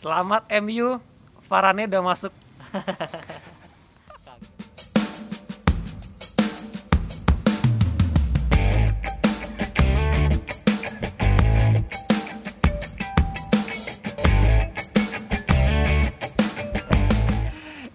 Selamat 0.00 0.48
MU, 0.64 0.96
Varane 1.44 1.84
udah 1.84 2.00
masuk. 2.00 2.32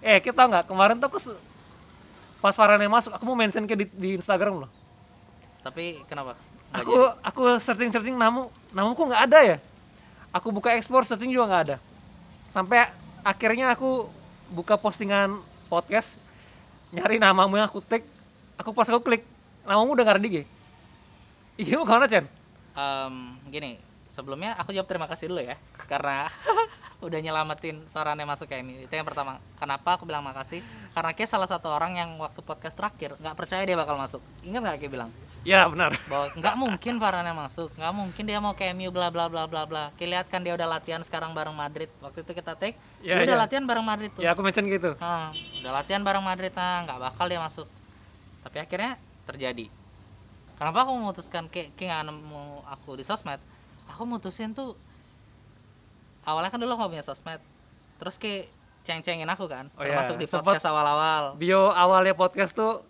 eh, 0.06 0.22
kita 0.22 0.46
nggak 0.46 0.70
kemarin 0.70 1.02
tuh 1.02 1.10
aku 1.10 1.18
pas 2.38 2.54
Varane 2.54 2.86
masuk, 2.86 3.18
aku 3.18 3.26
mau 3.26 3.34
mention 3.34 3.66
ke 3.66 3.74
di, 3.74 3.90
di 3.90 4.14
Instagram 4.14 4.62
loh. 4.62 4.70
Tapi 5.66 6.06
kenapa? 6.06 6.38
Nggak 6.70 6.86
Aku 6.86 6.94
aku 7.18 7.42
searching 7.58 7.90
searching 7.90 8.14
namu, 8.14 8.46
namu 8.70 8.94
kok 8.94 9.10
nggak 9.10 9.26
ada 9.26 9.38
ya? 9.42 9.58
Aku 10.30 10.54
buka 10.54 10.70
explore 10.78 11.02
searching 11.02 11.34
juga 11.34 11.50
nggak 11.50 11.64
ada. 11.66 11.78
Sampai 12.50 12.90
akhirnya 13.26 13.74
aku 13.74 14.06
buka 14.50 14.78
postingan 14.78 15.42
podcast 15.66 16.14
nyari 16.94 17.18
namamu 17.18 17.58
yang 17.58 17.66
aku 17.66 17.82
tag, 17.82 18.06
aku 18.54 18.70
pas 18.70 18.86
aku 18.86 19.02
klik 19.02 19.26
namamu 19.66 19.98
udah 19.98 20.04
nggak 20.06 20.16
ada 20.18 20.22
di 20.22 20.46
mu 21.74 21.82
ke 21.88 21.92
mana 21.92 22.06
Chen? 22.06 22.24
Em, 22.76 23.14
gini, 23.48 23.80
sebelumnya 24.12 24.54
aku 24.60 24.70
jawab 24.76 24.86
terima 24.86 25.08
kasih 25.08 25.32
dulu 25.32 25.40
ya 25.40 25.56
karena 25.88 26.28
udah 27.06 27.18
nyelamatin 27.20 27.80
Varane 27.90 28.24
masuk 28.28 28.46
ke 28.48 28.60
MU. 28.60 28.76
Itu 28.84 28.92
yang 28.92 29.08
pertama. 29.08 29.40
Kenapa 29.56 29.96
aku 29.96 30.04
bilang 30.04 30.22
makasih? 30.22 30.60
Karena 30.92 31.16
Ki 31.16 31.24
salah 31.24 31.48
satu 31.48 31.72
orang 31.72 31.96
yang 31.96 32.10
waktu 32.20 32.40
podcast 32.44 32.76
terakhir 32.76 33.16
nggak 33.16 33.36
percaya 33.36 33.64
dia 33.64 33.76
bakal 33.76 33.96
masuk. 33.96 34.20
Ingat 34.44 34.60
nggak 34.62 34.78
Ki 34.84 34.88
bilang 34.92 35.10
Ya 35.46 35.62
benar. 35.64 35.94
bahwa 36.04 36.26
nggak 36.34 36.54
mungkin 36.56 36.94
Varane 36.98 37.30
masuk, 37.30 37.70
nggak 37.72 37.92
mungkin 37.92 38.22
dia 38.22 38.38
mau 38.38 38.50
ke 38.50 38.66
MU 38.68 38.90
bla 38.90 39.08
bla 39.08 39.30
bla 39.30 39.46
bla 39.46 39.62
bla. 39.62 39.94
Ki 39.94 40.02
lihat 40.04 40.26
kan 40.26 40.42
dia 40.42 40.50
udah 40.52 40.66
latihan 40.68 40.98
sekarang 41.00 41.30
bareng 41.30 41.54
Madrid. 41.54 41.86
Waktu 42.00 42.20
itu 42.20 42.32
kita 42.34 42.52
take, 42.52 42.74
Ya, 42.98 43.14
dia 43.16 43.30
udah 43.30 43.36
ya. 43.36 43.42
latihan 43.46 43.62
bareng 43.62 43.86
Madrid 43.86 44.10
tuh. 44.10 44.20
Ya 44.20 44.34
aku 44.34 44.42
mention 44.42 44.66
gitu. 44.66 44.98
Ah, 44.98 45.30
udah 45.62 45.72
latihan 45.72 46.02
bareng 46.02 46.20
Madrid 46.20 46.50
nah 46.50 46.82
nggak 46.82 46.98
bakal 47.00 47.26
dia 47.26 47.38
masuk 47.38 47.70
tapi 48.42 48.58
akhirnya 48.58 48.94
terjadi 49.24 49.66
kenapa 50.54 50.82
aku 50.82 50.94
memutuskan 50.94 51.46
kayak 51.46 51.74
nggak 51.74 52.02
nemu 52.06 52.42
aku 52.64 52.94
di 52.94 53.02
sosmed 53.02 53.42
aku 53.84 54.02
mutusin 54.02 54.50
tuh 54.50 54.78
awalnya 56.22 56.48
kan 56.48 56.56
dulu 56.56 56.72
aku 56.72 56.88
punya 56.88 57.02
sosmed 57.02 57.42
terus 57.98 58.14
kayak 58.16 58.46
ceng-cengin 58.82 59.26
aku 59.26 59.46
kan 59.46 59.66
Oh 59.74 59.82
ya, 59.82 59.92
termasuk 59.92 60.14
di 60.16 60.26
sempet- 60.26 60.46
podcast 60.48 60.62
awal-awal 60.64 61.34
Bio 61.34 61.74
awalnya 61.74 62.14
podcast 62.14 62.54
tuh 62.54 62.86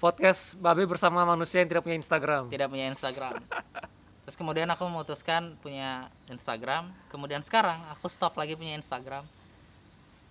podcast 0.00 0.56
Babe 0.56 0.88
bersama 0.88 1.28
manusia 1.28 1.60
yang 1.60 1.68
tidak 1.68 1.84
punya 1.84 2.00
Instagram. 2.00 2.48
tidak 2.48 2.68
punya 2.72 2.88
Instagram. 2.88 3.36
Terus 4.24 4.36
kemudian 4.40 4.64
aku 4.72 4.88
memutuskan 4.88 5.60
punya 5.60 6.08
Instagram. 6.32 6.88
Kemudian 7.12 7.44
sekarang 7.44 7.84
aku 7.92 8.08
stop 8.08 8.32
lagi 8.40 8.56
punya 8.56 8.80
Instagram. 8.80 9.28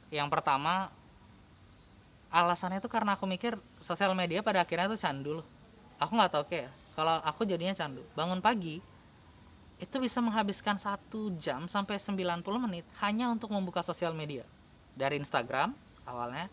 Yang 0.10 0.28
pertama 0.34 0.90
alasannya 2.34 2.82
itu 2.82 2.90
karena 2.90 3.14
aku 3.14 3.30
mikir 3.30 3.62
sosial 3.78 4.18
media 4.18 4.42
pada 4.42 4.66
akhirnya 4.66 4.90
tuh 4.90 4.98
candu 4.98 5.32
loh. 5.42 5.48
Aku 6.02 6.18
nggak 6.18 6.34
tahu 6.34 6.44
kayak 6.50 6.74
kalau 6.98 7.22
aku 7.22 7.46
jadinya 7.46 7.78
candu. 7.78 8.02
Bangun 8.18 8.42
pagi 8.42 8.82
itu 9.78 9.96
bisa 10.02 10.18
menghabiskan 10.20 10.82
satu 10.82 11.30
jam 11.38 11.70
sampai 11.70 12.02
90 12.02 12.42
menit 12.66 12.90
hanya 13.06 13.30
untuk 13.30 13.54
membuka 13.54 13.86
sosial 13.86 14.18
media. 14.18 14.42
Dari 14.98 15.22
Instagram 15.22 15.78
awalnya 16.10 16.50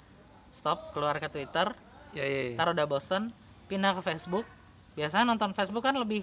stop 0.53 0.93
keluar 0.93 1.17
ke 1.17 1.33
Twitter 1.33 1.86
Ya 2.13 2.23
ya. 2.23 2.43
ya. 2.49 2.55
ntar 2.55 2.69
udah 2.71 2.87
bosen 2.87 3.33
pindah 3.67 3.95
ke 3.95 4.03
Facebook 4.05 4.47
biasanya 4.95 5.27
nonton 5.27 5.53
Facebook 5.53 5.83
kan 5.83 5.95
lebih 5.95 6.23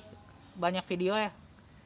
banyak 0.53 0.81
video 0.85 1.13
ya 1.13 1.29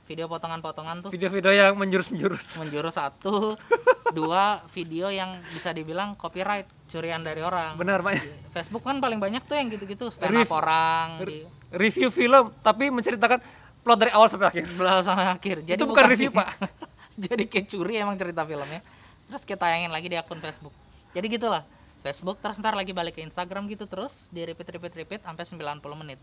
video 0.08 0.26
potongan-potongan 0.26 1.04
tuh 1.04 1.12
Video-video 1.12 1.52
yang 1.52 1.76
menjurus-menjurus. 1.76 2.56
menjurus 2.56 2.96
satu 2.96 3.60
dua 4.18 4.64
video 4.72 5.12
yang 5.12 5.44
bisa 5.52 5.76
dibilang 5.76 6.16
copyright 6.16 6.64
curian 6.88 7.20
dari 7.20 7.44
orang 7.44 7.76
Benar, 7.76 8.00
Pak. 8.00 8.24
Facebook 8.56 8.82
kan 8.82 9.04
paling 9.04 9.20
banyak 9.20 9.44
tuh 9.44 9.60
yang 9.60 9.68
gitu-gitu 9.68 10.08
stand 10.08 10.32
up 10.32 10.48
Rev- 10.48 10.54
orang 10.54 11.08
di 11.22 11.44
Review 11.68 12.08
film 12.08 12.56
tapi 12.64 12.88
menceritakan 12.88 13.44
plot 13.84 13.98
dari 14.00 14.12
awal 14.12 14.28
sampai 14.28 14.48
akhir. 14.48 14.64
belah 14.80 15.04
sampai 15.04 15.28
akhir 15.28 15.68
jadi 15.68 15.76
Itu 15.76 15.84
bukan 15.86 16.08
review, 16.08 16.32
Pak. 16.32 16.48
jadi 17.28 17.44
kayak 17.44 17.66
curi 17.68 17.94
emang 17.98 18.16
cerita 18.16 18.48
filmnya 18.48 18.80
terus 19.28 19.44
kita 19.44 19.60
tayangin 19.60 19.92
lagi 19.92 20.08
di 20.08 20.16
akun 20.16 20.40
Facebook 20.40 20.72
jadi 21.12 21.28
gitulah 21.28 21.68
Facebook 22.06 22.38
terus 22.40 22.62
ntar 22.62 22.78
lagi 22.78 22.94
balik 22.94 23.18
ke 23.18 23.22
Instagram 23.26 23.66
gitu 23.68 23.90
terus 23.90 24.30
di 24.30 24.46
repeat 24.46 24.70
repeat 24.70 24.94
repeat 24.96 25.22
sampai 25.26 25.44
90 25.44 25.82
menit. 25.98 26.20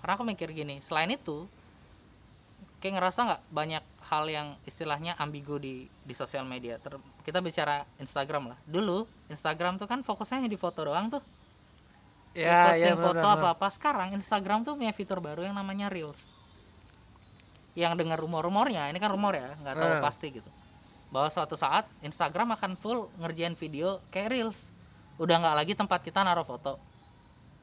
Karena 0.00 0.12
aku 0.18 0.24
mikir 0.26 0.50
gini 0.50 0.82
selain 0.82 1.10
itu 1.14 1.46
kayak 2.82 2.98
ngerasa 2.98 3.18
nggak 3.22 3.42
banyak 3.54 3.84
hal 4.10 4.24
yang 4.26 4.48
istilahnya 4.66 5.14
ambigu 5.14 5.58
di 5.62 5.86
di 6.02 6.14
sosial 6.16 6.42
media? 6.42 6.78
Ter- 6.82 6.98
kita 7.22 7.38
bicara 7.38 7.86
Instagram 8.02 8.54
lah. 8.54 8.58
Dulu 8.66 9.06
Instagram 9.30 9.78
tuh 9.78 9.86
kan 9.86 10.02
fokusnya 10.02 10.42
hanya 10.42 10.50
di 10.50 10.58
foto 10.58 10.82
doang 10.82 11.12
tuh. 11.12 11.22
Ya, 12.32 12.72
posting 12.72 12.82
ya, 12.82 12.96
benar, 12.96 13.06
foto 13.12 13.26
apa-apa. 13.28 13.66
Sekarang 13.68 14.08
Instagram 14.16 14.64
tuh 14.64 14.74
punya 14.80 14.96
fitur 14.96 15.20
baru 15.20 15.44
yang 15.44 15.52
namanya 15.52 15.92
Reels. 15.92 16.32
Yang 17.76 18.00
dengar 18.00 18.16
rumor-rumornya 18.20 18.88
ini 18.88 18.96
kan 18.96 19.12
rumor 19.12 19.36
ya 19.36 19.52
nggak 19.60 19.76
tahu 19.76 19.92
Eh. 19.92 20.00
pasti 20.00 20.26
gitu. 20.40 20.50
Bahwa 21.12 21.28
suatu 21.28 21.60
saat 21.60 21.84
Instagram 22.00 22.56
akan 22.56 22.80
full 22.80 23.12
ngerjain 23.20 23.52
video 23.52 24.00
kayak 24.08 24.32
Reels 24.32 24.71
udah 25.22 25.36
nggak 25.38 25.56
lagi 25.62 25.72
tempat 25.78 26.02
kita 26.02 26.26
naruh 26.26 26.42
foto. 26.42 26.82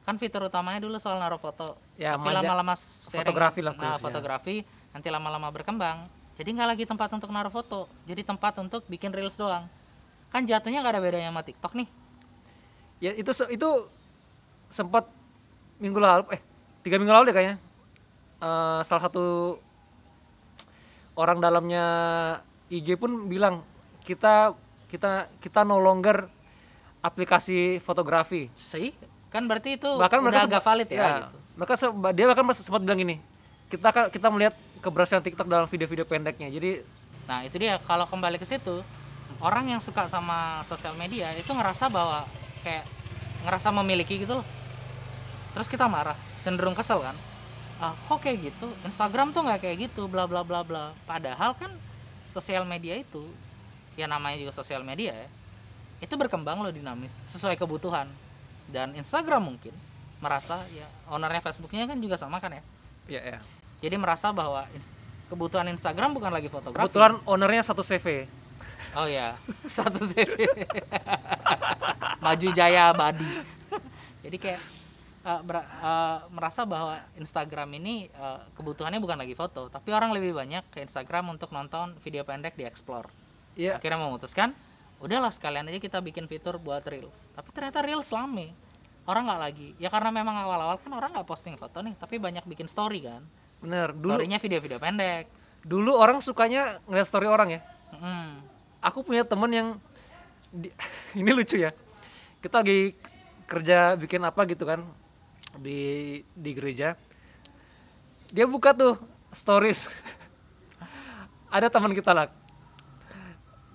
Kan 0.08 0.16
fitur 0.16 0.48
utamanya 0.48 0.80
dulu 0.80 0.96
soal 0.96 1.20
naruh 1.20 1.36
foto. 1.36 1.76
Ya, 2.00 2.16
tapi 2.16 2.32
lama-lama 2.32 2.72
sharing- 2.72 3.20
fotografi 3.20 3.60
lah 3.60 3.76
nah, 3.76 4.00
khususnya. 4.00 4.04
fotografi 4.08 4.56
nanti 4.96 5.08
lama-lama 5.12 5.52
berkembang. 5.52 6.08
Jadi 6.40 6.56
nggak 6.56 6.68
lagi 6.72 6.84
tempat 6.88 7.12
untuk 7.12 7.28
naruh 7.28 7.52
foto. 7.52 7.84
Jadi 8.08 8.24
tempat 8.24 8.56
untuk 8.64 8.80
bikin 8.88 9.12
reels 9.12 9.36
doang. 9.36 9.68
Kan 10.32 10.48
jatuhnya 10.48 10.80
nggak 10.80 10.94
ada 10.96 11.02
bedanya 11.04 11.28
sama 11.28 11.44
TikTok 11.44 11.72
nih. 11.76 11.88
Ya 13.04 13.12
itu 13.12 13.28
itu 13.52 13.68
sempat 14.72 15.04
minggu 15.76 16.00
lalu 16.00 16.24
eh 16.32 16.40
tiga 16.80 16.96
minggu 16.96 17.12
lalu 17.12 17.28
deh 17.28 17.36
kayaknya. 17.36 17.56
Eh, 18.40 18.80
salah 18.88 19.02
satu 19.04 19.60
orang 21.12 21.44
dalamnya 21.44 21.84
IG 22.72 22.96
pun 22.96 23.28
bilang 23.28 23.60
kita 24.00 24.56
kita 24.88 25.28
kita 25.44 25.60
no 25.60 25.76
longer 25.76 26.39
aplikasi 27.00 27.80
fotografi. 27.80 28.52
sih 28.56 28.92
kan 29.30 29.46
berarti 29.46 29.78
itu 29.78 29.90
bahkan 29.96 30.20
udah 30.20 30.26
mereka 30.26 30.46
agak 30.46 30.62
valid 30.66 30.88
ya, 30.90 31.06
gitu. 31.06 31.38
mereka 31.54 31.74
dia 32.12 32.24
bahkan 32.26 32.44
sempat 32.52 32.82
bilang 32.82 32.98
gini 32.98 33.16
kita 33.70 33.88
kan 33.94 34.04
kita 34.10 34.26
melihat 34.26 34.54
keberhasilan 34.82 35.22
TikTok 35.22 35.46
dalam 35.46 35.70
video-video 35.70 36.02
pendeknya 36.02 36.50
jadi 36.50 36.82
Nah 37.30 37.46
itu 37.46 37.62
dia 37.62 37.78
kalau 37.86 38.10
kembali 38.10 38.42
ke 38.42 38.46
situ 38.46 38.82
orang 39.38 39.70
yang 39.70 39.78
suka 39.78 40.10
sama 40.10 40.66
sosial 40.66 40.98
media 40.98 41.30
itu 41.38 41.46
ngerasa 41.46 41.86
bahwa 41.86 42.26
kayak 42.66 42.82
ngerasa 43.46 43.70
memiliki 43.70 44.18
gitu 44.18 44.42
loh. 44.42 44.46
Terus 45.54 45.70
kita 45.70 45.86
marah, 45.86 46.18
cenderung 46.42 46.74
kesel 46.74 46.98
kan? 46.98 47.14
Ah 47.78 47.94
kok 47.94 48.18
kayak 48.18 48.50
gitu? 48.50 48.74
Instagram 48.82 49.30
tuh 49.30 49.46
nggak 49.46 49.62
kayak 49.62 49.76
gitu, 49.86 50.10
bla 50.10 50.26
bla 50.26 50.42
bla 50.42 50.66
bla. 50.66 50.90
Padahal 51.06 51.54
kan 51.54 51.70
sosial 52.26 52.66
media 52.66 52.98
itu 52.98 53.30
ya 53.94 54.10
namanya 54.10 54.42
juga 54.42 54.50
sosial 54.50 54.82
media 54.82 55.14
ya. 55.14 55.30
Itu 56.00 56.16
berkembang 56.16 56.60
loh 56.60 56.72
dinamis 56.72 57.12
sesuai 57.28 57.54
kebutuhan. 57.54 58.08
Dan 58.66 58.94
Instagram 58.94 59.52
mungkin 59.52 59.74
merasa 60.20 60.64
ya 60.70 60.84
ownernya 61.08 61.40
Facebooknya 61.40 61.88
kan 61.88 61.96
juga 61.96 62.16
sama 62.16 62.38
kan 62.38 62.52
ya. 62.52 62.62
ya 63.08 63.20
ya 63.36 63.38
Jadi 63.80 63.96
merasa 63.96 64.30
bahwa 64.30 64.68
kebutuhan 65.26 65.66
Instagram 65.70 66.12
bukan 66.12 66.28
lagi 66.28 66.48
fotografi. 66.48 66.84
kebetulan 66.86 67.18
ownernya 67.24 67.62
satu 67.62 67.80
CV 67.80 68.26
Oh 68.90 69.06
ya, 69.06 69.38
satu 69.70 70.02
CV. 70.02 70.50
Maju 72.18 72.48
Jaya 72.50 72.90
Badi. 72.90 73.26
Jadi 74.20 74.36
kayak 74.36 74.60
ber- 75.46 75.62
eh, 75.62 76.18
merasa 76.28 76.66
bahwa 76.66 76.98
Instagram 77.14 77.70
ini 77.78 78.10
eh, 78.10 78.40
kebutuhannya 78.58 78.98
bukan 78.98 79.14
lagi 79.14 79.38
foto, 79.38 79.70
tapi 79.70 79.94
orang 79.94 80.10
lebih 80.10 80.34
banyak 80.34 80.66
ke 80.68 80.82
Instagram 80.82 81.30
untuk 81.30 81.54
nonton 81.54 81.94
video 82.02 82.26
pendek 82.26 82.58
di 82.58 82.66
explore. 82.66 83.06
ya 83.54 83.78
Akhirnya 83.78 84.02
memutuskan, 84.02 84.52
udahlah 85.00 85.28
sekalian 85.28 85.64
aja 85.66 85.76
kita 85.76 85.98
bikin 85.98 86.24
fitur 86.24 86.56
buat 86.56 86.84
reels. 86.84 87.16
Tapi 87.32 87.48
ternyata 87.50 87.80
reels 87.80 88.08
lame. 88.08 88.52
Orang 89.02 89.24
nggak 89.24 89.40
lagi. 89.40 89.68
Ya 89.76 89.88
karena 89.88 90.12
memang 90.12 90.36
awal-awal 90.38 90.76
kan 90.76 90.92
orang 90.92 91.10
nggak 91.10 91.24
posting 91.24 91.56
foto 91.56 91.80
nih, 91.80 91.96
tapi 91.96 92.16
banyak 92.16 92.44
bikin 92.44 92.64
story 92.64 93.02
kan. 93.02 93.24
bener 93.60 93.92
dulu 93.92 94.16
Storynya 94.16 94.40
video-video 94.40 94.80
pendek. 94.80 95.28
dulu 95.60 95.92
orang 95.92 96.24
sukanya 96.24 96.80
ngeliat 96.88 97.04
story 97.04 97.28
orang 97.28 97.48
ya 97.52 97.60
Mm. 97.92 98.40
aku 98.80 99.04
punya 99.04 99.20
temen 99.20 99.50
yang 99.50 99.68
di- 100.48 100.72
ini 101.12 101.28
lucu 101.28 101.60
ya 101.60 101.68
kita 102.40 102.64
lagi 102.64 102.96
kerja 103.44 103.92
bikin 103.94 104.24
apa 104.24 104.48
gitu 104.48 104.64
kan 104.64 104.80
di 105.58 105.80
di 106.32 106.50
gereja 106.56 106.96
dia 108.28 108.48
buka 108.48 108.72
tuh 108.72 108.96
stories 109.28 109.84
ada 111.52 111.68
teman 111.68 111.92
kita 111.92 112.16
lah 112.16 112.32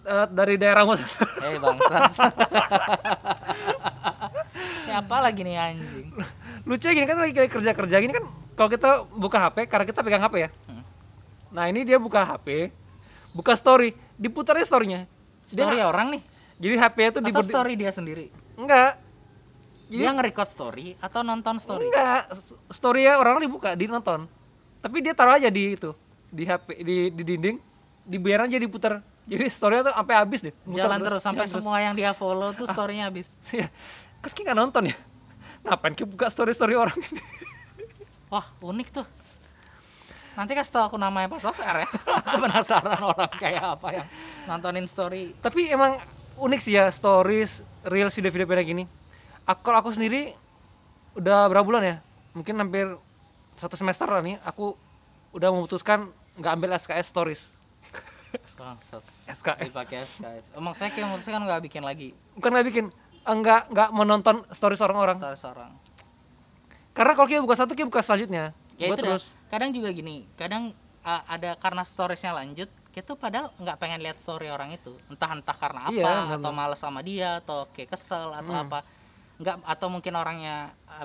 eh, 0.06 0.28
dari 0.30 0.56
daerah 0.56 0.86
Mus- 0.86 1.02
Eh 1.42 1.58
bangsat. 1.58 2.14
Siapa 4.86 5.16
lagi 5.20 5.42
nih 5.44 5.58
anjing? 5.58 6.08
lucu 6.66 6.90
gini 6.90 7.06
kan 7.06 7.22
lagi 7.22 7.34
kayak 7.38 7.52
kerja 7.54 7.72
kerja 7.78 7.96
gini 8.02 8.10
kan 8.10 8.26
kalau 8.58 8.70
kita 8.74 8.90
buka 9.14 9.38
HP 9.38 9.70
karena 9.70 9.86
kita 9.86 10.02
pegang 10.02 10.24
HP 10.26 10.36
ya. 10.42 10.50
Hmm. 10.66 10.82
nah 11.54 11.70
ini 11.70 11.86
dia 11.86 12.02
buka 12.02 12.26
HP 12.26 12.74
buka 13.38 13.54
story 13.54 13.94
diputarnya 14.18 14.66
storynya. 14.66 15.02
Story 15.46 15.78
orang 15.86 16.18
nih. 16.18 16.22
Jadi 16.58 16.76
HP-nya 16.80 17.10
tuh 17.14 17.22
di 17.22 17.32
atau 17.36 17.44
story 17.46 17.74
dia 17.78 17.92
sendiri? 17.94 18.34
Enggak 18.58 18.98
jadi 19.86 20.02
dia 20.02 20.12
nge-record 20.18 20.50
story 20.50 20.98
atau 20.98 21.22
nonton 21.22 21.62
story? 21.62 21.86
Enggak 21.86 22.34
story 22.74 23.06
ya 23.06 23.22
orang 23.22 23.38
dibuka 23.38 23.78
di 23.78 23.86
nonton 23.86 24.26
tapi 24.82 25.02
dia 25.02 25.18
taruh 25.18 25.38
aja 25.38 25.50
di 25.50 25.74
itu 25.74 25.94
di 26.30 26.46
HP 26.46 26.68
di 26.86 26.96
di 27.10 27.24
dinding 27.26 27.58
dibiarin 28.06 28.46
aja 28.50 28.62
diputar 28.62 29.02
jadi 29.26 29.50
story 29.50 29.82
tuh 29.82 29.94
sampai 29.94 30.16
habis 30.22 30.40
deh 30.46 30.54
Muter 30.70 30.86
jalan 30.86 31.00
terus 31.02 31.22
sampai 31.26 31.46
jalan 31.50 31.62
semua 31.62 31.78
yang 31.82 31.94
dia 31.98 32.14
follow 32.14 32.54
tuh 32.54 32.70
storynya 32.70 33.10
habis. 33.10 33.30
Iya. 33.56 33.68
kan 34.22 34.32
kita 34.34 34.46
nggak 34.54 34.58
nonton 34.58 34.84
ya? 34.90 34.96
Ngapain 35.66 35.94
kita 35.98 36.08
buka 36.10 36.26
story 36.30 36.54
story 36.54 36.74
orang 36.78 36.98
ini? 36.98 37.22
Wah 38.34 38.46
unik 38.62 38.88
tuh. 38.94 39.06
Nanti 40.36 40.52
kasih 40.52 40.74
tau 40.74 40.84
aku 40.92 40.98
namanya 41.00 41.32
Pak 41.32 41.42
Sofar 41.42 41.86
ya. 41.86 41.88
Aku 42.22 42.38
penasaran 42.44 43.00
orang 43.00 43.32
kayak 43.40 43.64
apa 43.80 43.88
yang 43.96 44.08
nontonin 44.46 44.86
story. 44.86 45.32
Tapi 45.40 45.72
emang 45.72 45.98
unik 46.36 46.60
sih 46.60 46.76
ya 46.76 46.92
stories 46.92 47.64
reels 47.88 48.14
video-video 48.14 48.46
kayak 48.46 48.68
gini. 48.68 48.84
Aku 49.48 49.62
kalau 49.64 49.80
aku 49.80 49.96
sendiri 49.96 50.36
udah 51.16 51.48
berapa 51.48 51.64
bulan 51.64 51.84
ya? 51.86 51.96
Mungkin 52.36 52.60
hampir 52.60 53.00
satu 53.56 53.80
semester 53.80 54.06
lah 54.06 54.20
nih 54.20 54.36
aku 54.44 54.76
udah 55.32 55.50
memutuskan 55.56 56.12
nggak 56.36 56.52
ambil 56.60 56.70
SKS 56.76 57.08
stories 57.08 57.42
Bangsat. 58.56 59.04
SKS 59.28 59.68
dipakai 59.68 59.98
SKS 60.08 60.44
emang 60.56 60.74
saya 60.74 60.90
kayak 60.90 61.08
memutuskan 61.12 61.44
nggak 61.44 61.62
bikin 61.68 61.84
lagi. 61.84 62.10
Bukan 62.40 62.50
nggak 62.50 62.68
bikin 62.68 62.86
enggak 63.26 63.68
nggak 63.70 63.90
menonton 63.92 64.36
stories 64.52 64.80
orang-orang 64.80 65.18
story 65.20 65.36
seorang. 65.38 65.72
Karena 66.96 67.12
kalau 67.14 67.28
kita 67.28 67.42
buka 67.44 67.56
satu 67.56 67.76
kita 67.76 67.88
buka 67.88 68.00
selanjutnya. 68.00 68.56
Ya 68.80 68.92
Buat 68.92 68.98
itu 69.00 69.04
dah. 69.04 69.12
terus. 69.20 69.26
Kadang 69.52 69.70
juga 69.76 69.90
gini 69.92 70.24
kadang 70.36 70.72
uh, 71.04 71.22
ada 71.28 71.60
karena 71.60 71.84
storiesnya 71.84 72.32
lanjut 72.32 72.68
kita 72.96 73.12
tuh 73.12 73.20
padahal 73.20 73.52
nggak 73.60 73.76
pengen 73.76 74.00
lihat 74.00 74.18
story 74.24 74.48
orang 74.48 74.72
itu. 74.72 74.96
Entah 75.12 75.36
entah 75.36 75.56
karena 75.56 75.92
apa 75.92 75.96
Iya, 75.96 76.40
atau 76.40 76.52
males 76.56 76.80
sama 76.80 77.04
dia 77.04 77.44
atau 77.44 77.68
kayak 77.76 77.92
kesel 77.92 78.32
atau 78.32 78.54
Hmm. 78.56 78.64
apa. 78.68 78.80
Nggak 79.36 79.56
atau 79.68 79.88
mungkin 79.92 80.14
orangnya 80.16 80.72
uh, 80.88 81.04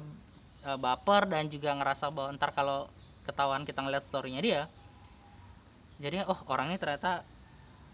uh, 0.70 0.78
baper 0.78 1.26
dan 1.26 1.50
juga 1.50 1.74
ngerasa 1.74 2.14
bahwa 2.14 2.30
ntar 2.38 2.54
kalau 2.54 2.86
ketahuan 3.26 3.66
kita 3.66 3.82
ngeliat 3.82 4.06
storynya 4.06 4.40
dia 4.40 4.60
jadi 6.00 6.24
oh 6.24 6.40
orang 6.48 6.72
ini 6.72 6.80
ternyata 6.80 7.22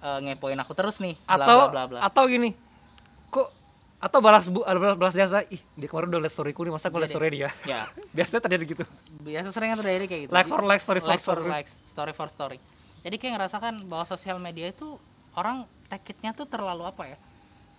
uh, 0.03 0.19
ngepoin 0.25 0.59
aku 0.61 0.73
terus 0.75 0.99
nih 0.99 1.15
bla 1.25 1.45
atau 1.45 1.59
bla 1.69 1.73
bla 1.73 1.83
bla 1.89 1.99
atau 2.05 2.25
gini 2.27 2.53
kok 3.31 3.49
atau 3.97 4.19
balas 4.21 4.45
bu 4.47 4.61
balas, 4.61 4.97
balas 5.01 5.15
jasa 5.17 5.43
ih 5.49 5.61
dia 5.75 5.89
kemarin 5.89 6.13
udah 6.13 6.21
liat 6.29 6.35
storyku 6.35 6.61
nih 6.69 6.73
masa 6.75 6.93
gue 6.93 7.01
liat 7.01 7.09
Jadi- 7.09 7.17
story 7.17 7.29
dia 7.33 7.51
ya 7.65 7.89
biasanya 8.17 8.41
terjadi 8.45 8.65
gitu 8.77 8.85
biasa 9.25 9.49
sering 9.51 9.73
terjadi 9.75 10.05
kayak 10.07 10.21
gitu 10.29 10.33
like 10.37 10.49
for 10.49 10.61
like 10.63 10.83
story 10.85 11.01
for 11.01 11.11
likes 11.11 11.25
for 11.25 11.37
story 11.41 11.49
likes, 11.49 11.73
story 11.89 12.13
for 12.13 12.29
story. 12.29 12.59
Jadi 13.07 13.23
kayak 13.23 13.39
ngerasakan 13.39 13.87
bahwa 13.87 14.03
sosial 14.03 14.43
media 14.43 14.67
itu 14.67 14.99
orang 15.39 15.63
take 15.87 16.11
it-nya 16.11 16.35
tuh 16.35 16.43
terlalu 16.43 16.91
apa 16.91 17.07
ya? 17.07 17.19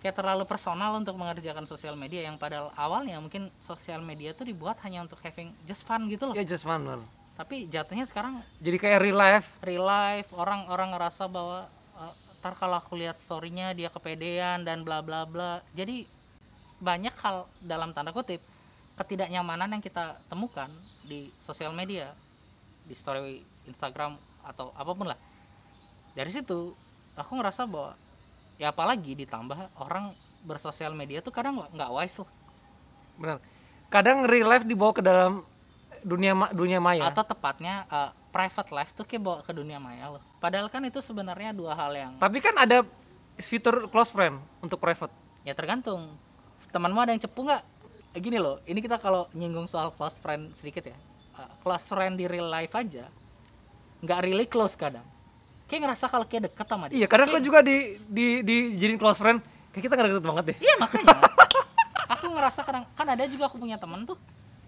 Kayak 0.00 0.24
terlalu 0.24 0.48
personal 0.48 0.96
untuk 0.96 1.20
mengerjakan 1.20 1.68
sosial 1.68 2.00
media 2.00 2.24
yang 2.24 2.40
padahal 2.40 2.72
awalnya 2.72 3.20
mungkin 3.20 3.52
sosial 3.60 4.00
media 4.00 4.32
tuh 4.32 4.48
dibuat 4.48 4.80
hanya 4.88 5.04
untuk 5.04 5.20
having 5.20 5.52
just 5.68 5.84
fun 5.84 6.08
gitu 6.08 6.32
loh. 6.32 6.34
ya 6.38 6.48
just 6.48 6.64
fun 6.64 6.80
man. 6.80 7.04
Tapi 7.36 7.68
jatuhnya 7.68 8.08
sekarang 8.08 8.40
jadi 8.56 8.80
kayak 8.80 8.98
real 9.04 9.20
life 9.20 9.46
real 9.60 9.84
life 9.84 10.32
orang-orang 10.32 10.96
ngerasa 10.96 11.28
bahwa 11.28 11.68
eh, 11.68 11.77
ntar 12.48 12.56
kalau 12.56 12.80
aku 12.80 12.96
lihat 12.96 13.20
storynya 13.20 13.76
dia 13.76 13.92
kepedean 13.92 14.64
dan 14.64 14.80
bla 14.80 15.04
bla 15.04 15.28
bla. 15.28 15.60
Jadi 15.76 16.08
banyak 16.80 17.12
hal 17.20 17.44
dalam 17.60 17.92
tanda 17.92 18.08
kutip 18.08 18.40
ketidaknyamanan 18.96 19.76
yang 19.76 19.84
kita 19.84 20.16
temukan 20.32 20.72
di 21.04 21.28
sosial 21.44 21.76
media, 21.76 22.16
di 22.88 22.96
story 22.96 23.44
Instagram 23.68 24.16
atau 24.48 24.72
apa 24.72 24.90
pun 24.96 25.12
lah. 25.12 25.20
Dari 26.16 26.32
situ 26.32 26.72
aku 27.20 27.36
ngerasa 27.36 27.68
bahwa 27.68 27.92
ya 28.56 28.72
apalagi 28.72 29.12
ditambah 29.12 29.76
orang 29.76 30.16
bersosial 30.48 30.96
media 30.96 31.20
tuh 31.20 31.30
kadang 31.30 31.68
nggak- 31.68 31.92
wise 31.92 32.16
tuh 32.24 32.28
benar 33.18 33.38
kadang 33.90 34.26
real 34.26 34.50
life 34.50 34.66
dibawa 34.66 34.94
ke 34.94 35.02
dalam 35.02 35.42
dunia 36.02 36.34
ma- 36.34 36.50
dunia 36.50 36.78
maya 36.82 37.06
atau 37.06 37.22
tepatnya 37.22 37.86
eh, 37.86 38.10
private 38.28 38.70
life 38.70 38.92
tuh 38.92 39.02
kayak 39.02 39.22
bawa 39.22 39.38
ke 39.40 39.50
dunia 39.50 39.76
maya 39.76 40.08
loh. 40.10 40.22
Padahal 40.38 40.68
kan 40.68 40.82
itu 40.82 41.00
sebenarnya 41.00 41.50
dua 41.50 41.72
hal 41.72 41.92
yang 41.92 42.12
tapi 42.16 42.38
kan 42.38 42.54
ada 42.54 42.84
fitur 43.36 43.88
close 43.88 44.10
friend 44.10 44.36
untuk 44.58 44.76
private. 44.76 45.10
Ya 45.42 45.52
tergantung. 45.52 46.12
Temanmu 46.68 46.98
ada 46.98 47.10
yang 47.10 47.18
cepu 47.18 47.42
nggak? 47.42 47.62
Gini 48.18 48.36
loh 48.36 48.60
ini 48.64 48.78
kita 48.78 48.96
kalau 48.96 49.30
nyinggung 49.32 49.64
soal 49.64 49.88
close 49.90 50.16
friend 50.16 50.52
sedikit 50.54 50.84
ya. 50.84 50.96
Eh, 51.34 51.50
close 51.60 51.86
friend 51.86 52.14
di 52.14 52.26
real 52.26 52.46
life 52.46 52.72
aja 52.72 53.08
nggak 53.98 54.18
really 54.22 54.46
close 54.46 54.74
kadang. 54.74 55.02
Kayak 55.66 55.90
ngerasa 55.90 56.04
kalau 56.06 56.24
kayak 56.24 56.52
deket 56.52 56.66
sama 56.66 56.84
dia. 56.88 56.96
Iya 56.96 57.06
kadang 57.06 57.28
Kayak- 57.28 57.40
kan 57.40 57.48
juga 57.48 57.58
di 57.60 57.76
di 58.06 58.26
di 58.40 58.56
jadiin 58.76 58.96
close 58.96 59.18
friend 59.18 59.38
kayak 59.70 59.82
kita 59.84 59.94
nggak 59.94 60.08
deket 60.12 60.24
banget 60.24 60.44
deh. 60.52 60.56
Iya 60.58 60.74
makanya. 60.78 61.16
Aku 62.16 62.24
ngerasa 62.32 62.60
kadang 62.64 62.84
kan 62.92 63.06
ada 63.06 63.24
juga 63.28 63.46
aku 63.46 63.60
punya 63.60 63.76
temen 63.76 64.02
tuh 64.02 64.16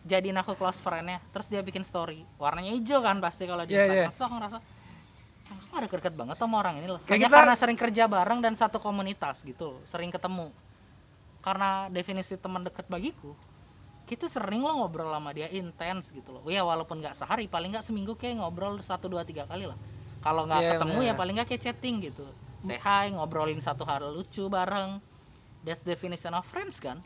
jadiin 0.03 0.37
aku 0.37 0.55
close 0.55 0.77
friendnya. 0.77 1.21
Terus 1.31 1.47
dia 1.47 1.61
bikin 1.61 1.83
story. 1.83 2.25
Warnanya 2.37 2.73
hijau 2.73 3.01
kan 3.01 3.19
pasti 3.19 3.45
kalau 3.45 3.63
di 3.63 3.73
Iya, 3.73 3.85
Instagram. 3.85 3.99
iya. 3.99 4.09
terus 4.09 4.23
aku 4.23 4.35
ngerasa 4.35 4.59
"Ah, 5.51 5.57
aku 5.59 5.73
ada 5.75 5.87
deket 5.91 6.15
banget 6.15 6.37
sama 6.37 6.55
orang 6.57 6.75
ini 6.79 6.87
loh? 6.87 7.01
Kayak 7.01 7.11
hanya 7.11 7.27
kita- 7.27 7.37
karena 7.37 7.55
sering 7.55 7.79
kerja 7.79 8.05
bareng 8.07 8.39
dan 8.39 8.55
satu 8.55 8.79
komunitas 8.79 9.43
gitu 9.43 9.65
loh 9.71 9.81
sering 9.85 10.09
ketemu. 10.09 10.49
Karena 11.41 11.69
definisi 11.89 12.37
teman 12.37 12.63
deket 12.63 12.87
bagiku 12.87 13.33
kita 14.05 14.27
sering 14.27 14.59
lo 14.61 14.75
ngobrol 14.77 15.07
sama 15.09 15.31
dia 15.31 15.47
intens 15.49 16.11
gitu 16.11 16.33
loh. 16.33 16.43
Ya 16.45 16.61
walaupun 16.61 16.99
nggak 16.99 17.15
sehari 17.15 17.47
paling 17.47 17.71
nggak 17.71 17.83
seminggu 17.83 18.15
kayak 18.15 18.39
ngobrol 18.39 18.75
satu 18.79 19.07
dua 19.07 19.23
tiga 19.23 19.47
kali 19.47 19.65
lah. 19.65 19.79
Kalau 20.19 20.45
nggak 20.45 20.61
Iya, 20.61 20.71
ketemu 20.75 20.99
ya 20.99 21.07
bener. 21.07 21.17
paling 21.17 21.35
nggak 21.39 21.49
kayak 21.49 21.63
chatting 21.63 21.97
gitu. 22.03 22.27
Say 22.61 22.77
hi 22.77 23.09
ngobrolin 23.11 23.57
satu 23.59 23.83
hal 23.83 24.05
lucu 24.11 24.45
bareng. 24.47 24.99
That's 25.61 25.81
definition 25.81 26.33
of 26.33 26.43
friends 26.45 26.77
kan 26.77 27.01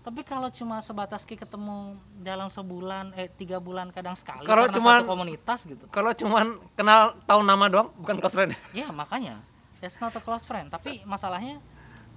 tapi 0.00 0.24
kalau 0.24 0.48
cuma 0.48 0.80
sebatas 0.80 1.28
kayak 1.28 1.44
ketemu 1.44 1.92
dalam 2.24 2.48
sebulan 2.48 3.12
eh 3.12 3.28
tiga 3.28 3.60
bulan 3.60 3.92
kadang 3.92 4.16
sekali 4.16 4.48
Kalau 4.48 4.64
satu 4.64 5.04
komunitas 5.04 5.68
gitu. 5.68 5.84
kalau 5.92 6.16
cuman 6.16 6.56
kenal 6.72 7.12
tahu 7.28 7.40
nama 7.44 7.68
doang 7.68 7.88
bukan 8.00 8.16
close 8.16 8.32
friend. 8.32 8.56
Ya 8.76 8.88
makanya. 8.88 9.44
That's 9.84 10.00
not 10.00 10.16
a 10.16 10.22
close 10.24 10.48
friend. 10.48 10.72
Tapi 10.72 11.04
masalahnya 11.04 11.60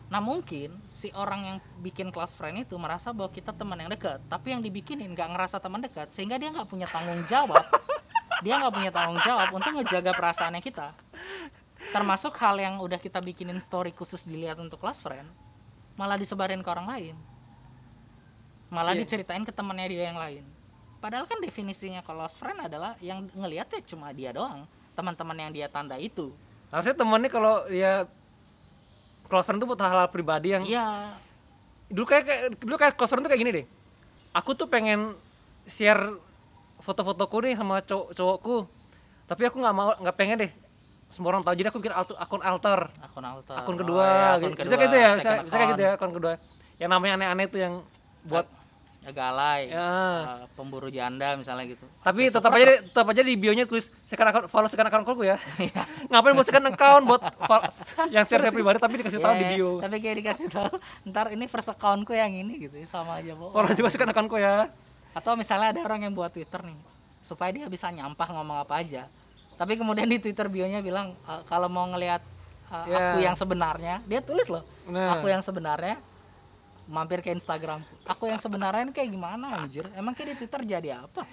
nah 0.07 0.19
mungkin 0.23 0.77
si 0.91 1.09
orang 1.15 1.41
yang 1.43 1.57
bikin 1.83 2.13
close 2.13 2.35
friend 2.37 2.63
itu 2.63 2.75
merasa 2.79 3.11
bahwa 3.11 3.27
kita 3.35 3.51
teman 3.51 3.75
yang 3.75 3.91
dekat. 3.91 4.23
Tapi 4.31 4.55
yang 4.55 4.63
dibikinin 4.63 5.11
nggak 5.11 5.35
ngerasa 5.35 5.59
teman 5.59 5.83
dekat 5.83 6.07
sehingga 6.15 6.39
dia 6.39 6.55
nggak 6.55 6.67
punya 6.71 6.87
tanggung 6.87 7.19
jawab. 7.27 7.67
Dia 8.43 8.63
nggak 8.63 8.73
punya 8.75 8.91
tanggung 8.95 9.19
jawab 9.27 9.51
untuk 9.51 9.75
ngejaga 9.75 10.11
perasaannya 10.15 10.63
kita. 10.63 10.95
Termasuk 11.91 12.31
hal 12.39 12.55
yang 12.63 12.79
udah 12.79 12.99
kita 12.99 13.19
bikinin 13.19 13.59
story 13.59 13.91
khusus 13.91 14.23
dilihat 14.23 14.55
untuk 14.55 14.79
close 14.79 15.03
friend 15.03 15.27
malah 15.93 16.17
disebarin 16.17 16.61
ke 16.65 16.69
orang 16.69 16.89
lain 16.89 17.15
malah 18.73 18.97
Iya. 18.97 19.05
diceritain 19.05 19.45
ke 19.45 19.53
temannya 19.53 19.87
dia 19.87 20.09
yang 20.09 20.17
lain. 20.17 20.43
Padahal 20.97 21.29
kan 21.29 21.37
definisinya 21.37 22.01
close 22.01 22.33
friend 22.33 22.57
adalah 22.59 22.97
yang 22.97 23.29
ngelihatnya 23.29 23.85
cuma 23.85 24.09
dia 24.09 24.33
doang. 24.33 24.65
Teman-teman 24.93 25.37
yang 25.37 25.51
dia 25.51 25.67
tanda 25.67 25.93
itu. 25.95 26.33
Harusnya 26.73 26.97
temennya 26.97 27.29
kalau 27.29 27.69
ya 27.69 28.09
close 29.25 29.45
friend 29.45 29.61
tuh 29.61 29.69
buat 29.69 29.77
hal-hal 29.77 30.09
pribadi 30.09 30.51
yang 30.51 30.63
Iya, 30.63 31.13
dulu 31.87 32.05
kayak 32.07 32.23
kayak- 32.23 32.45
dulu 32.57 32.75
kayak 32.75 32.93
close 32.97 33.09
friend 33.09 33.21
tuh 33.21 33.29
kayak 33.29 33.41
gini 33.41 33.51
deh. 33.53 33.65
Aku 34.33 34.57
tuh 34.57 34.65
pengen 34.65 35.13
share 35.65 36.17
foto-fotoku 36.81 37.37
nih 37.41 37.53
sama 37.53 37.79
cowok 37.79 38.07
cowokku. 38.11 38.57
Tapi 39.23 39.41
aku 39.45 39.55
nggak 39.59 39.75
mau 39.75 39.93
nggak 39.95 40.17
pengen 40.17 40.37
deh. 40.39 40.51
Semua 41.07 41.29
orang 41.29 41.45
tahu. 41.45 41.53
Jadi 41.53 41.67
aku 41.69 41.77
bikin 41.77 41.93
alter, 41.93 42.17
akun 42.17 42.41
alter. 42.41 42.79
Akun 42.97 43.21
alter. 43.21 43.53
akun 43.53 43.75
Oh, 43.75 43.79
kedua, 43.79 44.07
iya, 44.07 44.29
akun 44.33 44.49
bisa 44.49 44.57
kedua, 44.57 44.71
kayak 44.73 44.81
gitu 44.81 44.95
ya 44.97 45.09
bisa, 45.13 45.29
bisa 45.45 45.55
kayak 45.55 45.69
gitu 45.71 45.83
ya 45.83 45.91
akun 45.93 46.11
kedua. 46.11 46.33
Yang 46.81 46.89
namanya 46.89 47.13
aneh-aneh 47.13 47.45
tuh 47.45 47.59
yang 47.61 47.73
buat 48.25 48.47
agak 49.03 49.25
alay 49.29 49.61
ya. 49.67 49.75
eh, 49.75 50.23
pemburu 50.51 50.87
janda 50.87 51.35
misalnya 51.35 51.67
gitu. 51.67 51.83
Tapi 51.99 52.27
tetap 52.27 52.39
support 52.45 52.55
aja 52.55 52.79
tetap 52.81 53.05
aja 53.05 53.21
di 53.21 53.35
bionya 53.35 53.63
tulis 53.63 53.91
second 54.03 54.27
account 54.27 54.45
follow 54.47 54.65
second 54.65 54.87
accountku 54.87 55.21
ya. 55.21 55.35
Iya. 55.59 55.83
ngapain 56.07 56.31
buat 56.31 56.47
second 56.47 56.67
account 56.69 57.03
buat 57.03 57.21
yang 58.15 58.23
share 58.23 58.39
share 58.39 58.51
pribadi 58.51 58.77
tapi 58.77 58.93
dikasih 58.97 59.19
tahu 59.19 59.33
di 59.33 59.43
Ya, 59.43 59.51
bio. 59.53 59.71
tapi 59.77 59.95
kayak 59.99 60.15
dikasih 60.19 60.47
tahu 60.47 60.71
ntar 61.05 61.29
ini 61.29 61.45
first 61.45 61.67
accountku 61.67 62.11
yang 62.11 62.31
ini 62.31 62.57
gitu 62.61 62.75
ya, 62.75 62.85
sama 62.85 63.19
aja 63.19 63.31
bohong 63.31 63.51
follow 63.51 63.71
juga 63.71 63.89
second 63.89 64.09
accountku 64.09 64.37
ya. 64.37 64.71
Atau 65.11 65.35
misalnya 65.35 65.71
ada 65.71 65.81
orang 65.81 66.03
yang 66.03 66.13
buat 66.13 66.31
twitter 66.31 66.63
nih 66.63 66.79
supaya 67.19 67.51
dia 67.51 67.67
bisa 67.67 67.87
nyampah 67.87 68.27
ngomong 68.31 68.59
apa 68.59 68.77
aja. 68.77 69.05
Tapi 69.53 69.75
kemudian 69.75 70.05
di 70.05 70.17
twitter 70.17 70.47
bionya 70.47 70.79
bilang 70.79 71.13
"Eh, 71.21 71.41
kalau 71.43 71.67
mau 71.67 71.85
ngelihat 71.87 72.23
eh, 72.71 72.85
Ya. 72.87 72.97
aku 73.11 73.17
yang 73.19 73.35
sebenarnya 73.35 74.01
dia 74.03 74.17
tulis 74.19 74.47
loh 74.47 74.63
nah 74.83 75.15
aku 75.15 75.29
yang 75.29 75.39
sebenarnya 75.39 75.95
mampir 76.85 77.23
ke 77.23 77.31
Instagram 77.31 77.79
aku 78.03 78.27
yang 78.27 78.37
sebenarnya 78.37 78.83
ini 78.83 78.91
kayak 78.91 79.09
gimana 79.09 79.63
anjir 79.63 79.87
emang 79.93 80.11
kayak 80.11 80.35
di 80.35 80.45
twitter 80.45 80.61
jadi 80.65 80.89
apa 81.03 81.23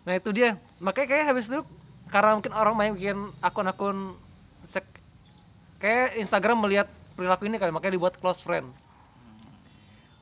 Nah 0.00 0.16
itu 0.16 0.32
dia, 0.32 0.56
makanya 0.80 1.08
kayak 1.12 1.24
habis 1.28 1.44
itu 1.44 1.60
karena 2.08 2.32
mungkin 2.32 2.56
orang 2.56 2.72
main 2.72 2.92
bikin 2.96 3.20
akun-akun 3.44 4.16
sek- 4.64 4.96
kayak 5.76 6.16
Instagram 6.16 6.56
melihat 6.56 6.88
perilaku 7.12 7.44
ini 7.44 7.60
kali, 7.60 7.68
makanya 7.68 8.00
dibuat 8.00 8.16
close 8.16 8.40
friend. 8.40 8.72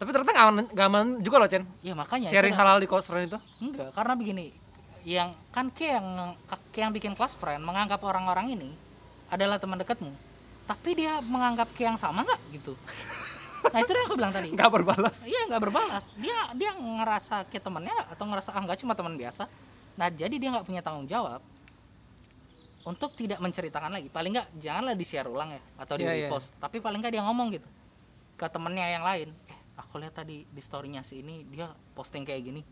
Tapi 0.02 0.10
ternyata 0.10 0.34
nggak 0.34 0.48
aman, 0.50 0.64
nggak 0.74 0.86
aman 0.90 1.06
juga 1.22 1.36
loh 1.38 1.46
Chen, 1.46 1.62
ya 1.78 1.94
makanya 1.94 2.26
sharing 2.26 2.54
dah. 2.54 2.58
hal-hal 2.58 2.78
di 2.82 2.90
close 2.90 3.06
friend 3.06 3.30
itu. 3.30 3.38
Enggak, 3.62 3.94
karena 3.94 4.12
begini, 4.18 4.46
yang 5.06 5.30
kan 5.54 5.70
kayak 5.70 6.02
yang 6.02 6.06
kayak 6.74 6.82
yang 6.90 6.92
bikin 6.98 7.12
close 7.14 7.38
friend 7.38 7.62
menganggap 7.62 8.02
orang-orang 8.02 8.58
ini 8.58 8.70
adalah 9.30 9.62
teman 9.62 9.78
dekatmu. 9.78 10.10
tapi 10.66 10.98
dia 10.98 11.22
menganggap 11.22 11.70
kayak 11.72 11.94
yang 11.94 11.98
sama 12.02 12.26
nggak 12.26 12.40
gitu 12.52 12.74
nah 13.72 13.80
itu 13.80 13.90
yang 13.92 14.06
aku 14.06 14.16
bilang 14.16 14.32
tadi. 14.32 14.48
Nggak 14.52 14.70
berbalas. 14.70 15.16
Iya 15.24 15.40
nggak 15.48 15.62
berbalas. 15.62 16.04
Dia 16.16 16.38
dia 16.54 16.70
ngerasa 16.74 17.34
kayak 17.48 17.64
temannya 17.64 17.96
atau 18.08 18.24
ngerasa 18.26 18.50
ah 18.52 18.62
nggak 18.62 18.78
cuma 18.80 18.92
teman 18.92 19.14
biasa. 19.14 19.44
Nah 19.98 20.08
jadi 20.10 20.34
dia 20.36 20.48
nggak 20.54 20.66
punya 20.66 20.80
tanggung 20.82 21.06
jawab 21.06 21.40
untuk 22.86 23.12
tidak 23.14 23.38
menceritakan 23.38 24.00
lagi. 24.00 24.08
Paling 24.08 24.32
nggak 24.32 24.48
janganlah 24.58 24.94
di 24.96 25.04
share 25.04 25.28
ulang 25.28 25.52
ya 25.52 25.60
atau 25.76 25.94
di 26.00 26.04
Iya, 26.08 26.12
iya. 26.14 26.28
repost. 26.30 26.54
Tapi 26.56 26.80
paling 26.80 26.98
nggak 27.02 27.12
dia 27.12 27.22
ngomong 27.24 27.48
gitu 27.52 27.68
ke 28.38 28.46
temennya 28.48 28.86
yang 28.88 29.04
lain. 29.04 29.28
Eh 29.50 29.58
aku 29.76 30.00
lihat 30.00 30.14
tadi 30.16 30.46
di 30.48 30.62
storynya 30.62 31.02
si 31.02 31.20
ini 31.20 31.44
dia 31.48 31.68
posting 31.92 32.24
kayak 32.24 32.42
gini. 32.42 32.62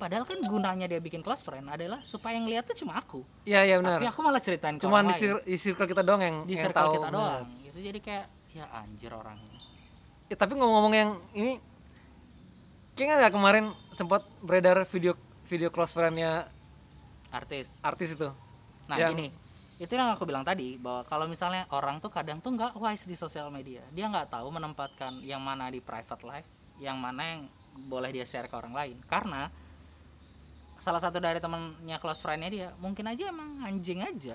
Padahal 0.00 0.24
kan 0.24 0.40
gunanya 0.40 0.88
dia 0.88 0.96
bikin 0.96 1.20
close 1.20 1.44
friend 1.44 1.68
adalah 1.68 2.00
supaya 2.00 2.32
yang 2.40 2.48
lihat 2.48 2.64
tuh 2.64 2.72
cuma 2.72 2.96
aku. 2.96 3.20
Iya 3.44 3.68
iya 3.68 3.76
tapi 3.76 4.00
benar 4.00 4.08
aku 4.08 4.20
malah 4.24 4.40
ceritain 4.40 4.80
ke 4.80 4.88
cuman 4.88 5.04
orang 5.04 5.12
di, 5.12 5.28
lain. 5.28 5.44
di 5.44 5.56
circle 5.60 5.84
kita 5.92 6.00
doang 6.00 6.22
yang 6.24 6.36
di 6.48 6.56
yang 6.56 6.62
circle 6.64 6.80
tahu. 6.88 6.92
kita 6.96 7.08
benar. 7.12 7.20
doang. 7.20 7.44
Gitu 7.60 7.78
jadi 7.84 7.98
kayak 8.00 8.26
ya 8.50 8.64
anjir 8.72 9.12
orang 9.12 9.36
ini 9.44 9.59
Ya, 10.30 10.38
tapi 10.38 10.54
ngomong-ngomong 10.54 10.94
yang 10.94 11.10
ini 11.34 11.58
kayaknya 12.94 13.26
nggak 13.26 13.34
kemarin 13.34 13.66
sempat 13.90 14.22
beredar 14.38 14.86
video 14.86 15.18
video 15.50 15.74
close 15.74 15.90
friend-nya 15.90 16.46
artis 17.34 17.82
artis 17.82 18.14
itu 18.14 18.30
Nah 18.90 18.98
Yang- 18.98 19.10
gini, 19.14 19.26
itu 19.78 19.92
yang 19.94 20.10
aku 20.10 20.26
bilang 20.26 20.42
tadi 20.42 20.74
bahwa 20.74 21.06
kalau 21.06 21.30
misalnya 21.30 21.62
orang 21.70 22.02
tuh 22.02 22.10
kadang 22.10 22.42
tuh 22.42 22.50
nggak 22.58 22.74
wise 22.74 23.06
di 23.06 23.14
sosial 23.14 23.46
media, 23.54 23.86
dia 23.94 24.10
nggak 24.10 24.34
tahu 24.34 24.50
menempatkan 24.50 25.22
yang 25.22 25.38
mana 25.38 25.70
di 25.70 25.78
private 25.78 26.26
life, 26.26 26.48
yang 26.82 26.98
mana 26.98 27.22
yang 27.22 27.40
boleh 27.86 28.10
dia 28.10 28.26
share 28.26 28.50
ke 28.50 28.54
orang 28.58 28.74
lain. 28.74 28.96
Karena 29.06 29.46
salah 30.82 30.98
satu 30.98 31.22
dari 31.22 31.38
temennya 31.38 32.02
close 32.02 32.18
friend-nya 32.18 32.50
dia 32.50 32.68
mungkin 32.82 33.06
aja 33.06 33.30
emang 33.30 33.62
anjing 33.62 34.02
aja. 34.02 34.34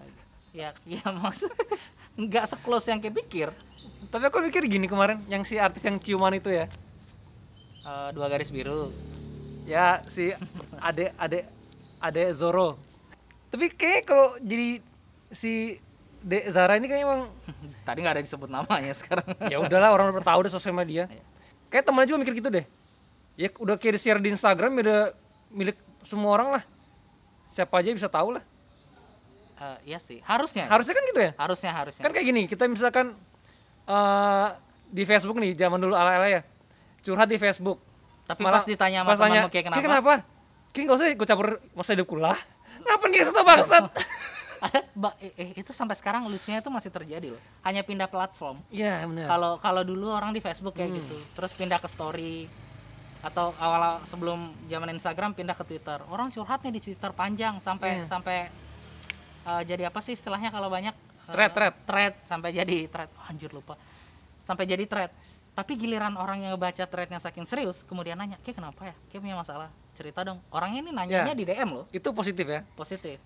Ya, 0.56 0.72
ya 0.88 1.04
maksud 1.24 1.52
nggak 2.16 2.56
seclose 2.56 2.88
yang 2.88 3.04
kayak 3.04 3.20
pikir. 3.28 3.50
Tapi 4.08 4.24
aku 4.26 4.38
mikir 4.42 4.66
gini 4.66 4.86
kemarin 4.86 5.22
yang 5.26 5.42
si 5.42 5.56
artis 5.56 5.82
yang 5.82 5.98
ciuman 5.98 6.34
itu 6.34 6.50
ya 6.50 6.66
Eh, 7.82 8.10
dua 8.12 8.26
garis 8.26 8.50
biru. 8.50 8.90
ya 9.64 10.02
si 10.06 10.34
ade 10.76 11.14
ade 11.16 11.46
ade 12.00 12.24
Zoro 12.32 12.82
tapi 13.48 13.70
kayak 13.70 14.04
kalau 14.04 14.38
jadi 14.40 14.82
si 15.30 15.78
Dek 16.20 16.50
Zara 16.50 16.76
ini 16.76 16.86
kayaknya 16.86 17.06
emang 17.06 17.22
Tadi 17.86 18.02
nggak 18.02 18.16
ada 18.16 18.24
disebut 18.24 18.50
namanya 18.50 18.90
sekarang. 18.92 19.30
ya 19.54 19.58
udahlah 19.60 19.94
orang 19.94 20.10
udah 20.12 20.26
tahu 20.26 20.40
deh 20.42 20.50
sosial 20.50 20.74
media 20.74 21.06
Iya. 21.06 21.22
kayak 21.70 21.84
temennya 21.84 22.10
juga 22.10 22.20
mikir 22.20 22.34
gitu 22.36 22.50
deh 22.52 22.66
ya 23.36 23.54
udah 23.56 23.76
kayak 23.76 23.94
di 23.94 24.02
share 24.02 24.18
di 24.18 24.30
Instagram 24.30 24.72
ya 24.74 24.82
udah 24.82 25.02
milik 25.52 25.78
semua 26.02 26.34
orang 26.34 26.50
lah 26.58 26.64
siapa 27.52 27.78
aja 27.78 27.90
bisa 27.92 28.10
tahu 28.10 28.34
lah 28.34 28.44
Eh, 29.56 29.78
iya 29.88 30.00
sih, 30.00 30.20
harusnya. 30.22 30.66
harusnya 30.66 30.92
kan 30.92 31.04
gitu 31.06 31.22
ya 31.22 31.32
harusnya 31.38 31.72
harusnya. 31.72 32.02
kan 32.02 32.12
kayak 32.12 32.28
gini 32.28 32.42
kita 32.44 32.66
misalkan 32.66 33.14
eh 33.86 34.48
di 34.86 35.04
Facebook 35.04 35.38
nih 35.38 35.54
zaman 35.54 35.78
dulu 35.78 35.94
ala-ala 35.94 36.28
ya 36.30 36.42
curhat 37.02 37.30
di 37.30 37.38
Facebook 37.38 37.78
Tapi 38.26 38.42
Malah 38.42 38.58
pas 38.58 38.66
ditanya 38.66 39.06
sama 39.06 39.10
pas 39.14 39.20
tanya, 39.22 39.30
temanmu 39.46 39.50
kayak 39.54 39.66
kenapa? 39.70 39.78
"Ki 39.78 39.86
kenapa? 39.86 40.14
Ki 40.74 40.80
nggak 40.82 40.98
usah 40.98 41.08
ikut 41.14 41.28
campur 41.30 41.48
masa 41.78 41.94
hidupku 41.94 42.18
lah 42.18 42.38
ngapain 42.82 43.10
kayak 43.14 43.26
gitu 43.30 43.42
bangsat 43.42 43.84
eh, 45.22 45.34
eh, 45.38 45.50
itu 45.58 45.70
sampai 45.70 45.94
sekarang 45.94 46.26
lucunya 46.26 46.58
itu 46.58 46.70
masih 46.74 46.90
terjadi 46.90 47.38
loh 47.38 47.42
hanya 47.62 47.86
pindah 47.86 48.10
platform 48.10 48.62
iya 48.74 49.06
benar 49.06 49.30
kalau 49.30 49.52
kalau 49.62 49.82
dulu 49.86 50.10
orang 50.10 50.34
di 50.34 50.42
Facebook 50.42 50.74
kayak 50.74 50.90
Hmm. 50.90 50.98
gitu 51.06 51.18
terus 51.38 51.52
pindah 51.54 51.78
ke 51.78 51.86
story 51.86 52.50
atau 53.22 53.54
awal 53.58 54.06
sebelum 54.06 54.54
zaman 54.66 54.94
Instagram 54.94 55.34
pindah 55.34 55.54
ke 55.54 55.66
Twitter 55.66 56.02
orang 56.10 56.30
curhat 56.30 56.62
nih 56.62 56.78
di 56.78 56.82
Twitter 56.82 57.10
panjang 57.14 57.58
sampai 57.62 58.02
Iya. 58.02 58.06
sampai 58.10 58.38
eh, 59.46 59.62
jadi 59.66 59.90
apa 59.90 60.02
sih 60.02 60.14
istilahnya 60.14 60.50
kalau 60.50 60.70
banyak 60.70 60.94
Thread, 61.26 61.52
thread. 61.54 61.74
thread 61.86 62.14
sampai 62.26 62.50
jadi 62.52 62.86
thread 62.86 63.10
Oh, 63.16 63.26
anjir 63.26 63.50
lupa. 63.50 63.74
Sampai 64.46 64.66
jadi 64.66 64.86
thread 64.86 65.12
tapi 65.56 65.80
giliran 65.80 66.20
orang 66.20 66.44
yang 66.44 66.52
ngebaca 66.60 66.84
threadnya 66.84 67.16
saking 67.16 67.48
serius 67.48 67.80
kemudian 67.88 68.20
nanya 68.20 68.36
kayak 68.44 68.60
kenapa 68.60 68.92
ya? 68.92 68.96
Kayak 69.08 69.22
punya 69.24 69.38
masalah? 69.40 69.70
Cerita 69.96 70.20
dong. 70.28 70.44
Orang 70.52 70.76
ini 70.76 70.92
nanyanya 70.92 71.32
Ya. 71.32 71.38
di 71.38 71.48
DM 71.48 71.70
loh. 71.72 71.86
Itu 71.96 72.12
positif 72.12 72.44
ya? 72.44 72.62
Positif. 72.76 73.24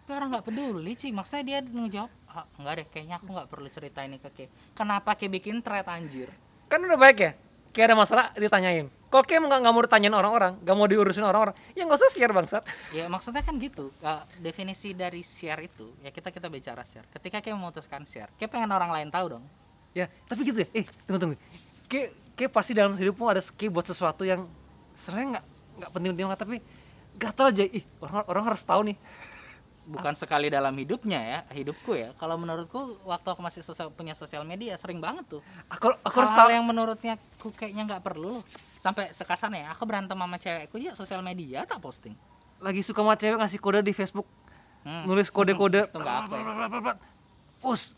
Tapi 0.00 0.10
orang 0.16 0.32
nggak 0.34 0.46
peduli 0.48 0.96
sih 0.96 1.12
maksudnya 1.12 1.44
dia 1.44 1.58
ngejawab 1.62 2.10
ah, 2.32 2.46
enggak 2.58 2.74
deh 2.80 2.86
kayaknya 2.90 3.16
aku 3.20 3.28
nggak 3.30 3.48
perlu 3.52 3.68
cerita 3.68 4.00
ini 4.02 4.16
ke 4.18 4.30
Ke 4.32 4.44
kenapa 4.74 5.14
Ke 5.14 5.28
bikin 5.28 5.60
thread 5.60 5.84
anjir? 5.86 6.32
Kan 6.66 6.82
udah 6.82 6.98
baik 6.98 7.18
ya 7.20 7.32
kayak 7.70 7.86
ada 7.90 7.96
masalah 7.96 8.24
ditanyain. 8.34 8.86
Kok 9.10 9.26
kayak 9.26 9.42
nggak 9.42 9.58
nggak 9.62 9.74
mau 9.74 9.82
ditanyain 9.82 10.14
orang-orang? 10.14 10.52
Nggak 10.62 10.76
mau 10.78 10.86
diurusin 10.86 11.24
orang-orang? 11.26 11.54
Ya 11.74 11.82
nggak 11.86 11.98
usah 11.98 12.10
share 12.14 12.34
bangsat. 12.34 12.62
Ya 12.94 13.04
maksudnya 13.10 13.42
kan 13.42 13.58
gitu. 13.58 13.90
Ah, 14.02 14.22
definisi 14.38 14.94
dari 14.94 15.22
share 15.26 15.66
itu 15.66 15.90
ya 16.02 16.14
kita 16.14 16.30
kita 16.30 16.46
bicara 16.46 16.86
share. 16.86 17.06
Ketika 17.10 17.42
kayak 17.42 17.56
memutuskan 17.58 18.06
share 18.06 18.30
kayak 18.38 18.50
pengen 18.54 18.70
orang 18.70 18.90
lain 18.90 19.08
tahu 19.10 19.38
dong. 19.38 19.44
Ya 19.94 20.06
tapi 20.30 20.46
gitu 20.46 20.62
ya. 20.62 20.68
Eh 20.74 20.86
tunggu 21.06 21.18
tunggu. 21.18 21.36
Kayak 21.90 22.14
kayak 22.38 22.50
pasti 22.54 22.72
dalam 22.74 22.94
hidupmu 22.94 23.24
ada 23.26 23.42
kayak 23.42 23.70
buat 23.74 23.86
sesuatu 23.86 24.22
yang 24.22 24.46
sebenarnya 24.94 25.28
nggak 25.38 25.44
nggak 25.80 25.90
penting-penting 25.90 26.26
banget 26.30 26.40
tapi 26.42 26.56
gatal 27.18 27.46
aja. 27.50 27.64
Ih 27.66 27.84
orang 27.98 28.24
orang 28.30 28.44
harus 28.54 28.62
tahu 28.62 28.80
nih 28.94 28.96
bukan 29.90 30.14
sekali 30.14 30.46
dalam 30.46 30.70
hidupnya 30.78 31.20
ya 31.20 31.38
hidupku 31.50 31.98
ya. 31.98 32.14
Kalau 32.16 32.38
menurutku 32.38 33.02
waktu 33.02 33.28
aku 33.34 33.42
masih 33.42 33.66
sosial, 33.66 33.90
punya 33.90 34.14
sosial 34.14 34.46
media 34.46 34.78
sering 34.78 35.02
banget 35.02 35.26
tuh. 35.26 35.42
Aku 35.66 35.90
aku 36.06 36.16
harus 36.22 36.30
hal 36.30 36.46
tahu 36.46 36.50
yang 36.54 36.64
menurutnya 36.64 37.18
ku 37.42 37.50
kayaknya 37.50 37.90
nggak 37.90 38.02
perlu 38.06 38.38
loh. 38.38 38.44
Sampai 38.80 39.10
sekasan 39.12 39.52
ya 39.58 39.74
aku 39.74 39.84
berantem 39.84 40.16
sama 40.16 40.38
cewekku 40.38 40.78
ya 40.78 40.94
sosial 40.94 41.20
media 41.20 41.66
tak 41.66 41.82
posting. 41.82 42.14
Lagi 42.62 42.80
suka 42.86 43.02
sama 43.02 43.18
cewek 43.18 43.36
ngasih 43.42 43.58
kode 43.58 43.80
di 43.82 43.92
Facebook. 43.92 44.28
Hmm. 44.80 45.04
nulis 45.04 45.28
kode-kode. 45.28 45.92
Apa 45.92 46.34
ya. 46.40 46.96
Us, 47.60 47.92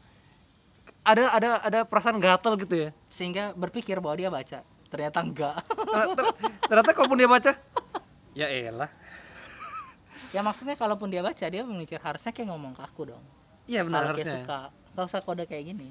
ada 1.07 1.31
ada 1.31 1.49
ada 1.63 1.79
perasaan 1.87 2.19
gatal 2.19 2.59
gitu 2.59 2.75
ya. 2.75 2.91
Sehingga 3.07 3.55
berpikir 3.55 4.03
bahwa 4.03 4.19
dia 4.19 4.35
baca. 4.35 4.67
Ternyata 4.93 5.25
enggak 5.25 5.57
Ter- 5.73 6.13
ter- 6.13 6.37
ternyata 6.69 6.91
kalaupun 6.93 7.17
dia 7.17 7.25
baca 7.25 7.53
ya 8.37 8.45
elah 8.45 8.93
ya 10.33 10.41
maksudnya 10.41 10.75
kalaupun 10.75 11.09
dia 11.09 11.21
baca 11.21 11.45
dia 11.45 11.63
memikir 11.63 12.01
harusnya 12.01 12.33
kayak 12.33 12.49
ngomong 12.49 12.73
ke 12.73 12.83
aku 12.83 13.09
dong. 13.09 13.23
Iya 13.65 13.85
benar 13.85 14.09
kalau 14.09 14.17
kayak 14.17 14.27
harusnya. 14.27 14.45
suka 14.45 14.59
nggak 14.93 15.07
usah 15.07 15.21
kode 15.21 15.45
kayak 15.47 15.65
gini. 15.69 15.89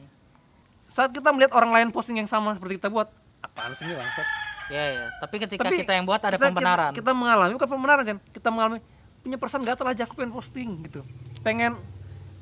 Saat 0.86 1.14
kita 1.14 1.30
melihat 1.32 1.54
orang 1.54 1.72
lain 1.72 1.88
posting 1.90 2.18
yang 2.18 2.28
sama 2.28 2.54
seperti 2.54 2.78
kita 2.78 2.90
buat 2.90 3.08
apaan 3.40 3.72
sih 3.72 3.86
ini 3.86 3.96
bangsat? 3.96 4.28
Ya 4.68 4.84
ya 4.88 5.06
tapi 5.20 5.36
ketika 5.38 5.64
Tapi 5.64 5.78
kita 5.80 5.94
yang 5.94 6.06
buat 6.06 6.20
ada 6.20 6.36
kita, 6.36 6.48
pembenaran. 6.48 6.92
kita, 6.92 7.00
kita 7.04 7.12
mengalami 7.12 7.52
bukan 7.56 7.70
pembenaran 7.70 8.04
Chan 8.04 8.18
kita 8.30 8.50
mengalami 8.50 8.80
punya 9.22 9.38
perasaan 9.38 9.64
gatal 9.64 9.86
aja 9.86 10.04
aku 10.04 10.14
pengen 10.16 10.32
posting 10.32 10.70
gitu. 10.86 11.02
Pengen 11.42 11.78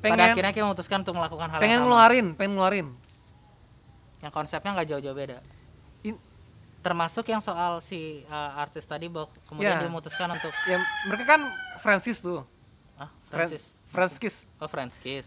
pengen 0.00 0.32
akhirnya 0.32 0.52
kita 0.52 0.64
memutuskan 0.64 1.04
untuk 1.04 1.14
melakukan 1.14 1.48
hal 1.48 1.58
pengen 1.60 1.70
yang 1.70 1.82
sama. 1.82 1.88
ngeluarin 1.92 2.26
pengen 2.32 2.52
ngeluarin. 2.56 2.86
Yang 4.20 4.32
konsepnya 4.32 4.70
nggak 4.74 4.88
jauh-jauh 4.88 5.16
beda. 5.16 5.38
In- 6.02 6.22
termasuk 6.80 7.28
yang 7.28 7.44
soal 7.44 7.84
si 7.84 8.24
uh, 8.26 8.56
artis 8.56 8.84
tadi 8.84 9.12
bahwa 9.12 9.28
kemudian 9.44 9.76
Ya. 9.76 9.80
dia 9.84 9.88
memutuskan 9.88 10.28
untuk 10.32 10.48
ya 10.64 10.80
mereka 11.04 11.24
kan 11.28 11.40
Francis 11.80 12.16
tuh. 12.18 12.44
Ah 12.94 13.08
Fran- 13.26 13.48
Francis. 13.48 13.64
Francis 13.90 14.34
oh 14.56 14.68
Francis 14.68 15.26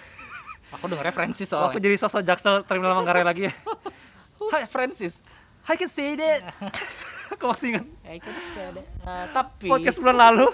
aku 0.74 0.84
dengernya 0.86 1.12
Francis 1.12 1.48
Oh, 1.50 1.68
aku 1.68 1.76
soalnya. 1.76 1.84
jadi 1.84 1.96
sosok 1.98 2.22
jaksel 2.22 2.54
terminal 2.64 2.94
Manggarai 2.94 3.22
lagi. 3.22 3.48
Ya 3.48 3.54
Hai 4.52 4.64
Francis. 4.64 5.18
I 5.66 5.74
can 5.74 5.90
see 5.90 6.14
that. 6.14 6.46
Aku 7.34 7.50
masih 7.50 7.74
ingat. 7.74 7.84
Ya, 8.06 8.12
itu 8.14 8.30
ada. 8.54 8.82
Eh, 8.86 9.26
tapi 9.34 9.66
podcast 9.66 9.98
bulan 9.98 10.14
lalu. 10.16 10.46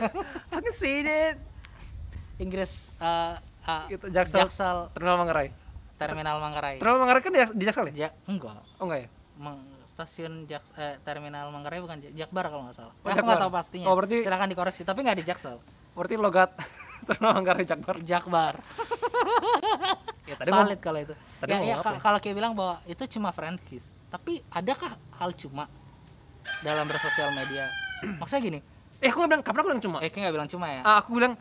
I 0.49 0.61
can 0.65 0.73
see 0.73 1.05
that. 1.05 1.37
Inggris 2.41 2.89
uh, 2.97 3.37
uh, 3.63 3.85
Gitu, 3.93 4.09
Jaksel. 4.09 4.49
Jaksel 4.49 4.89
terminal 4.91 5.21
Manggarai. 5.21 5.53
Terminal 6.01 6.41
Manggarai. 6.41 6.81
Terminal 6.81 6.99
Manggarai 6.99 7.21
kan 7.21 7.31
di, 7.31 7.41
di 7.53 7.65
jaksel 7.69 7.93
ya? 7.93 8.09
Ja, 8.09 8.11
enggak. 8.25 8.65
Oh 8.81 8.89
enggak 8.89 9.05
ya? 9.05 9.09
Meng- 9.37 9.69
stasiun 10.03 10.51
Jak 10.51 10.67
eh, 10.75 10.99
Terminal 11.07 11.47
Manggarai 11.55 11.79
bukan 11.79 12.03
Jak- 12.03 12.15
Jakbar 12.19 12.51
kalau 12.51 12.67
nggak 12.67 12.77
salah. 12.77 12.95
Oh, 12.99 13.09
aku 13.09 13.23
nggak 13.23 13.43
tahu 13.43 13.53
pastinya. 13.55 13.87
Oh, 13.87 13.95
berarti- 13.95 14.23
silakan 14.27 14.49
dikoreksi, 14.51 14.83
tapi 14.83 15.07
nggak 15.07 15.19
di 15.23 15.25
Jaksel. 15.25 15.57
berarti 15.93 16.15
logat 16.17 16.51
terminal 17.07 17.33
Manggarai 17.39 17.65
Jakbar 17.65 17.97
Jakbar. 18.03 18.55
ya 20.31 20.35
tadi 20.39 20.51
mau 20.51 20.65
Valid 20.67 20.81
kalau 20.81 20.99
itu. 20.99 21.15
tadi 21.39 21.51
ya, 21.53 21.57
mau 21.59 21.67
ya, 21.69 21.75
ya? 21.79 22.01
kalau 22.01 22.19
kayak 22.19 22.35
bilang 22.35 22.53
bahwa 22.57 22.83
itu 22.85 23.03
cuma 23.13 23.31
friend 23.31 23.59
kiss. 23.63 23.87
Tapi 24.11 24.43
adakah 24.51 24.99
hal 25.21 25.31
cuma 25.37 25.71
dalam 26.61 26.85
bersosial 26.91 27.31
media? 27.31 27.71
Maksudnya 28.21 28.43
gini, 28.43 28.59
eh 28.99 29.09
aku 29.09 29.23
nggak 29.23 29.31
bilang 29.31 29.43
kapan 29.45 29.59
aku 29.63 29.69
bilang 29.71 29.83
cuma 29.85 29.97
eh 30.03 30.11
kayak 30.11 30.23
nggak 30.27 30.35
bilang 30.35 30.51
cuma 30.51 30.67
ya. 30.67 30.81
Ah, 30.83 30.97
aku 30.99 31.11
bilang 31.15 31.33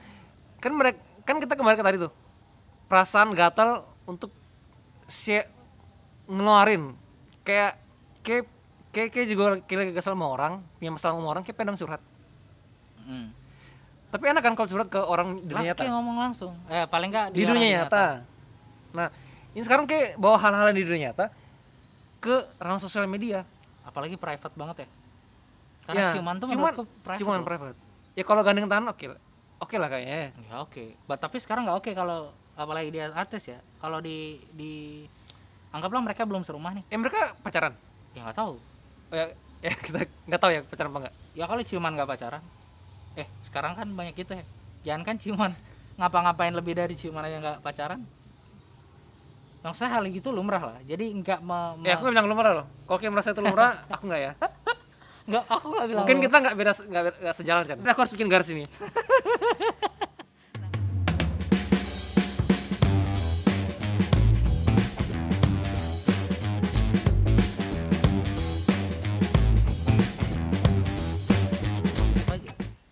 kan 0.62 0.72
mereka 0.75 1.00
kan 1.25 1.36
kita 1.41 1.53
kemarin 1.58 1.77
ke 1.77 1.86
tadi 1.86 1.98
tuh 1.98 2.12
perasaan 2.86 3.34
gatal 3.34 3.88
untuk 4.06 4.30
share 5.10 5.50
ngeluarin 6.27 6.94
kayak 7.41 7.81
kayak 8.22 8.46
kayak, 8.90 9.10
kayak 9.10 9.28
juga 9.28 9.44
kayak 9.62 9.80
lagi 9.80 9.94
kesel 9.94 10.13
sama 10.13 10.28
orang 10.28 10.54
punya 10.75 10.92
masalah 10.92 11.13
sama 11.13 11.28
orang 11.28 11.42
kayak 11.42 11.56
pengen 11.56 11.75
curhat 11.75 12.01
Hmm. 13.01 13.34
tapi 14.08 14.24
enak 14.25 14.42
kan 14.42 14.54
kalau 14.54 14.68
curhat 14.68 14.88
ke 14.88 15.00
orang 15.00 15.40
di 15.40 15.50
dunia 15.50 15.74
nyata 15.74 15.82
ngomong 15.86 16.18
langsung. 16.20 16.54
Eh 16.68 16.86
paling 16.86 17.10
nggak 17.10 17.28
di 17.32 17.40
orang 17.40 17.50
dunia 17.51 17.68
nyata 17.80 18.06
nah 18.92 19.08
ini 19.51 19.63
sekarang 19.63 19.86
kayak 19.86 20.16
bawa 20.16 20.38
hal-hal 20.38 20.70
yang 20.70 20.78
di 20.78 20.86
dunia 20.86 21.01
nyata 21.08 21.25
ke 22.18 22.36
ranah 22.56 22.78
sosial 22.78 23.06
media 23.06 23.42
Apalagi 23.82 24.13
private 24.13 24.54
banget 24.54 24.78
ya. 24.78 24.90
Karena 25.82 26.00
Ya, 26.00 26.08
ciuman 26.13 26.36
tuh 26.38 26.48
ciuman- 26.48 26.75
private. 27.01 27.20
cuman 27.20 27.38
loh. 27.38 27.48
private 27.48 27.78
ya 28.12 28.24
kalau 28.24 28.42
gandeng 28.42 28.68
tangan 28.68 28.88
oke 28.90 29.06
lah. 29.08 29.20
oke 29.58 29.75
lah 29.75 29.88
kayaknya 29.88 30.18
ya 30.20 30.56
oke 30.60 30.84
Ba- 31.04 31.18
tapi 31.18 31.38
sekarang 31.38 31.66
nggak 31.66 31.78
oke 31.78 31.92
kalau 31.92 32.30
apalagi 32.54 32.92
dia 32.92 33.10
artis 33.10 33.48
ya 33.48 33.58
kalau 33.78 33.98
di 33.98 34.18
di 34.51 35.01
anggaplah 35.70 36.01
mereka 36.01 36.22
belum 36.24 36.42
serumah 36.42 36.75
nih 36.75 36.84
eh 36.86 36.96
mereka 36.96 37.34
pacaran 37.40 37.74
ya 38.15 38.20
nggak 38.27 38.38
tahu. 38.38 38.53
Oh, 39.12 39.15
ya, 39.15 39.25
ya 39.65 39.74
kita 39.75 40.00
nggak 40.27 40.41
tahu 40.41 40.51
ya 40.51 40.62
pacaran 40.65 40.89
apa 40.91 41.00
enggak 41.06 41.15
ya 41.32 41.44
kalau 41.48 41.62
ciuman 41.63 41.91
nggak 41.96 42.10
pacaran. 42.10 42.44
Eh 43.15 43.27
sekarang 43.44 43.74
kan 43.75 43.88
banyak 43.91 44.15
gitu 44.20 44.32
ya. 44.39 44.46
Jangan 44.88 45.03
kan 45.08 45.15
ciuman. 45.20 45.51
Ngapa-ngapain 46.00 46.56
lebih 46.56 46.74
dari 46.75 46.94
ciuman 46.98 47.24
aja 47.27 47.38
nggak 47.39 47.58
pacaran? 47.63 48.01
Maksudnya 49.62 49.91
hal 49.94 50.03
gitu 50.10 50.34
lumrah 50.34 50.63
lah. 50.63 50.77
Jadi 50.82 51.06
nggak 51.22 51.39
me, 51.46 51.77
me- 51.77 51.88
ya 51.88 51.94
aku 51.96 52.10
nggak 52.10 52.15
bilang 52.18 52.30
lumrah 52.34 52.53
loh. 52.58 52.65
Kalau 52.89 52.98
kayak 52.98 53.13
merasa 53.13 53.30
itu 53.32 53.41
lumrah 53.46 53.72
aku 53.94 54.03
nggak 54.10 54.22
ya? 54.22 54.32
Nggak 55.30 55.44
aku 55.48 55.65
nggak 55.70 55.86
bilang 55.86 56.01
mungkin 56.01 56.18
lumrah. 56.18 56.25
kita 56.27 56.38
nggak 56.41 56.53
nggak 56.89 57.03
beda- 57.06 57.20
nggak 57.22 57.36
sejalan 57.38 57.63
kan 57.70 57.77
aku 57.94 58.00
harus 58.01 58.13
bikin 58.18 58.27
garis 58.32 58.50
ini 58.50 58.65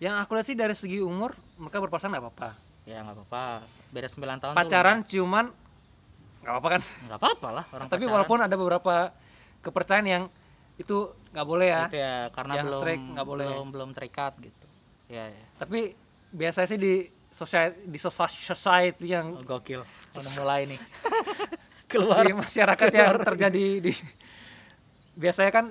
yang 0.00 0.16
aku 0.16 0.32
lihat 0.32 0.46
sih 0.46 0.56
dari 0.56 0.72
segi 0.72 0.98
umur 0.98 1.36
mereka 1.54 1.78
berpasangan 1.78 2.10
nggak 2.10 2.24
apa-apa. 2.24 2.50
Ya 2.84 3.04
nggak 3.04 3.16
apa-apa. 3.20 3.44
Beda 3.92 4.08
9 4.08 4.16
tahun 4.40 4.52
tuh 4.52 4.58
pacaran 4.58 4.98
ciuman 5.04 5.46
nggak 6.40 6.50
apa-apa 6.50 6.68
kan? 6.70 6.82
Nggak 7.04 7.18
apa-apa 7.20 7.48
lah 7.52 7.64
orang 7.70 7.86
tapi 7.86 8.00
pacaran. 8.00 8.14
walaupun 8.16 8.38
ada 8.40 8.56
beberapa 8.56 8.94
kepercayaan 9.60 10.06
yang 10.08 10.24
itu 10.74 10.96
nggak 11.30 11.46
boleh 11.46 11.68
ya. 11.68 11.82
Itu 11.86 11.98
ya 12.00 12.16
karena 12.32 12.52
Yang 12.56 12.64
belum 12.66 12.80
strict 12.80 13.02
nggak 13.12 13.26
boleh. 13.28 13.46
belum 13.46 13.68
belum 13.68 13.90
terikat 13.92 14.32
gitu. 14.40 14.66
Ya, 15.10 15.28
ya. 15.28 15.44
tapi 15.58 15.92
biasanya 16.30 16.68
sih 16.70 16.78
di 16.78 16.94
society 17.28 17.76
di 17.84 17.98
soci- 17.98 18.46
society 18.46 19.06
yang 19.06 19.36
Oh, 19.36 19.44
gokil. 19.44 19.84
Udah 20.10 20.32
mulai 20.40 20.64
nih. 20.64 20.80
Keluar. 21.90 22.22
Di 22.22 22.32
masyarakat 22.32 22.88
yang 22.88 23.18
terjadi 23.20 23.64
di 23.82 23.92
biasanya 25.12 25.52
kan 25.52 25.66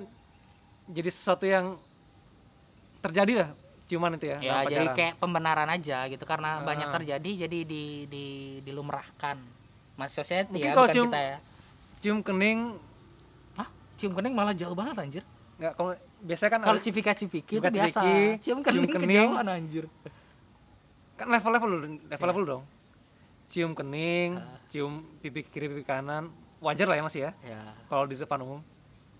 jadi 0.86 1.10
sesuatu 1.10 1.42
yang 1.42 1.80
terjadi 3.00 3.32
lah 3.34 3.50
cuman 3.90 4.14
itu 4.14 4.26
ya 4.28 4.38
ya 4.38 4.54
jadi 4.64 4.86
kayak 4.94 5.14
pembenaran 5.18 5.66
aja 5.66 6.06
gitu 6.06 6.22
karena 6.22 6.62
Ah. 6.62 6.64
banyak 6.64 6.88
terjadi 6.92 7.30
jadi 7.44 7.58
di 7.62 7.84
di 8.06 8.24
dilumrahkan. 8.62 9.36
Mas 9.96 10.14
society 10.14 10.54
Mungkin 10.54 10.64
ya 10.64 10.72
bukan 10.72 10.88
cium- 10.90 11.10
kita 11.10 11.20
ya. 11.20 11.36
cium 11.98 12.18
kening 12.20 12.58
Hah? 13.52 13.68
cium 13.96 14.12
kening 14.14 14.32
malah 14.32 14.54
jauh 14.54 14.72
banget 14.72 14.96
anjir. 14.96 15.24
Nggak 15.58 15.72
kalau 15.74 15.92
biasanya 16.20 16.50
kan 16.50 16.60
kalau 16.62 16.80
cipika 16.80 17.12
cipiki 17.12 17.54
itu 17.54 17.66
biasa. 17.68 18.00
Cium 18.38 18.62
kening, 18.62 18.86
cium 18.86 18.94
kening. 18.94 19.10
kejauhan 19.20 19.46
anjir. 19.46 19.84
Kan 21.14 21.28
level 21.28 21.50
level 21.50 21.68
dulu 21.70 21.86
level 22.06 22.26
level 22.26 22.44
dong. 22.46 22.62
Cium 23.46 23.74
kening 23.74 24.38
Ah. 24.38 24.56
cium 24.70 25.02
pipi 25.18 25.42
kiri 25.42 25.66
pipi 25.68 25.82
kanan 25.82 26.30
wajar 26.58 26.86
lah 26.86 26.96
ya 26.96 27.02
masih 27.02 27.20
ya. 27.22 27.32
Ya 27.42 27.60
kalau 27.86 28.06
di 28.06 28.14
depan 28.14 28.38
umum. 28.38 28.60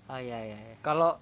Oh 0.06 0.16
iya 0.16 0.38
iya 0.40 0.58
iya. 0.64 0.76
kalau 0.80 1.18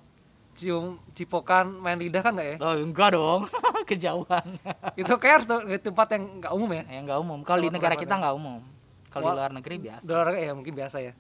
cium 0.59 0.99
cipokan 1.15 1.71
main 1.79 1.95
lidah 1.95 2.19
kan 2.19 2.35
nggak 2.35 2.49
ya? 2.50 2.57
Oh 2.59 2.75
enggak 2.75 3.15
dong. 3.15 3.47
Kejauhan. 3.88 4.59
Itu 4.99 5.15
kayak 5.23 5.35
harus 5.38 5.47
di 5.71 5.79
tempat 5.79 6.19
yang 6.19 6.43
nggak 6.43 6.53
umum 6.53 6.71
ya? 6.75 6.83
Yang 6.91 7.03
enggak 7.07 7.19
umum. 7.23 7.38
Kalau 7.47 7.61
di 7.62 7.71
negara 7.71 7.95
kita 7.95 8.15
enggak 8.19 8.35
umum. 8.35 8.61
Kalau 9.09 9.31
di 9.31 9.38
luar 9.38 9.53
negeri 9.55 9.77
biasa. 9.79 10.05
Dolar 10.05 10.35
ya 10.35 10.53
mungkin 10.53 10.75
biasa 10.75 10.97
ya. 10.99 11.12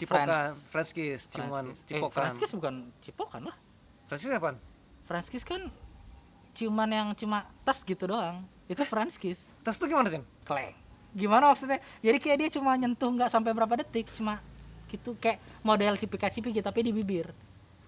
Cipokan 0.00 0.56
French 0.56 0.90
kiss 0.96 1.28
ciuman 1.28 1.64
French 1.68 1.68
eh, 1.76 1.86
cipokan. 2.00 2.16
French 2.16 2.36
kiss 2.40 2.52
bukan 2.56 2.74
cipokan 3.04 3.40
lah. 3.52 3.56
French 4.08 4.22
kiss 4.24 4.32
apaan? 4.32 4.56
French 5.04 5.28
kiss 5.28 5.44
kan 5.44 5.62
ciuman 6.56 6.88
yang 6.88 7.08
cuma 7.12 7.44
tes 7.68 7.84
gitu 7.84 8.08
doang. 8.08 8.40
Itu 8.66 8.88
French 8.88 9.20
kiss 9.20 9.52
Terus 9.60 9.76
itu 9.76 9.84
gimana 9.92 10.08
Jen? 10.08 10.24
kleng. 10.48 10.72
Gimana 11.12 11.52
maksudnya? 11.52 11.76
Jadi 12.00 12.18
kayak 12.18 12.36
dia 12.40 12.48
cuma 12.56 12.72
nyentuh 12.72 13.12
nggak 13.12 13.28
sampai 13.28 13.52
berapa 13.52 13.84
detik 13.84 14.08
cuma 14.16 14.40
gitu 14.92 15.16
kayak 15.16 15.40
model 15.64 15.96
cipika 15.96 16.28
cipiki 16.28 16.60
tapi 16.60 16.84
di 16.84 16.92
bibir 16.92 17.32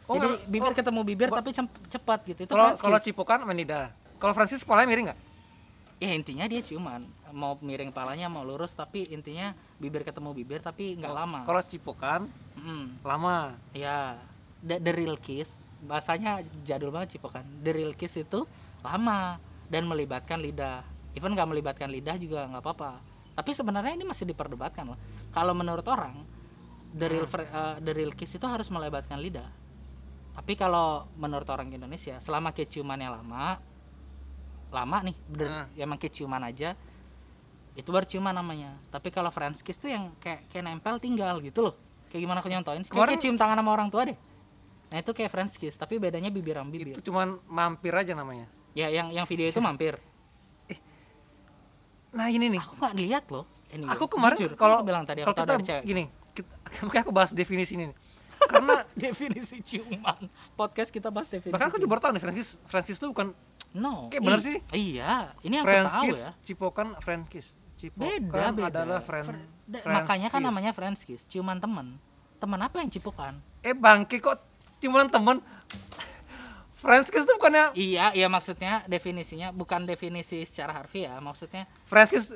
Oh, 0.05 0.21
jadi 0.21 0.37
bibir 0.45 0.73
oh, 0.73 0.77
ketemu 0.77 1.01
bibir 1.01 1.29
tapi 1.33 1.51
cepat 1.89 2.19
gitu. 2.29 2.45
Itu 2.45 2.53
Kalau 2.53 2.77
kalau 2.77 2.99
cipokan 3.01 3.49
main 3.49 3.57
lidah. 3.57 3.89
Kalau 4.21 4.37
Francis 4.37 4.61
kepalanya 4.61 4.89
miring 4.93 5.07
nggak? 5.13 5.21
ya 6.03 6.11
intinya 6.13 6.45
dia 6.45 6.61
ciuman. 6.61 7.07
Mau 7.33 7.57
miring 7.65 7.89
palanya 7.89 8.29
mau 8.29 8.45
lurus 8.45 8.77
tapi 8.77 9.09
intinya 9.09 9.57
bibir 9.81 10.05
ketemu 10.05 10.37
bibir 10.37 10.61
tapi 10.61 11.01
nggak 11.01 11.15
lama. 11.15 11.41
Kalau 11.49 11.63
cipokan 11.65 12.29
Mm, 12.61 13.01
lama. 13.05 13.57
ya 13.73 14.21
the, 14.61 14.77
the 14.81 14.93
real 14.93 15.17
kiss. 15.17 15.61
Bahasanya 15.85 16.45
jadul 16.65 16.93
banget 16.93 17.17
cipokan. 17.17 17.45
The 17.65 17.73
real 17.73 17.93
kiss 17.97 18.21
itu 18.21 18.45
lama 18.85 19.41
dan 19.73 19.89
melibatkan 19.89 20.41
lidah. 20.45 20.85
Even 21.17 21.33
nggak 21.33 21.49
melibatkan 21.49 21.89
lidah 21.89 22.21
juga 22.21 22.45
nggak 22.53 22.61
apa-apa. 22.61 23.01
Tapi 23.35 23.51
sebenarnya 23.57 23.97
ini 23.97 24.05
masih 24.05 24.29
diperdebatkan 24.29 24.85
loh. 24.85 25.01
Kalau 25.33 25.57
menurut 25.57 25.85
orang 25.89 26.21
the 26.93 27.09
real 27.09 27.25
eh, 27.27 27.77
the 27.81 27.93
real 27.97 28.13
kiss 28.13 28.37
itu 28.37 28.45
harus 28.45 28.69
melibatkan 28.69 29.17
lidah 29.17 29.64
tapi 30.35 30.53
kalau 30.59 31.07
menurut 31.15 31.47
orang 31.47 31.71
Indonesia 31.71 32.19
selama 32.19 32.51
kayak 32.51 32.69
ciumannya 32.75 33.09
lama 33.09 33.57
lama 34.75 34.99
nih 35.07 35.17
bener 35.31 35.51
Hmm. 35.51 35.67
ya 35.79 35.83
emang 35.87 35.99
kayak 36.03 36.15
ciuman 36.19 36.43
aja 36.43 36.75
itu 37.79 37.89
baru 37.91 38.07
ciuman 38.07 38.35
namanya 38.35 38.75
tapi 38.91 39.15
kalau 39.15 39.31
French 39.31 39.63
kiss 39.63 39.79
tuh 39.79 39.91
yang 39.95 40.15
kayak 40.19 40.51
kayak 40.51 40.67
nempel 40.67 40.99
tinggal 40.99 41.39
gitu 41.39 41.71
loh 41.71 41.75
kayak 42.11 42.23
gimana 42.27 42.39
aku 42.43 42.51
nyontoin 42.51 42.83
kayak, 42.83 42.91
Kemarin- 42.91 43.11
kayak 43.15 43.23
cium 43.23 43.37
tangan 43.39 43.59
sama 43.63 43.71
orang 43.71 43.89
tua 43.91 44.03
deh 44.11 44.19
nah 44.91 44.99
itu 44.99 45.11
kayak 45.15 45.31
French 45.31 45.55
kiss 45.59 45.75
tapi 45.79 45.99
bedanya 46.03 46.31
bibir 46.31 46.59
sama 46.59 46.71
bibir 46.71 46.95
Itu 46.99 47.11
cuman 47.11 47.39
mampir 47.47 47.95
aja 47.95 48.15
namanya. 48.15 48.47
ya 48.75 48.91
yang 48.91 49.15
yang 49.15 49.27
video 49.27 49.47
itu 49.47 49.63
mampir 49.67 49.95
Nah 52.15 52.31
ini 52.31 52.47
nih. 52.47 52.63
aku 52.63 52.79
nggak 52.79 52.95
lihat 52.95 53.25
loh 53.35 53.47
Anyway, 53.75 53.91
Aku 53.99 54.07
kemarin 54.07 54.39
kalau 54.55 54.87
bilang 54.87 55.03
tadi 55.03 55.27
aku 55.27 55.35
kalau 55.35 55.35
tahu 55.35 55.47
kita 55.51 55.55
dari 55.59 55.65
cewek 55.67 55.83
gini, 55.83 56.05
kita, 56.31 56.55
aku 57.03 57.11
bahas 57.11 57.35
definisi 57.35 57.75
ini. 57.75 57.91
nih. 57.91 57.97
Karena 58.47 58.77
definisi 58.99 59.59
ciuman. 59.61 60.29
Podcast 60.53 60.89
kita 60.89 61.09
bahas 61.09 61.27
definisi 61.27 61.51
bahkan 61.51 61.67
aku 61.67 61.77
ciuman. 61.77 61.83
juga 61.83 61.91
baru 61.91 62.01
tahu 62.01 62.13
nih 62.13 62.23
Francis 62.23 62.49
Francis 62.65 62.97
itu 62.97 63.07
bukan 63.07 63.27
no 63.73 64.09
Kayak 64.09 64.23
bener 64.23 64.41
sih. 64.41 64.57
iya 64.71 65.33
ini 65.41 65.55
yang 65.57 65.65
French 65.65 65.89
aku 65.89 65.97
tahu 65.97 66.15
ya. 66.15 66.31
Cipokan 66.43 66.89
French 66.99 67.27
kiss. 67.29 67.47
Cipokan 67.75 68.23
beda 68.25 68.49
beda. 68.51 68.69
adalah 68.71 69.01
friend, 69.01 69.27
Fr- 69.27 69.41
makanya 69.87 70.29
kan 70.29 70.41
namanya 70.41 70.71
French 70.71 71.03
kiss 71.03 71.25
ciuman 71.25 71.57
temen 71.57 71.99
temen 72.37 72.59
apa 72.59 72.79
yang 72.79 72.89
cipokan? 72.89 73.41
Eh 73.61 73.73
bangke 73.73 74.19
kok 74.19 74.39
cuman 74.79 75.09
temen 75.09 75.41
French 76.77 77.09
kiss 77.09 77.25
itu 77.25 77.33
bukannya 77.33 77.73
iya 77.75 78.13
iya 78.13 78.27
maksudnya 78.27 78.85
definisinya 78.85 79.51
bukan 79.51 79.85
definisi 79.85 80.45
secara 80.45 80.71
harfiah 80.75 81.17
maksudnya 81.19 81.65
French 81.83 82.13
kiss 82.13 82.29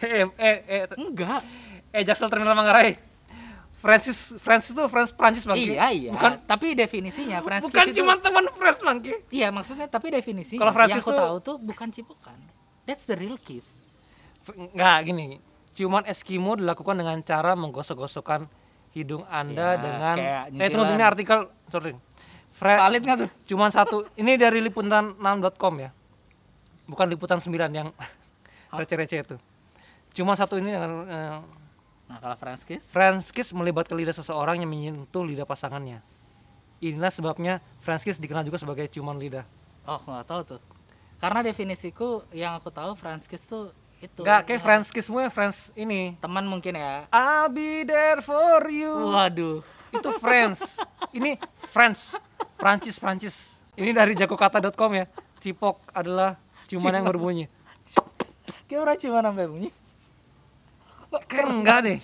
eh 0.00 0.24
eh 0.34 0.56
eh, 0.66 0.84
enggak. 0.94 1.44
eh 1.88 2.02
Jaksel 2.02 2.26
Terminal 2.26 2.52
Manggarai 2.52 2.96
Francis 3.78 4.34
Francis 4.36 4.70
itu 4.70 4.82
French 4.86 5.12
Prancis 5.12 5.44
bangke 5.44 5.70
iya 5.70 5.86
iya. 5.88 6.10
Bukan 6.10 6.42
tapi 6.44 6.74
definisinya 6.74 7.38
French 7.40 7.62
bukan 7.62 7.84
itu- 7.86 7.96
cuma 7.96 8.18
teman 8.18 8.50
French 8.52 8.80
bangke 8.80 9.14
iya 9.30 9.48
maksudnya 9.48 9.86
tapi 9.86 10.10
definisinya 10.10 10.58
Kalau 10.58 10.72
French 10.72 10.90
yang 10.92 11.00
aku 11.00 11.10
tuh- 11.10 11.20
tahu 11.20 11.36
tuh 11.40 11.56
bukan 11.56 11.88
cipokan 11.88 12.38
that's 12.82 13.04
the 13.04 13.14
real 13.14 13.36
kiss. 13.36 13.78
Nggak 14.48 14.96
gini. 15.04 15.26
Ciuman 15.72 16.02
Eskimo 16.02 16.56
dilakukan 16.56 16.96
dengan 16.96 17.20
cara 17.20 17.54
menggosok-gosokkan 17.54 18.48
hidung 18.90 19.22
anda 19.24 19.62
Ya, 19.68 19.78
dengan 19.78 20.16
eh 20.18 20.66
Zealand. 20.66 20.90
ini 20.90 21.04
artikel 21.04 21.38
sorry. 21.68 21.92
Fre- 22.50 22.80
valid 22.80 23.04
nggak 23.04 23.18
tuh? 23.20 23.30
cuman 23.46 23.70
satu. 23.70 24.08
Ini 24.14 24.34
dari 24.34 24.58
liputan6.com 24.60 25.74
ya. 25.78 25.94
Bukan 26.84 27.06
liputan 27.06 27.38
9 27.38 27.52
yang 27.70 27.92
receh-receh 28.74 29.22
itu. 29.22 29.36
Cuma 30.12 30.34
satu 30.34 30.56
ini 30.56 30.72
dengan 30.72 30.90
eh, 31.06 31.38
nah 32.08 32.18
kalau 32.18 32.36
French 32.40 32.64
kiss? 32.64 32.84
French 32.88 33.28
kiss 33.30 33.52
melibatkan 33.52 33.94
lidah 33.94 34.16
seseorang 34.16 34.64
yang 34.64 34.70
menyentuh 34.72 35.22
lidah 35.22 35.44
pasangannya. 35.44 36.00
Inilah 36.80 37.12
sebabnya 37.12 37.60
French 37.84 38.02
kiss 38.02 38.16
dikenal 38.16 38.42
juga 38.48 38.56
sebagai 38.56 38.88
ciuman 38.88 39.20
lidah. 39.20 39.44
Oh 39.84 40.00
nggak 40.02 40.24
tahu 40.24 40.40
tuh. 40.56 40.60
Karena 41.20 41.44
definisiku 41.44 42.24
yang 42.32 42.56
aku 42.56 42.72
tahu 42.72 42.96
French 42.96 43.28
kiss 43.28 43.44
tuh 43.44 43.74
itu 43.98 44.22
Enggak, 44.22 44.46
kayak 44.46 44.60
ya, 44.62 44.64
French 44.64 44.88
kissmu 44.94 45.18
ya 45.20 45.30
French 45.30 45.74
ini. 45.74 46.14
Teman 46.22 46.46
mungkin 46.46 46.78
ya. 46.78 47.10
I'll 47.10 47.50
be 47.50 47.82
there 47.82 48.22
for 48.22 48.62
you. 48.70 48.94
Waduh. 49.10 49.60
Itu 49.90 50.10
French 50.22 50.62
ini 51.10 51.34
French 51.68 52.14
Prancis 52.54 52.96
Prancis. 52.96 53.52
Ini 53.74 53.90
dari 53.90 54.14
jakokata.com 54.14 54.90
ya. 54.94 55.06
Cipok 55.38 55.92
adalah 55.94 56.38
ciuman 56.70 56.94
yang 56.94 57.06
berbunyi. 57.06 57.46
Kayak 58.68 58.80
orang 58.84 58.96
cuma 59.00 59.20
sampai 59.24 59.48
bunyi 59.48 59.70
kan 61.28 61.46
enggak 61.48 61.78
deh. 61.84 61.98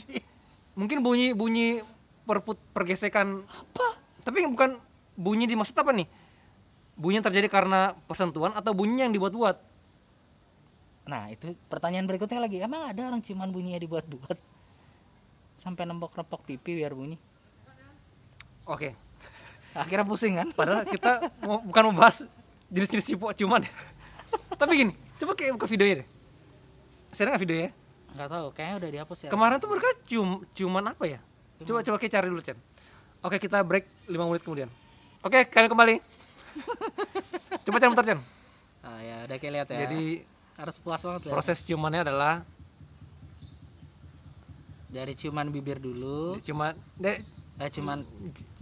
Mungkin 0.75 1.05
bunyi 1.05 1.37
bunyi 1.37 1.67
perput 2.25 2.57
pergesekan. 2.73 3.45
Apa? 3.45 3.99
Tapi 4.25 4.49
bukan 4.49 4.81
bunyi 5.15 5.45
dimaksud 5.45 5.77
apa 5.77 5.93
nih? 5.93 6.09
Bunyi 6.95 7.21
yang 7.21 7.27
terjadi 7.27 7.49
karena 7.51 7.95
persentuhan 8.07 8.55
atau 8.55 8.73
bunyi 8.73 9.05
yang 9.05 9.13
dibuat-buat? 9.13 9.57
Nah 11.05 11.29
itu 11.29 11.53
pertanyaan 11.69 12.09
berikutnya 12.09 12.41
lagi. 12.41 12.63
Emang 12.63 12.89
ada 12.89 13.05
orang 13.05 13.21
ciuman 13.21 13.51
bunyinya 13.53 13.81
dibuat-buat? 13.83 14.39
Sampai 15.61 15.85
nempok-nempok 15.85 16.45
pipi 16.49 16.81
biar 16.81 16.97
bunyi? 16.97 17.21
Oke. 18.65 18.97
Akhirnya 19.75 20.07
pusing 20.07 20.39
kan? 20.39 20.49
Padahal 20.55 20.87
kita 20.87 21.29
mau, 21.45 21.61
bukan 21.61 21.93
membahas 21.93 22.25
jenis-jenis 22.73 23.11
ciuman 23.37 23.63
tapi 24.55 24.73
gini 24.81 24.95
Coba 25.15 25.33
kayak 25.39 25.55
buka 25.55 25.67
videonya 25.71 26.03
deh. 26.03 26.09
Saya 27.15 27.31
nggak 27.31 27.43
videonya. 27.47 27.71
Nggak 28.15 28.29
tahu 28.31 28.47
kayaknya 28.55 28.77
udah 28.79 28.91
dihapus 28.95 29.19
ya 29.27 29.31
Kemarin 29.35 29.57
tuh 29.59 29.69
mereka 29.75 29.91
cium 30.07 30.31
ciuman 30.55 30.85
apa 30.87 31.05
ya? 31.07 31.21
Coba 31.67 31.83
coba 31.83 31.97
kayak 31.99 32.13
cari 32.15 32.27
dulu, 32.31 32.43
Chen. 32.43 32.59
Oke, 33.25 33.43
kita 33.43 33.63
break 33.67 33.87
5 34.07 34.15
menit 34.31 34.43
kemudian. 34.47 34.71
Oke, 35.25 35.49
kalian 35.51 35.71
kembali. 35.73 35.97
coba 37.67 37.77
Chen 37.83 37.91
bentar, 37.91 38.07
Chen. 38.07 38.21
ah, 38.85 39.01
ya 39.01 39.17
udah 39.27 39.37
kayak 39.41 39.53
lihat 39.59 39.69
ya 39.73 39.79
Jadi 39.89 40.03
harus 40.55 40.77
puas 40.79 41.03
banget 41.03 41.23
ya 41.27 41.33
proses 41.35 41.59
ciumannya 41.67 42.01
adalah 42.07 42.47
dari 44.87 45.19
ciuman 45.19 45.51
bibir 45.51 45.83
dulu 45.83 46.39
cuma 46.47 46.79
deh 46.95 47.19
eh 47.59 47.69
ciuman 47.75 48.07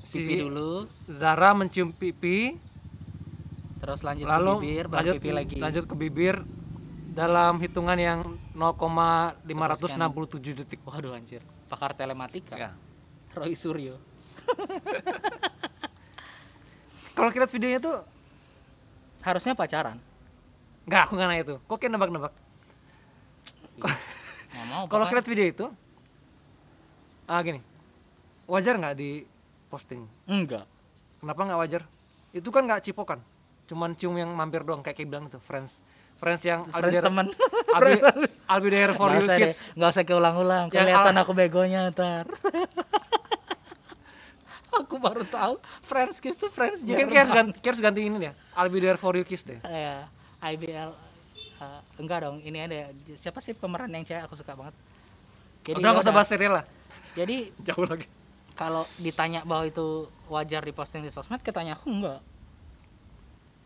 si 0.01 0.25
pipi 0.25 0.41
dulu 0.41 0.89
Zara 1.13 1.53
mencium 1.53 1.93
pipi, 1.93 2.57
terus 3.85 4.01
lanjut 4.01 4.25
lalu 4.25 4.53
ke 4.57 4.65
bibir 4.65 4.85
lanjut 4.89 5.15
pipi 5.21 5.31
lagi 5.37 5.57
lanjut 5.61 5.85
ke 5.85 5.95
bibir 5.97 6.37
dalam 7.13 7.61
hitungan 7.61 7.99
yang 8.01 8.21
0,567 8.57 10.65
detik. 10.65 10.81
waduh 10.89 11.13
anjir 11.13 11.45
pakar 11.69 11.93
telematika 11.93 12.57
Ya. 12.57 12.73
Roy 13.37 13.53
Suryo 13.53 14.01
Kalau 17.13 17.29
kita 17.29 17.45
videonya 17.45 17.81
tuh 17.81 17.97
harusnya 19.21 19.53
pacaran 19.53 20.01
Enggak, 20.83 21.03
aku 21.07 21.13
nggak 21.15 21.29
nanya 21.31 21.43
itu. 21.47 21.57
Kok 21.63 21.77
kayak 21.79 21.93
nebak-nebak? 21.95 22.35
Kalau 24.91 25.05
lihat 25.07 25.27
video 25.31 25.47
itu, 25.47 25.67
ah 27.31 27.39
gini, 27.39 27.63
wajar 28.51 28.75
nggak 28.79 28.95
di 28.99 29.23
posting? 29.71 30.11
enggak 30.27 30.67
Kenapa 31.23 31.41
nggak 31.47 31.61
wajar? 31.63 31.83
Itu 32.35 32.51
kan 32.51 32.67
nggak 32.67 32.83
cipokan, 32.83 33.23
cuman 33.71 33.95
cium 33.95 34.19
yang 34.19 34.35
mampir 34.35 34.67
doang 34.67 34.83
kayak 34.83 34.99
kayak 34.99 35.07
bilang 35.07 35.31
tuh, 35.31 35.39
friends, 35.39 35.79
friends 36.23 36.43
yang 36.47 36.63
Friends 36.71 36.95
there, 36.95 37.03
temen. 37.03 37.27
I'll 38.47 38.63
be 38.63 38.71
there 38.75 38.95
for 38.95 39.11
you 39.11 39.27
deh 39.27 39.51
kids. 39.51 39.59
nggak 39.75 39.91
usah 39.91 40.05
keulang-ulang. 40.07 40.71
Kelihatan 40.71 41.15
aku 41.19 41.35
begonya 41.35 41.91
ntar. 41.91 42.31
Aku 44.73 44.97
baru 44.97 45.21
tahu 45.23 45.61
Friends 45.85 46.17
Kiss 46.17 46.33
tuh 46.33 46.49
Friends 46.49 46.81
Mungkin 46.81 47.05
Jerman. 47.05 47.19
harus 47.21 47.33
ganti, 47.35 47.57
harus 47.61 47.77
ganti 47.77 48.01
ini 48.03 48.17
deh, 48.19 48.33
I'll 48.57 48.73
be 48.73 48.81
there 48.81 48.97
for 48.97 49.13
you 49.13 49.21
kiss 49.21 49.45
deh. 49.45 49.61
ya 49.63 50.09
IBL 50.41 50.97
eh, 51.61 51.81
enggak 52.01 52.25
dong 52.25 52.41
ini 52.41 52.57
ada 52.57 52.89
siapa 53.15 53.39
sih 53.39 53.53
pemeran 53.53 53.93
yang 53.93 54.01
cewek 54.01 54.25
aku 54.25 54.33
suka 54.33 54.57
banget? 54.57 54.73
Jadi 55.63 55.77
Udah 55.77 55.93
nggak 55.93 56.03
usah 56.03 56.15
bahas 56.17 56.25
serial 56.27 56.57
lah, 56.57 56.65
jadi 57.13 57.53
jauh 57.69 57.85
lagi. 57.85 58.09
kalau 58.53 58.89
ditanya 58.97 59.45
bahwa 59.45 59.65
itu 59.65 60.09
wajar 60.27 60.61
diposting 60.61 61.05
di 61.05 61.13
sosmed 61.13 61.45
ketanya 61.45 61.77
aku 61.77 61.93
enggak 61.93 62.21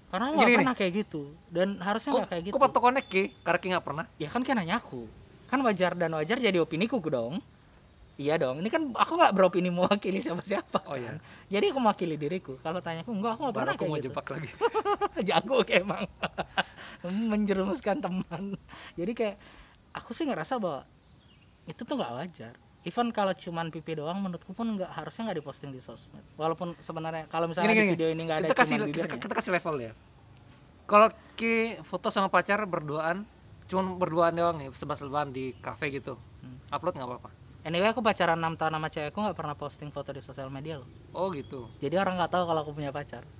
karena 0.06 0.24
aku 0.30 0.38
gini. 0.38 0.54
pernah 0.62 0.74
kayak 0.74 0.92
gitu. 1.04 1.22
Dan 1.50 1.68
harusnya 1.82 2.10
Kok, 2.12 2.18
nggak 2.18 2.30
kayak 2.30 2.42
gitu. 2.46 2.54
kok 2.54 2.62
patokannya 2.62 3.02
ke? 3.02 3.22
Karena 3.42 3.58
Ki 3.58 3.66
nggak 3.74 3.84
pernah. 3.86 4.04
ya 4.16 4.28
kan 4.30 4.40
kayak 4.46 4.56
nanya 4.62 4.76
aku. 4.78 5.02
Kan 5.46 5.58
wajar 5.62 5.92
dan 5.94 6.10
wajar 6.14 6.38
jadi 6.38 6.58
opini 6.58 6.86
ku 6.86 6.98
dong. 7.02 7.42
Iya 8.16 8.40
dong. 8.40 8.64
Ini 8.64 8.68
kan 8.72 8.82
aku 8.96 9.12
nggak 9.18 9.32
beropini 9.36 9.68
mewakili 9.68 10.24
siapa 10.24 10.40
siapa 10.40 10.80
Oh 10.88 10.96
iya. 10.96 11.20
jadi 11.52 11.68
aku 11.68 11.78
mewakili 11.82 12.16
diriku. 12.16 12.56
Kalau 12.64 12.80
tanya 12.80 13.04
aku 13.04 13.12
enggak 13.12 13.36
aku 13.36 13.42
Baru 13.50 13.56
pernah 13.60 13.72
aku 13.74 13.80
kayak 13.84 13.90
mau 13.92 13.98
gitu. 14.00 14.06
jebak 14.08 14.26
lagi. 14.32 14.48
jago 15.28 15.56
kayak 15.66 15.82
emang. 15.84 16.02
Menjerumuskan 17.30 17.96
teman. 18.00 18.44
Jadi 18.96 19.12
kayak 19.12 19.36
aku 19.92 20.16
sih 20.16 20.24
ngerasa 20.24 20.56
bahwa 20.56 20.88
itu 21.66 21.82
tuh 21.82 21.94
nggak 21.98 22.12
wajar 22.14 22.54
even 22.86 23.10
kalau 23.10 23.34
cuman 23.34 23.74
pipi 23.74 23.98
doang 23.98 24.22
menurutku 24.22 24.54
pun 24.54 24.78
nggak 24.78 24.86
harusnya 24.94 25.28
nggak 25.28 25.38
diposting 25.42 25.74
di 25.74 25.82
sosmed. 25.82 26.22
Walaupun 26.38 26.78
sebenarnya 26.78 27.26
kalau 27.26 27.50
misalnya 27.50 27.74
Gini, 27.74 27.82
di 27.82 27.82
gini. 27.82 27.94
video 27.98 28.08
ini 28.14 28.22
nggak 28.22 28.38
ada 28.38 28.48
kita 28.48 28.56
kasih 28.62 28.76
kita, 28.78 28.86
bibirnya 28.86 29.18
kita 29.18 29.34
kasih 29.34 29.52
level 29.58 29.76
ya. 29.82 29.92
Kalau 30.86 31.08
ki 31.34 31.82
foto 31.82 32.14
sama 32.14 32.30
pacar 32.30 32.62
berduaan 32.62 33.26
cuman 33.66 33.98
berduaan 33.98 34.38
doang 34.38 34.56
nih 34.62 34.70
sebab-sebaban 34.70 35.34
di 35.34 35.50
kafe 35.58 35.90
gitu. 35.90 36.14
Hmm. 36.46 36.62
upload 36.70 36.94
nggak 36.94 37.10
apa-apa. 37.10 37.30
Anyway 37.66 37.90
aku 37.90 37.98
pacaran 37.98 38.38
6 38.38 38.54
tahun 38.62 38.72
sama 38.78 38.88
cewekku 38.94 39.18
nggak 39.18 39.34
pernah 39.42 39.54
posting 39.58 39.90
foto 39.90 40.14
di 40.14 40.22
sosial 40.22 40.46
media 40.54 40.78
loh. 40.78 40.86
Oh 41.10 41.34
gitu. 41.34 41.66
Jadi 41.82 41.98
orang 41.98 42.14
nggak 42.22 42.30
tahu 42.30 42.46
kalau 42.46 42.60
aku 42.62 42.72
punya 42.78 42.94
pacar. 42.94 43.26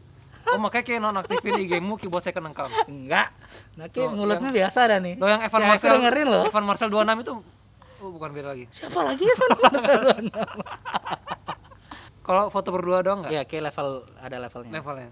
Oh 0.47 0.63
makanya 0.63 0.87
kayak 0.87 1.03
nonaktifin 1.03 1.59
IG-mu 1.59 1.99
ki 1.99 2.07
buat 2.07 2.23
second 2.23 2.55
account. 2.55 2.71
Enggak 2.87 3.35
nah 3.75 3.91
mulutmu 3.91 4.55
biasa 4.55 4.87
dah 4.87 4.99
nih. 5.03 5.19
Lo 5.19 5.27
yang 5.27 5.43
Evan 5.43 5.63
Marcel 5.67 5.91
dengerin 5.99 6.27
loh. 6.31 6.45
Evan 6.47 6.63
Marcel 6.67 6.87
26 6.87 7.23
itu 7.27 7.33
oh 7.99 8.11
bukan 8.11 8.31
beda 8.31 8.53
lagi. 8.53 8.65
Siapa 8.71 9.01
lagi 9.01 9.25
Evan? 9.25 9.51
Marcel 9.59 10.01
kalau 12.27 12.51
foto 12.51 12.69
berdua 12.71 13.01
doang 13.01 13.23
nggak? 13.23 13.31
Ya 13.31 13.43
kayak 13.43 13.71
level 13.71 14.03
ada 14.19 14.37
levelnya. 14.39 14.73
Levelnya. 14.75 15.11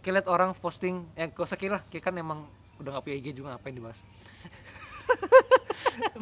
Kita 0.00 0.12
lihat 0.14 0.26
orang 0.26 0.50
posting 0.54 1.06
yang 1.14 1.30
kau 1.30 1.44
sekilah 1.44 1.84
kayak 1.86 2.02
kan 2.02 2.14
emang 2.16 2.48
udah 2.80 2.96
nggak 2.96 3.04
punya 3.04 3.16
IG 3.16 3.26
juga 3.34 3.54
ngapain 3.54 3.72
dibahas? 3.72 3.98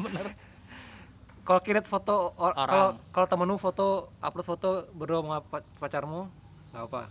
Bener. 0.05 0.35
Kalau 1.43 1.61
kirim 1.63 1.81
foto 1.81 2.35
or- 2.37 2.53
Orang. 2.53 2.69
kalau 2.69 2.89
kalau 3.09 3.27
temenmu 3.27 3.57
foto 3.57 4.13
upload 4.21 4.45
foto 4.45 4.69
berdua 4.93 5.23
sama 5.23 5.39
pa- 5.41 5.65
pacarmu 5.79 6.29
nggak 6.69 6.85
apa 6.85 7.09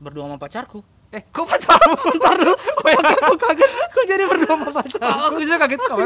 berdua 0.00 0.24
sama 0.24 0.40
pacarku 0.40 0.80
eh 1.08 1.22
kok 1.24 1.44
pacarmu 1.44 1.96
ntar 2.16 2.36
dulu? 2.36 2.54
Oh, 2.78 2.88
ya. 2.88 3.00
aku 3.00 3.34
kaget. 3.34 3.70
Kok 3.90 4.04
jadi 4.04 4.22
berdua 4.24 4.48
sama 4.50 4.68
pacar 4.70 5.00
Oh, 5.02 5.24
aku 5.26 5.40
juga 5.40 5.56
kaget. 5.58 5.80
Kamu 5.80 6.04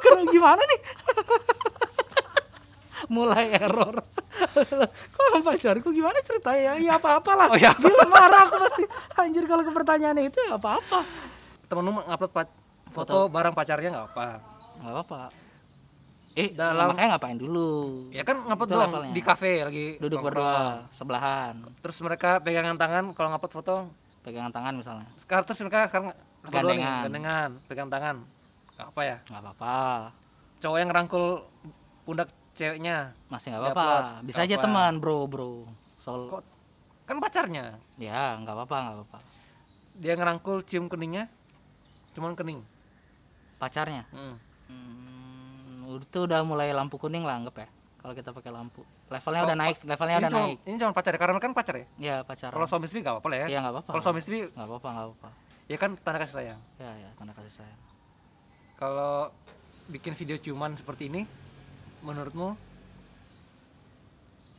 Kenapa 0.00 0.24
gimana 0.28 0.62
nih? 0.64 0.80
Mulai 3.10 3.44
error. 3.54 3.94
Kok 5.14 5.24
sama 5.26 5.40
pacarku? 5.44 5.88
Gimana 5.90 6.18
ceritanya? 6.20 6.72
Ya 6.76 6.96
apa 6.96 7.18
apalah 7.18 7.48
Oh, 7.48 7.56
ya 7.56 7.72
dia 7.74 8.06
marah 8.06 8.46
aku 8.46 8.56
pasti. 8.60 8.84
Anjir 9.14 9.44
kalau 9.44 9.60
ke 9.60 9.70
pertanyaannya 9.70 10.22
itu 10.24 10.38
ya 10.40 10.54
apa 10.54 10.78
apa 10.78 11.00
temenmu 11.66 12.02
ngupload 12.02 12.32
pa- 12.32 12.50
foto, 12.88 13.14
Foto. 13.14 13.30
bareng 13.30 13.52
pacarnya 13.52 13.88
nggak 13.92 14.06
apa 14.08 14.26
nggak 14.76 14.96
apa 14.98 15.20
eh 16.32 16.50
Dalam- 16.50 16.90
makanya 16.90 17.08
ngapain 17.12 17.36
dulu? 17.36 17.70
Ya 18.10 18.22
kan 18.22 18.38
ngupload 18.40 18.66
Itu 18.66 18.74
doang 18.76 18.90
levelnya. 18.90 19.12
di 19.12 19.22
kafe 19.22 19.52
lagi 19.60 19.86
duduk 19.96 20.18
berdua 20.20 20.54
sebelahan. 20.90 21.54
Terus 21.78 21.96
mereka 22.00 22.38
pegangan 22.38 22.74
tangan 22.74 23.04
kalau 23.12 23.30
ngupload 23.30 23.52
foto 23.52 23.74
pegangan 24.20 24.50
tangan 24.50 24.74
misalnya. 24.74 25.08
Sekarang 25.16 25.44
terus 25.44 25.60
mereka 25.60 25.88
sekarang 25.88 26.12
Gandengan. 26.42 27.00
gandengan 27.04 27.50
pegang 27.66 27.88
tangan. 27.88 28.16
Nggak 28.74 28.88
apa 28.88 29.00
ya? 29.02 29.16
Nggak 29.26 29.42
apa-apa. 29.42 29.76
Cowok 30.60 30.76
yang 30.76 30.88
ngerangkul 30.88 31.24
pundak 32.04 32.28
ceweknya. 32.52 32.96
Masih 33.28 33.52
nggak 33.52 33.62
apa-apa. 33.66 33.88
bisa 34.22 34.36
Nggak 34.38 34.46
aja 34.46 34.56
apa. 34.56 34.64
teman 34.64 34.92
bro 34.98 35.18
bro. 35.24 35.52
Soal 35.96 36.28
Kok- 36.28 36.48
kan 37.04 37.16
pacarnya? 37.18 37.76
Ya 37.96 38.36
nggak 38.36 38.54
apa-apa 38.54 38.76
nggak 38.78 38.96
apa-apa. 38.98 39.18
Dia 39.96 40.14
ngerangkul 40.14 40.64
cium 40.64 40.86
keningnya 40.86 41.28
cuman 42.12 42.32
kening. 42.32 42.60
Pacarnya? 43.56 44.08
Hmm. 44.10 44.36
Hmm, 44.70 45.98
itu 45.98 46.18
udah 46.20 46.40
mulai 46.40 46.70
lampu 46.70 46.96
kuning 46.96 47.20
lah 47.20 47.36
anggap 47.36 47.58
ya 47.58 47.68
kalau 48.00 48.16
kita 48.16 48.32
pakai 48.32 48.48
lampu. 48.48 48.80
Levelnya 49.12 49.40
Oh, 49.44 49.46
udah 49.52 49.58
naik 49.60 49.76
levelnya 49.84 50.16
ini 50.16 50.22
udah 50.24 50.32
cuma, 50.32 50.40
naik. 50.48 50.58
ini 50.64 50.76
cuma 50.80 50.92
pacar 50.96 51.12
ya 51.12 51.18
karena 51.20 51.36
kan 51.36 51.52
pacar 51.52 51.74
ya? 51.76 51.86
Ya 52.00 52.16
pacaran. 52.24 52.54
Kalau 52.56 52.66
suami 52.66 52.84
istri 52.88 52.98
nggak 53.04 53.14
apa-apa 53.20 53.28
lah 53.28 53.38
ya. 53.38 53.46
Iya 53.52 53.58
nggak 53.60 53.74
apa-apa. 53.76 53.90
Kalau 53.92 54.02
suami 54.02 54.18
istri 54.24 54.36
nggak 54.48 54.66
apa-apa 54.66 54.88
nggak 54.88 55.06
apa-apa. 55.06 55.28
Ya 55.68 55.76
kan 55.76 55.90
tanda 56.00 56.18
kasih 56.24 56.34
sayang. 56.40 56.60
Ya 56.80 56.90
ya 56.96 57.08
tanda 57.20 57.32
kasih 57.36 57.52
sayang. 57.60 57.80
Kalau 58.80 59.28
bikin 59.92 60.12
video 60.16 60.36
ciuman 60.40 60.72
seperti 60.80 61.12
ini 61.12 61.28
menurutmu? 62.00 62.56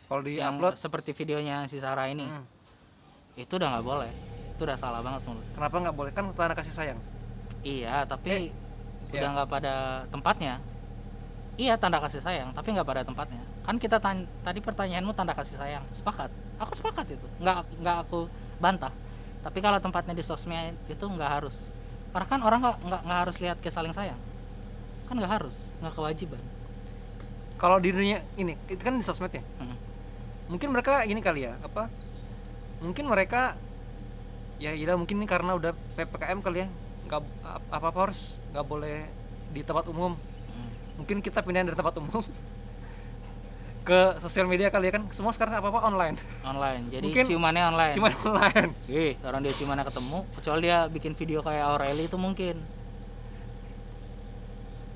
Kalau 0.05 0.21
di 0.21 0.37
yang 0.37 0.61
upload 0.61 0.77
seperti 0.77 1.17
videonya 1.17 1.65
si 1.65 1.81
Sarah 1.81 2.05
ini 2.11 2.29
hmm, 2.29 3.41
itu 3.41 3.53
udah 3.57 3.67
nggak 3.73 3.85
boleh. 3.89 4.11
Itu 4.53 4.69
udah 4.69 4.77
salah 4.77 5.01
banget 5.01 5.25
menurut 5.25 5.47
kenapa 5.57 5.75
nggak 5.81 5.95
boleh? 5.97 6.11
Kan 6.13 6.29
tanda 6.37 6.53
kasih 6.53 6.73
sayang. 6.77 6.99
Iya 7.65 8.05
tapi 8.05 8.53
udah 9.09 9.17
ya. 9.17 9.33
nggak 9.33 9.49
pada 9.49 10.05
tempatnya 10.13 10.61
iya 11.61 11.77
tanda 11.77 12.01
kasih 12.01 12.25
sayang 12.25 12.49
tapi 12.57 12.73
nggak 12.73 12.87
pada 12.89 13.05
tempatnya. 13.05 13.45
Kan 13.61 13.77
kita 13.77 14.01
tadi 14.41 14.59
pertanyaanmu 14.65 15.13
tanda 15.13 15.37
kasih 15.37 15.61
sayang. 15.61 15.85
Sepakat. 15.93 16.33
Aku 16.57 16.73
sepakat 16.73 17.13
itu. 17.13 17.27
Nggak 17.37 17.69
nggak 17.77 17.97
aku 18.09 18.25
bantah. 18.57 18.89
Tapi 19.45 19.61
kalau 19.61 19.77
tempatnya 19.77 20.17
di 20.17 20.25
sosmed 20.25 20.73
itu 20.89 21.05
nggak 21.05 21.31
harus. 21.41 21.69
Karena 22.09 22.27
kan 22.27 22.39
orang 22.41 22.59
nggak 22.65 22.77
nggak 22.81 23.01
nggak 23.05 23.19
harus 23.29 23.37
lihat 23.37 23.57
ke 23.61 23.69
saling 23.69 23.93
sayang. 23.93 24.17
Kan 25.05 25.21
nggak 25.21 25.33
harus 25.37 25.55
nggak 25.85 25.93
kewajiban. 25.93 26.41
Kalau 27.61 27.77
di 27.77 27.93
dunia 27.93 28.25
ini 28.41 28.57
itu 28.65 28.81
kan 28.81 28.97
di 28.97 29.05
sosmed 29.05 29.29
ya? 29.29 29.45
Hmm. 29.61 29.77
mungkin 30.51 30.75
mereka 30.75 31.07
ini 31.07 31.21
kali 31.21 31.47
ya 31.47 31.55
apa? 31.61 31.87
Mungkin 32.81 33.07
mereka 33.07 33.55
ya 34.59 34.75
iya 34.75 34.97
mungkin 34.97 35.21
ini 35.21 35.29
karena 35.29 35.53
udah 35.53 35.71
ppkm 35.93 36.41
kali 36.41 36.65
ya. 36.65 36.67
Nggak 37.05 37.21
apa 37.69 37.85
apa 37.85 37.99
harus 38.09 38.33
nggak 38.49 38.65
boleh 38.65 39.05
di 39.53 39.61
tempat 39.61 39.85
umum. 39.87 40.17
Mungkin 40.93 41.19
kita 41.19 41.39
pindahin 41.39 41.67
dari 41.67 41.75
tempat 41.75 41.95
umum. 41.97 42.23
Ke 43.81 44.21
sosial 44.21 44.45
media 44.45 44.69
kali 44.69 44.87
ya 44.87 44.93
kan 44.93 45.09
semua 45.09 45.33
sekarang 45.33 45.57
apa 45.57 45.67
apa 45.67 45.81
online. 45.83 46.15
Online 46.43 46.81
jadi 46.87 47.01
Mungkin 47.01 47.25
ciumannya 47.25 47.63
online. 47.65 47.93
cuma 47.97 48.09
online. 48.13 48.71
Ih, 48.85 49.17
orang 49.21 49.41
dia 49.41 49.53
ciumannya 49.53 49.85
ketemu 49.85 50.17
kecuali 50.31 50.61
dia 50.61 50.79
bikin 50.85 51.11
video 51.13 51.39
kayak 51.41 51.63
Aureli 51.65 52.05
itu 52.05 52.15
mungkin. 52.15 52.61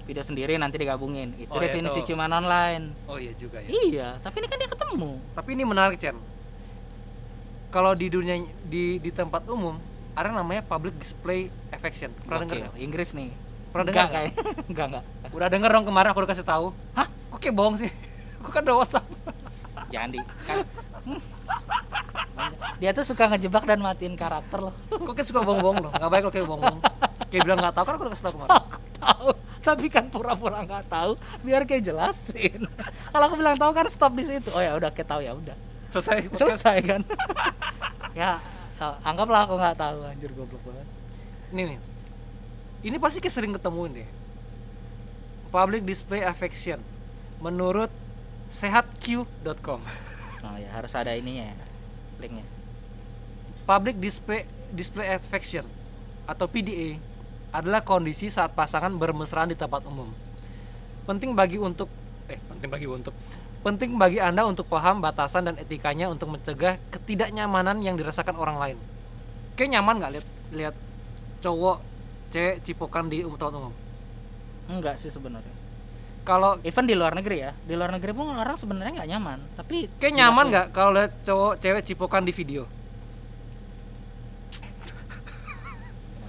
Video 0.06 0.22
sendiri 0.22 0.54
nanti 0.56 0.78
digabungin. 0.78 1.34
Itu 1.36 1.50
Oh, 1.50 1.58
iya, 1.58 1.66
definisi 1.66 1.98
itu. 2.00 2.14
ciuman 2.14 2.30
online. 2.30 2.94
Oh 3.10 3.18
iya 3.18 3.34
juga 3.34 3.58
ya. 3.58 3.70
Iya 3.74 4.08
tapi 4.22 4.38
ini 4.38 4.48
kan 4.48 4.58
dia 4.60 4.70
ketemu. 4.70 5.12
Tapi 5.34 5.50
ini 5.52 5.64
menarik 5.66 5.98
Chen 5.98 6.18
kalau 7.74 7.92
di 7.92 8.08
dunia 8.08 8.40
di 8.64 9.04
di 9.04 9.12
tempat 9.12 9.44
umum 9.50 9.76
ada 10.14 10.32
namanya 10.32 10.62
public 10.62 10.96
display 10.96 11.50
affection. 11.74 12.14
Pernah 12.22 12.46
nggak? 12.46 12.78
Inggris 12.78 13.12
nih 13.12 13.34
Pernah 13.76 13.92
enggak 13.92 14.08
denger 14.08 14.16
kayak 14.16 14.32
enggak 14.72 14.86
enggak 14.88 15.04
Udah 15.36 15.48
denger 15.52 15.70
dong 15.76 15.84
kemarin 15.84 16.10
aku 16.16 16.20
udah 16.24 16.32
kasih 16.32 16.48
tahu. 16.48 16.66
Hah? 16.96 17.08
Kok 17.28 17.40
kayak 17.44 17.56
bohong 17.60 17.76
sih? 17.76 17.92
Aku 18.40 18.50
kan 18.56 18.64
udah 18.64 18.78
WhatsApp. 18.80 19.04
jangan 19.92 20.10
di 20.16 20.20
kan 20.48 20.64
Hmm. 21.06 21.22
dia 22.82 22.90
tuh 22.90 23.06
suka 23.06 23.30
ngejebak 23.30 23.62
dan 23.64 23.78
matiin 23.78 24.18
karakter 24.18 24.58
loh 24.58 24.74
Kok 24.90 25.14
kayak 25.14 25.28
suka 25.30 25.46
bohong-bohong 25.46 25.86
loh. 25.86 25.92
Enggak 25.94 26.10
baik 26.10 26.22
kalau 26.24 26.34
kayak 26.34 26.48
bohong-bohong. 26.48 26.82
Kayak 27.30 27.42
bilang 27.46 27.60
nggak 27.62 27.74
tahu 27.76 27.84
kan 27.86 27.94
aku 27.94 28.02
udah 28.02 28.14
kasih 28.16 28.26
tahu 28.26 28.34
kemarin. 28.34 28.52
tahu 28.96 29.30
tapi 29.62 29.86
kan 29.90 30.06
pura-pura 30.08 30.62
nggak 30.62 30.86
tahu 30.88 31.18
biar 31.42 31.66
kayak 31.66 31.82
jelasin 31.84 32.70
kalau 33.10 33.26
aku 33.26 33.36
bilang 33.36 33.58
tahu 33.58 33.74
kan 33.74 33.90
stop 33.90 34.14
di 34.14 34.22
situ 34.22 34.54
oh 34.54 34.62
ya 34.62 34.78
udah 34.78 34.94
kayak 34.94 35.10
tahu 35.10 35.26
ya 35.26 35.34
udah 35.34 35.58
Selesai. 35.90 36.30
podcast. 36.30 36.38
selesai 36.62 36.78
kan 36.86 37.02
ya 38.14 38.38
eh, 38.78 38.94
anggaplah 39.02 39.50
aku 39.50 39.58
nggak 39.58 39.74
tahu 39.76 39.98
anjir 40.06 40.30
goblok 40.38 40.62
banget 40.62 40.88
Ini 41.50 41.62
nih. 41.66 41.78
Ini 42.86 43.02
pasti 43.02 43.18
sering 43.26 43.58
ketemuin 43.58 43.98
deh. 43.98 44.10
Public 45.50 45.82
display 45.82 46.22
affection 46.22 46.78
menurut 47.42 47.90
sehatq.com. 48.54 49.82
oh 50.46 50.56
ya 50.62 50.70
harus 50.72 50.94
ada 50.94 51.12
ininya 51.18 51.52
ya 51.52 51.58
linknya 52.22 52.46
Public 53.66 53.98
display 53.98 54.46
display 54.70 55.10
affection 55.10 55.66
atau 56.30 56.46
PDA 56.46 57.02
adalah 57.50 57.82
kondisi 57.82 58.30
saat 58.30 58.54
pasangan 58.54 58.94
bermesraan 58.94 59.50
di 59.50 59.58
tempat 59.58 59.82
umum. 59.90 60.14
Penting 61.10 61.34
bagi 61.34 61.58
untuk 61.58 61.90
eh 62.30 62.38
penting 62.38 62.70
bagi 62.70 62.86
untuk 62.86 63.14
penting 63.66 63.98
bagi 63.98 64.22
Anda 64.22 64.46
untuk 64.46 64.70
paham 64.70 65.02
batasan 65.02 65.50
dan 65.50 65.56
etikanya 65.58 66.06
untuk 66.14 66.30
mencegah 66.30 66.78
ketidaknyamanan 66.94 67.82
yang 67.82 67.98
dirasakan 67.98 68.38
orang 68.38 68.58
lain. 68.62 68.78
Kayak 69.58 69.82
nyaman 69.82 69.96
nggak 69.98 70.12
lihat 70.14 70.28
lihat 70.54 70.76
cowok 71.42 71.82
cewek 72.30 72.64
cipokan 72.64 73.10
di 73.10 73.22
um- 73.22 73.38
tempat 73.38 73.54
umum? 73.56 73.74
enggak 74.66 74.98
sih 74.98 75.14
sebenarnya. 75.14 75.54
Kalau 76.26 76.58
even 76.66 76.90
di 76.90 76.98
luar 76.98 77.14
negeri 77.14 77.38
ya. 77.38 77.54
Di 77.62 77.78
luar 77.78 77.94
negeri 77.94 78.10
pun 78.10 78.34
orang 78.34 78.58
sebenarnya 78.58 78.98
nggak 78.98 79.10
nyaman 79.14 79.40
tapi 79.54 79.86
kayak 80.02 80.16
nyaman 80.18 80.46
nggak 80.50 80.68
kalau 80.74 80.92
lihat 80.98 81.14
cowok 81.22 81.54
cewek 81.62 81.82
cipokan 81.86 82.26
di 82.26 82.34
video? 82.34 82.66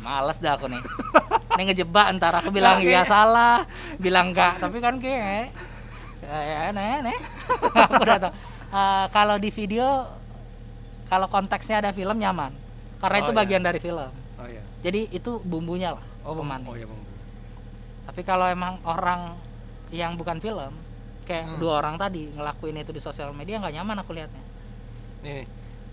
Males 0.04 0.38
dah 0.38 0.54
aku 0.54 0.68
nih. 0.70 0.82
Ini 1.56 1.62
ngejebak 1.72 2.06
ntar 2.20 2.38
aku 2.38 2.52
bilang 2.52 2.78
iya 2.78 3.02
salah. 3.02 3.64
Bilang 3.96 4.30
enggak 4.30 4.61
tapi 4.61 4.78
kan 4.78 5.00
kayak 5.00 5.50
ya 6.26 6.70
nih 6.70 7.00
nih 7.11 7.18
aku 7.74 8.02
udah 8.02 8.18
tahu. 8.20 8.32
Eh, 8.66 9.06
kalau 9.11 9.37
di 9.38 9.48
video 9.48 10.06
kalau 11.09 11.26
konteksnya 11.26 11.80
ada 11.80 11.90
film 11.96 12.20
nyaman. 12.20 12.52
Karena 13.00 13.16
Oh, 13.16 13.22
itu 13.24 13.32
iya. 13.32 13.38
bagian 13.40 13.62
dari 13.64 13.80
film 13.80 14.25
Oh 14.37 14.46
iya. 14.49 14.62
jadi 14.85 15.09
itu 15.09 15.40
bumbunya 15.42 15.96
lah 15.96 16.05
Oh, 16.27 16.35
pemanis. 16.37 16.68
oh 16.68 16.77
iya, 16.77 16.87
Bang. 16.87 17.01
tapi 18.07 18.20
kalau 18.22 18.46
emang 18.46 18.79
orang 18.87 19.35
yang 19.90 20.14
bukan 20.18 20.38
film 20.42 20.72
kayak 21.27 21.44
Hmm. 21.46 21.59
dua 21.59 21.83
orang 21.83 21.96
tadi 21.99 22.31
ngelakuin 22.35 22.79
itu 22.83 22.92
di 22.94 23.03
sosial 23.03 23.31
media 23.35 23.59
nggak 23.59 23.75
nyaman 23.75 23.96
aku 24.03 24.11
lihatnya 24.14 24.42
Nih, 25.25 25.49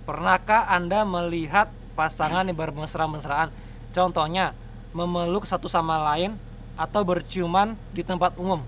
pernahkah 0.06 0.68
Anda 0.68 1.08
melihat 1.08 1.72
pasangan 1.98 2.46
yang 2.46 2.58
bermesra-mesraan? 2.60 3.50
Contohnya, 3.96 4.54
memeluk 4.94 5.48
satu 5.48 5.66
sama 5.72 5.98
lain 6.14 6.38
atau 6.78 7.02
berciuman 7.02 7.74
di 7.96 8.04
tempat 8.06 8.36
umum. 8.38 8.62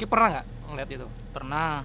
Ki 0.00 0.04
pernah 0.08 0.40
nggak 0.40 0.46
ngeliat 0.72 0.88
itu? 0.90 1.06
pernah 1.30 1.84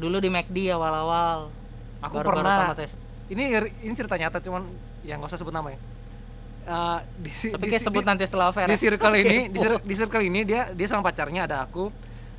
dulu 0.00 0.16
di 0.18 0.28
McD 0.32 0.72
awal-awal 0.72 1.52
Aku 2.00 2.14
baru-baru 2.16 2.48
pernah. 2.48 2.58
tamat 2.72 2.78
S- 2.88 2.98
Ini 3.28 3.44
ini 3.84 3.92
cerita 3.92 4.16
nyata 4.16 4.40
cuman 4.40 4.62
yang 5.04 5.20
nggak 5.20 5.30
usah 5.30 5.40
sebut 5.40 5.52
nama 5.52 5.68
ya. 5.76 5.78
Eh, 6.68 6.98
di, 7.24 7.30
tapi 7.48 7.64
di 7.64 7.70
kayak 7.72 7.84
sebut 7.88 8.04
di, 8.04 8.08
nanti 8.12 8.22
setelah 8.28 8.52
fair 8.52 8.68
di 8.68 8.76
circle 8.76 9.08
Oke, 9.16 9.24
ini, 9.24 9.38
di, 9.48 9.58
di 9.88 9.94
circle 9.96 10.20
ini 10.20 10.40
dia 10.44 10.68
dia 10.76 10.84
sama 10.84 11.00
pacarnya 11.00 11.48
ada 11.48 11.64
aku 11.64 11.88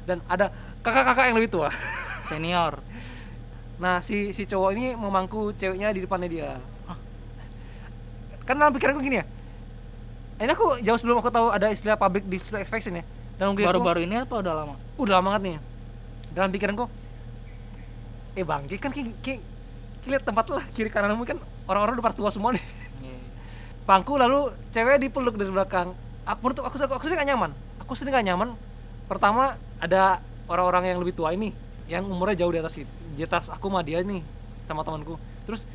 dan 0.05 0.21
ada 0.29 0.53
kakak-kakak 0.85 1.33
yang 1.33 1.37
lebih 1.41 1.49
tua. 1.49 1.73
senior 2.29 2.77
Nah, 3.79 4.03
si 4.03 4.35
si 4.35 4.43
cowok 4.43 4.69
ini 4.75 4.91
memangku 4.91 5.55
ceweknya 5.55 5.95
di 5.95 6.03
depannya 6.03 6.27
dia. 6.27 6.49
Hah? 6.83 6.99
Kan 8.43 8.59
dalam 8.59 8.75
pikiranku 8.75 8.99
gini 8.99 9.23
ya. 9.23 9.25
Ini 10.43 10.51
aku 10.51 10.83
jauh 10.83 10.99
sebelum 10.99 11.23
aku 11.23 11.31
tahu 11.31 11.47
ada 11.49 11.71
istilah 11.71 11.95
public 11.95 12.27
display 12.27 12.61
affection 12.61 12.99
ya. 12.99 13.07
Dalam 13.39 13.55
baru-baru 13.55 14.03
ini 14.03 14.19
apa 14.19 14.35
udah 14.35 14.51
lama 14.51 14.75
udah 14.99 15.13
lama 15.15 15.27
banget 15.31 15.41
nih. 15.47 15.55
Dalam 16.35 16.51
pikiranku, 16.51 16.85
eh 18.35 18.43
bang, 18.43 18.67
kan 18.77 18.91
ki, 18.91 19.01
ki, 19.23 19.33
ki 20.03 20.07
lihat 20.11 20.27
tempat 20.27 20.45
lah 20.51 20.63
kiri 20.75 20.91
kananmu 20.91 21.23
kan 21.23 21.39
orang-orang 21.63 21.97
udah 21.97 22.05
pada 22.11 22.15
tua 22.19 22.29
semua 22.35 22.51
nih. 22.53 22.63
Pangku 23.89 24.21
lalu 24.21 24.53
cewek 24.69 25.01
dipeluk 25.01 25.33
dari 25.33 25.49
belakang. 25.49 25.97
Aku 26.29 26.39
menurut 26.45 26.61
aku 26.61 26.77
aku, 26.77 26.93
aku 26.93 27.03
sendiri 27.09 27.25
gak 27.25 27.29
nyaman. 27.33 27.51
Aku 27.81 27.97
sendiri 27.97 28.21
gak 28.21 28.27
nyaman. 28.29 28.53
Pertama 29.09 29.57
ada 29.81 30.21
orang-orang 30.45 30.93
yang 30.93 31.01
lebih 31.01 31.17
tua 31.17 31.33
ini 31.33 31.49
yang 31.89 32.05
umurnya 32.05 32.45
jauh 32.45 32.53
di 32.53 32.61
atas 32.61 32.77
di 33.17 33.21
atas 33.25 33.49
aku 33.49 33.65
sama 33.65 33.81
dia 33.81 34.05
nih 34.05 34.21
sama 34.69 34.85
temanku. 34.85 35.17
Terus 35.49 35.65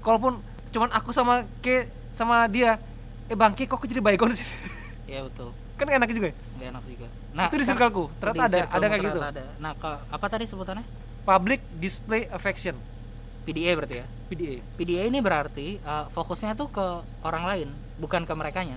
kalaupun 0.00 0.40
cuman 0.72 0.88
aku 0.96 1.12
sama 1.12 1.44
ke 1.60 1.92
sama 2.08 2.48
dia 2.48 2.80
eh 3.28 3.36
bang 3.36 3.52
Ki, 3.52 3.68
kok 3.68 3.76
aku 3.76 3.84
jadi 3.84 4.00
baygon 4.00 4.32
sih 4.32 4.48
Iya 5.12 5.28
betul 5.28 5.52
kan 5.78 5.86
gak 5.86 5.98
enak 6.02 6.10
juga 6.10 6.28
ya? 6.32 6.34
nggak 6.58 6.68
enak 6.74 6.84
juga 6.90 7.06
itu 7.38 7.54
di 7.54 7.64
circleku 7.70 8.04
ternyata 8.18 8.44
di 8.50 8.58
ada 8.58 8.58
ada 8.66 8.86
kayak 8.90 9.04
gitu 9.06 9.20
ada. 9.22 9.42
nah 9.62 9.72
ke- 9.78 10.00
apa 10.10 10.26
tadi 10.26 10.44
sebutannya 10.50 10.82
public 11.22 11.62
display 11.78 12.26
affection 12.34 12.74
PDA 13.48 13.72
berarti 13.72 13.96
ya? 14.04 14.06
PDA 14.28 14.60
PDA 14.76 15.02
ini 15.08 15.18
berarti 15.24 15.80
uh, 15.80 16.12
fokusnya 16.12 16.52
tuh 16.52 16.68
ke 16.68 16.86
orang 17.24 17.44
lain 17.48 17.68
bukan 17.96 18.28
ke 18.28 18.34
mereka 18.36 18.60
nya 18.60 18.76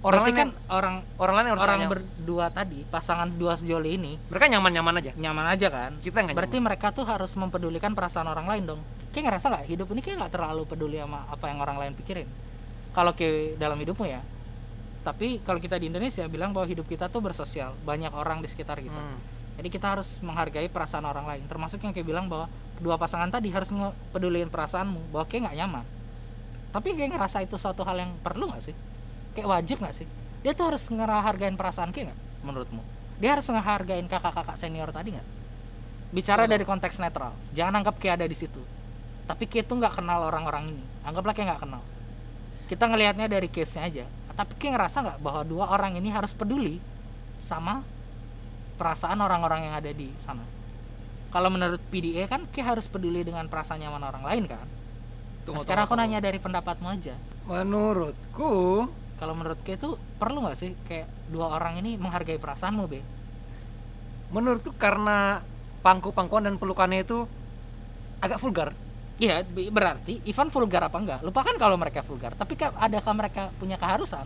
orang 0.00 0.24
Berarti 0.24 0.32
lain 0.32 0.38
kan 0.38 0.48
kan 0.48 0.72
orang 0.72 0.94
orang 1.20 1.34
lain 1.36 1.46
yang 1.46 1.56
orang 1.60 1.80
nyaman. 1.84 1.92
berdua 1.92 2.46
tadi 2.48 2.78
pasangan 2.88 3.28
dua 3.36 3.52
sejoli 3.58 3.90
ini 4.00 4.12
mereka 4.32 4.46
nyaman-nyaman 4.48 4.94
aja? 4.96 5.12
nyaman 5.12 5.46
aja 5.52 5.68
kan? 5.68 5.92
Kita 6.00 6.24
nggak 6.24 6.36
berarti 6.36 6.56
nyaman. 6.56 6.66
mereka 6.72 6.86
tuh 6.94 7.04
harus 7.04 7.32
mempedulikan 7.36 7.92
perasaan 7.92 8.28
orang 8.30 8.46
lain 8.48 8.62
dong. 8.64 8.80
Kayak 9.12 9.34
ngerasa 9.34 9.46
nggak? 9.52 9.64
Hidup 9.68 9.86
ini 9.92 10.00
kayak 10.00 10.16
nggak 10.24 10.32
terlalu 10.32 10.62
peduli 10.64 10.96
sama 10.96 11.28
apa 11.28 11.44
yang 11.52 11.58
orang 11.60 11.76
lain 11.76 11.92
pikirin. 11.98 12.28
Kalau 12.96 13.12
ke 13.12 13.58
dalam 13.60 13.76
hidupmu 13.76 14.04
ya. 14.08 14.22
Tapi 15.00 15.40
kalau 15.44 15.60
kita 15.60 15.80
di 15.80 15.88
Indonesia 15.88 16.24
bilang 16.28 16.52
bahwa 16.52 16.68
hidup 16.68 16.88
kita 16.88 17.12
tuh 17.12 17.20
bersosial. 17.20 17.76
Banyak 17.84 18.12
orang 18.12 18.40
di 18.40 18.48
sekitar 18.48 18.80
kita. 18.80 18.96
Hmm. 18.96 19.39
Jadi 19.56 19.68
kita 19.68 19.86
harus 19.98 20.08
menghargai 20.24 20.68
perasaan 20.72 21.04
orang 21.04 21.26
lain. 21.26 21.44
Termasuk 21.44 21.82
yang 21.84 21.92
kayak 21.92 22.06
bilang 22.08 22.26
bahwa 22.30 22.48
dua 22.80 22.96
pasangan 22.96 23.28
tadi 23.28 23.52
harus 23.52 23.68
ngepeduliin 23.68 24.48
perasaanmu 24.48 25.12
bahwa 25.12 25.24
kayak 25.28 25.50
nggak 25.50 25.56
nyaman. 25.60 25.84
Tapi 26.70 26.88
kayak 26.96 27.10
ngerasa 27.12 27.44
itu 27.44 27.60
suatu 27.60 27.84
hal 27.84 27.98
yang 27.98 28.12
perlu 28.24 28.48
nggak 28.48 28.62
sih? 28.70 28.76
Kayak 29.36 29.48
wajib 29.60 29.76
nggak 29.84 29.94
sih? 30.00 30.08
Dia 30.40 30.56
tuh 30.56 30.72
harus 30.72 30.88
ngehargain 30.88 31.60
perasaan 31.60 31.92
kayak 31.92 32.14
nggak 32.14 32.20
menurutmu? 32.46 32.82
Dia 33.20 33.36
harus 33.36 33.46
ngehargain 33.52 34.06
kakak-kakak 34.08 34.56
senior 34.56 34.88
tadi 34.94 35.12
nggak? 35.12 35.28
Bicara 36.10 36.48
dari 36.48 36.64
konteks 36.64 36.96
netral 36.96 37.36
jangan 37.52 37.84
anggap 37.84 38.00
kayak 38.00 38.22
ada 38.22 38.26
di 38.26 38.36
situ. 38.38 38.62
Tapi 39.28 39.44
kayak 39.44 39.68
tuh 39.68 39.76
nggak 39.76 40.00
kenal 40.00 40.24
orang-orang 40.24 40.72
ini 40.72 40.84
anggaplah 41.04 41.36
kayak 41.36 41.52
nggak 41.52 41.62
kenal. 41.68 41.82
Kita 42.70 42.86
ngelihatnya 42.88 43.26
dari 43.28 43.52
case 43.52 43.76
nya 43.76 43.82
aja. 43.90 44.06
Tapi 44.40 44.56
kayak 44.56 44.72
ngerasa 44.78 44.96
nggak 45.04 45.18
bahwa 45.20 45.42
dua 45.44 45.68
orang 45.68 46.00
ini 46.00 46.08
harus 46.08 46.32
peduli 46.32 46.80
sama 47.44 47.84
perasaan 48.80 49.20
orang-orang 49.20 49.68
yang 49.68 49.74
ada 49.76 49.92
di 49.92 50.08
sana. 50.24 50.40
Kalau 51.28 51.52
menurut 51.52 51.78
PDA 51.92 52.24
kan 52.26 52.48
kayak 52.48 52.80
harus 52.80 52.88
peduli 52.88 53.20
dengan 53.20 53.44
perasaan 53.46 53.84
nyaman 53.84 54.02
orang 54.02 54.24
lain 54.24 54.44
kan? 54.48 54.66
Tunggu, 55.44 55.60
nah, 55.60 55.62
sekarang 55.62 55.84
aku 55.84 55.94
nanya 56.00 56.18
dari 56.24 56.40
pendapatmu 56.40 56.88
aja. 56.88 57.14
Menurutku 57.44 58.88
kalau 59.20 59.36
menurut 59.36 59.60
kayak 59.60 59.84
itu 59.84 60.00
perlu 60.16 60.40
nggak 60.48 60.56
sih 60.58 60.72
kayak 60.88 61.06
dua 61.28 61.52
orang 61.52 61.76
ini 61.84 62.00
menghargai 62.00 62.40
perasaanmu 62.40 62.84
be? 62.88 63.00
menurutku 64.30 64.70
karena 64.78 65.42
pangku-pangkuan 65.82 66.46
dan 66.46 66.54
pelukannya 66.54 67.02
itu 67.02 67.26
agak 68.22 68.38
vulgar. 68.38 68.70
Iya, 69.20 69.44
berarti 69.74 70.22
Ivan 70.24 70.48
vulgar 70.54 70.86
apa 70.86 70.96
enggak? 70.96 71.20
Lupakan 71.26 71.58
kalau 71.60 71.76
mereka 71.76 72.00
vulgar, 72.06 72.32
tapi 72.38 72.54
ka- 72.56 72.72
adakah 72.78 73.12
mereka 73.12 73.42
punya 73.58 73.76
keharusan 73.76 74.24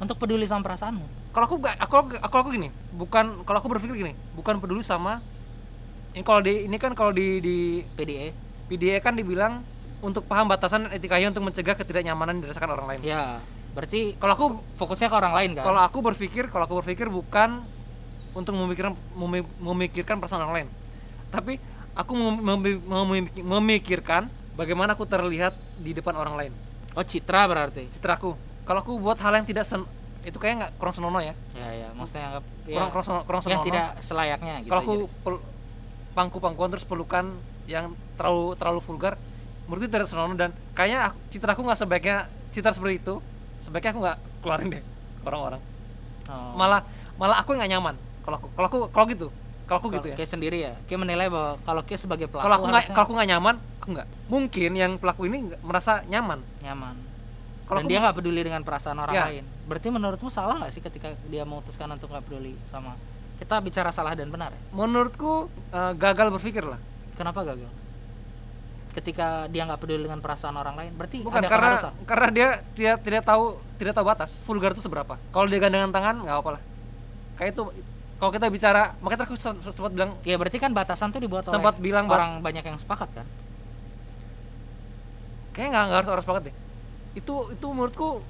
untuk 0.00 0.16
peduli 0.18 0.44
sama 0.44 0.62
perasaanmu? 0.64 1.06
kalau 1.30 1.44
aku 1.46 1.56
nggak- 1.58 1.78
aku 1.78 1.94
aku 2.20 2.36
aku 2.38 2.48
gini 2.52 2.68
bukan 2.90 3.42
kalau 3.42 3.58
aku 3.58 3.68
berpikir 3.70 3.94
gini 3.96 4.14
bukan 4.30 4.58
peduli 4.58 4.82
sama 4.82 5.22
ini 6.14 6.22
kalau 6.22 6.40
di 6.40 6.66
ini 6.66 6.76
kan 6.78 6.94
kalau 6.94 7.10
di 7.10 7.42
di 7.42 7.56
PDE? 7.94 8.28
PDA 8.70 8.98
kan 9.02 9.14
dibilang 9.14 9.66
untuk 9.98 10.24
paham 10.24 10.46
batasan 10.46 10.86
etikanya 10.88 11.34
untuk 11.34 11.42
mencegah 11.42 11.74
ketidaknyamanan 11.74 12.38
yang 12.38 12.48
dirasakan 12.48 12.70
orang 12.70 12.86
lain 12.86 13.00
Ya, 13.02 13.42
berarti 13.74 14.14
kalau 14.16 14.32
aku 14.38 14.46
fokusnya 14.78 15.10
ke 15.10 15.16
orang 15.16 15.34
lain 15.34 15.50
kan? 15.58 15.64
kalau 15.66 15.80
aku 15.82 15.98
berpikir 16.00 16.48
kalau 16.48 16.64
aku 16.64 16.78
berpikir 16.82 17.10
bukan 17.10 17.66
untuk 18.34 18.54
memikirkan 18.54 18.94
memi- 19.14 19.46
memikirkan 19.58 20.18
perasaan 20.18 20.42
orang 20.46 20.54
lain 20.54 20.68
tapi 21.30 21.58
aku 21.94 22.12
mem- 22.14 22.42
mem- 22.42 22.82
mem- 22.86 23.34
memikirkan 23.34 24.30
bagaimana 24.54 24.94
aku 24.94 25.02
terlihat 25.06 25.54
di 25.74 25.90
depan 25.90 26.14
orang 26.14 26.34
lain 26.38 26.52
Oh, 26.94 27.02
citra 27.02 27.50
berarti. 27.50 27.90
citraku 27.90 28.38
kalau 28.64 28.80
aku 28.80 28.92
buat 28.96 29.18
hal 29.20 29.32
yang 29.36 29.46
tidak 29.46 29.64
sen 29.68 29.84
itu 30.24 30.40
kayak 30.40 30.54
nggak 30.56 30.72
kurang 30.80 30.94
senonoh 30.96 31.20
ya. 31.20 31.36
Ya, 31.52 31.68
ya, 31.68 31.88
maksudnya 31.92 32.24
anggap 32.32 32.44
ya, 32.64 32.74
kurang 32.80 32.88
kurang, 32.96 33.06
kurang 33.28 33.42
yang 33.44 33.60
senonoh. 33.60 33.66
tidak 33.68 33.84
selayaknya 34.00 34.54
gitu. 34.64 34.70
kalau 34.72 34.80
aku 34.80 34.94
aja. 34.96 35.06
pel- 35.20 35.44
pangku-pangkuan 36.14 36.70
terus 36.72 36.86
pelukan 36.88 37.24
yang 37.68 37.92
terlalu 38.16 38.56
terlalu 38.56 38.80
vulgar 38.80 39.14
menurutku 39.68 39.88
tidak 39.92 40.08
senonoh 40.08 40.36
dan 40.36 40.50
kayaknya 40.72 41.12
aku, 41.12 41.18
citra 41.28 41.50
aku 41.52 41.62
nggak 41.64 41.78
sebaiknya 41.80 42.16
citra 42.52 42.72
seperti 42.72 42.94
itu 43.04 43.14
sebaiknya 43.60 43.90
aku 43.92 44.00
nggak 44.00 44.18
keluarin 44.40 44.68
deh 44.72 44.82
orang-orang. 45.24 45.60
Oh. 46.24 46.56
malah 46.56 46.80
malah 47.20 47.36
aku 47.44 47.52
nggak 47.52 47.68
nyaman 47.68 48.00
kalau 48.24 48.36
aku 48.40 48.46
kalau 48.56 48.66
aku 48.72 48.78
kalau 48.88 49.06
gitu 49.12 49.28
kalau 49.68 49.78
aku 49.80 49.88
Kalau 49.92 49.96
gitu 50.00 50.08
ya. 50.12 50.16
Ki 50.16 50.24
sendiri 50.28 50.58
ya? 50.60 50.72
Ki 50.88 50.96
menilai 50.96 51.28
bahwa 51.28 51.56
kalau 51.64 51.82
Ki 51.84 51.96
sebagai 52.00 52.28
pelaku 52.28 52.44
kalau 52.48 52.56
aku 52.60 52.64
nggak 52.68 52.80
harusnya 52.80 52.94
kalau 52.96 53.06
aku 53.08 53.14
nggak 53.16 53.30
nyaman 53.32 53.54
aku 53.80 53.88
nggak. 53.92 54.08
Mungkin 54.28 54.70
yang 54.76 54.92
pelaku 54.96 55.22
ini 55.28 55.38
merasa 55.60 56.00
nyaman. 56.08 56.40
Nyaman 56.64 56.96
kalau 57.64 57.80
dan 57.80 57.88
dia 57.88 57.98
nggak 58.00 58.16
peduli 58.16 58.40
dengan 58.44 58.60
perasaan 58.60 58.98
orang 59.00 59.14
Ya. 59.16 59.24
lain. 59.28 59.44
Berarti 59.64 59.88
menurutmu 59.88 60.28
salah 60.28 60.60
nggak 60.60 60.72
sih 60.72 60.82
ketika 60.82 61.16
dia 61.26 61.48
memutuskan 61.48 61.88
untuk 61.88 62.12
nggak 62.12 62.24
peduli 62.24 62.52
sama 62.68 62.92
kita 63.40 63.56
bicara 63.58 63.88
salah 63.88 64.12
dan 64.12 64.28
benar 64.28 64.52
ya? 64.52 64.60
Menurutku 64.70 65.48
eh, 65.72 65.92
gagal 65.96 66.28
berpikir 66.30 66.62
lah. 66.62 66.76
Kenapa 67.16 67.40
gagal? 67.40 67.70
Ketika 68.94 69.50
dia 69.50 69.66
nggak 69.66 69.80
peduli 69.80 70.06
dengan 70.06 70.20
perasaan 70.22 70.54
orang 70.54 70.76
lain 70.78 70.92
berarti 70.94 71.18
bukan 71.24 71.40
ada 71.42 71.48
karena 71.50 71.68
karena 72.06 72.28
dia 72.30 72.48
dia 72.76 72.92
tidak 73.00 73.24
tahu 73.26 73.58
tidak 73.80 73.92
tahu 73.96 74.06
batas. 74.06 74.30
Vulgar 74.44 74.70
itu 74.76 74.84
seberapa? 74.84 75.16
Kalau 75.32 75.46
dia 75.48 75.58
gandengan 75.58 75.90
tangan 75.90 76.20
nggak 76.22 76.36
apa 76.36 76.50
lah. 76.58 76.62
Kayak 77.34 77.50
itu 77.58 77.62
kalau 78.20 78.30
kita 78.30 78.46
bicara 78.46 78.94
makanya 79.02 79.26
aku 79.26 79.34
sem- 79.34 79.58
sempat 79.66 79.90
bilang 79.90 80.14
ya 80.22 80.38
berarti 80.38 80.62
kan 80.62 80.70
batasan 80.70 81.10
tuh 81.10 81.18
dibuat 81.18 81.42
sempat 81.48 81.80
bilang 81.82 82.06
orang 82.06 82.38
banyak 82.38 82.62
yang 82.62 82.78
sepakat 82.78 83.10
kan? 83.10 83.26
Kayaknya 85.54 85.70
nggak 85.90 85.98
harus 86.02 86.10
harus 86.12 86.26
banget 86.28 86.42
deh 86.50 86.54
itu 87.14 87.34
itu 87.54 87.66
menurutku 87.70 88.22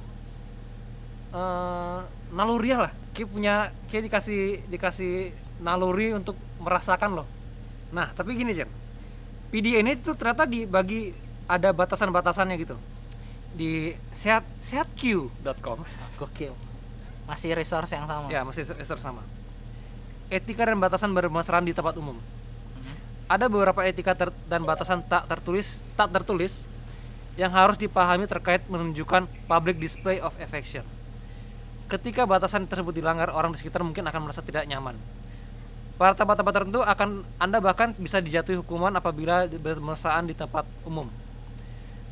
eh 1.35 2.01
naluriah 2.31 2.89
lah. 2.89 2.93
Kayak 3.15 3.29
punya 3.31 3.55
kayak 3.91 4.05
dikasih 4.11 4.43
dikasih 4.71 5.15
naluri 5.63 6.15
untuk 6.15 6.37
merasakan 6.61 7.23
loh. 7.23 7.27
Nah 7.91 8.11
tapi 8.15 8.37
gini 8.37 8.55
Jen 8.55 8.71
PDA 9.55 9.87
ini 9.87 9.95
tuh 9.99 10.19
ternyata 10.19 10.47
dibagi 10.51 11.15
ada 11.47 11.71
batasan-batasannya 11.71 12.57
gitu. 12.59 12.77
Di 13.55 13.95
sehat 14.11 14.43
sehatq.com 14.59 15.87
gokil. 16.19 16.55
Masih 17.31 17.55
resource 17.55 17.95
yang 17.95 18.11
sama. 18.11 18.27
Ya 18.29 18.43
masih 18.43 18.67
research 18.75 19.03
sama. 19.03 19.23
Etika 20.27 20.67
dan 20.67 20.83
batasan 20.83 21.15
bermesraan 21.15 21.63
di 21.63 21.71
tempat 21.71 21.95
umum. 21.97 22.19
Mhm. 22.19 22.95
ada 23.25 23.47
beberapa 23.49 23.81
etika 23.87 24.13
ter- 24.13 24.37
dan 24.51 24.67
batasan 24.67 25.01
tak 25.07 25.25
tertulis 25.31 25.81
tak 25.97 26.13
tertulis 26.13 26.61
yang 27.35 27.51
harus 27.51 27.75
dipahami 27.75 28.31
terkait 28.31 28.63
menunjukkan 28.71 29.27
public 29.51 29.83
display 29.83 30.23
of 30.23 30.31
affection. 30.39 30.87
Ketika 31.91 32.25
batasan 32.25 32.65
tersebut 32.65 32.95
dilanggar, 32.95 33.29
orang 33.35 33.53
di 33.53 33.61
sekitar 33.61 33.83
mungkin 33.85 34.07
akan 34.07 34.21
merasa 34.25 34.41
tidak 34.41 34.65
nyaman. 34.65 34.97
Pada 35.95 36.19
tempat-tempat 36.19 36.53
tertentu 36.55 36.81
akan 36.83 37.23
Anda 37.39 37.63
bahkan 37.63 37.95
bisa 37.95 38.19
dijatuhi 38.19 38.59
hukuman 38.59 38.91
apabila 38.99 39.47
bermesraan 39.47 40.27
di 40.27 40.35
tempat 40.35 40.67
umum. 40.83 41.07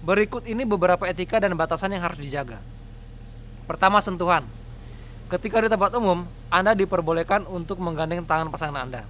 Berikut 0.03 0.47
ini 0.47 0.63
beberapa 0.67 1.07
etika 1.07 1.39
dan 1.43 1.55
batasan 1.55 1.95
yang 1.95 2.03
harus 2.03 2.19
dijaga. 2.19 2.59
Pertama, 3.67 4.03
sentuhan. 4.03 4.47
Ketika 5.31 5.63
di 5.63 5.71
tempat 5.71 5.95
umum, 5.99 6.27
Anda 6.51 6.75
diperbolehkan 6.77 7.47
untuk 7.49 7.79
menggandeng 7.79 8.27
tangan 8.27 8.51
pasangan 8.51 8.87
Anda. 8.87 9.03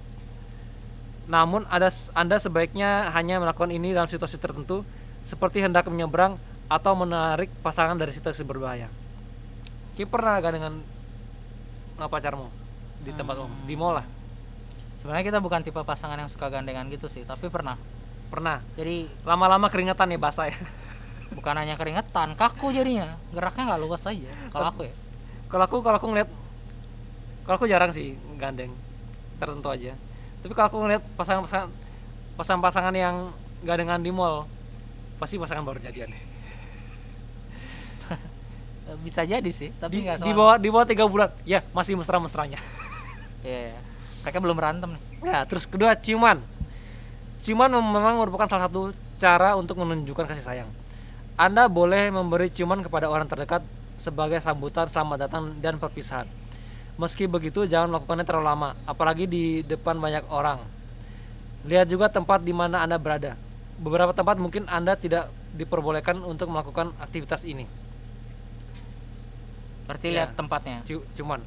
Namun 1.27 1.67
ada 1.67 1.91
Anda 2.15 2.39
sebaiknya 2.39 3.11
hanya 3.11 3.43
melakukan 3.43 3.71
ini 3.73 3.91
dalam 3.91 4.07
situasi 4.07 4.39
tertentu 4.39 4.87
seperti 5.23 5.63
hendak 5.63 5.87
menyeberang 5.87 6.35
atau 6.67 6.93
menarik 6.95 7.51
pasangan 7.61 7.95
dari 7.95 8.11
situasi 8.15 8.41
berbahaya. 8.43 8.87
Ki 9.93 10.03
pernah 10.09 10.41
gandengan 10.41 10.81
sama 11.93 12.07
pacarmu 12.09 12.47
di 13.03 13.11
tempat 13.13 13.35
umum, 13.37 13.53
di 13.67 13.75
mall 13.77 13.99
lah. 14.01 14.07
sebenarnya 15.03 15.35
kita 15.35 15.39
bukan 15.43 15.59
tipe 15.67 15.83
pasangan 15.83 16.15
yang 16.15 16.31
suka 16.31 16.47
gandengan 16.47 16.87
gitu 16.87 17.11
sih 17.11 17.27
tapi 17.27 17.51
pernah 17.51 17.75
Pernah. 18.31 18.63
jadi 18.79 19.11
Lama-lama 19.27 19.67
keringetan 19.67 20.07
nih 20.07 20.15
basah 20.17 20.47
ya. 20.47 20.57
bukan 21.35 21.53
hanya 21.59 21.75
keringetan 21.75 22.39
kaku 22.39 22.71
jadinya 22.71 23.19
geraknya 23.35 23.75
nggak 23.75 23.81
luas 23.83 24.05
aja 24.07 24.31
kalau 24.55 24.71
aku 24.71 24.87
ya 24.87 24.93
kalau 25.51 25.63
aku 25.67 25.77
kalau 25.83 25.97
aku 25.99 26.07
ngeliat 26.07 26.29
kalau 27.43 27.55
aku 27.59 27.67
jarang 27.67 27.91
sih 27.91 28.15
gandeng 28.39 28.71
tertentu 29.37 29.67
aja. 29.67 29.93
Tapi 30.39 30.51
kalau 30.55 30.67
aku 30.71 30.77
ngeliat 30.87 31.03
pasangan-pasangan 31.19 31.69
pasangan-pasangan 32.39 32.95
yang 32.95 33.35
gandengan 33.67 33.99
di 33.99 34.09
mall 34.15 34.47
pasti 35.23 35.39
pasangan 35.39 35.63
baru 35.63 35.79
jadian. 35.79 36.11
Eh, 36.11 36.19
bisa 39.07 39.23
jadi 39.23 39.47
sih 39.47 39.71
tapi 39.79 40.03
Di, 40.03 40.03
nggak 40.03 40.19
di 40.19 40.27
selama 40.27 40.35
bawah 40.35 40.55
di 40.59 40.67
bawah 40.67 40.87
tiga 40.87 41.07
bulan, 41.07 41.31
ya 41.47 41.63
masih 41.71 41.95
mesra-mesranya. 41.95 42.59
Iya, 43.43 43.75
iya. 43.75 43.79
mereka 44.23 44.39
belum 44.39 44.55
berantem 44.55 44.95
nih 44.95 45.03
Ya, 45.19 45.43
terus 45.43 45.67
kedua 45.67 45.99
ciuman. 45.99 46.39
Ciuman 47.43 47.67
mem- 47.67 47.91
memang 47.91 48.15
merupakan 48.15 48.47
salah 48.47 48.71
satu 48.71 48.95
cara 49.19 49.59
untuk 49.59 49.83
menunjukkan 49.83 50.31
kasih 50.31 50.47
sayang. 50.47 50.69
Anda 51.35 51.67
boleh 51.67 52.07
memberi 52.07 52.47
ciuman 52.47 52.79
kepada 52.79 53.11
orang 53.11 53.27
terdekat 53.27 53.59
sebagai 53.99 54.39
sambutan 54.39 54.87
selamat 54.87 55.27
datang 55.27 55.51
dan 55.59 55.75
perpisahan. 55.75 56.23
Meski 56.95 57.27
begitu, 57.27 57.67
jangan 57.67 57.91
melakukannya 57.91 58.23
terlalu 58.23 58.47
lama, 58.47 58.69
apalagi 58.87 59.27
di 59.27 59.59
depan 59.67 59.99
banyak 59.99 60.23
orang. 60.31 60.63
Lihat 61.67 61.91
juga 61.91 62.07
tempat 62.07 62.39
di 62.43 62.55
mana 62.55 62.79
Anda 62.79 62.95
berada. 62.95 63.35
Beberapa 63.83 64.15
tempat 64.15 64.39
mungkin 64.39 64.63
Anda 64.65 64.95
tidak 64.95 65.27
diperbolehkan 65.53 66.23
untuk 66.23 66.47
melakukan 66.47 66.95
aktivitas 66.97 67.43
ini. 67.43 67.67
berarti 69.83 70.07
Ya. 70.09 70.23
lihat 70.23 70.39
tempatnya. 70.39 70.79
Cu- 70.87 71.03
Cuman. 71.13 71.43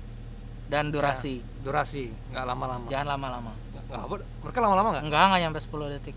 Dan 0.69 0.93
durasi. 0.93 1.41
durasi, 1.65 2.13
nggak 2.31 2.45
lama-lama. 2.45 2.85
jangan 2.87 3.17
lama-lama. 3.17 3.53
Nggak 3.89 4.03
apa, 4.03 4.15
mereka 4.45 4.59
lama-lama 4.61 4.89
nggak? 4.93 5.05
enggak 5.09 5.23
enggak 5.25 5.41
nyampe 5.41 5.59
10 5.63 5.89
detik. 5.89 6.17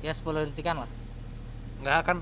Ya 0.00 0.12
10 0.16 0.48
detikan 0.48 0.80
lah. 0.80 0.90
Nggak 1.84 1.96
akan 2.00 2.16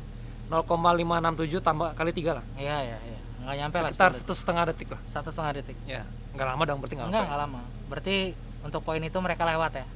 0,567 0.51 1.61
tambah 1.61 1.94
kali 1.94 2.11
tiga 2.11 2.42
lah. 2.42 2.44
Iya 2.57 2.77
iya 2.83 2.98
iya. 2.98 3.18
Enggak 3.38 3.55
nyampe 3.57 3.77
lah 3.79 3.90
sekitar 3.92 4.11
10 4.11 4.12
detik. 4.12 4.22
satu 4.24 4.35
setengah 4.35 4.64
detik 4.66 4.88
lah. 4.90 5.01
Satu 5.07 5.29
setengah 5.31 5.53
detik. 5.55 5.77
Ya 5.87 6.03
nggak 6.35 6.46
lama 6.48 6.62
dong 6.66 6.79
berarti 6.83 6.94
nggak 6.98 7.09
enggak 7.09 7.24
enggak 7.24 7.40
lama. 7.40 7.61
Berarti 7.87 8.16
untuk 8.61 8.81
poin 8.83 9.01
itu 9.01 9.18
mereka 9.22 9.42
lewat 9.46 9.72
ya? 9.77 9.87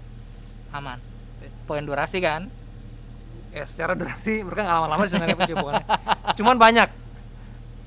Aman. 0.70 1.02
Poin 1.66 1.82
durasi 1.82 2.22
kan 2.22 2.46
ya 3.52 3.64
secara 3.68 3.92
durasi 3.92 4.40
mereka 4.40 4.64
nggak 4.64 4.76
lama-lama 4.80 5.02
sih 5.04 5.12
sebenarnya 5.12 5.38
penciumannya 5.44 5.84
cuman 6.40 6.56
banyak. 6.56 6.88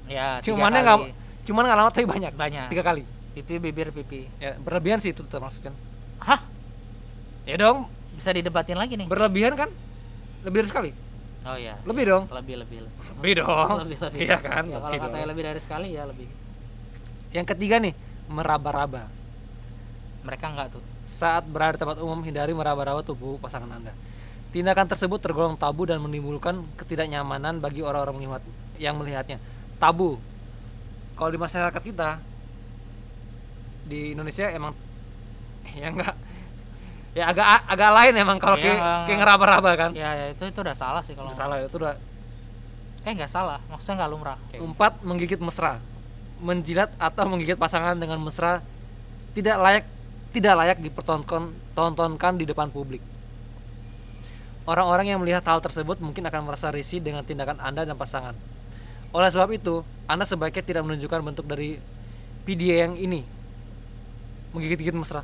Ya 0.06 0.38
kali. 0.38 0.54
nggak 0.54 0.98
cuman 1.46 1.62
nggak 1.66 1.78
lama 1.82 1.90
tapi 1.90 2.06
banyak. 2.06 2.32
Banyak. 2.38 2.68
Tiga 2.70 2.84
kali. 2.86 3.04
Pipi 3.34 3.54
bibir 3.58 3.90
pipi. 3.90 4.30
Ya 4.38 4.56
berlebihan 4.62 5.02
sih 5.02 5.10
itu 5.12 5.26
termasuk 5.26 5.66
kan 5.66 5.74
hah? 6.22 6.40
Ya 7.50 7.58
dong. 7.58 7.90
Bisa 8.14 8.32
didebatin 8.32 8.78
lagi 8.78 8.96
nih? 8.96 9.10
Berlebihan 9.10 9.58
kan? 9.58 9.70
Lebih 10.46 10.64
dari 10.64 10.70
sekali? 10.70 10.92
Oh 11.46 11.58
iya. 11.58 11.82
Lebih 11.82 12.04
dong. 12.06 12.24
Lebih 12.30 12.56
lebih. 12.62 12.78
Lebih 12.86 13.02
lebih 13.18 13.34
dong. 13.42 13.70
Lebih 13.86 13.98
lebih. 14.06 14.20
Iya 14.22 14.38
kan? 14.40 14.64
Ya, 14.70 14.78
kalau 14.78 14.94
Lebih 14.94 15.02
katanya 15.02 15.18
dong. 15.26 15.32
lebih 15.34 15.44
dari 15.50 15.60
sekali 15.62 15.88
ya 15.98 16.04
lebih. 16.06 16.28
Yang 17.34 17.46
ketiga 17.58 17.76
nih 17.82 17.94
meraba-raba. 18.30 19.10
Mereka 20.26 20.46
enggak 20.46 20.68
tuh. 20.78 20.84
Saat 21.10 21.50
berada 21.50 21.78
di 21.78 21.82
tempat 21.82 21.98
umum 22.02 22.22
hindari 22.22 22.54
meraba-raba 22.54 23.02
tubuh 23.02 23.38
pasangan 23.42 23.70
anda 23.70 23.94
tindakan 24.56 24.88
tersebut 24.88 25.20
tergolong 25.20 25.60
tabu 25.60 25.84
dan 25.84 26.00
menimbulkan 26.00 26.64
ketidaknyamanan 26.80 27.60
bagi 27.60 27.84
orang-orang 27.84 28.24
melihat 28.24 28.44
yang 28.80 28.96
melihatnya. 28.96 29.36
Tabu. 29.76 30.16
Kalau 31.20 31.28
di 31.28 31.36
masyarakat 31.36 31.82
kita 31.84 32.24
di 33.84 34.16
Indonesia 34.16 34.48
emang 34.48 34.72
ya 35.84 35.92
enggak. 35.92 36.16
Ya 37.16 37.32
agak 37.32 37.48
agak 37.68 37.92
lain 38.00 38.14
emang 38.16 38.40
kalau 38.40 38.56
Iya, 38.56 39.04
kayak 39.04 39.20
ngeraba-raba 39.20 39.72
kan. 39.76 39.92
Ya, 39.92 40.16
ya 40.16 40.26
itu 40.32 40.48
itu 40.48 40.60
udah 40.64 40.76
salah 40.76 41.04
sih 41.04 41.16
kalau 41.20 41.32
Udah 41.32 41.40
salah 41.40 41.56
itu 41.60 41.76
udah 41.76 41.96
eh 43.04 43.12
nggak 43.12 43.32
salah. 43.32 43.60
Maksudnya 43.68 44.04
nggak 44.04 44.12
lumrah. 44.12 44.40
Kayak 44.52 44.64
gitu. 44.64 44.72
empat 44.72 44.94
menggigit 45.04 45.40
mesra. 45.44 45.84
Menjilat 46.40 46.96
atau 46.96 47.28
menggigit 47.28 47.60
pasangan 47.60 47.96
dengan 48.00 48.24
mesra 48.24 48.64
tidak 49.36 49.60
layak 49.60 49.86
tidak 50.32 50.54
layak 50.56 50.78
dipertontonkan 50.80 51.52
tontonkan 51.76 52.40
di 52.40 52.48
depan 52.48 52.72
publik 52.72 53.15
orang-orang 54.66 55.14
yang 55.14 55.20
melihat 55.22 55.46
hal 55.46 55.62
tersebut 55.62 56.02
mungkin 56.02 56.26
akan 56.26 56.42
merasa 56.46 56.74
risih 56.74 57.00
dengan 57.02 57.22
tindakan 57.22 57.62
anda 57.62 57.86
dan 57.86 57.96
pasangan. 57.96 58.34
Oleh 59.16 59.30
sebab 59.32 59.50
itu 59.54 59.86
anda 60.10 60.28
sebaiknya 60.28 60.66
tidak 60.66 60.84
menunjukkan 60.84 61.22
bentuk 61.24 61.46
dari 61.48 61.80
PDA 62.44 62.90
yang 62.90 63.00
ini. 63.00 63.24
Menggigit-gigit 64.52 64.94
mesra. 64.98 65.24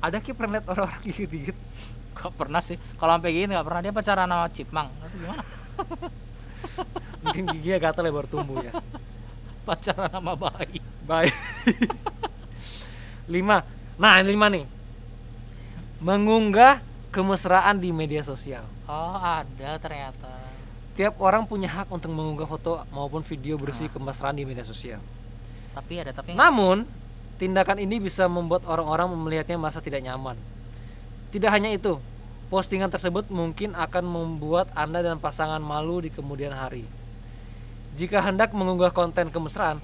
Ada 0.00 0.20
ki 0.22 0.32
pernah 0.32 0.60
lihat 0.60 0.66
orang-orang 0.70 1.02
gigit-gigit? 1.04 1.56
Gak 2.16 2.32
pernah 2.36 2.60
sih? 2.60 2.76
Kalau 3.00 3.16
sampai 3.16 3.32
gini 3.32 3.52
nggak 3.52 3.66
pernah. 3.66 3.80
Dia 3.84 3.92
pacaran 3.92 4.28
sama 4.28 4.46
Cipmang. 4.52 4.88
Itu 4.92 5.16
gimana? 5.20 5.44
Mungkin 7.24 7.44
giginya 7.52 7.78
gatal 7.80 8.08
ya 8.08 8.12
baru 8.12 8.28
tumbuh 8.28 8.56
ya. 8.64 8.72
Pacaran 9.68 10.10
sama 10.12 10.32
bayi. 10.36 10.80
Baik. 11.04 11.34
lima. 13.34 13.62
Nah, 14.00 14.20
ini 14.20 14.28
lima 14.32 14.46
nih. 14.48 14.64
Mengunggah 16.00 16.80
kemesraan 17.10 17.78
di 17.82 17.90
media 17.90 18.22
sosial. 18.22 18.64
oh 18.86 19.18
ada 19.18 19.78
ternyata 19.78 20.30
Tiap 20.90 21.16
orang 21.22 21.46
punya 21.46 21.70
hak 21.70 21.88
untuk 21.88 22.12
mengunggah 22.12 22.44
foto 22.50 22.84
maupun 22.92 23.24
video 23.24 23.56
bersih 23.56 23.88
Ah. 23.88 23.92
kemesraan 23.94 24.36
di 24.36 24.44
media 24.44 24.66
sosial. 24.66 25.00
tapi 25.74 26.02
ada 26.02 26.10
tapi 26.10 26.34
Namun, 26.34 26.84
tindakan 27.38 27.78
ini 27.78 28.02
bisa 28.02 28.26
membuat 28.26 28.66
orang-orang 28.66 29.10
melihatnya 29.16 29.56
merasa 29.56 29.78
tidak 29.80 30.02
nyaman. 30.02 30.36
Tidak 31.30 31.46
hanya 31.46 31.70
itu, 31.70 32.02
Postingan 32.50 32.90
tersebut 32.90 33.30
mungkin 33.30 33.78
akan 33.78 34.02
membuat 34.02 34.74
Anda 34.74 35.06
dan 35.06 35.22
pasangan 35.22 35.62
malu 35.62 36.02
di 36.02 36.10
kemudian 36.10 36.50
hari. 36.50 36.82
Jika 37.94 38.18
hendak 38.18 38.50
mengunggah 38.50 38.90
konten 38.90 39.30
kemesraan, 39.30 39.78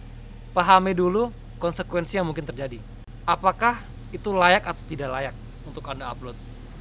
pahami 0.50 0.90
dulu 0.90 1.30
konsekuensi 1.62 2.18
yang 2.18 2.26
mungkin 2.26 2.42
terjadi. 2.42 2.82
Apakah 3.22 3.86
itu 4.10 4.34
layak 4.34 4.66
atau 4.66 4.82
tidak 4.90 5.14
layak 5.14 5.34
untuk 5.62 5.86
Anda 5.86 6.10
upload? 6.10 6.34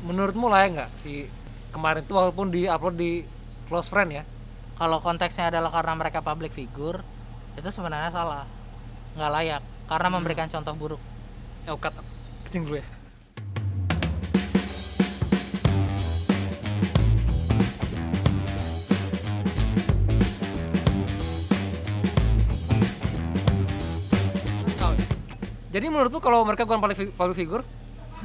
Menurutmu 0.06 0.46
layak 0.54 0.70
nggak 0.78 0.92
si 1.02 1.26
kemarin 1.74 2.06
itu 2.06 2.14
walaupun 2.14 2.54
di 2.54 2.70
upload 2.70 2.94
di 2.94 3.26
close 3.66 3.90
friend 3.90 4.14
ya? 4.14 4.24
Kalau 4.78 5.02
konteksnya 5.02 5.50
adalah 5.50 5.74
karena 5.74 5.98
mereka 5.98 6.22
public 6.22 6.54
figure, 6.54 7.02
itu 7.58 7.70
sebenarnya 7.74 8.14
salah. 8.14 8.46
Nggak 9.18 9.32
layak 9.34 9.62
karena 9.90 10.08
Hmm. 10.14 10.16
memberikan 10.22 10.46
contoh 10.46 10.78
buruk. 10.78 11.02
Eh, 11.66 11.74
cut. 11.74 11.98
Kecing 12.46 12.70
dulu 12.70 12.78
ya. 12.78 12.88
Jadi 25.76 25.92
menurutmu 25.92 26.24
kalau 26.24 26.40
mereka 26.48 26.64
bukan 26.64 26.80
public 27.20 27.36
figure, 27.36 27.60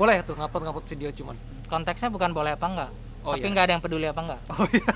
boleh 0.00 0.24
tuh 0.24 0.32
ngupload 0.32 0.62
ngupload 0.64 0.86
video 0.88 1.08
cuman? 1.12 1.36
Konteksnya 1.68 2.08
bukan 2.08 2.32
boleh 2.32 2.56
apa 2.56 2.66
enggak, 2.66 2.90
Oh, 3.20 3.36
tapi 3.36 3.44
iya. 3.44 3.52
nggak 3.52 3.64
ada 3.68 3.72
yang 3.76 3.82
peduli 3.84 4.06
apa 4.08 4.20
enggak. 4.24 4.40
Oh 4.56 4.64
iya. 4.72 4.94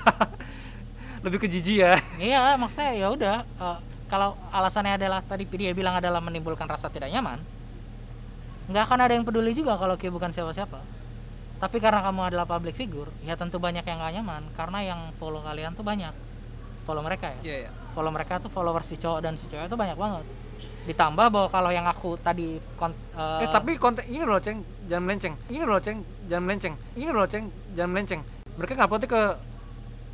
Lebih 1.25 1.37
ke 1.45 1.47
jijik 1.49 1.77
ya. 1.77 1.93
iya, 2.17 2.57
maksudnya 2.57 2.97
ya 2.97 3.07
udah. 3.13 3.37
eh, 3.45 3.77
kalau 4.09 4.33
alasannya 4.49 4.97
adalah 4.97 5.21
tadi 5.21 5.45
dia 5.45 5.73
bilang 5.77 5.97
adalah 5.97 6.21
menimbulkan 6.21 6.65
rasa 6.65 6.89
tidak 6.89 7.09
nyaman, 7.09 7.41
nggak 8.69 8.83
akan 8.85 8.99
ada 9.01 9.13
yang 9.17 9.25
peduli 9.25 9.53
juga 9.53 9.77
kalau 9.77 9.93
Ki 9.97 10.09
bukan 10.09 10.29
siapa-siapa. 10.33 10.81
Tapi 11.61 11.77
karena 11.79 12.01
kamu 12.03 12.21
adalah 12.33 12.45
public 12.45 12.73
figure, 12.75 13.09
ya 13.25 13.33
tentu 13.37 13.57
banyak 13.61 13.81
yang 13.85 13.97
nggak 13.97 14.13
nyaman 14.21 14.43
karena 14.57 14.79
yang 14.85 14.99
follow 15.21 15.41
kalian 15.41 15.73
tuh 15.73 15.85
banyak. 15.85 16.13
Follow 16.85 17.01
mereka 17.01 17.33
ya. 17.33 17.39
Iya 17.41 17.55
iya. 17.65 17.71
follow 17.95 18.11
mereka 18.11 18.37
tuh 18.43 18.51
followers 18.51 18.85
si 18.85 18.99
cowok 18.99 19.19
dan 19.23 19.33
si 19.39 19.47
cewek 19.47 19.71
itu 19.71 19.77
banyak 19.79 19.95
banget 19.95 20.25
ditambah 20.85 21.25
bahwa 21.33 21.47
kalau 21.49 21.73
yang 21.73 21.85
aku 21.85 22.13
tadi 22.21 22.61
kon- 22.77 22.93
Eh 23.15 23.43
eh, 23.43 23.49
tapi 23.49 23.75
konten 23.75 24.05
ini 24.05 24.21
loh 24.21 24.37
ceng, 24.37 24.61
jangan 24.85 25.03
melenceng. 25.03 25.33
Ini 25.49 25.63
loh 25.65 25.81
ceng, 25.81 25.97
jangan 26.29 26.43
melenceng. 26.45 26.73
Ini 26.93 27.09
loh 27.09 27.25
ceng, 27.25 27.45
jangan 27.73 27.89
melenceng. 27.89 28.21
Mereka 28.55 28.71
nguploadnya 28.77 29.09
ke 29.09 29.21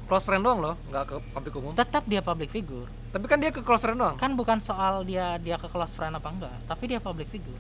close 0.08 0.26
friend 0.28 0.44
doang 0.44 0.60
loh, 0.60 0.76
nggak 0.92 1.04
ke 1.08 1.16
publik 1.32 1.54
umum. 1.56 1.72
tetap 1.72 2.04
dia 2.04 2.20
public 2.20 2.52
figure 2.52 2.84
Tapi 3.12 3.26
kan 3.32 3.40
dia 3.40 3.48
ke 3.48 3.64
close 3.64 3.80
friend 3.80 3.96
doang. 3.96 4.16
kan 4.20 4.36
bukan 4.36 4.60
soal 4.60 5.08
dia 5.08 5.40
dia 5.40 5.56
ke 5.56 5.68
close 5.68 5.96
friend 5.96 6.20
apa 6.20 6.28
enggak 6.28 6.52
tapi 6.68 6.92
dia 6.92 7.00
public 7.00 7.32
figure 7.32 7.60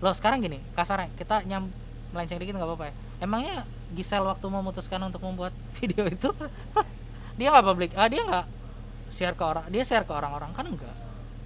loh 0.00 0.12
sekarang 0.16 0.40
gini 0.40 0.60
kasarnya 0.72 1.12
kita 1.16 1.44
nyam 1.44 1.68
melenceng 2.12 2.40
dikit 2.40 2.56
nggak 2.56 2.68
apa-apa 2.68 2.84
ya 2.88 2.94
emangnya 3.20 3.56
Gisel 3.92 4.24
waktu 4.24 4.44
memutuskan 4.48 5.00
untuk 5.04 5.20
membuat 5.20 5.52
video 5.76 6.08
itu 6.08 6.32
dia 7.40 7.48
nggak 7.52 7.64
public 7.64 7.90
ah 7.96 8.08
dia 8.08 8.22
nggak 8.24 8.46
share 9.12 9.36
ke 9.36 9.44
orang 9.44 9.64
dia 9.68 9.84
share 9.84 10.08
ke 10.08 10.12
orang-orang 10.12 10.52
kan 10.56 10.64
enggak 10.64 10.96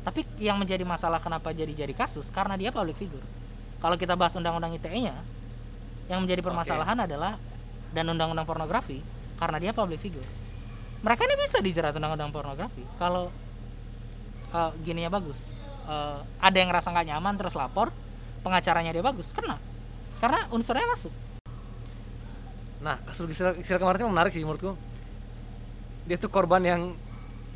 tapi 0.01 0.25
yang 0.41 0.57
menjadi 0.57 0.81
masalah 0.83 1.21
kenapa 1.21 1.53
jadi 1.53 1.77
jadi 1.77 1.93
kasus 1.93 2.33
karena 2.33 2.57
dia 2.57 2.73
public 2.73 2.97
figure. 2.97 3.25
Kalau 3.81 3.97
kita 3.97 4.17
bahas 4.17 4.37
undang-undang 4.37 4.73
ITE-nya 4.77 5.17
yang 6.09 6.21
menjadi 6.25 6.41
permasalahan 6.41 7.05
adalah 7.05 7.37
dan 7.93 8.09
undang-undang 8.09 8.49
pornografi 8.49 9.01
karena 9.37 9.57
dia 9.61 9.73
public 9.77 10.01
figure. 10.01 10.27
Mereka 11.01 11.21
ini 11.25 11.35
bisa 11.41 11.59
dijerat 11.61 11.97
undang-undang 11.97 12.33
pornografi. 12.33 12.85
Kalau 13.01 13.33
uh, 14.53 14.71
gininya 14.85 15.13
bagus. 15.13 15.39
Uh, 15.89 16.23
ada 16.39 16.57
yang 16.61 16.69
ngerasa 16.69 16.93
nggak 16.93 17.07
nyaman 17.09 17.35
terus 17.41 17.57
lapor 17.57 17.89
pengacaranya 18.45 18.93
dia 18.93 19.05
bagus 19.05 19.33
kena. 19.33 19.57
Karena 20.21 20.45
unsurnya 20.53 20.85
masuk. 20.93 21.13
Nah, 22.81 22.97
kasus 23.05 23.29
Gisel, 23.29 23.57
Gisel 23.61 23.81
kemarin 23.81 24.01
itu 24.01 24.09
menarik 24.09 24.33
sih 24.33 24.45
menurutku. 24.45 24.77
Dia 26.09 26.17
tuh 26.17 26.33
korban 26.33 26.65
yang 26.65 26.97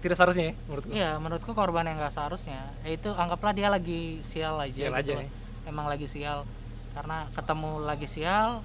tidak 0.05 0.17
seharusnya 0.21 0.53
ya 0.53 0.55
menurutku. 0.69 0.91
iya 0.93 1.11
menurutku 1.17 1.51
korban 1.57 1.89
yang 1.89 1.97
nggak 1.97 2.13
seharusnya 2.13 2.61
ya 2.85 2.91
itu 2.93 3.09
anggaplah 3.17 3.57
dia 3.57 3.73
lagi 3.73 4.21
sial 4.21 4.61
aja 4.61 4.77
Sial 4.77 4.93
gitu 4.93 5.01
aja 5.01 5.15
ya. 5.25 5.29
emang 5.65 5.89
lagi 5.89 6.05
sial 6.05 6.45
karena 6.93 7.27
ketemu 7.33 7.71
lagi 7.83 8.07
sial 8.07 8.61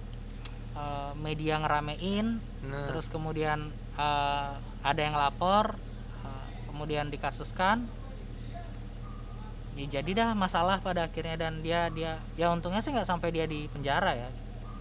uh, 0.75 1.11
media 1.15 1.57
ngeramein 1.63 2.43
Nah, 2.59 2.91
terus 2.91 3.07
kemudian 3.07 3.71
uh, 3.95 4.59
ada 4.83 4.99
yang 4.99 5.15
lapor 5.15 5.79
uh, 6.27 6.47
kemudian 6.67 7.07
dikasuskan 7.07 7.87
ya 9.79 9.87
jadi 9.87 10.11
dah 10.11 10.29
masalah 10.35 10.83
pada 10.83 11.07
akhirnya 11.07 11.39
dan 11.39 11.63
dia 11.63 11.87
dia 11.87 12.19
ya 12.35 12.51
untungnya 12.51 12.83
sih 12.83 12.91
nggak 12.91 13.07
sampai 13.07 13.31
dia 13.31 13.47
di 13.47 13.71
penjara 13.71 14.11
ya 14.11 14.29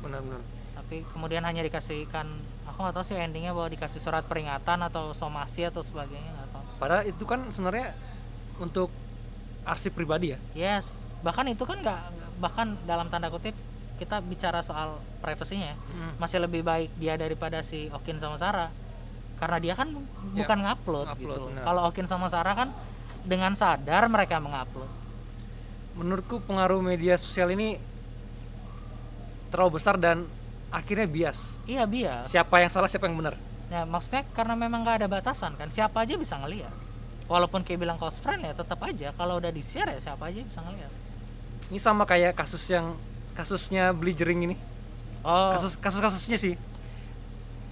benar-benar. 0.02 0.42
tapi 0.74 1.06
kemudian 1.14 1.46
hanya 1.46 1.62
dikasihkan 1.62 2.26
aku 2.66 2.78
nggak 2.82 2.94
tahu 2.98 3.06
sih 3.06 3.14
endingnya 3.14 3.54
bahwa 3.54 3.70
dikasih 3.70 4.02
surat 4.02 4.26
peringatan 4.26 4.82
atau 4.82 5.14
somasi 5.14 5.70
atau 5.70 5.86
sebagainya 5.86 6.34
Padahal 6.78 7.04
itu 7.04 7.22
kan 7.22 7.50
sebenarnya 7.50 7.92
untuk 8.56 8.90
arsip 9.62 9.92
pribadi 9.92 10.32
ya. 10.32 10.38
yes 10.56 11.12
bahkan 11.18 11.44
itu 11.44 11.60
kan 11.62 11.76
nggak 11.76 12.00
bahkan 12.38 12.78
dalam 12.86 13.10
tanda 13.10 13.28
kutip 13.28 13.52
kita 13.98 14.22
bicara 14.22 14.62
soal 14.62 14.96
privasinya 15.18 15.74
ya, 15.74 15.76
masih 16.16 16.38
lebih 16.38 16.62
baik 16.62 16.94
dia 16.94 17.18
daripada 17.18 17.58
si 17.60 17.90
Okin 17.90 18.16
sama 18.16 18.38
Sarah 18.38 18.70
karena 19.36 19.58
dia 19.58 19.74
kan 19.74 19.90
Ya, 20.32 20.46
bukan 20.46 20.58
ngupload 20.60 21.06
ngupload, 21.08 21.18
gitu 21.18 21.34
loh. 21.36 21.48
benar. 21.50 21.62
kalau 21.64 21.82
Okin 21.84 22.06
sama 22.06 22.30
Sarah 22.30 22.54
kan 22.54 22.68
dengan 23.22 23.52
sadar 23.52 24.06
mereka 24.06 24.38
mengupload 24.38 24.86
Menurutku 25.92 26.38
pengaruh 26.40 26.78
media 26.78 27.18
sosial 27.18 27.50
ini 27.50 27.74
terlalu 29.50 29.76
besar 29.76 29.98
dan 29.98 30.30
akhirnya 30.70 31.04
bias. 31.04 31.38
iya 31.64 31.82
bias 31.82 32.30
Siapa 32.30 32.62
yang 32.62 32.70
salah, 32.70 32.86
siapa 32.86 33.04
yang 33.04 33.18
benar. 33.18 33.34
Ya 33.68 33.84
maksudnya 33.84 34.24
karena 34.32 34.56
memang 34.56 34.80
nggak 34.80 35.04
ada 35.04 35.08
batasan 35.08 35.52
kan 35.54 35.68
siapa 35.68 36.00
aja 36.04 36.16
bisa 36.16 36.40
ngelihat 36.40 36.72
walaupun 37.28 37.60
kayak 37.60 37.84
bilang 37.84 38.00
close 38.00 38.16
friend 38.16 38.40
ya 38.44 38.56
tetap 38.56 38.80
aja 38.80 39.12
kalau 39.12 39.36
udah 39.36 39.52
di 39.52 39.60
share 39.60 39.92
ya 39.92 40.00
siapa 40.00 40.32
aja 40.32 40.40
bisa 40.40 40.60
ngelihat 40.64 40.92
Ini 41.68 41.76
sama 41.76 42.08
kayak 42.08 42.32
kasus 42.32 42.64
yang 42.72 42.96
kasusnya 43.36 43.92
beli 43.92 44.16
jering 44.16 44.40
ini. 44.48 44.56
oh 45.20 45.52
Kasus 45.52 45.76
kasus 45.76 46.00
kasusnya 46.00 46.38
sih. 46.40 46.54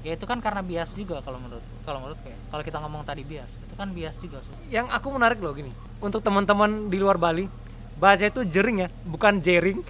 ya 0.05 0.15
itu 0.15 0.23
kan 0.23 0.39
karena 0.39 0.63
bias 0.63 0.93
juga 0.95 1.19
kalau 1.19 1.41
menurut 1.41 1.65
kalau 1.83 1.99
menurut 1.99 2.21
kayak 2.23 2.39
kalau 2.47 2.63
kita 2.63 2.79
ngomong 2.79 3.03
tadi 3.03 3.25
bias 3.25 3.57
itu 3.59 3.75
kan 3.75 3.89
bias 3.91 4.17
juga 4.21 4.39
Su. 4.45 4.53
Yang 4.71 4.87
aku 4.93 5.09
menarik 5.11 5.41
loh 5.41 5.51
gini. 5.51 5.73
Untuk 5.99 6.21
teman-teman 6.23 6.87
di 6.87 7.01
luar 7.01 7.17
Bali, 7.17 7.49
baca 7.97 8.21
itu 8.23 8.45
jering 8.45 8.85
ya, 8.85 8.89
bukan 9.03 9.41
jering. 9.41 9.81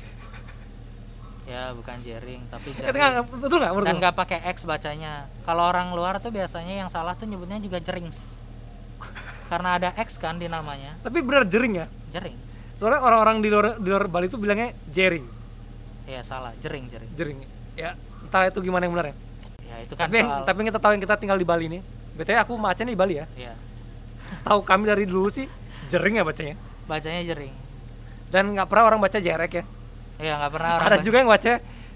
Ya 1.47 1.71
bukan 1.73 2.03
jaring 2.03 2.43
tapi 2.51 2.75
jering 2.75 2.91
nggak- 2.91 3.31
betul 3.39 3.59
menurut 3.63 3.87
dan 3.87 3.95
nggak 3.97 4.15
pakai 4.19 4.39
X 4.51 4.67
bacanya 4.67 5.31
kalau 5.47 5.63
orang 5.63 5.95
luar 5.95 6.19
tuh 6.19 6.35
biasanya 6.35 6.83
yang 6.83 6.91
salah 6.91 7.15
tuh 7.15 7.25
nyebutnya 7.25 7.63
juga 7.63 7.79
jerings 7.79 8.43
karena 9.51 9.79
ada 9.79 9.95
X 9.95 10.19
kan 10.19 10.37
di 10.37 10.51
namanya 10.51 10.99
Tapi 11.01 11.23
benar 11.23 11.47
jering 11.47 11.75
ya. 11.77 11.87
jering 12.11 12.35
Soalnya 12.77 13.01
orang-orang 13.01 13.41
di 13.41 13.49
luar 13.49 13.79
di 13.79 13.89
luar 13.89 14.05
Bali 14.05 14.29
itu 14.29 14.37
bilangnya 14.37 14.77
jering, 14.85 15.25
ya 16.05 16.21
salah 16.21 16.53
jering 16.61 16.93
jering 16.93 17.09
jering. 17.17 17.39
Ya, 17.73 17.97
entah 18.21 18.45
itu 18.45 18.61
gimana 18.61 18.85
yang 18.85 18.93
benar 18.93 19.07
ya. 19.09 19.15
ya 19.65 19.77
itu 19.81 19.97
kan 19.97 20.13
tapi 20.13 20.21
soal 20.21 20.45
tapi 20.45 20.61
kita 20.61 20.77
tahu 20.77 20.93
yang 20.93 21.01
kita 21.01 21.17
tinggal 21.17 21.41
di 21.41 21.47
Bali 21.49 21.73
ini. 21.73 21.81
BTW 22.13 22.37
aku 22.37 22.53
macanya 22.61 22.93
di 22.93 23.01
Bali 23.01 23.17
ya. 23.17 23.25
ya 23.33 23.57
Setahu 24.29 24.61
kami 24.61 24.85
dari 24.85 25.09
dulu 25.09 25.33
sih 25.33 25.49
jering 25.89 26.21
ya 26.21 26.25
bacanya. 26.27 26.53
bacanya 26.85 27.25
jering 27.25 27.55
Dan 28.29 28.53
nggak 28.53 28.69
pernah 28.69 28.85
orang 28.87 29.01
baca 29.01 29.17
JRX 29.17 29.53
ya. 29.55 29.65
Ya 30.19 30.33
nggak 30.37 30.51
pernah 30.51 30.71
orang 30.75 30.83
Ada 30.83 30.95
baca- 30.95 31.05
juga 31.05 31.17
yang 31.19 31.31
baca 31.31 31.53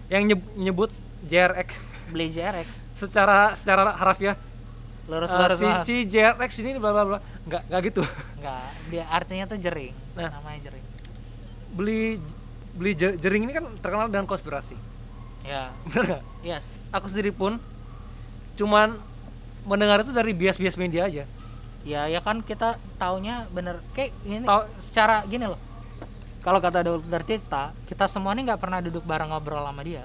yang 0.06 0.22
nyeb- 0.26 0.52
nyebut 0.54 0.90
JRX 1.22 1.68
beli 2.06 2.26
JRX 2.28 2.68
secara 2.92 3.54
secara 3.54 3.94
harafiah. 3.94 4.36
lurus 5.06 5.26
Eh, 5.28 5.36
lurus 5.36 5.56
si, 5.56 5.64
banget 5.64 5.84
si 5.84 5.94
JRX 6.06 6.50
ini 6.60 6.70
bla 6.76 6.90
bla 6.90 7.04
bla. 7.04 7.18
Nggak 7.42 7.62
nggak 7.66 7.80
gitu. 7.84 8.02
nggak 8.36 8.62
dia 8.88 9.04
artinya 9.06 9.44
tuh 9.46 9.58
jering 9.58 9.94
Nah. 10.12 10.30
namanya 10.32 10.60
jering 10.64 10.84
Beli 11.68 12.18
beli 12.72 12.92
je- 12.92 13.16
jering 13.16 13.42
ini 13.42 13.52
kan 13.52 13.64
terkenal 13.76 14.06
dengan 14.06 14.24
konspirasi. 14.24 14.74
ya 15.40 15.72
Bener 15.84 16.04
nggak? 16.06 16.22
yes 16.42 16.76
Aku 16.90 17.06
sendiri 17.06 17.30
pun 17.30 17.56
cuman 18.54 19.00
mendengar 19.62 20.00
itu 20.00 20.10
dari 20.10 20.30
bias-bias 20.30 20.76
media 20.76 21.04
aja. 21.04 21.24
ya 21.80 22.04
ya 22.06 22.20
kan 22.20 22.40
kita 22.40 22.76
taunya 22.94 23.48
bener 23.48 23.80
kayak 23.90 24.12
ini 24.22 24.44
Tahu- 24.44 24.68
secara 24.78 25.24
gini 25.24 25.46
loh 25.46 25.56
kalau 26.40 26.58
kata 26.58 26.80
dokter 26.82 27.22
Tirta 27.22 27.72
kita 27.84 28.04
semua 28.06 28.32
ini 28.32 28.44
nggak 28.44 28.58
pernah 28.58 28.80
duduk 28.80 29.04
bareng 29.04 29.28
ngobrol 29.28 29.60
sama 29.60 29.82
dia 29.82 30.04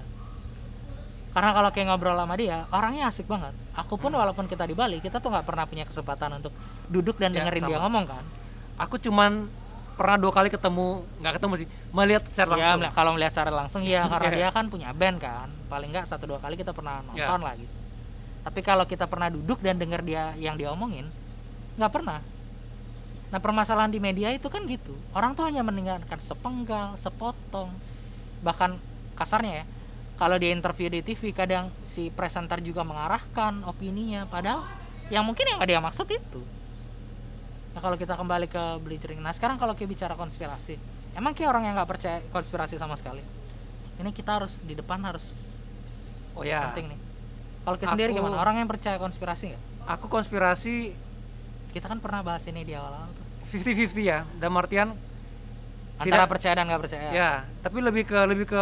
karena 1.31 1.51
kalau 1.51 1.69
kayak 1.69 1.87
ngobrol 1.89 2.15
sama 2.15 2.35
dia 2.35 2.63
orangnya 2.69 3.07
asik 3.07 3.27
banget 3.27 3.51
aku 3.71 3.95
pun 3.95 4.11
walaupun 4.11 4.45
kita 4.45 4.63
di 4.63 4.71
Bali 4.71 4.99
kita 4.99 5.19
tuh 5.19 5.27
nggak 5.29 5.43
pernah 5.43 5.63
punya 5.63 5.83
kesempatan 5.83 6.39
untuk 6.39 6.51
duduk 6.87 7.15
dan 7.17 7.31
Ya, 7.31 7.43
dengerin 7.43 7.63
dia 7.65 7.75
sama. 7.75 7.83
ngomong 7.87 8.05
kan 8.05 8.23
Aku 8.75 8.99
cuman 8.99 9.47
pernah 9.95 10.19
dua 10.19 10.35
kali 10.35 10.51
ketemu, 10.51 11.07
nggak 11.23 11.39
ketemu 11.39 11.53
sih, 11.55 11.67
melihat 11.89 12.27
secara 12.27 12.51
ya 12.51 12.55
langsung. 12.59 12.79
melihat- 12.83 12.95
kalau 12.99 13.11
melihat 13.15 13.31
secara 13.31 13.51
langsung 13.55 13.81
ya 13.81 14.03
karena 14.11 14.27
Iya. 14.27 14.35
dia 14.35 14.47
kan 14.51 14.65
punya 14.67 14.89
band 14.91 15.17
kan 15.17 15.47
paling 15.65 15.95
nggak 15.95 16.03
satu 16.03 16.27
dua 16.27 16.43
kali 16.43 16.59
kita 16.59 16.75
pernah 16.75 16.99
Ya. 17.15 17.31
nonton 17.31 17.39
lah 17.47 17.55
gitu 17.55 17.71
tapi 18.43 18.59
kalau 18.59 18.83
kita 18.83 19.07
pernah 19.07 19.31
duduk 19.31 19.63
dan 19.63 19.79
denger 19.79 20.03
dia 20.03 20.23
yang 20.35 20.59
dia 20.59 20.69
omongin 20.69 21.07
nggak 21.75 21.87
pernah 21.89 22.19
nah 23.35 23.43
permasalahan 23.43 23.91
di 23.91 23.99
media 23.99 24.31
itu 24.31 24.47
kan 24.47 24.63
gitu. 24.63 24.95
Orang 25.11 25.35
tuh 25.35 25.43
hanya 25.43 25.59
mendengarkan 25.59 26.23
sepenggal 26.23 26.95
sepotong 26.95 27.67
bahkan 28.39 28.79
kasarnya 29.19 29.59
ya. 29.59 29.65
Kalau 30.15 30.39
dia 30.39 30.55
interview 30.55 30.87
di 30.87 31.03
TV 31.03 31.35
kadang 31.35 31.67
si 31.83 32.07
presenter 32.07 32.63
juga 32.63 32.87
mengarahkan 32.87 33.67
opininya. 33.67 34.23
Padahal 34.31 34.63
yang 35.11 35.27
mungkin 35.27 35.51
yang 35.51 35.59
ada 35.59 35.67
yang 35.67 35.83
maksud 35.83 36.07
itu. 36.07 36.39
Nah 37.75 37.83
kalau 37.83 37.99
kita 37.99 38.15
kembali 38.15 38.47
ke 38.47 38.79
bleachering 38.79 39.19
nah 39.19 39.35
sekarang 39.35 39.59
kalau 39.59 39.75
kita 39.75 39.91
bicara 39.91 40.15
konspirasi 40.15 40.79
emang 41.11 41.35
kayak 41.35 41.51
orang 41.51 41.67
yang 41.67 41.75
nggak 41.75 41.91
percaya 41.91 42.23
konspirasi 42.31 42.79
sama 42.79 42.95
sekali? 42.95 43.19
Ini 43.99 44.15
kita 44.15 44.39
harus 44.39 44.63
di 44.63 44.79
depan 44.79 45.03
harus 45.03 45.27
oh 46.39 46.47
ya 46.47 46.71
penting 46.71 46.95
nih. 46.95 46.99
Kalau 47.67 47.75
kita 47.75 47.99
sendiri 47.99 48.15
gimana? 48.15 48.39
Orang 48.39 48.63
yang 48.63 48.71
percaya 48.71 48.95
konspirasi 48.95 49.51
nggak? 49.51 49.63
Aku 49.99 50.07
konspirasi 50.07 50.95
kita 51.75 51.91
kan 51.91 51.99
pernah 51.99 52.23
bahas 52.23 52.47
ini 52.47 52.63
di 52.63 52.71
awal-awal 52.71 53.11
tuh 53.11 53.24
50-50 53.51 54.01
ya. 54.01 54.19
Dalam 54.39 54.55
artian 54.57 54.93
antara 55.95 56.25
Tidak- 56.25 56.31
percaya 56.31 56.53
dan 56.57 56.63
nggak 56.67 56.81
percaya. 56.81 57.09
Ya 57.11 57.29
tapi 57.63 57.77
lebih 57.79 58.03
ke 58.07 58.17
lebih 58.27 58.45
ke 58.49 58.61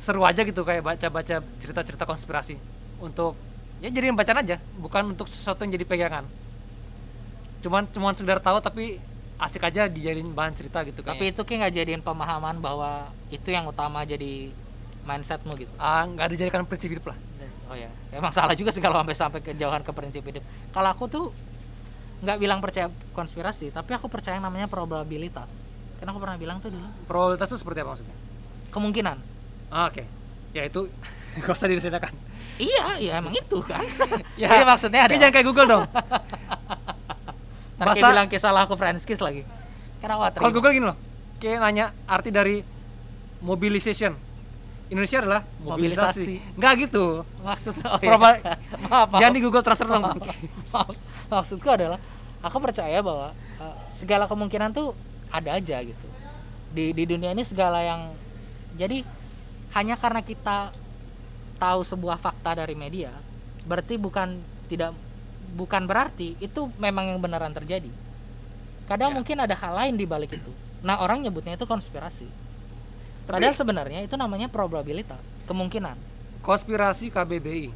seru 0.00 0.22
aja 0.28 0.44
gitu 0.44 0.60
kayak 0.64 0.82
baca-baca 0.84 1.40
cerita-cerita 1.60 2.04
konspirasi. 2.04 2.56
Untuk 3.00 3.36
ya 3.80 3.92
jadiin 3.92 4.16
bacaan 4.16 4.40
aja 4.40 4.56
bukan 4.80 5.12
untuk 5.12 5.28
sesuatu 5.28 5.64
yang 5.64 5.76
jadi 5.76 5.84
pegangan. 5.84 6.24
Cuman 7.60 7.88
cuman 7.90 8.12
sekedar 8.16 8.40
tahu 8.40 8.60
tapi 8.62 9.00
asik 9.36 9.68
aja 9.68 9.84
dijadiin 9.84 10.32
bahan 10.32 10.56
cerita 10.56 10.80
gitu 10.80 11.04
tapi 11.04 11.28
kayaknya. 11.28 11.36
itu 11.36 11.40
kayak 11.44 11.58
nggak 11.60 11.74
jadiin 11.76 12.00
pemahaman 12.00 12.56
bahwa 12.56 13.12
itu 13.28 13.52
yang 13.52 13.68
utama 13.68 14.00
jadi 14.08 14.48
mindsetmu 15.04 15.52
gitu? 15.60 15.72
Ah 15.76 16.08
nggak 16.08 16.28
dijadikan 16.32 16.64
prinsip 16.64 16.88
hidup 16.88 17.12
lah. 17.12 17.18
Oh 17.66 17.74
ya, 17.74 17.90
emang 18.14 18.30
salah 18.30 18.54
juga 18.54 18.70
sih 18.70 18.78
kalau 18.78 18.94
sampai 19.02 19.16
sampai 19.18 19.40
kejauhan 19.42 19.82
ke 19.82 19.90
prinsip 19.90 20.22
hidup. 20.22 20.40
Kalau 20.70 20.86
aku 20.86 21.04
tuh 21.10 21.24
nggak 22.18 22.38
bilang 22.38 22.58
percaya 22.58 22.86
konspirasi, 23.10 23.68
tapi 23.68 23.92
aku 23.92 24.06
percaya 24.06 24.34
yang 24.34 24.44
namanya 24.44 24.66
probabilitas. 24.66 25.60
Karena 25.96 26.10
aku 26.10 26.20
pernah 26.20 26.36
bilang 26.36 26.56
tuh 26.58 26.68
dulu 26.68 26.84
probabilitas 27.04 27.48
itu 27.48 27.58
seperti 27.58 27.80
apa 27.80 27.90
maksudnya 27.90 28.16
kemungkinan. 28.68 29.16
ah, 29.66 29.88
oke 29.88 30.04
ya 30.52 30.62
itu 30.62 30.88
usah 31.46 31.66
diceritakan 31.66 32.12
Iya, 32.56 32.84
iya 32.96 33.12
emang 33.16 33.32
itu 33.32 33.60
kan. 33.60 33.84
ya 34.40 34.48
Jadi 34.48 34.64
maksudnya 34.64 35.00
ada. 35.04 35.12
jangan 35.12 35.28
kayak 35.30 35.46
Google 35.46 35.68
dong 35.70 35.84
Ntar 37.76 37.86
Masa- 37.90 38.08
bilang 38.08 38.26
kisah 38.26 38.52
aku 38.54 38.72
French 38.74 39.04
kiss 39.04 39.20
lagi. 39.20 39.44
Kenapa 40.00 40.32
kalau 40.32 40.48
Google 40.50 40.72
gini 40.72 40.86
loh 40.86 40.96
kayak 41.36 41.60
nanya 41.60 41.92
arti 42.06 42.28
dari 42.28 42.64
mobilization 43.38 44.16
Indonesia 44.86 45.18
adalah 45.18 45.42
mobilisasi, 45.58 46.24
Mobilisasi. 46.24 46.56
nggak 46.56 46.72
gitu 46.78 47.04
maksudnya 47.42 47.86
oh 47.86 47.98
iya. 47.98 48.06
Proba- 48.06 48.40
maaf, 48.82 49.06
maaf. 49.10 49.18
jangan 49.18 49.34
di 49.34 49.42
Google 49.42 49.60
Translate 49.60 49.90
dong 49.90 50.04
Maaf. 50.06 50.88
Maksudku 51.32 51.68
adalah 51.68 51.98
aku 52.42 52.56
percaya 52.62 53.02
bahwa 53.02 53.34
uh, 53.58 53.76
segala 53.90 54.26
kemungkinan 54.30 54.70
tuh 54.72 54.94
ada 55.30 55.58
aja 55.58 55.82
gitu. 55.82 56.08
Di 56.72 56.92
di 56.94 57.04
dunia 57.08 57.32
ini 57.34 57.42
segala 57.42 57.82
yang 57.82 58.14
jadi 58.76 59.02
hanya 59.74 59.96
karena 59.98 60.22
kita 60.22 60.72
tahu 61.56 61.80
sebuah 61.82 62.20
fakta 62.20 62.60
dari 62.60 62.76
media, 62.76 63.10
berarti 63.64 63.96
bukan 63.96 64.40
tidak 64.68 64.92
bukan 65.56 65.88
berarti 65.88 66.36
itu 66.38 66.68
memang 66.76 67.08
yang 67.16 67.20
beneran 67.20 67.52
terjadi. 67.52 67.88
Kadang 68.86 69.10
Ya. 69.12 69.16
mungkin 69.18 69.36
ada 69.40 69.56
hal 69.56 69.72
lain 69.74 69.94
di 69.98 70.06
balik 70.06 70.36
itu. 70.36 70.52
Nah, 70.84 71.02
orang 71.02 71.24
nyebutnya 71.24 71.58
itu 71.58 71.66
konspirasi. 71.66 72.28
Padahal 73.26 73.56
sebenarnya 73.58 74.06
itu 74.06 74.14
namanya 74.14 74.46
probabilitas, 74.46 75.18
kemungkinan. 75.50 75.98
konspirasi 76.46 77.10
KBBI 77.10 77.74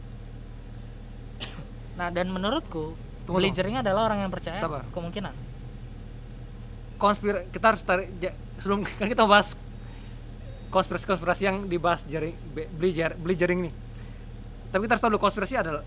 Nah, 1.99 2.09
dan 2.09 2.31
menurutku 2.31 2.95
Tunggu, 3.31 3.47
Belajaring 3.47 3.79
adalah 3.79 4.11
orang 4.11 4.27
yang 4.27 4.33
percaya 4.35 4.59
Sabar. 4.59 4.83
kemungkinan. 4.91 5.31
konspir 6.99 7.47
kita 7.49 7.65
harus 7.65 7.81
tarik 7.81 8.11
ja- 8.19 8.35
sebelum 8.59 8.83
kan 8.99 9.07
kita 9.07 9.23
bahas 9.25 9.55
konspirasi-konspirasi 10.69 11.43
yang 11.43 11.57
dibahas 11.65 12.05
jaring 12.05 12.35
be- 12.51 12.69
beli 12.69 12.91
jar 12.91 13.15
beli 13.15 13.33
jaring 13.33 13.65
ini 13.65 13.73
tapi 14.69 14.85
kita 14.85 14.95
harus 14.95 15.03
tahu 15.03 15.11
dulu 15.15 15.23
konspirasi 15.23 15.55
adalah 15.57 15.81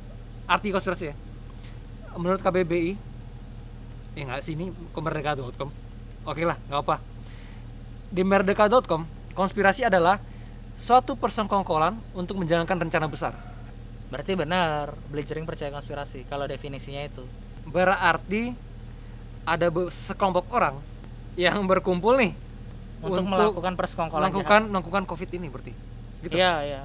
arti 0.46 0.72
konspirasi 0.72 1.04
ya. 1.06 1.16
Menurut 2.14 2.40
KBBI 2.40 2.98
ya 4.14 4.24
nggak 4.26 4.42
sini 4.42 4.72
ke 4.72 5.00
merdeka.com 5.00 5.70
oke 6.24 6.42
lah 6.42 6.58
nggak 6.64 6.82
apa 6.82 6.96
di 8.08 8.22
merdeka.com 8.22 9.04
konspirasi 9.34 9.84
adalah 9.84 10.18
suatu 10.74 11.14
persengkongkolan 11.14 11.94
untuk 12.14 12.38
menjalankan 12.38 12.80
rencana 12.80 13.06
besar 13.06 13.38
Berarti 14.14 14.38
benar, 14.38 14.94
Belajaring 15.10 15.42
percaya 15.44 15.74
konspirasi 15.74 16.24
kalau 16.24 16.46
definisinya 16.46 17.02
itu. 17.02 17.26
berarti 17.66 18.54
ada 19.42 19.68
sekelompok 19.90 20.52
orang 20.52 20.76
yang 21.34 21.64
berkumpul 21.64 22.14
nih 22.16 22.36
Untuk, 23.00 23.24
melakukan 23.24 23.74
persekongkolan 23.74 24.30
melakukan 24.30 24.62
melakukan 24.68 25.04
covid 25.04 25.32
ini 25.32 25.48
berarti 25.48 25.72
jahat. 25.72 26.22
gitu 26.22 26.36
Iya, 26.36 26.54
iya. 26.62 26.82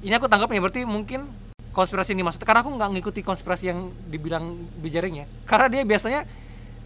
ini 0.00 0.12
aku 0.12 0.24
tanggapnya 0.24 0.60
berarti 0.60 0.82
mungkin 0.82 1.28
konspirasi 1.70 2.12
ini 2.12 2.20
maksudnya 2.20 2.44
karena 2.44 2.60
aku 2.60 2.72
nggak 2.72 2.90
ngikuti 2.90 3.20
konspirasi 3.20 3.68
yang 3.68 3.80
dibilang 4.06 4.44
bijaring 4.80 5.24
ya 5.24 5.26
karena 5.44 5.66
dia 5.68 5.82
biasanya 5.84 6.20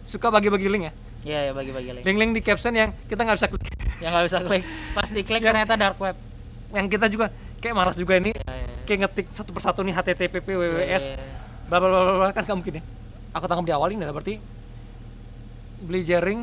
suka 0.03 0.27
bagi-bagi 0.29 0.67
link 0.67 0.83
ya 0.85 0.93
Iya, 1.19 1.39
ya 1.47 1.51
bagi-bagi 1.51 1.89
link. 1.95 2.03
link-link 2.03 2.31
di 2.33 2.41
caption 2.41 2.71
yang 2.71 2.91
kita 3.07 3.23
nggak 3.23 3.35
bisa 3.35 3.47
klik 3.47 3.63
Yang 3.99 4.11
nggak 4.11 4.25
bisa 4.27 4.37
klik. 4.41 4.63
Pas 4.93 5.07
diklik 5.09 5.41
ternyata 5.41 5.73
dark 5.75 5.95
web. 5.97 6.15
yang 6.69 6.85
kita 6.85 7.07
juga 7.07 7.31
kayak 7.59 7.75
malas 7.75 7.95
juga 7.95 8.15
ini 8.15 8.31
Iya, 8.31 8.43
iya. 8.49 8.75
kayak 8.83 8.99
ngetik 9.05 9.25
satu 9.31 9.51
persatu 9.51 9.79
nih 9.81 9.93
http 9.93 10.33
wwws 10.39 11.05
iya, 11.05 11.19
bla 11.65 11.77
bla 11.77 11.87
bla 11.89 12.31
kan 12.31 12.43
nggak 12.43 12.57
mungkin 12.57 12.73
ya 12.79 12.83
aku 13.29 13.45
tangkap 13.45 13.65
di 13.65 13.73
awal 13.73 13.89
ini 13.89 14.01
adalah 14.01 14.15
berarti 14.15 14.35
beli 15.79 16.01
jaring 16.03 16.41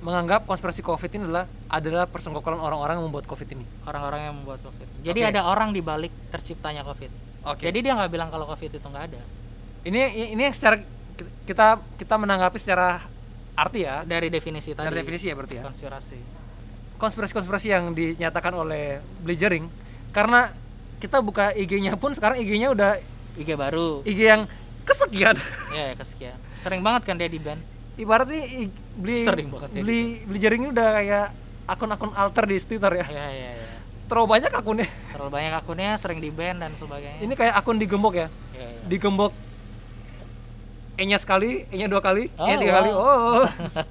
menganggap 0.00 0.44
konspirasi 0.44 0.80
covid 0.80 1.08
ini 1.10 1.24
adalah 1.24 1.44
adalah 1.66 2.04
persengkokolan 2.04 2.60
orang-orang 2.60 3.00
yang 3.00 3.06
membuat 3.08 3.24
covid 3.24 3.48
ini 3.50 3.64
Orang-orang 3.84 4.20
yang 4.22 4.34
membuat 4.34 4.60
COVID. 4.60 4.88
Jadi 5.00 5.20
Oke. 5.20 5.30
ada 5.30 5.40
orang 5.44 5.68
di 5.70 5.80
balik 5.80 6.12
terciptanya 6.28 6.80
COVID. 6.82 7.10
oke 7.46 7.60
Jadi 7.62 7.78
dia 7.80 7.92
nggak 7.92 8.08
bilang 8.08 8.28
kalau 8.28 8.44
COVID 8.46 8.70
itu 8.74 8.84
nggak 8.84 9.04
ada. 9.06 9.20
ini 9.84 10.00
ini 10.32 10.42
yang 10.42 10.52
secara 10.52 10.80
kita 11.44 11.66
kita 11.96 12.14
menanggapi 12.16 12.56
secara 12.56 13.04
arti 13.54 13.84
ya 13.84 14.02
Dari 14.02 14.28
definisi 14.28 14.72
tadi. 14.72 14.84
dari 14.84 14.96
definisi 14.98 15.28
ya 15.28 15.34
berarti 15.34 15.54
ya 15.56 15.64
Konspirasi. 15.64 16.18
konspirasi-konspirasi 16.96 17.66
yang 17.68 17.84
dinyatakan 17.92 18.52
oleh 18.52 18.98
Blazering 19.20 19.68
karena 20.14 20.54
kita 20.96 21.18
buka 21.18 21.50
IG-nya 21.52 21.92
pun 21.94 22.14
sekarang 22.14 22.38
IG-nya 22.38 22.70
udah 22.70 23.02
IG 23.34 23.48
baru. 23.52 24.00
IG 24.02 24.20
yang 24.22 24.42
kesekian 24.82 25.36
Iya, 25.68 25.84
ya, 25.84 25.94
kesekian. 25.94 26.38
Sering 26.60 26.80
banget 26.80 27.02
kan 27.04 27.16
dia 27.16 27.26
di 27.26 27.36
ban. 27.36 27.58
ibaratnya 27.94 28.70
beli 28.96 29.22
Sering 29.22 29.48
banget 29.48 29.70
ya 29.70 29.80
beli 29.80 30.02
beli 30.24 30.38
jaring 30.40 30.60
ini 30.60 30.70
udah 30.72 30.88
kayak 30.92 31.26
akun-akun 31.64 32.10
alter 32.12 32.44
di 32.44 32.58
Twitter 32.58 32.92
ya 32.92 33.06
Iya, 33.06 33.26
iya, 33.28 33.50
iya. 33.54 33.68
terlalu 34.04 34.26
banyak 34.30 34.50
akunnya 34.50 34.88
Terlalu 35.10 35.30
banyak 35.30 35.52
akunnya, 35.54 35.90
sering 35.94 36.18
di 36.18 36.26
ban 36.28 36.58
dan 36.58 36.74
sebagainya. 36.74 37.20
ini 37.20 37.30
kayak 37.32 37.54
akun 37.54 37.76
digembok 37.76 38.14
ya 38.16 38.26
Iya, 38.50 38.66
iya. 38.68 38.80
digembok 38.84 39.30
E 40.94 41.02
nya 41.02 41.16
sekali 41.16 41.66
E 41.68 41.74
nya 41.76 41.86
dua 41.86 41.98
kali 42.00 42.30
Oh, 42.34 42.46
tiga 42.48 42.66
wow. 42.68 42.76
kali 42.76 42.90
oh 42.90 43.46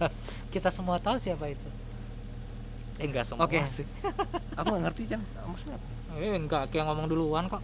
kita 0.54 0.68
semua 0.68 0.98
tahu 0.98 1.16
siapa 1.16 1.48
itu 1.48 1.68
eh 2.96 3.06
enggak 3.06 3.26
semua 3.26 3.46
Oke. 3.46 3.58
sih 3.66 3.86
aku 4.58 4.66
nggak 4.68 4.84
ngerti 4.86 5.02
Chan 5.10 5.22
maksudnya 5.44 5.78
apa? 5.78 5.88
eh 6.16 6.34
enggak 6.34 6.64
kayak 6.70 6.86
ngomong 6.86 7.08
duluan 7.08 7.46
kok 7.48 7.62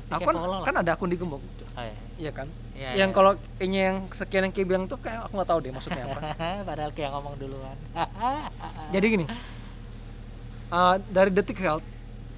Pasti 0.00 0.12
aku 0.16 0.26
kan, 0.26 0.36
kan 0.64 0.74
ada 0.80 0.90
akun 0.94 1.08
digembok 1.08 1.40
Oh, 1.70 1.84
iya. 1.86 1.94
iya 2.18 2.30
kan 2.34 2.50
Iya, 2.74 2.98
yang 2.98 3.10
iya. 3.10 3.14
kalau 3.14 3.32
E 3.56 3.64
nya 3.64 3.80
yang 3.88 3.98
sekian 4.10 4.42
yang 4.42 4.50
kayak 4.50 4.66
bilang 4.66 4.84
tuh 4.84 4.98
kayak 4.98 5.22
aku 5.22 5.38
nggak 5.38 5.48
tahu 5.48 5.58
deh 5.60 5.70
maksudnya 5.70 6.02
apa 6.02 6.20
padahal 6.68 6.90
kayak 6.90 7.10
ngomong 7.14 7.34
duluan 7.38 7.76
Jadi 8.94 9.06
gini, 9.06 9.24
uh, 10.68 10.94
dari 11.06 11.30
Detik 11.30 11.58
Health 11.58 11.86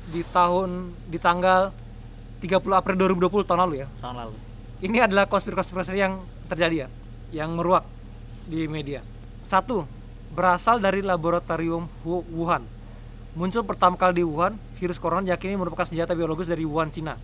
di 0.04 0.20
tahun 0.26 0.70
di 1.06 1.16
tanggal 1.16 1.72
30 2.42 2.58
April 2.74 2.94
2020 2.98 3.48
tahun 3.48 3.60
lalu 3.62 3.74
ya. 3.80 3.88
tahun 4.02 4.16
lalu 4.18 4.34
Ini 4.82 4.98
adalah 5.00 5.24
konspirasi-konspirasi 5.24 5.94
yang 5.94 6.20
terjadi 6.50 6.84
ya, 6.84 6.88
yang 7.32 7.54
meruak 7.54 7.86
di 8.44 8.66
media. 8.66 8.98
Satu, 9.42 9.86
berasal 10.32 10.80
dari 10.80 11.04
laboratorium 11.04 11.84
Wu- 12.02 12.26
Wuhan. 12.32 12.64
Muncul 13.32 13.64
pertama 13.64 13.96
kali 13.96 14.20
di 14.20 14.24
Wuhan, 14.24 14.56
virus 14.76 15.00
corona 15.00 15.24
diyakini 15.24 15.56
merupakan 15.56 15.84
senjata 15.84 16.12
biologis 16.12 16.48
dari 16.48 16.64
Wuhan, 16.64 16.92
Cina. 16.92 17.16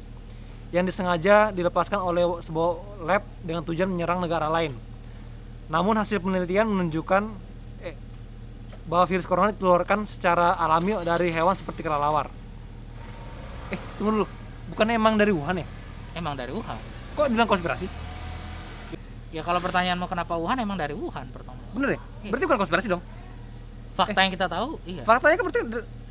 Yang 0.72 0.92
disengaja 0.92 1.48
dilepaskan 1.52 2.00
oleh 2.00 2.24
sebuah 2.44 3.04
lab 3.04 3.22
dengan 3.40 3.64
tujuan 3.64 3.88
menyerang 3.88 4.20
negara 4.20 4.52
lain. 4.52 4.72
Namun 5.68 5.96
hasil 5.96 6.20
penelitian 6.20 6.68
menunjukkan 6.68 7.28
eh, 7.84 7.96
bahwa 8.88 9.04
virus 9.08 9.28
corona 9.28 9.52
dikeluarkan 9.52 10.04
secara 10.08 10.56
alami 10.56 10.96
dari 11.04 11.32
hewan 11.32 11.56
seperti 11.56 11.80
kelelawar. 11.84 12.28
Eh, 13.72 13.80
tunggu 13.96 14.24
dulu. 14.24 14.26
Bukannya 14.72 14.96
emang 14.96 15.16
dari 15.16 15.32
Wuhan 15.32 15.60
ya? 15.60 15.66
emang 16.16 16.34
dari 16.34 16.50
Wuhan 16.50 16.76
Kok 17.14 17.30
bilang 17.30 17.46
konspirasi? 17.46 17.86
Ya 19.34 19.42
kalau 19.44 19.60
pertanyaan 19.60 19.98
mau 20.00 20.08
kenapa 20.08 20.34
Wuhan 20.36 20.56
emang 20.60 20.80
dari 20.80 20.96
Wuhan 20.96 21.28
pertama 21.28 21.60
Bener 21.76 21.96
ya? 21.96 22.00
Iya. 22.24 22.30
Berarti 22.32 22.44
bukan 22.48 22.60
konspirasi 22.64 22.88
dong? 22.88 23.02
fakta 23.98 24.20
yang 24.22 24.32
kita 24.32 24.46
tahu 24.46 24.78
iya 24.86 25.02
Faktanya 25.02 25.34
kan 25.34 25.44
berarti 25.50 25.60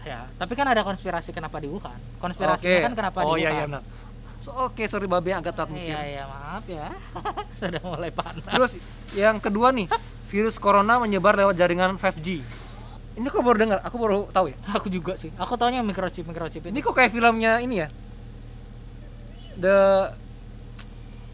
ya 0.03 0.19
tapi 0.35 0.53
kan 0.59 0.67
ada 0.67 0.81
konspirasi 0.83 1.31
kenapa 1.31 1.57
di 1.63 1.71
Wuhan 1.71 1.99
konspirasinya 2.19 2.77
Oke. 2.79 2.85
kan 2.91 2.93
kenapa 2.99 3.17
oh, 3.23 3.35
di 3.35 3.43
iya, 3.43 3.49
iya, 3.49 3.63
Wuhan 3.63 3.69
benar. 3.79 3.83
So, 4.37 4.53
Oke, 4.53 4.85
sorry 4.85 5.09
babe 5.09 5.33
agak 5.33 5.57
telat 5.57 5.73
mikir. 5.73 5.97
iya 5.97 6.01
iya 6.05 6.23
maaf 6.29 6.65
ya 6.69 6.93
sudah 7.57 7.81
mulai 7.81 8.13
panas 8.13 8.45
Terus 8.45 8.71
yang 9.17 9.41
kedua 9.41 9.73
nih, 9.73 9.89
virus 10.29 10.61
corona 10.61 11.01
menyebar 11.01 11.33
lewat 11.33 11.57
jaringan 11.57 11.97
5G. 11.97 12.45
Ini 13.17 13.27
kok 13.33 13.41
baru 13.41 13.57
dengar? 13.57 13.81
Aku 13.81 13.97
baru 13.97 14.29
tahu 14.29 14.53
ya. 14.53 14.57
aku 14.77 14.93
juga 14.93 15.17
sih 15.17 15.33
aku 15.41 15.57
taunya 15.57 15.81
microchip 15.81 16.21
microchip 16.29 16.69
Ini 16.69 16.69
ini 16.69 16.79
kok 16.85 16.93
kayak 16.93 17.11
filmnya 17.17 17.57
ini 17.65 17.75
ya? 17.81 17.87
the 19.57 19.77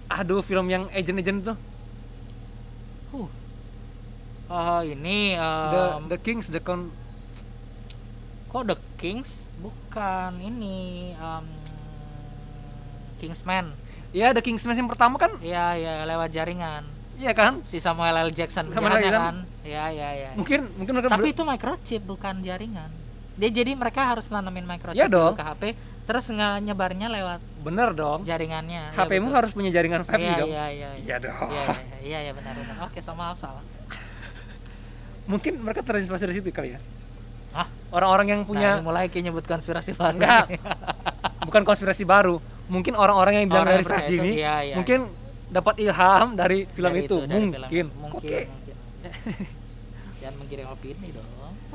aduh 0.08 0.40
film 0.40 0.72
yang 0.72 0.88
agent-agent 0.96 1.44
tuh 1.44 1.58
Huh. 3.14 3.30
Oh, 4.46 4.82
ini 4.82 5.38
the 5.38 5.84
em, 5.96 6.02
the 6.10 6.18
Kings 6.18 6.50
the 6.50 6.60
con 6.60 6.90
kok 8.48 8.66
The 8.66 8.78
Kings? 8.96 9.50
Bukan 9.56 10.38
ini 10.40 10.78
em, 11.12 11.46
Kingsman. 13.18 13.72
ya 14.12 14.30
the 14.30 14.42
Kingsman 14.42 14.76
yang 14.76 14.86
pertama 14.86 15.16
kan 15.16 15.38
Iya, 15.40 15.74
ya 15.74 15.94
lewat 16.06 16.30
jaringan. 16.30 16.84
iya 17.16 17.32
kan 17.32 17.62
Si 17.64 17.78
Samuel 17.78 18.14
L. 18.20 18.30
Jackson 18.30 18.68
Samuel 18.68 18.78
L. 18.92 18.94
jahatnya 18.96 19.06
Jackson. 19.08 19.24
kan? 19.24 19.36
Iya, 19.64 19.84
iya, 19.90 20.10
iya. 20.12 20.30
mungkin 20.36 20.60
mungkin 20.76 20.94
mereka 20.96 21.10
Tapi 21.14 21.30
itu 21.30 21.42
microchip 21.42 22.02
bukan 22.04 22.36
jaringan. 22.42 22.92
Dia 23.34 23.50
jadi 23.52 23.74
mereka 23.74 24.06
harus 24.06 24.28
nanamin 24.28 24.66
microchip 24.68 24.94
Iya 24.94 25.08
dulu 25.08 25.34
dong. 25.34 25.34
ke 25.34 25.44
HP, 25.44 25.64
terus 26.04 26.26
nge- 26.28 26.60
nyebarnya 26.62 27.08
lewat 27.08 27.40
bener 27.60 27.90
dong 27.92 28.20
jaringannya. 28.22 28.92
Iya, 28.92 28.98
HP-mu 28.98 29.26
betul. 29.26 29.38
harus 29.38 29.52
punya 29.52 29.70
jaringan 29.70 30.02
5G 30.02 30.20
Iya, 30.22 30.36
dong 30.36 30.50
iya, 30.50 30.66
iya. 30.70 30.90
iya 30.98 31.16
dong 31.18 31.48
Iya, 31.48 31.64
iya, 31.64 31.98
iya, 32.02 32.20
iya, 32.22 32.32
benar, 32.32 32.54
benar. 32.54 32.76
Oke, 32.84 33.00
so 33.00 33.12
maaf 33.12 33.38
salah. 33.38 33.64
mungkin 35.26 35.54
mereka 35.58 35.80
terinspirasi 35.82 36.22
dari 36.22 36.36
situ 36.36 36.50
kali 36.50 36.76
ya 36.76 36.80
Hah? 37.52 37.68
orang-orang 37.90 38.28
yang 38.30 38.42
Nah, 38.42 38.48
punya 38.48 38.70
ini 38.74 38.84
mulai 38.84 39.06
kayak 39.08 39.24
nyebut 39.26 39.46
konspirasi 39.46 39.94
baru. 39.94 40.18
Enggak. 40.18 40.46
bukan 41.48 41.64
konspirasi 41.64 42.04
baru 42.04 42.40
mungkin 42.66 42.94
orang-orang 42.94 43.38
yang 43.38 43.48
bilang 43.48 43.64
Orang 43.64 43.70
dari 43.70 43.78
yang 43.78 43.86
percaya 43.86 44.04
5G 44.04 44.10
itu, 44.10 44.20
ini 44.22 44.32
iya, 44.36 44.56
iya, 44.62 44.76
mungkin 44.76 45.00
dapat 45.48 45.76
ilham 45.78 46.28
dari 46.34 46.60
film 46.68 46.90
Dari 46.90 47.02
itu, 47.02 47.16
dari 47.22 47.30
film. 47.30 47.40
mungkin 47.46 47.56
Mungkin, 47.62 47.86
oke 48.12 48.40
mungkin. 48.50 48.76
Jangan 50.20 50.36
menggiring 50.36 50.68
opini 50.68 51.08
dong. 51.10 51.28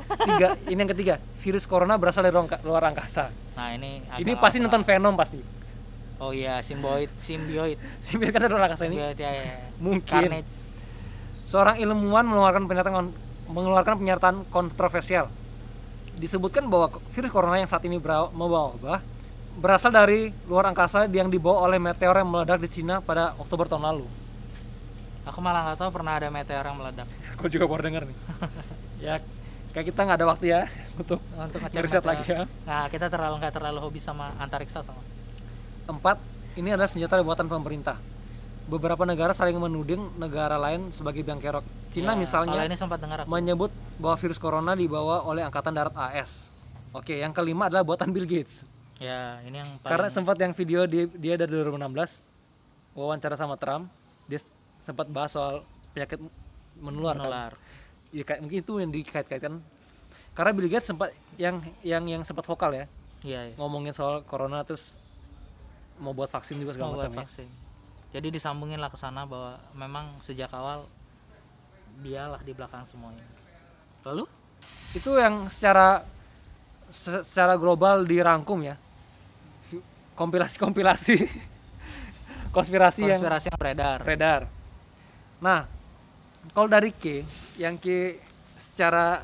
Tiga 0.09 0.47
ini 0.65 0.79
yang 0.81 0.91
ketiga 0.91 1.15
virus 1.39 1.69
corona 1.69 1.95
berasal 1.95 2.25
dari 2.25 2.33
luar 2.65 2.83
angkasa 2.89 3.29
Nah, 3.59 3.75
ini 3.75 3.99
agak 4.07 4.23
ini 4.23 4.31
pasti 4.39 4.57
nonton 4.63 4.81
Venom 4.87 5.15
pasti 5.19 5.39
Oh 6.19 6.35
iya, 6.35 6.59
symbioid, 6.59 7.07
symbioid. 7.15 7.79
Simbiote 8.03 8.31
kan 8.35 8.43
dari 8.43 8.51
luar 8.51 8.67
angkasa 8.67 8.91
ini 8.91 8.99
ya, 8.99 9.15
ya. 9.15 9.71
Mungkin. 9.79 10.03
Carnage. 10.03 10.51
seorang 11.47 11.79
ilmuwan 11.79 12.27
mengeluarkan 12.27 12.67
pernyataan 12.67 13.09
mengeluarkan 13.47 13.95
pernyataan 13.97 14.35
kontroversial 14.51 15.31
disebutkan 16.13 16.67
bahwa 16.67 16.99
virus 17.15 17.31
corona 17.31 17.57
yang 17.57 17.71
saat 17.71 17.87
ini 17.87 17.97
membawa 17.97 18.75
wabah 18.75 18.99
berasal 19.57 19.89
dari 19.89 20.29
luar 20.45 20.69
angkasa 20.69 21.07
yang 21.07 21.31
dibawa 21.31 21.65
oleh 21.65 21.79
meteor 21.79 22.19
yang 22.19 22.29
meledak 22.29 22.59
di 22.61 22.69
Cina 22.69 22.99
pada 22.99 23.33
Oktober 23.39 23.65
tahun 23.65 23.87
lalu 23.87 24.05
Aku 25.25 25.39
malah 25.39 25.71
nggak 25.71 25.77
tahu 25.83 25.89
pernah 25.93 26.17
ada 26.17 26.27
meteor 26.31 26.63
yang 26.63 26.77
meledak. 26.79 27.07
aku 27.37 27.47
juga 27.47 27.65
baru 27.65 27.81
dengar 27.87 28.03
nih 28.05 28.17
ya 29.07 29.15
kayak 29.69 29.85
kita 29.87 29.99
nggak 30.01 30.17
ada 30.17 30.27
waktu 30.27 30.45
ya 30.47 30.61
untuk 31.01 31.19
Untuk 31.31 31.59
riset 31.61 31.99
meteor. 31.99 32.09
lagi 32.09 32.25
ya 32.25 32.41
Nah, 32.63 32.85
kita 32.87 33.05
terlalu 33.07 33.35
nggak 33.37 33.53
terlalu 33.53 33.79
hobi 33.79 33.99
sama 33.99 34.33
antariksa 34.37 34.81
sama. 34.81 35.01
Empat, 35.85 36.21
ini 36.53 36.69
adalah 36.69 36.85
senjata 36.85 37.17
buatan 37.19 37.45
pemerintah. 37.45 37.97
Beberapa 38.65 39.01
negara 39.01 39.33
saling 39.33 39.57
menuding 39.57 40.13
negara 40.15 40.53
lain 40.55 40.93
sebagai 40.93 41.25
biang 41.25 41.41
kerok. 41.41 41.65
Cina 41.89 42.13
Ya, 42.13 42.21
misalnya 42.21 42.61
ini 42.61 42.77
sempat 42.77 43.01
dengar 43.01 43.25
aku. 43.25 43.27
menyebut 43.27 43.69
bahwa 43.97 44.15
virus 44.15 44.37
corona 44.37 44.77
dibawa 44.77 45.25
oleh 45.25 45.41
Angkatan 45.41 45.73
Darat 45.73 45.97
AS. 45.97 46.45
Oke, 46.93 47.17
yang 47.17 47.33
kelima 47.33 47.65
adalah 47.65 47.81
buatan 47.81 48.13
Bill 48.13 48.29
Gates. 48.29 48.61
Ya, 49.01 49.41
ini 49.41 49.57
yang 49.57 49.69
paling 49.81 49.89
Karena 49.89 50.07
sempat 50.07 50.37
yang 50.37 50.53
video 50.53 50.85
dia, 50.85 51.09
dia 51.09 51.33
dari 51.33 51.49
2016 51.49 52.21
wawancara 52.93 53.33
sama 53.33 53.57
Trump, 53.57 53.89
dia 54.25 54.37
sempat 54.79 55.09
bahas 55.09 55.33
soal 55.33 55.65
penyakit 55.91 56.21
menular. 56.77 57.17
kan. 57.17 57.25
Ya, 58.09 58.23
kayak 58.23 58.41
mungkin 58.41 58.59
itu 58.59 58.73
yang 58.77 58.89
dikait-kaitkan. 58.89 59.61
Karena 60.33 60.51
Bill 60.51 60.67
Gates 60.67 60.87
sempat 60.87 61.13
yang 61.35 61.61
yang 61.83 62.03
yang 62.05 62.21
sempat 62.23 62.45
vokal 62.45 62.71
ya, 62.73 62.85
Iya, 63.21 63.51
iya. 63.51 63.55
ngomongin 63.55 63.91
soal 63.91 64.23
corona 64.23 64.63
terus 64.63 64.95
mau 65.99 66.15
buat 66.15 66.27
vaksin 66.27 66.57
juga 66.57 66.73
segala 66.73 66.89
Mau 66.89 66.95
buat 66.95 67.05
macam 67.05 67.15
ya. 67.15 67.19
vaksin. 67.27 67.49
Jadi 68.09 68.27
disambungin 68.31 68.79
lah 68.79 68.89
ke 68.89 68.97
sana 68.97 69.27
bahwa 69.27 69.59
memang 69.75 70.17
sejak 70.19 70.49
awal 70.49 70.87
dialah 71.99 72.39
di 72.41 72.55
belakang 72.55 72.87
semuanya. 72.87 73.21
Lalu 74.07 74.25
itu 74.95 75.11
yang 75.13 75.51
secara 75.51 76.01
se- 76.89 77.21
secara 77.21 77.53
global 77.53 78.01
dirangkum 78.01 78.65
ya 78.65 78.75
kompilasi-kompilasi 80.17 81.15
konspirasi, 82.55 83.01
yang 83.07 83.21
konspirasi 83.21 83.47
yang 83.47 83.59
beredar. 83.61 83.97
beredar 84.03 84.41
nah 85.39 85.63
kalau 86.53 86.67
dari 86.67 86.91
K 86.93 87.23
yang 87.57 87.75
K 87.77 88.17
secara 88.59 89.23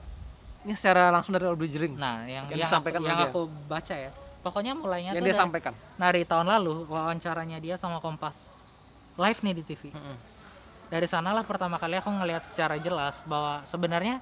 ini 0.66 0.74
secara 0.74 1.14
langsung 1.14 1.38
dari 1.38 1.46
Albert 1.46 1.70
Jering 1.70 1.94
Nah, 1.94 2.26
yang 2.26 2.50
Yang 2.50 2.58
yang, 2.58 2.66
disampaikan 2.66 3.00
aku, 3.00 3.08
yang 3.08 3.20
dia. 3.22 3.30
aku 3.30 3.42
baca 3.70 3.96
ya. 3.96 4.12
Pokoknya 4.42 4.74
mulainya 4.78 5.12
yang 5.14 5.22
tuh 5.22 5.28
dia 5.30 5.34
dari, 5.34 5.42
sampaikan 5.42 5.74
dari 5.98 6.22
tahun 6.22 6.48
lalu 6.50 6.86
wawancaranya 6.86 7.58
dia 7.58 7.76
sama 7.82 7.98
Kompas 7.98 8.62
live 9.18 9.40
nih 9.42 9.54
di 9.58 9.64
TV. 9.66 9.90
Mm-mm. 9.90 10.18
Dari 10.86 11.08
sanalah 11.10 11.42
pertama 11.42 11.82
kali 11.82 11.98
aku 11.98 12.14
ngelihat 12.14 12.46
secara 12.46 12.78
jelas 12.78 13.26
bahwa 13.26 13.66
sebenarnya 13.66 14.22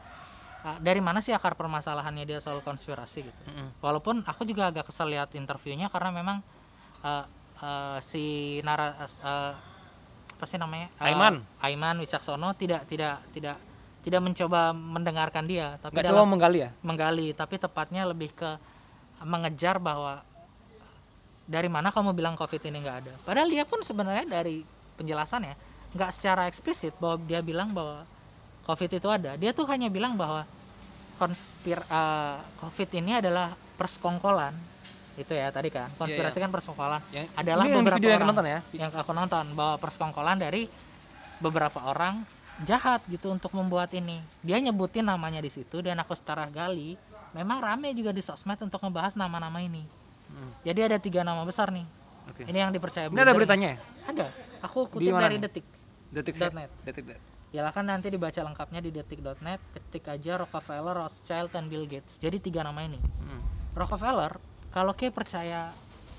uh, 0.63 0.79
dari 0.79 1.03
mana 1.03 1.19
sih 1.19 1.35
akar 1.35 1.59
permasalahannya 1.59 2.23
dia 2.23 2.39
soal 2.39 2.63
konspirasi 2.63 3.27
gitu. 3.27 3.41
Mm-mm. 3.51 3.83
Walaupun 3.83 4.23
aku 4.23 4.47
juga 4.47 4.71
agak 4.71 4.87
kesel 4.87 5.11
lihat 5.11 5.35
interviewnya 5.35 5.91
karena 5.91 6.15
memang 6.15 6.39
uh, 7.03 7.27
uh, 7.59 7.97
si 7.99 8.59
Nara 8.63 8.95
uh, 9.23 9.53
apa 10.33 10.45
sih 10.49 10.57
namanya? 10.57 10.89
Uh, 10.97 11.07
Aiman. 11.07 11.35
Aiman 11.61 11.95
Wicaksono 12.01 12.51
tidak 12.57 12.89
tidak 12.89 13.21
tidak 13.31 13.57
tidak 14.03 14.21
mencoba 14.21 14.75
mendengarkan 14.75 15.47
dia 15.47 15.79
tapi 15.79 15.95
nggak 15.95 16.05
dalam 16.11 16.25
coba 16.25 16.31
menggali 16.33 16.59
ya? 16.65 16.69
Menggali 16.83 17.27
tapi 17.31 17.55
tepatnya 17.61 18.03
lebih 18.03 18.35
ke 18.35 18.59
mengejar 19.23 19.79
bahwa 19.79 20.25
dari 21.47 21.67
mana 21.71 21.91
kamu 21.91 22.11
bilang 22.11 22.35
covid 22.35 22.59
ini 22.65 22.83
nggak 22.83 22.97
ada. 23.05 23.13
Padahal 23.23 23.47
dia 23.47 23.63
pun 23.63 23.79
sebenarnya 23.85 24.27
dari 24.27 24.65
penjelasannya 24.99 25.55
nggak 25.93 26.11
secara 26.11 26.49
eksplisit 26.49 26.97
bahwa 26.97 27.21
dia 27.23 27.39
bilang 27.39 27.71
bahwa 27.71 28.03
covid 28.67 28.91
itu 28.99 29.07
ada. 29.07 29.37
Dia 29.39 29.53
tuh 29.53 29.69
hanya 29.69 29.87
bilang 29.87 30.17
bahwa 30.17 30.43
konspir 31.21 31.79
eh, 31.79 32.37
covid 32.59 32.89
ini 32.97 33.21
adalah 33.21 33.55
persekongkolan 33.77 34.72
itu 35.13 35.33
ya 35.33 35.53
tadi 35.53 35.69
kan 35.69 35.93
konspirasi 35.95 36.41
kan 36.41 36.49
persekongkolan. 36.49 37.01
Yang, 37.13 37.25
Adalah 37.37 37.63
ini 37.69 37.73
beberapa 37.77 38.01
yang 38.01 38.17
orang. 38.17 38.29
nonton 38.33 38.45
ya? 38.49 38.59
yang 38.73 38.89
aku 38.89 39.11
nonton 39.13 39.45
bahwa 39.53 39.75
persekongkolan 39.77 40.37
dari 40.41 40.65
beberapa 41.37 41.79
orang 41.85 42.25
jahat 42.65 43.01
gitu 43.09 43.29
untuk 43.29 43.53
membuat 43.53 43.93
ini. 43.93 44.21
Dia 44.41 44.57
nyebutin 44.61 45.05
namanya 45.05 45.41
di 45.41 45.49
situ 45.49 45.81
dan 45.81 46.01
aku 46.01 46.13
setelah 46.17 46.49
gali 46.49 46.97
memang 47.33 47.61
rame 47.61 47.93
juga 47.97 48.13
di 48.13 48.21
sosmed 48.21 48.57
untuk 48.61 48.77
ngebahas 48.81 49.13
nama-nama 49.17 49.61
ini. 49.61 49.85
Mm, 50.29 50.51
jadi 50.65 50.79
ada 50.89 50.97
tiga 50.97 51.21
nama 51.21 51.41
besar 51.45 51.69
nih. 51.69 51.85
Oke. 52.29 52.41
Ini 52.47 52.57
yang 52.57 52.71
dipercaya 52.71 53.09
ini 53.09 53.21
ada 53.21 53.33
beritanya 53.33 53.67
ya? 53.75 53.77
Ada. 54.09 54.27
Aku 54.65 54.89
kutip 54.89 55.13
dari 55.13 55.37
nih? 55.37 55.45
detik. 55.49 55.65
Detik 56.13 56.37
Dot 56.37 56.53
net. 56.53 56.69
detik. 56.85 57.05
Silakan 57.53 57.85
nanti 57.85 58.09
dibaca 58.09 58.41
lengkapnya 58.41 58.81
di 58.81 58.89
detik.net 58.89 59.61
ketik 59.77 60.09
aja 60.09 60.41
Rockefeller, 60.41 61.05
Rothschild, 61.05 61.53
dan 61.53 61.69
Bill 61.69 61.85
Gates. 61.85 62.17
Jadi 62.17 62.41
tiga 62.41 62.65
nama 62.65 62.81
ini. 62.81 62.97
Mm. 62.97 63.41
Rockefeller 63.77 64.52
kalau 64.73 64.91
kayak 64.91 65.13
percaya 65.13 65.69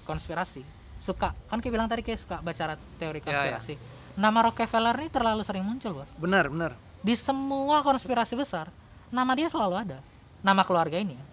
konspirasi 0.07 0.63
suka. 0.97 1.35
Kan 1.51 1.59
kayak 1.59 1.75
bilang 1.75 1.89
tadi 1.91 2.01
kayak 2.01 2.21
suka 2.23 2.37
baca 2.41 2.79
teori 2.97 3.19
Ya, 3.19 3.27
ya. 3.27 3.27
konspirasi. 3.27 3.75
Nama 4.15 4.39
Rockefeller 4.47 4.95
ini 4.95 5.11
terlalu 5.11 5.43
sering 5.43 5.67
muncul 5.67 5.91
bos. 5.93 6.15
Benar 6.17 6.47
benar. 6.47 6.73
Di 7.03 7.19
semua 7.19 7.83
konspirasi 7.83 8.39
besar 8.39 8.71
nama 9.11 9.35
dia 9.35 9.51
selalu 9.51 9.75
ada. 9.77 9.99
Nama 10.41 10.63
keluarga 10.63 10.97
ini. 10.97 11.19
Ya. 11.19 11.25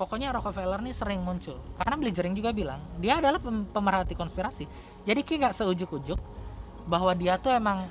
pokoknya 0.00 0.32
Rockefeller 0.32 0.80
ini 0.80 0.96
sering 0.96 1.20
muncul. 1.20 1.60
Karena 1.76 2.00
Blizzering 2.00 2.32
juga 2.32 2.56
bilang 2.56 2.80
dia 2.96 3.20
adalah 3.20 3.36
pem- 3.36 3.68
pemerhati 3.68 4.16
konspirasi. 4.16 4.64
Jadi 5.04 5.20
kayak 5.20 5.52
gak 5.52 5.56
seujuk-ujuk 5.60 6.16
bahwa 6.88 7.12
dia 7.12 7.36
tuh 7.36 7.52
emang 7.52 7.84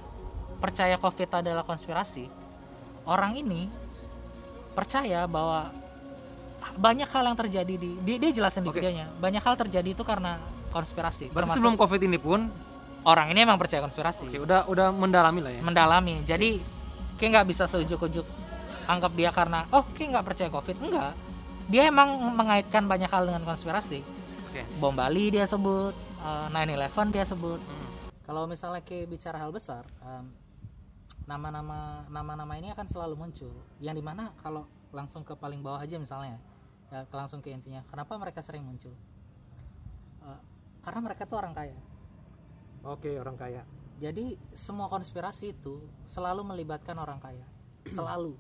percaya 0.58 0.98
covid 0.98 1.30
adalah 1.30 1.62
konspirasi. 1.62 2.26
Orang 3.06 3.38
ini 3.38 3.70
percaya 4.74 5.30
bahwa 5.30 5.70
banyak 6.76 7.10
hal 7.10 7.24
yang 7.26 7.38
terjadi 7.38 7.74
di 7.74 7.92
dia, 8.04 8.18
dia 8.22 8.32
jelasin 8.36 8.62
di 8.66 8.70
Oke. 8.70 8.82
videonya. 8.82 9.10
Banyak 9.18 9.42
hal 9.42 9.56
terjadi 9.58 9.90
itu 9.96 10.04
karena 10.06 10.38
konspirasi 10.70 11.34
berarti 11.34 11.38
Termasuk 11.50 11.58
sebelum 11.58 11.76
covid 11.80 12.02
ini 12.06 12.18
pun 12.22 12.46
orang 13.08 13.34
ini 13.34 13.40
emang 13.42 13.58
percaya 13.58 13.82
konspirasi. 13.82 14.30
Oke 14.30 14.38
udah 14.44 14.70
udah 14.70 14.88
mendalami 14.94 15.40
lah 15.42 15.52
ya. 15.56 15.62
Mendalami. 15.66 16.16
Jadi 16.28 16.62
kayak 17.18 17.30
nggak 17.42 17.48
bisa 17.50 17.66
seujuk-ujuk 17.66 18.26
anggap 18.90 19.12
dia 19.14 19.30
karena 19.34 19.66
oh 19.74 19.86
kayak 19.96 20.20
nggak 20.20 20.26
percaya 20.26 20.50
covid. 20.54 20.76
Enggak 20.78 21.14
dia 21.70 21.86
emang 21.86 22.18
mengaitkan 22.34 22.90
banyak 22.90 23.08
hal 23.08 23.30
dengan 23.30 23.46
konspirasi. 23.46 24.02
Oke. 24.50 24.66
Bom 24.82 24.98
Bali 24.98 25.30
dia 25.30 25.46
sebut 25.46 25.94
eh, 26.26 26.48
9/11 26.50 27.14
dia 27.14 27.24
sebut. 27.24 27.62
Mm. 27.62 27.88
kalau 28.30 28.46
misalnya 28.46 28.86
kayak 28.86 29.10
bicara 29.10 29.42
hal 29.42 29.50
besar 29.50 29.82
em, 30.06 30.30
nama-nama 31.26 32.06
nama-nama 32.14 32.54
ini 32.62 32.70
akan 32.74 32.86
selalu 32.90 33.16
muncul. 33.18 33.54
Yang 33.82 34.02
di 34.02 34.04
mana 34.06 34.34
kalau 34.42 34.66
langsung 34.90 35.22
ke 35.22 35.38
paling 35.38 35.62
bawah 35.62 35.82
aja 35.82 36.02
misalnya 36.02 36.42
ya 36.90 37.06
langsung 37.14 37.40
ke 37.42 37.54
intinya. 37.54 37.86
Kenapa 37.90 38.18
mereka 38.18 38.42
sering 38.42 38.66
muncul? 38.66 38.94
Eh, 40.26 40.40
karena 40.82 41.00
mereka 41.06 41.30
tuh 41.30 41.38
orang 41.38 41.54
kaya. 41.54 41.78
Oke 42.86 43.18
orang 43.20 43.38
kaya. 43.38 43.62
Jadi 44.00 44.40
semua 44.56 44.88
konspirasi 44.88 45.54
itu 45.54 45.84
selalu 46.08 46.42
melibatkan 46.48 46.96
orang 46.98 47.20
kaya. 47.20 47.46
Selalu. 47.86 48.34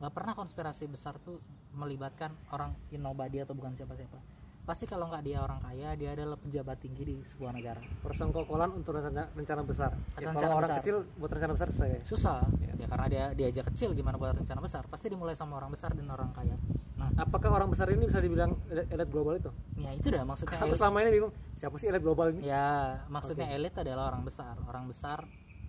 Nggak 0.00 0.12
pernah 0.16 0.34
konspirasi 0.34 0.88
besar 0.88 1.20
tuh 1.20 1.38
melibatkan 1.72 2.32
orang 2.50 2.74
nobody 2.96 3.40
atau 3.40 3.56
bukan 3.56 3.72
siapa-siapa 3.72 4.31
pasti 4.62 4.86
kalau 4.86 5.10
nggak 5.10 5.22
dia 5.22 5.42
orang 5.42 5.58
kaya 5.58 5.98
dia 5.98 6.14
adalah 6.14 6.38
pejabat 6.38 6.78
tinggi 6.78 7.02
di 7.02 7.16
sebuah 7.20 7.50
negara 7.50 7.82
Persengkokolan 7.98 8.70
untuk 8.72 8.94
rencana, 8.94 9.26
rencana 9.28 9.62
besar. 9.62 9.90
Ya, 10.14 10.30
Rencana 10.30 10.38
kalau 10.38 10.54
orang 10.56 10.70
besar. 10.70 10.80
kecil 10.80 10.96
buat 11.18 11.30
rencana 11.30 11.52
besar 11.52 11.68
susah 11.68 11.86
ya. 11.88 11.98
susah 12.06 12.38
Iya. 12.62 12.72
ya 12.78 12.86
karena 12.86 13.06
dia 13.06 13.24
diajak 13.34 13.64
kecil 13.74 13.90
gimana 13.90 14.16
buat 14.16 14.30
rencana 14.32 14.58
besar 14.58 14.86
pasti 14.86 15.10
dimulai 15.10 15.34
sama 15.34 15.58
orang 15.58 15.70
besar 15.70 15.90
dan 15.92 16.06
orang 16.06 16.30
kaya 16.30 16.54
nah 16.94 17.10
Apakah 17.18 17.50
orang 17.50 17.68
besar 17.68 17.90
ini 17.90 18.06
bisa 18.06 18.22
dibilang 18.22 18.54
elit 18.70 19.10
global 19.10 19.34
itu? 19.34 19.50
ya 19.74 19.90
itu 19.90 20.06
dah 20.08 20.22
maksudnya 20.22 20.54
Aku 20.56 20.72
selama 20.72 21.02
ini 21.02 21.10
bingung, 21.12 21.32
siapa 21.52 21.74
sih 21.76 21.90
elit 21.90 22.00
global 22.00 22.30
ini? 22.30 22.46
ya 22.46 23.02
maksudnya 23.06 23.50
elit 23.50 23.74
adalah 23.74 24.08
orang 24.08 24.22
besar 24.22 24.54
orang 24.62 24.86
besar 24.86 25.26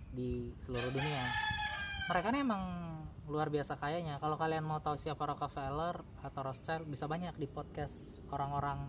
di 0.08 0.54
seluruh 0.60 0.88
dunia 0.88 1.26
mereka 2.06 2.30
ini 2.30 2.40
emang 2.40 2.62
luar 3.24 3.48
biasa 3.48 3.74
kayanya 3.74 4.20
kalau 4.20 4.36
kalian 4.36 4.62
mau 4.62 4.78
tahu 4.78 4.94
siapa 4.94 5.24
Rockefeller 5.24 5.96
atau 6.20 6.40
Rothschild 6.42 6.84
bisa 6.84 7.04
banyak 7.04 7.32
di 7.34 7.48
podcast 7.48 8.20
orang-orang 8.32 8.88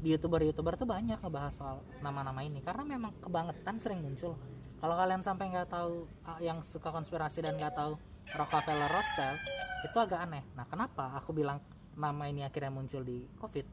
di 0.00 0.16
youtuber-youtuber 0.16 0.80
tuh 0.80 0.88
banyak 0.88 1.20
ngebahas 1.20 1.52
soal 1.52 1.76
nama-nama 2.00 2.40
ini. 2.40 2.64
Karena 2.64 2.84
memang 2.84 3.12
kebangetan 3.20 3.76
sering 3.76 4.00
muncul. 4.00 4.36
Kalau 4.80 4.96
kalian 4.96 5.20
sampai 5.20 5.52
nggak 5.52 5.68
tahu 5.68 6.08
ah, 6.24 6.40
yang 6.40 6.64
suka 6.64 6.88
konspirasi 6.88 7.44
dan 7.44 7.60
nggak 7.60 7.76
tahu 7.76 8.00
Rockefeller 8.32 8.88
Rothschild 8.88 9.38
itu 9.84 9.96
agak 10.00 10.24
aneh. 10.24 10.44
Nah 10.56 10.64
kenapa 10.64 11.20
aku 11.20 11.36
bilang 11.36 11.60
nama 11.96 12.24
ini 12.28 12.44
akhirnya 12.48 12.72
muncul 12.72 13.04
di 13.04 13.28
covid? 13.36 13.66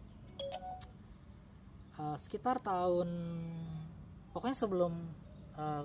Eh, 1.97 2.17
sekitar 2.21 2.61
tahun 2.61 3.09
pokoknya 4.29 4.57
sebelum 4.57 4.93
eh, 5.57 5.83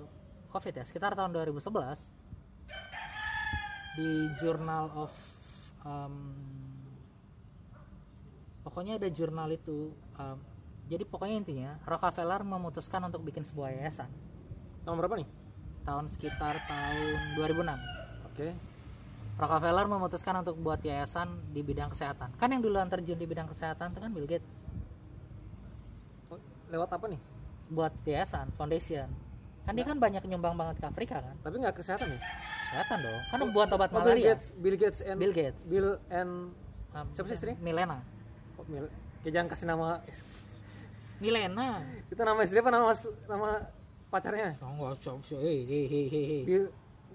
covid 0.53 0.73
ya 0.77 0.85
sekitar 0.85 1.17
tahun 1.17 1.33
2011 1.33 1.57
di 3.97 4.09
Journal 4.37 4.93
of 4.93 5.13
um, 5.81 6.37
pokoknya 8.63 8.95
ada 8.97 9.07
jurnal 9.07 9.51
itu 9.51 9.91
um, 10.15 10.37
jadi 10.83 11.03
pokoknya 11.03 11.35
intinya 11.39 11.71
Rockefeller 11.83 12.43
memutuskan 12.43 13.03
untuk 13.03 13.23
bikin 13.23 13.43
sebuah 13.43 13.71
yayasan. 13.71 14.07
Tahun 14.83 14.97
berapa 14.97 15.15
nih? 15.19 15.29
tahun 15.83 16.07
sekitar 16.07 16.55
tahun 16.63 17.19
2006 17.35 17.75
Oke. 18.31 18.55
Rockefeller 19.35 19.85
memutuskan 19.85 20.39
untuk 20.39 20.55
buat 20.55 20.79
yayasan 20.79 21.27
di 21.51 21.59
bidang 21.59 21.91
kesehatan. 21.91 22.31
Kan 22.39 22.55
yang 22.55 22.63
duluan 22.63 22.87
terjun 22.87 23.19
di 23.19 23.27
bidang 23.27 23.51
kesehatan 23.51 23.91
itu 23.91 23.99
kan 23.99 24.11
Bill 24.15 24.23
Gates. 24.23 24.47
Oh, 26.31 26.39
Lewat 26.71 26.87
apa 26.87 27.05
nih? 27.11 27.19
buat 27.67 27.91
yayasan 28.05 28.47
foundation. 28.53 29.09
Kan 29.65 29.73
dia 29.73 29.83
kan 29.83 29.97
banyak 29.97 30.21
nyumbang 30.23 30.53
banget 30.53 30.77
ke 30.77 30.85
Afrika 30.85 31.19
kan? 31.19 31.35
Tapi 31.41 31.55
nggak 31.57 31.75
kesehatan 31.75 32.15
ya? 32.15 32.19
kesehatan 32.69 32.97
dong. 33.01 33.19
Kan 33.27 33.39
buat 33.51 33.69
obat 33.73 33.89
Oh, 33.89 33.99
Bill 33.99 34.03
malaria 34.07 34.25
Gates, 34.35 34.47
Bill 34.55 34.77
Gates 34.77 34.99
and 35.01 35.17
Bill 35.17 35.33
Gates. 35.33 35.63
Bill 35.67 35.89
and 36.07 36.31
Um, 36.93 37.09
Siapa 37.09 37.25
sih 37.25 37.41
istrinya? 37.41 37.57
Milena. 37.57 37.97
oh, 37.97 38.01
Mil. 38.67 38.85
Kayak 39.23 39.33
jangan 39.33 39.49
kasih 39.51 39.67
nama 39.69 39.87
Milena 41.21 41.79
itu 42.11 42.19
nama 42.19 42.39
istri 42.43 42.59
apa 42.59 42.69
nama 42.73 42.91
nama 43.31 43.49
pacarnya? 44.11 44.59
Oh, 44.59 44.69
nggak 44.75 44.91
usah, 44.99 45.13
usah. 45.17 45.39
Hei, 45.39 45.63
hei, 45.65 46.67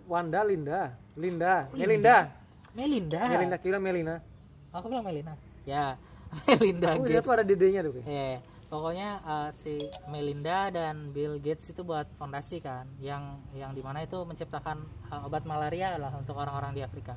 Wanda 0.08 0.40
Linda, 0.40 0.96
Linda, 1.14 1.68
Oh, 1.68 1.76
Melinda, 1.76 2.32
Melinda. 2.72 3.22
Melinda 3.28 3.56
kira 3.60 3.76
Melina. 3.76 4.24
Aku 4.72 4.88
bilang 4.88 5.04
Melina. 5.04 5.36
Ya, 5.68 6.00
Melinda 6.48 6.96
Aku 6.96 7.04
lihat 7.04 7.20
Gates. 7.20 7.26
tuh 7.28 7.34
ada 7.36 7.44
dedenya 7.44 7.80
tuh. 7.84 7.92
kayak. 8.00 8.08
Ya, 8.08 8.40
pokoknya 8.72 9.08
eh, 9.20 9.48
si 9.52 9.72
Melinda 10.08 10.72
dan 10.72 11.12
Bill 11.12 11.36
Gates 11.36 11.68
itu 11.68 11.84
buat 11.84 12.08
fondasi 12.16 12.64
kan, 12.64 12.88
yang 13.04 13.36
yang 13.52 13.76
di 13.76 13.84
mana 13.84 14.00
itu 14.00 14.16
menciptakan 14.24 14.80
eh, 15.12 15.26
obat 15.28 15.44
malaria 15.44 16.00
lah 16.00 16.16
untuk 16.16 16.40
orang-orang 16.40 16.72
di 16.72 16.80
Afrika. 16.80 17.12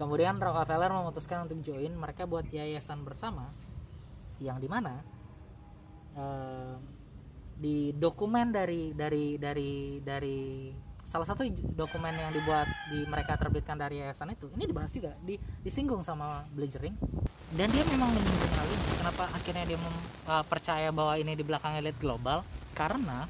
Kemudian 0.00 0.40
Rockefeller 0.40 0.88
memutuskan 0.96 1.44
untuk 1.44 1.60
join, 1.60 1.92
mereka 1.92 2.24
buat 2.24 2.48
yayasan 2.48 3.04
bersama, 3.04 3.52
yang 4.40 4.56
di 4.56 4.64
mana 4.64 5.04
eh, 6.16 6.74
di 7.60 7.92
dokumen 7.92 8.48
dari 8.48 8.96
dari 8.96 9.36
dari 9.36 10.00
dari 10.00 10.72
salah 11.04 11.28
satu 11.28 11.44
dokumen 11.76 12.16
yang 12.16 12.32
dibuat 12.32 12.64
di 12.88 13.04
mereka 13.04 13.36
terbitkan 13.36 13.76
dari 13.76 14.00
yayasan 14.00 14.32
itu 14.32 14.48
ini 14.56 14.64
dibahas 14.64 14.88
juga 14.94 15.12
di, 15.20 15.36
disinggung 15.60 16.00
sama 16.00 16.46
Blazering 16.54 16.96
dan 17.52 17.68
dia 17.68 17.84
memang 17.90 18.08
menyinggung 18.08 18.52
hal 18.56 18.66
ini. 18.70 18.84
Kenapa 19.04 19.24
akhirnya 19.34 19.64
dia 19.68 19.78
mem- 19.82 20.06
uh, 20.30 20.44
percaya 20.46 20.88
bahwa 20.94 21.18
ini 21.20 21.36
di 21.36 21.44
belakang 21.44 21.76
elit 21.76 21.98
global? 22.00 22.40
Karena 22.72 23.28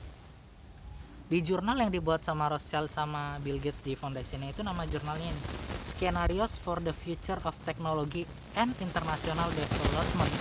di 1.27 1.41
jurnal 1.43 1.81
yang 1.83 1.91
dibuat 1.91 2.23
sama 2.23 2.47
Rothschild 2.53 2.93
sama 2.93 3.43
Bill 3.43 3.59
Gates 3.59 3.83
di 3.83 3.99
foundation 3.99 4.45
itu 4.47 4.63
nama 4.63 4.87
jurnalnya 4.87 5.27
ini 5.27 5.43
Scenarios 6.01 6.57
for 6.65 6.81
the 6.81 6.97
Future 6.97 7.37
of 7.45 7.53
Technology 7.69 8.25
and 8.57 8.73
International 8.81 9.53
Development 9.53 10.33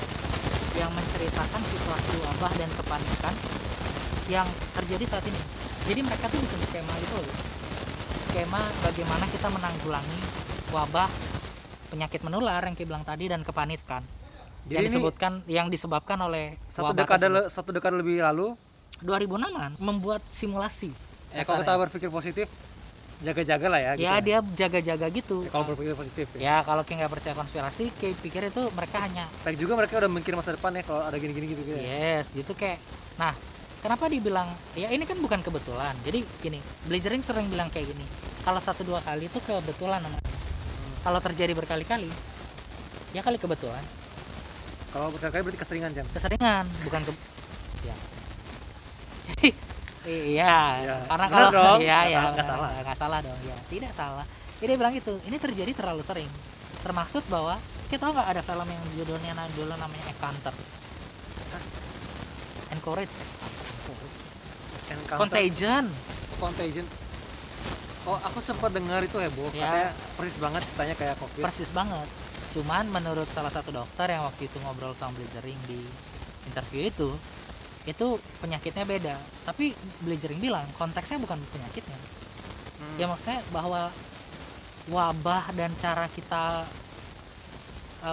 yang 0.79 0.87
menceritakan 0.95 1.59
situasi 1.59 2.15
wabah 2.23 2.53
dan 2.55 2.71
kepanikan 2.79 3.35
yang 4.31 4.47
terjadi 4.71 5.03
saat 5.03 5.25
ini. 5.27 5.41
Jadi 5.91 5.99
mereka 5.99 6.31
tuh 6.31 6.39
bikin 6.39 6.59
skema 6.63 6.93
gitu 7.03 7.19
loh. 7.19 7.35
Skema 8.31 8.61
bagaimana 8.87 9.25
kita 9.27 9.51
menanggulangi 9.51 10.19
wabah 10.71 11.11
penyakit 11.91 12.23
menular 12.23 12.63
yang 12.63 12.79
kayak 12.79 12.87
bilang 12.87 13.03
tadi 13.03 13.27
dan 13.27 13.43
kepanikan. 13.43 13.99
Jadi 14.63 14.79
yang 14.79 14.85
disebutkan 14.87 15.31
yang 15.43 15.67
disebabkan 15.67 16.23
oleh 16.23 16.55
satu 16.71 16.95
wabah 16.95 17.03
dekade 17.03 17.27
le- 17.27 17.49
satu 17.51 17.75
dekade 17.75 17.99
lebih 17.99 18.23
lalu? 18.23 18.55
2006an 19.03 19.75
membuat 19.75 20.23
simulasi. 20.31 20.95
Ya 21.35 21.43
kalau 21.43 21.67
kita 21.67 21.75
berpikir 21.75 22.07
positif 22.07 22.47
jaga-jaga 23.19 23.67
lah 23.67 23.79
ya 23.79 23.91
gitu 23.93 24.05
ya 24.05 24.13
dia 24.19 24.37
jaga-jaga 24.55 25.07
gitu 25.09 25.37
Ya, 25.41 25.51
kalau 25.51 25.65
berpikir 25.67 25.91
positif 25.93 26.27
ya. 26.33 26.39
ya 26.39 26.55
kalau 26.63 26.81
kayak 26.81 26.97
nggak 26.99 27.11
percaya 27.11 27.35
konspirasi 27.35 27.91
kayak 27.93 28.15
pikir 28.17 28.41
itu 28.45 28.63
mereka 28.71 28.97
hanya 29.01 29.27
Baik 29.41 29.57
juga 29.57 29.73
mereka 29.75 29.93
udah 29.97 30.07
mikir 30.09 30.33
masa 30.33 30.51
depan 30.51 30.71
ya 30.71 30.83
kalau 30.83 31.01
ada 31.01 31.15
gini-gini 31.15 31.45
gitu 31.49 31.61
gitu. 31.61 31.75
ya. 31.75 31.83
yes 32.15 32.31
gitu 32.31 32.51
kayak 32.53 32.79
nah 33.15 33.35
kenapa 33.79 34.07
dibilang 34.07 34.47
ya 34.73 34.87
ini 34.87 35.03
kan 35.03 35.15
bukan 35.15 35.39
kebetulan 35.39 35.91
jadi 35.99 36.23
gini 36.39 36.59
Blazering 36.85 37.19
sering 37.19 37.47
bilang 37.47 37.67
kayak 37.67 37.87
gini 37.89 38.07
kalau 38.41 38.57
satu 38.57 38.83
dua 38.83 38.99
kali 38.99 39.25
itu 39.25 39.35
kebetulan 39.37 39.99
namanya. 39.99 40.23
kalau 41.01 41.19
terjadi 41.19 41.51
berkali-kali 41.53 42.07
ya 43.11 43.19
kali 43.19 43.35
kebetulan 43.35 43.83
Kalau 44.89 45.11
berkali-kali 45.11 45.43
berarti 45.43 45.59
keseringan 45.59 45.91
jam. 45.91 46.05
keseringan 46.09 46.65
bukan 46.81 47.01
ke 47.03 47.11
ya 47.83 47.95
jadi 49.29 49.51
iya 50.05 50.57
Ya, 50.79 50.95
karena 51.05 51.25
benar 51.25 51.39
kalau 51.45 51.49
dong. 51.51 51.79
iya 51.79 51.99
ya 52.05 52.19
salah, 52.19 52.31
nggak 52.31 52.45
salah. 52.45 52.69
nggak 52.79 52.97
salah 52.97 53.19
dong 53.19 53.39
ya 53.41 53.55
tidak 53.67 53.91
salah 53.93 54.25
jadi 54.57 54.71
bilang 54.75 54.93
itu 54.93 55.13
ini 55.23 55.37
terjadi 55.37 55.71
terlalu 55.73 56.01
sering 56.01 56.31
termaksud 56.79 57.23
bahwa 57.27 57.55
kita 57.87 57.99
tahu 58.01 58.11
nggak 58.13 58.29
ada 58.29 58.41
film 58.41 58.67
yang 58.67 58.83
judulnya 58.93 59.33
dulu 59.51 59.73
namanya 59.73 60.05
Encounter 60.07 60.53
Encourage 62.69 63.13
Encounter- 64.87 65.19
Contagion 65.19 65.85
Contagion. 66.39 66.87
Oh, 68.07 68.15
aku 68.17 68.39
sempat 68.39 68.71
dengar 68.71 69.03
itu 69.03 69.19
heboh. 69.19 69.51
Ya. 69.51 69.67
Katanya 69.67 69.89
persis 70.15 70.37
banget 70.39 70.63
tanya 70.73 70.95
kayak 70.95 71.15
covid. 71.19 71.43
persis 71.43 71.69
banget 71.69 72.07
cuman 72.49 72.89
menurut 72.89 73.27
salah 73.29 73.51
satu 73.51 73.69
dokter 73.69 74.09
yang 74.09 74.25
waktu 74.25 74.47
itu 74.47 74.57
ngobrol 74.59 74.95
sama 74.95 75.13
Blazering 75.13 75.59
di 75.67 75.77
interview 76.45 76.89
itu 76.89 77.09
itu 77.87 78.19
penyakitnya 78.43 78.83
beda. 78.83 79.15
Tapi 79.47 79.71
Blazering 80.03 80.41
bilang 80.41 80.67
konteksnya 80.75 81.21
bukan 81.21 81.39
penyakitnya. 81.53 81.99
Hmm. 82.79 82.95
ya 82.95 83.11
maksudnya 83.11 83.43
bahwa 83.51 83.91
wabah 84.87 85.51
dan 85.51 85.67
cara 85.83 86.07
kita 86.07 86.63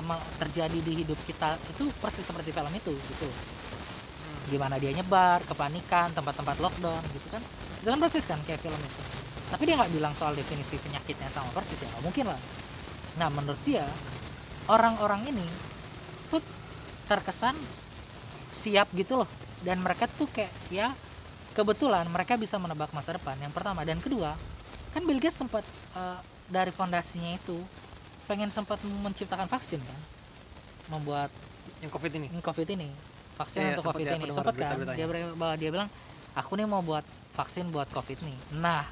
me- 0.02 0.26
terjadi 0.42 0.78
di 0.82 1.06
hidup 1.06 1.14
kita 1.22 1.54
itu 1.70 1.86
persis 2.02 2.26
seperti 2.26 2.50
film 2.50 2.74
itu 2.74 2.90
gitu. 2.90 3.30
Hmm. 3.30 4.38
gimana 4.50 4.74
dia 4.82 4.90
nyebar 4.90 5.38
kepanikan 5.46 6.10
tempat-tempat 6.10 6.58
lockdown 6.58 7.02
gitu 7.14 7.26
kan. 7.30 7.42
Itu 7.78 7.88
kan 7.94 7.98
persis 8.02 8.26
kan 8.26 8.42
kayak 8.42 8.58
film 8.58 8.78
itu. 8.78 9.02
Tapi 9.46 9.62
dia 9.70 9.78
nggak 9.78 9.92
bilang 9.94 10.12
soal 10.18 10.34
definisi 10.34 10.74
penyakitnya 10.82 11.30
sama 11.30 11.46
persis 11.54 11.78
ya 11.78 11.86
nggak 11.86 12.02
mungkin 12.02 12.26
lah. 12.26 12.40
Nah 13.22 13.28
menurut 13.30 13.62
dia 13.62 13.86
orang-orang 14.66 15.30
ini 15.30 15.46
tuh 16.26 16.42
terkesan 17.06 17.54
siap 18.50 18.90
gitu 18.98 19.22
loh 19.22 19.30
dan 19.64 19.80
mereka 19.80 20.04
tuh 20.10 20.28
kayak 20.28 20.52
ya 20.68 20.92
kebetulan 21.56 22.04
mereka 22.12 22.36
bisa 22.36 22.60
menebak 22.60 22.92
masa 22.92 23.16
depan 23.16 23.36
yang 23.40 23.52
pertama. 23.54 23.80
Dan 23.86 23.96
kedua 24.02 24.36
kan 24.92 25.02
Bill 25.04 25.20
Gates 25.20 25.40
sempat 25.40 25.64
eh, 25.96 26.18
dari 26.52 26.72
fondasinya 26.72 27.32
itu 27.36 27.56
pengen 28.28 28.52
sempat 28.52 28.82
menciptakan 28.84 29.48
vaksin 29.48 29.80
kan? 29.80 30.00
Membuat 30.92 31.30
Yang 31.82 31.92
covid 31.98 32.12
ini. 32.16 32.26
COVID 32.40 32.68
ini. 32.78 32.88
Vaksin 33.36 33.60
Iya, 33.60 33.70
untuk 33.76 33.92
COVID 33.92 34.06
ya, 34.06 34.14
ini. 34.16 34.32
sempat 34.32 34.54
kan? 34.56 34.76
dia 34.96 35.06
bahwa 35.36 35.54
dia 35.60 35.70
bilang 35.72 35.88
aku 36.32 36.56
nih 36.56 36.64
mau 36.64 36.80
buat 36.80 37.04
vaksin 37.36 37.68
buat 37.68 37.88
COVID 37.92 38.24
nih. 38.24 38.38
Nah 38.60 38.84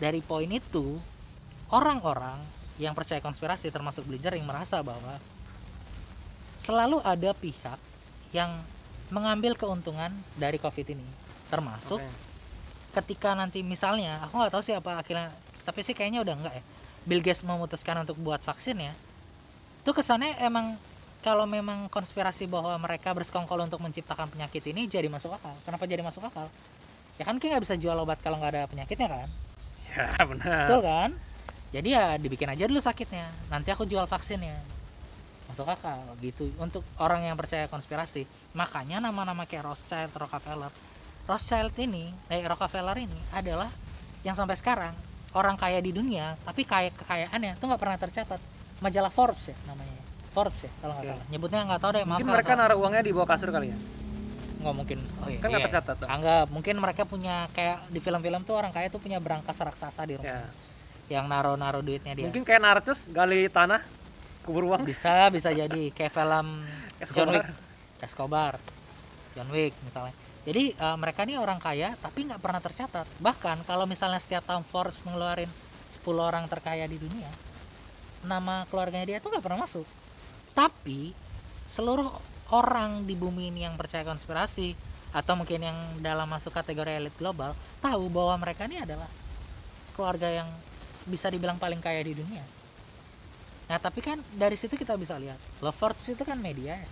dari 0.00 0.20
poin 0.20 0.48
itu 0.48 0.96
orang-orang 1.72 2.40
yang 2.76 2.92
percaya 2.92 3.20
konspirasi 3.24 3.72
termasuk 3.72 4.04
Blazering 4.04 4.44
merasa 4.44 4.84
bahwa 4.84 5.16
selalu 6.60 7.00
ada 7.00 7.32
pihak 7.32 7.78
yang 8.36 8.60
mengambil 9.10 9.54
keuntungan 9.54 10.10
dari 10.34 10.58
COVID 10.58 10.86
ini. 10.92 11.06
Termasuk 11.50 12.02
Oke. 12.02 12.14
ketika 13.02 13.36
nanti 13.36 13.62
misalnya 13.62 14.22
aku 14.24 14.40
nggak 14.40 14.52
tahu 14.52 14.64
siapa 14.64 14.98
akhirnya 14.98 15.30
tapi 15.66 15.82
sih 15.82 15.94
kayaknya 15.94 16.22
udah 16.22 16.34
enggak 16.38 16.54
ya. 16.58 16.64
Bill 17.06 17.22
Gates 17.22 17.46
memutuskan 17.46 18.02
untuk 18.02 18.18
buat 18.18 18.42
vaksin 18.42 18.82
ya. 18.82 18.94
Itu 19.82 19.94
kesannya 19.94 20.38
emang 20.42 20.74
kalau 21.26 21.42
memang 21.42 21.90
konspirasi 21.90 22.46
bahwa 22.46 22.74
mereka 22.78 23.10
bersekongkol 23.10 23.66
untuk 23.66 23.82
menciptakan 23.82 24.30
penyakit 24.30 24.62
ini 24.70 24.86
jadi 24.86 25.10
masuk 25.10 25.34
akal. 25.34 25.54
Kenapa 25.66 25.82
jadi 25.86 26.02
masuk 26.02 26.22
akal? 26.22 26.46
Ya 27.18 27.26
kan 27.26 27.38
kayak 27.42 27.58
nggak 27.58 27.64
bisa 27.66 27.74
jual 27.74 27.98
obat 27.98 28.22
kalau 28.22 28.38
nggak 28.38 28.52
ada 28.54 28.62
penyakitnya 28.70 29.08
kan? 29.10 29.28
Ya 29.90 30.06
benar. 30.30 30.66
Betul 30.70 30.80
kan? 30.86 31.10
Jadi 31.74 31.88
ya 31.98 32.14
dibikin 32.14 32.46
aja 32.46 32.70
dulu 32.70 32.78
sakitnya. 32.78 33.26
Nanti 33.50 33.74
aku 33.74 33.86
jual 33.90 34.06
vaksinnya. 34.06 34.54
Masuk 35.50 35.66
akal 35.66 35.98
gitu. 36.22 36.46
Untuk 36.62 36.86
orang 37.02 37.26
yang 37.26 37.34
percaya 37.34 37.66
konspirasi 37.66 38.22
makanya 38.56 39.04
nama-nama 39.04 39.44
kayak 39.44 39.68
Rothschild, 39.68 40.16
Rockefeller. 40.16 40.72
Rothschild 41.28 41.76
ini, 41.76 42.08
eh, 42.32 42.40
Rockefeller 42.40 42.96
ini 42.96 43.20
adalah 43.36 43.68
yang 44.24 44.32
sampai 44.32 44.56
sekarang 44.56 44.96
orang 45.36 45.60
kaya 45.60 45.78
di 45.84 45.92
dunia 45.92 46.40
tapi 46.48 46.64
kaya 46.64 46.88
kekayaannya 46.96 47.60
tuh 47.60 47.68
nggak 47.68 47.80
pernah 47.80 47.98
tercatat. 48.00 48.40
Majalah 48.80 49.12
Forbes 49.12 49.52
ya 49.52 49.56
namanya. 49.68 50.00
Forbes 50.32 50.56
ya 50.64 50.72
kalau 50.80 50.92
nggak 50.96 51.04
Oke. 51.04 51.12
salah. 51.12 51.26
Nyebutnya 51.28 51.60
nggak 51.68 51.80
tahu 51.84 51.90
deh 51.92 52.02
maaf 52.02 52.10
mungkin 52.16 52.32
mereka 52.32 52.52
naruh 52.56 52.76
uangnya 52.80 53.02
di 53.04 53.12
bawah 53.12 53.28
kasur 53.28 53.48
kali 53.52 53.66
ya? 53.68 53.78
Nggak 54.64 54.74
mungkin. 54.74 54.98
Oh, 55.20 55.28
iya, 55.28 55.38
kan 55.38 55.48
nggak 55.52 55.60
iya. 55.60 55.68
tercatat 55.68 55.96
tuh. 56.00 56.08
Anggap 56.08 56.46
mungkin 56.48 56.74
mereka 56.80 57.02
punya 57.04 57.36
kayak 57.52 57.78
di 57.92 58.00
film-film 58.00 58.40
tuh 58.48 58.54
orang 58.56 58.72
kaya 58.72 58.88
tuh 58.88 59.00
punya 59.04 59.20
berangkas 59.20 59.56
raksasa 59.60 60.08
di 60.08 60.16
rumah. 60.16 60.32
Ya. 60.32 61.20
Yang 61.20 61.24
naruh-naruh 61.28 61.82
duitnya 61.84 62.12
dia. 62.16 62.24
Mungkin 62.24 62.42
kayak 62.42 62.60
Narcos 62.64 63.04
gali 63.12 63.46
tanah 63.52 63.84
kubur 64.48 64.72
uang. 64.72 64.88
Bisa 64.88 65.28
bisa 65.28 65.52
jadi. 65.52 65.90
Kayak 65.96 66.12
film 66.16 66.64
John 67.12 67.28
Wick 67.34 67.65
Escobar 68.00 68.58
John 69.36 69.48
Wick 69.52 69.76
misalnya. 69.84 70.14
Jadi 70.46 70.72
eh, 70.72 70.96
mereka 70.98 71.26
ini 71.26 71.36
orang 71.36 71.60
kaya 71.60 71.94
tapi 72.00 72.26
nggak 72.26 72.40
pernah 72.40 72.60
tercatat. 72.62 73.06
Bahkan 73.20 73.66
kalau 73.68 73.84
misalnya 73.84 74.18
setiap 74.22 74.46
tahun 74.46 74.64
Forbes 74.64 74.96
ngeluarin 75.04 75.50
10 76.00 76.06
orang 76.16 76.44
terkaya 76.46 76.86
di 76.86 76.96
dunia 77.00 77.28
nama 78.26 78.66
keluarganya 78.66 79.06
dia 79.06 79.18
tuh 79.22 79.30
nggak 79.32 79.44
pernah 79.44 79.62
masuk. 79.62 79.86
Tapi 80.52 81.14
seluruh 81.70 82.10
orang 82.50 83.06
di 83.06 83.14
bumi 83.14 83.54
ini 83.54 83.66
yang 83.66 83.78
percaya 83.78 84.02
konspirasi 84.06 84.74
atau 85.14 85.38
mungkin 85.38 85.62
yang 85.62 85.78
dalam 86.02 86.28
masuk 86.28 86.52
kategori 86.52 86.92
elit 86.92 87.14
global 87.16 87.56
tahu 87.80 88.10
bahwa 88.10 88.36
mereka 88.42 88.68
ini 88.68 88.82
adalah 88.82 89.08
keluarga 89.94 90.28
yang 90.28 90.48
bisa 91.08 91.30
dibilang 91.30 91.56
paling 91.56 91.80
kaya 91.80 92.02
di 92.02 92.12
dunia. 92.18 92.44
Nah 93.66 93.78
tapi 93.80 94.02
kan 94.02 94.20
dari 94.34 94.54
situ 94.58 94.76
kita 94.76 94.94
bisa 94.98 95.16
lihat 95.16 95.38
Love 95.62 95.78
Forbes 95.78 96.06
itu 96.06 96.22
kan 96.26 96.36
media 96.36 96.76
ya 96.76 96.88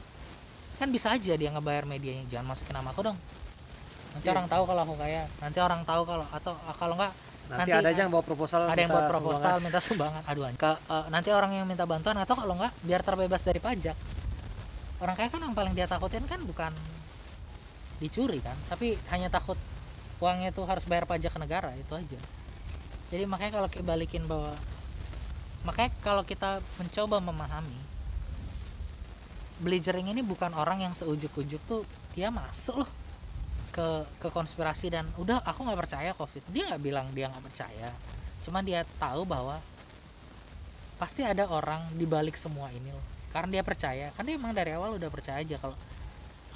kan 0.77 0.89
bisa 0.91 1.14
aja 1.14 1.33
dia 1.35 1.51
ngebayar 1.51 1.85
medianya. 1.85 2.25
Jangan 2.31 2.47
masukin 2.55 2.75
nama 2.75 2.91
aku 2.91 3.03
dong. 3.03 3.18
Nanti 4.14 4.27
Iya. 4.27 4.35
orang 4.39 4.47
tahu 4.47 4.62
kalau 4.66 4.81
aku 4.87 4.95
kaya. 4.99 5.22
Nanti 5.43 5.59
orang 5.59 5.81
tahu 5.83 6.03
kalau 6.07 6.27
atau 6.31 6.53
ah, 6.66 6.77
kalau 6.79 6.95
enggak 6.95 7.12
nanti, 7.45 7.61
Nanti 7.66 7.70
ada 7.77 7.89
aja 7.93 8.01
yang 8.07 8.12
bawa 8.14 8.25
proposal 8.25 8.61
ada 8.64 8.81
yang 8.81 8.89
buat 8.91 9.07
proposal 9.11 9.41
sumbangan. 9.43 9.64
minta 9.66 9.81
sumbangan. 9.83 10.22
Aduh 10.31 10.45
ke 10.55 10.70
eh, 10.70 11.05
nanti 11.11 11.29
orang 11.35 11.51
yang 11.53 11.66
minta 11.66 11.85
bantuan 11.85 12.16
atau 12.16 12.35
kalau 12.39 12.55
enggak 12.57 12.72
biar 12.83 13.01
terbebas 13.03 13.43
dari 13.43 13.61
pajak. 13.61 13.97
Orang 15.03 15.14
kaya 15.18 15.29
kan 15.29 15.43
yang 15.43 15.53
paling 15.53 15.75
dia 15.75 15.85
takutin 15.91 16.25
kan 16.25 16.39
bukan 16.43 16.72
dicuri 18.03 18.43
kan 18.43 18.59
tapi 18.66 18.99
hanya 19.14 19.31
takut 19.31 19.55
uangnya 20.18 20.51
itu 20.51 20.62
harus 20.66 20.83
bayar 20.87 21.07
pajak 21.07 21.31
ke 21.35 21.39
negara 21.39 21.70
itu 21.75 21.93
aja. 21.95 22.18
Jadi 23.12 23.22
makanya 23.29 23.62
kalau 23.62 23.68
kita 23.70 23.85
balikin 23.85 24.25
bahwa 24.25 24.55
makanya 25.62 25.91
kalau 26.03 26.22
kita 26.25 26.59
mencoba 26.79 27.18
memahami 27.20 27.77
Blazering 29.63 30.11
ini 30.11 30.21
bukan 30.25 30.51
orang 30.55 30.83
yang 30.83 30.93
seujuk-ujuk 30.95 31.63
tuh 31.67 31.83
dia 32.15 32.31
masuk 32.31 32.83
loh 32.83 32.91
ke 33.75 33.87
ke 34.23 34.29
konspirasi 34.31 34.87
dan 34.91 35.07
udah 35.19 35.43
aku 35.43 35.67
nggak 35.67 35.81
percaya 35.87 36.11
covid. 36.15 36.43
Dia 36.51 36.71
nggak 36.71 36.83
bilang 36.83 37.07
dia 37.11 37.27
nggak 37.31 37.45
percaya. 37.45 37.91
Cuman 38.47 38.63
dia 38.63 38.87
tahu 38.99 39.27
bahwa 39.27 39.59
pasti 40.95 41.27
ada 41.27 41.51
orang 41.51 41.83
di 41.95 42.07
balik 42.07 42.39
semua 42.39 42.71
ini 42.71 42.91
loh. 42.95 43.03
Karena 43.35 43.59
dia 43.59 43.63
percaya 43.67 44.15
kan 44.15 44.23
dia 44.23 44.39
emang 44.39 44.55
dari 44.55 44.75
awal 44.75 44.95
udah 44.95 45.11
percaya 45.11 45.43
aja 45.43 45.59
kalau 45.59 45.75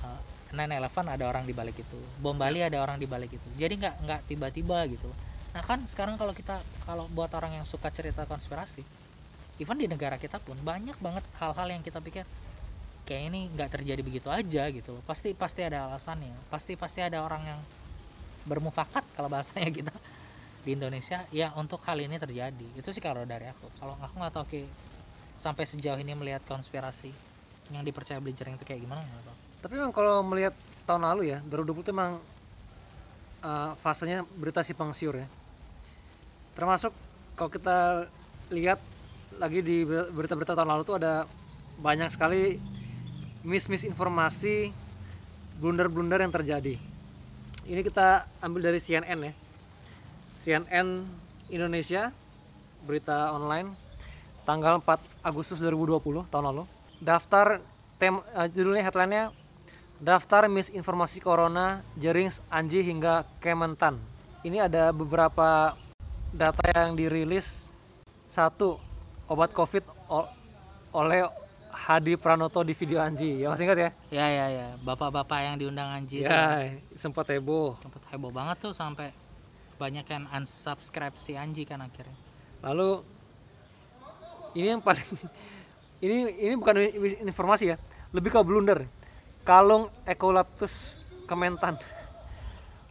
uh, 0.06 0.20
9/11 0.54 1.14
ada 1.18 1.24
orang 1.26 1.44
di 1.46 1.54
balik 1.54 1.78
itu. 1.78 1.98
Bom 2.22 2.38
Bali 2.38 2.62
ada 2.62 2.78
orang 2.78 3.02
di 3.02 3.06
balik 3.10 3.34
itu. 3.34 3.48
Jadi 3.58 3.82
nggak 3.82 3.94
nggak 4.06 4.20
tiba-tiba 4.30 4.78
gitu. 4.86 5.10
Nah 5.54 5.62
kan 5.66 5.82
sekarang 5.90 6.14
kalau 6.14 6.30
kita 6.30 6.62
kalau 6.86 7.10
buat 7.10 7.34
orang 7.34 7.58
yang 7.58 7.66
suka 7.66 7.90
cerita 7.90 8.26
konspirasi 8.30 8.86
even 9.58 9.76
di 9.78 9.90
negara 9.90 10.16
kita 10.16 10.38
pun 10.38 10.54
banyak 10.62 10.94
banget 11.02 11.24
hal-hal 11.42 11.68
yang 11.68 11.82
kita 11.82 11.98
pikir 11.98 12.22
kayak 13.08 13.32
ini 13.32 13.48
nggak 13.56 13.80
terjadi 13.80 14.04
begitu 14.04 14.28
aja 14.28 14.68
gitu 14.68 15.00
loh. 15.00 15.02
Pasti 15.08 15.32
pasti 15.32 15.64
ada 15.64 15.88
alasannya. 15.88 16.36
Pasti 16.52 16.76
pasti 16.76 17.00
ada 17.00 17.24
orang 17.24 17.40
yang 17.56 17.60
bermufakat 18.44 19.00
kalau 19.16 19.32
bahasanya 19.32 19.72
kita 19.72 19.94
di 20.68 20.76
Indonesia. 20.76 21.24
Ya 21.32 21.56
untuk 21.56 21.80
hal 21.88 21.96
ini 21.96 22.20
terjadi. 22.20 22.68
Itu 22.76 22.92
sih 22.92 23.00
kalau 23.00 23.24
dari 23.24 23.48
aku. 23.48 23.72
Kalau 23.80 23.96
aku 23.96 24.14
nggak 24.20 24.32
tahu 24.36 24.44
Ki, 24.52 24.62
sampai 25.40 25.64
sejauh 25.64 25.96
ini 25.96 26.12
melihat 26.12 26.44
konspirasi 26.44 27.08
yang 27.72 27.80
dipercaya 27.80 28.20
Blazering 28.20 28.60
itu 28.60 28.68
kayak 28.68 28.84
gimana 28.84 29.00
nggak 29.00 29.24
tahu. 29.24 29.36
Tapi 29.64 29.72
memang 29.80 29.92
kalau 29.96 30.20
melihat 30.20 30.52
tahun 30.84 31.08
lalu 31.08 31.32
ya 31.32 31.38
2020 31.48 31.84
itu 31.88 31.92
memang 31.96 32.20
uh, 33.40 33.72
fasenya 33.80 34.28
berita 34.36 34.60
simpang 34.60 34.92
siur 34.92 35.16
ya. 35.16 35.28
Termasuk 36.52 36.92
kalau 37.40 37.48
kita 37.48 38.04
lihat 38.52 38.80
lagi 39.40 39.64
di 39.64 39.84
berita-berita 39.88 40.52
tahun 40.52 40.68
lalu 40.76 40.82
tuh 40.84 40.96
ada 41.00 41.24
banyak 41.78 42.10
sekali 42.10 42.58
miss-miss 43.46 43.86
informasi 43.86 44.70
blunder-blunder 45.58 46.22
yang 46.22 46.32
terjadi. 46.34 46.78
Ini 47.68 47.80
kita 47.84 48.24
ambil 48.40 48.72
dari 48.72 48.80
CNN 48.80 49.18
ya. 49.18 49.32
CNN 50.46 51.04
Indonesia 51.52 52.14
berita 52.86 53.34
online 53.34 53.74
tanggal 54.48 54.80
4 54.80 55.20
Agustus 55.20 55.60
2020 55.60 56.24
tahun 56.32 56.44
lalu. 56.54 56.64
Daftar 57.02 57.60
tem 58.00 58.22
eh, 58.32 58.48
judulnya 58.54 58.86
headline-nya 58.86 59.24
daftar 59.98 60.46
misinformasi 60.46 61.18
corona 61.18 61.82
jaring 61.98 62.30
Anji 62.48 62.80
hingga 62.80 63.26
Kementan. 63.42 63.98
Ini 64.46 64.70
ada 64.70 64.94
beberapa 64.94 65.74
data 66.30 66.64
yang 66.72 66.94
dirilis. 66.94 67.66
Satu 68.30 68.78
obat 69.26 69.50
covid 69.52 69.82
ol- 70.06 70.30
oleh 70.94 71.26
Hadi 71.88 72.20
Pranoto 72.20 72.60
di 72.60 72.76
video 72.76 73.00
Anji. 73.00 73.40
Ya 73.40 73.48
masih 73.48 73.64
ingat 73.64 73.80
ya? 73.80 73.90
Ya 74.12 74.26
ya 74.28 74.46
ya. 74.52 74.66
Bapak-bapak 74.84 75.40
yang 75.40 75.56
diundang 75.56 75.88
Anji 75.88 76.20
itu. 76.20 76.28
Ya 76.28 76.76
sempat 77.00 77.24
heboh. 77.32 77.80
Sempat 77.80 78.04
heboh 78.12 78.28
banget 78.28 78.60
tuh 78.60 78.76
sampai 78.76 79.08
banyak 79.80 80.04
yang 80.04 80.28
unsubscribe 80.28 81.16
si 81.16 81.32
Anji 81.32 81.64
kan 81.64 81.80
akhirnya. 81.80 82.12
Lalu 82.60 83.00
ini 84.52 84.76
yang 84.76 84.84
paling 84.84 85.08
ini 86.04 86.28
ini 86.36 86.54
bukan 86.60 86.76
informasi 87.24 87.72
ya. 87.72 87.80
Lebih 88.12 88.36
ke 88.36 88.40
blunder. 88.44 88.84
Kalung 89.48 89.88
Ecolaptus 90.04 91.00
Kementan. 91.24 91.80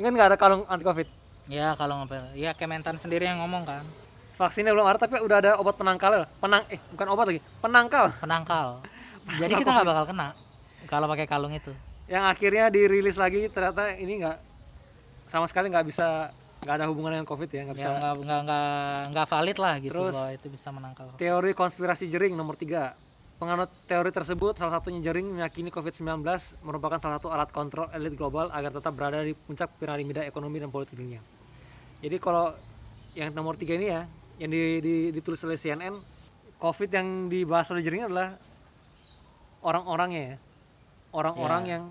Ini 0.01 0.09
kan 0.09 0.13
nggak 0.17 0.29
ada 0.33 0.37
kalung 0.41 0.65
anti 0.65 0.81
covid 0.81 1.05
ya 1.47 1.79
kalau 1.79 2.03
ngapa 2.03 2.35
ya 2.35 2.51
Kementan 2.53 2.99
sendiri 2.99 3.23
yang 3.23 3.39
ngomong 3.39 3.63
kan 3.63 3.83
vaksinnya 4.37 4.71
belum 4.71 4.85
ada 4.85 4.97
tapi 5.01 5.17
udah 5.17 5.37
ada 5.41 5.51
obat 5.57 5.75
penangkal 5.75 6.29
penang 6.37 6.61
eh 6.69 6.77
bukan 6.93 7.07
obat 7.09 7.25
lagi 7.33 7.41
penangkal. 7.59 8.05
Penangkal. 8.21 8.67
Jadi 9.41 9.53
kita 9.59 9.69
nggak 9.73 9.87
bakal 9.89 10.05
kena 10.13 10.27
kalau 10.87 11.05
pakai 11.11 11.27
kalung 11.27 11.51
itu. 11.51 11.73
Yang 12.07 12.23
akhirnya 12.31 12.65
dirilis 12.71 13.17
lagi 13.19 13.49
ternyata 13.51 13.91
ini 13.97 14.23
nggak 14.23 14.37
sama 15.27 15.49
sekali 15.49 15.67
nggak 15.67 15.85
bisa 15.89 16.31
nggak 16.63 16.75
ada 16.79 16.85
hubungan 16.87 17.19
dengan 17.19 17.27
covid 17.27 17.49
ya 17.51 17.67
nggak 17.67 17.77
bisa. 17.81 17.89
Ya 17.89 17.97
nggak 17.99 18.13
nggak 18.23 18.41
nggak 18.47 18.67
nggak 19.11 19.27
valid 19.27 19.57
lah 19.59 19.73
gitu 19.81 19.91
Terus- 19.91 20.15
bahwa 20.15 20.31
itu 20.31 20.47
bisa 20.47 20.67
menangkal. 20.71 21.05
teori 21.19 21.51
konspirasi 21.57 22.05
jering 22.07 22.33
nomor 22.37 22.55
3 22.55 22.93
penganut 23.37 23.69
teori 23.85 24.09
tersebut 24.09 24.57
salah 24.57 24.81
satunya 24.81 24.97
jering 24.97 25.29
meyakini 25.29 25.69
covid-19 25.69 26.25
merupakan 26.65 26.97
salah 26.97 27.21
satu 27.21 27.29
alat 27.29 27.53
kontrol 27.53 27.85
elit 27.93 28.17
global 28.17 28.49
agar 28.49 28.73
tetap 28.73 28.97
berada 28.97 29.21
di 29.21 29.37
puncak 29.37 29.77
piramida 29.77 30.25
ekonomi 30.25 30.57
dan 30.57 30.73
politik 30.73 30.97
dunia. 30.97 31.21
Jadi 32.01 32.17
kalau 32.17 32.57
yang 33.13 33.29
nomor 33.33 33.53
3 33.53 33.77
ini 33.77 33.93
ya 33.93 34.09
yang 34.37 34.49
di- 34.49 34.79
di- 34.79 35.09
ditulis 35.11 35.41
oleh 35.43 35.55
CNN 35.55 35.93
covid 36.57 36.89
yang 36.89 37.07
dibahas 37.27 37.69
oleh 37.69 37.81
jering 37.81 38.05
adalah 38.05 38.37
orang-orangnya 39.59 40.21
ya 40.23 40.35
orang-orang 41.11 41.61
Ya. 41.63 41.71
yang 41.73 41.83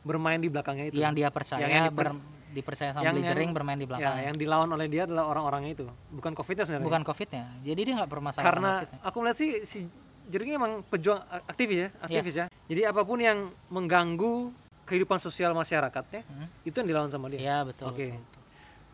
bermain 0.00 0.40
di 0.40 0.48
belakangnya 0.48 0.88
itu 0.88 0.96
yang 0.96 1.12
dia 1.12 1.28
percaya 1.28 1.60
Yang- 1.60 1.72
yang 1.72 1.84
diper- 1.90 2.12
ber- 2.14 2.36
dipercaya 2.48 2.90
sama 2.90 3.04
yang- 3.04 3.20
yang- 3.20 3.52
bermain 3.52 3.76
di 3.76 3.84
ya 3.84 3.90
belakang 3.90 4.14
yang 4.24 4.36
dilawan 4.36 4.68
oleh 4.72 4.86
dia 4.88 5.04
adalah 5.04 5.28
orang-orangnya 5.28 5.72
itu 5.74 5.84
bukan 6.10 6.32
covidnya 6.32 6.64
sebenarnya 6.64 6.86
bukan 6.86 7.02
covidnya 7.04 7.44
jadi 7.60 7.80
dia 7.82 7.94
nggak 7.98 8.10
bermasalah 8.10 8.44
karena 8.44 8.70
aku 9.02 9.16
melihat 9.20 9.38
sih 9.38 9.50
si 9.64 9.80
Jering 10.28 10.60
emang 10.60 10.84
pejuang 10.84 11.24
aktivis 11.46 11.76
ya 11.78 11.88
Iya. 11.88 12.04
aktivis 12.04 12.34
ya 12.34 12.46
jadi 12.66 12.80
apa 12.88 13.00
pun 13.00 13.16
yang 13.16 13.38
mengganggu 13.68 14.52
kehidupan 14.84 15.16
sosial 15.16 15.52
masyarakatnya 15.52 16.20
Hmm. 16.22 16.48
itu 16.62 16.72
yang 16.74 16.88
dilawan 16.88 17.08
sama 17.08 17.28
dia 17.28 17.40
ya 17.40 17.56
betul, 17.64 17.88
Oke. 17.88 18.12
betul, 18.12 18.20
betul. 18.22 18.42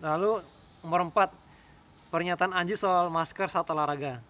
lalu 0.01 0.33
nomor 0.83 1.01
empat 1.05 1.29
pernyataan 2.15 2.55
Anji 2.55 2.79
soal 2.79 3.11
masker 3.11 3.51
saat 3.51 3.67
olahraga. 3.67 4.23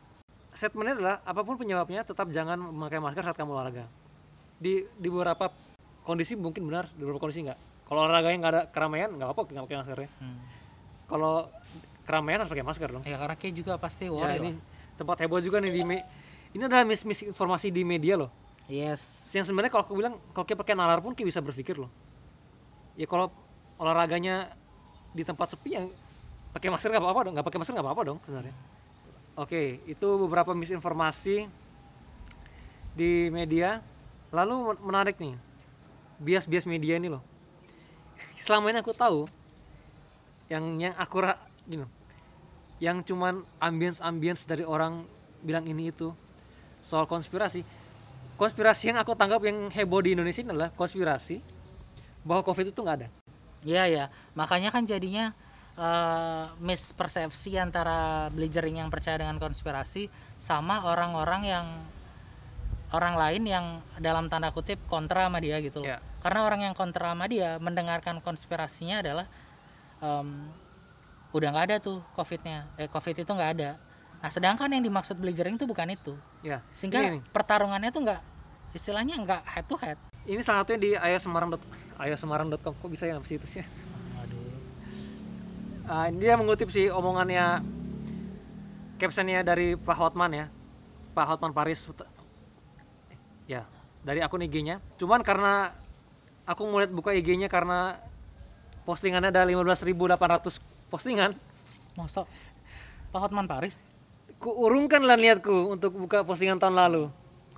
Statementnya 0.57 0.97
adalah 0.97 1.17
apa 1.21 1.45
pun 1.45 1.61
penyebabnya 1.61 2.01
tetap 2.01 2.33
jangan 2.33 2.57
memakai 2.57 2.97
masker 2.97 3.21
saat 3.21 3.37
kamu 3.37 3.53
olahraga. 3.53 3.85
Di 4.57 4.89
di 4.97 5.09
beberapa 5.13 5.53
kondisi 6.01 6.33
mungkin 6.33 6.65
benar 6.65 6.89
di 6.97 7.05
beberapa 7.05 7.21
kondisi 7.21 7.45
enggak 7.45 7.61
kalau 7.85 8.05
olahraganya 8.05 8.37
nggak 8.41 8.53
ada 8.53 8.63
keramaian 8.69 9.09
nggak 9.13 9.29
apa-apa 9.29 9.51
nggak 9.53 9.65
pakai 9.65 9.79
masker 9.81 9.99
ya 10.01 10.11
Hmm. 10.21 10.41
kalau 11.05 11.35
keramaian 12.05 12.39
harus 12.41 12.53
pakai 12.53 12.65
masker 12.65 12.89
dong. 12.89 13.05
Ya 13.05 13.17
karena 13.17 13.37
kayak 13.37 13.55
juga 13.57 13.73
pasti 13.77 14.05
Ya, 14.05 14.13
worry 14.13 14.37
ini 14.41 14.51
sempat 14.97 15.17
heboh 15.21 15.41
juga 15.41 15.61
nih 15.61 15.73
di 15.73 15.83
me- 15.85 16.05
ini 16.53 16.63
adalah 16.65 16.85
mis 16.85 17.05
misinformasi 17.05 17.69
di 17.69 17.83
media 17.85 18.17
loh. 18.17 18.31
yes. 18.69 19.33
Yang 19.33 19.53
sebenarnya 19.53 19.73
kalau 19.73 19.85
aku 19.85 19.95
bilang 19.97 20.15
kalau 20.33 20.45
kita 20.45 20.57
pakai 20.61 20.77
nalar 20.77 21.01
pun 21.01 21.13
kita 21.13 21.29
bisa 21.29 21.41
berpikir 21.41 21.77
loh. 21.77 21.89
Ya 22.97 23.05
kalau 23.05 23.29
olahraganya 23.77 24.53
di 25.13 25.25
tempat 25.25 25.53
sepi 25.53 25.77
yang 25.77 25.87
pakai 26.55 26.71
masker 26.71 26.95
nggak 26.95 27.03
apa-apa 27.03 27.21
dong 27.27 27.35
nggak 27.35 27.47
pakai 27.51 27.59
masker 27.59 27.75
nggak 27.75 27.87
apa-apa 27.91 28.03
dong 28.07 28.19
sebenarnya. 28.23 28.55
Oke 29.35 29.83
itu 29.91 30.09
beberapa 30.23 30.55
misinformasi 30.55 31.51
di 32.95 33.29
media. 33.35 33.83
Lalu 34.31 34.55
men- 34.71 34.83
menarik 34.83 35.17
nih 35.19 35.35
bias-bias 36.23 36.67
media 36.71 36.95
ini 36.95 37.11
loh. 37.11 37.23
Selama 38.43 38.71
ini 38.71 38.79
aku 38.79 38.95
tahu 38.95 39.27
yang 40.47 40.79
yang 40.79 40.95
akurat 40.95 41.43
gini 41.67 41.83
yang 42.79 43.03
cuman 43.03 43.43
ambience 43.59 43.99
ambience 43.99 44.47
dari 44.47 44.63
orang 44.63 45.03
bilang 45.43 45.67
ini 45.67 45.91
itu 45.91 46.15
soal 46.87 47.11
konspirasi. 47.11 47.67
Konspirasi 48.35 48.91
yang 48.91 48.99
aku 48.99 49.15
tanggap 49.15 49.43
yang 49.47 49.71
heboh 49.71 50.03
di 50.03 50.15
Indonesia 50.15 50.43
ini 50.43 50.51
adalah 50.51 50.71
konspirasi 50.75 51.39
bahwa 52.27 52.43
covid 52.43 52.71
itu 52.75 52.81
nggak 52.83 52.97
ada. 53.03 53.09
Iya 53.65 53.85
ya, 53.89 54.05
makanya 54.37 54.69
kan 54.75 54.85
jadinya 54.85 55.33
eh, 55.79 56.45
mispersepsi 56.63 57.59
antara 57.59 58.29
Blazering 58.31 58.79
yang 58.83 58.91
percaya 58.91 59.19
dengan 59.19 59.39
konspirasi 59.43 60.09
sama 60.39 60.85
orang-orang 60.87 61.43
yang 61.47 61.67
orang 62.95 63.19
lain 63.19 63.43
yang 63.43 63.67
dalam 63.99 64.31
tanda 64.31 64.55
kutip 64.55 64.79
kontra 64.87 65.27
sama 65.27 65.43
dia 65.43 65.59
gitu 65.59 65.83
loh. 65.83 65.91
Ya. 65.91 65.99
Karena 66.23 66.47
orang 66.47 66.61
yang 66.71 66.75
kontra 66.79 67.11
sama 67.11 67.27
dia 67.27 67.59
mendengarkan 67.59 68.23
konspirasinya 68.23 69.03
adalah 69.03 69.27
em, 69.99 70.47
udah 71.35 71.49
nggak 71.51 71.67
ada 71.75 71.77
tuh 71.83 71.99
covidnya, 72.15 72.71
eh 72.79 72.87
covid 72.87 73.19
itu 73.19 73.27
nggak 73.27 73.51
ada. 73.59 73.71
Nah 74.23 74.31
sedangkan 74.31 74.71
yang 74.71 74.87
dimaksud 74.87 75.19
Blazering 75.19 75.59
itu 75.59 75.67
bukan 75.67 75.91
itu, 75.91 76.15
ya 76.47 76.63
sehingga 76.79 77.03
Ini 77.03 77.19
nih. 77.19 77.23
pertarungannya 77.35 77.91
tuh 77.91 78.03
nggak 78.07 78.21
istilahnya 78.79 79.15
nggak 79.19 79.43
head 79.43 79.67
to 79.67 79.77
head. 79.79 79.99
ini 80.25 80.41
salah 80.41 80.65
satunya 80.65 80.81
di 80.81 80.91
ayasemarang 80.97 81.53
ayasemarang.com 82.01 82.73
kok 82.79 82.89
bisa 82.89 83.05
ya 83.05 83.19
situsnya. 83.21 83.67
Ini 85.85 86.17
dia 86.17 86.35
mengutip 86.41 86.73
sih 86.73 86.89
omongannya 86.89 87.61
captionnya 88.97 89.45
dari 89.45 89.77
Pak 89.77 89.97
Hotman 89.97 90.33
ya. 90.33 90.47
Pak 91.13 91.27
Hotman 91.31 91.55
Paris 91.55 91.87
ya 93.45 93.69
dari 94.01 94.25
akun 94.25 94.41
IG-nya 94.41 94.81
cuman 94.97 95.21
karena 95.21 95.69
aku 96.49 96.65
mulai 96.65 96.89
buka 96.89 97.13
IG-nya 97.13 97.53
karena 97.53 98.01
postingannya 98.89 99.33
ada 99.33 99.45
15.800 99.45 100.61
postingan. 100.93 101.37
Masa? 101.97 102.27
Pak 103.13 103.21
Hotman 103.21 103.49
Paris? 103.49 103.95
ku 104.45 104.53
urungkan 104.53 105.01
lah 105.01 105.17
niatku 105.17 105.73
untuk 105.73 105.97
buka 105.97 106.21
postingan 106.21 106.61
tahun 106.61 106.77
lalu. 106.77 107.05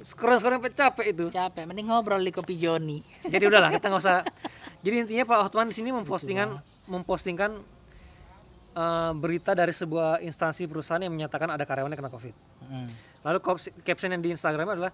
Scroll 0.07 0.39
scroll 0.39 0.61
sampai 0.61 0.71
capek 0.71 1.07
itu. 1.11 1.25
Capek, 1.35 1.67
mending 1.67 1.91
ngobrol 1.91 2.23
di 2.23 2.31
kopi 2.31 2.55
Joni. 2.55 3.03
jadi 3.27 3.51
udahlah 3.51 3.75
kita 3.75 3.91
nggak 3.91 4.03
usah. 4.03 4.23
Jadi 4.87 5.03
intinya 5.03 5.25
Pak 5.27 5.39
Hotman 5.51 5.67
di 5.73 5.75
sini 5.75 5.91
mempostingan 5.91 6.63
mempostingkan 6.87 7.59
eh, 8.77 9.13
berita 9.17 9.57
dari 9.57 9.73
sebuah 9.73 10.21
instansi 10.21 10.69
perusahaan 10.69 11.01
yang 11.01 11.11
menyatakan 11.11 11.49
ada 11.49 11.65
karyawannya 11.65 11.97
kena 11.97 12.13
covid 12.13 12.37
Hmm. 12.67 12.91
lalu 13.23 13.39
caption 13.81 14.11
yang 14.11 14.19
di 14.19 14.35
Instagram 14.35 14.75
adalah 14.75 14.91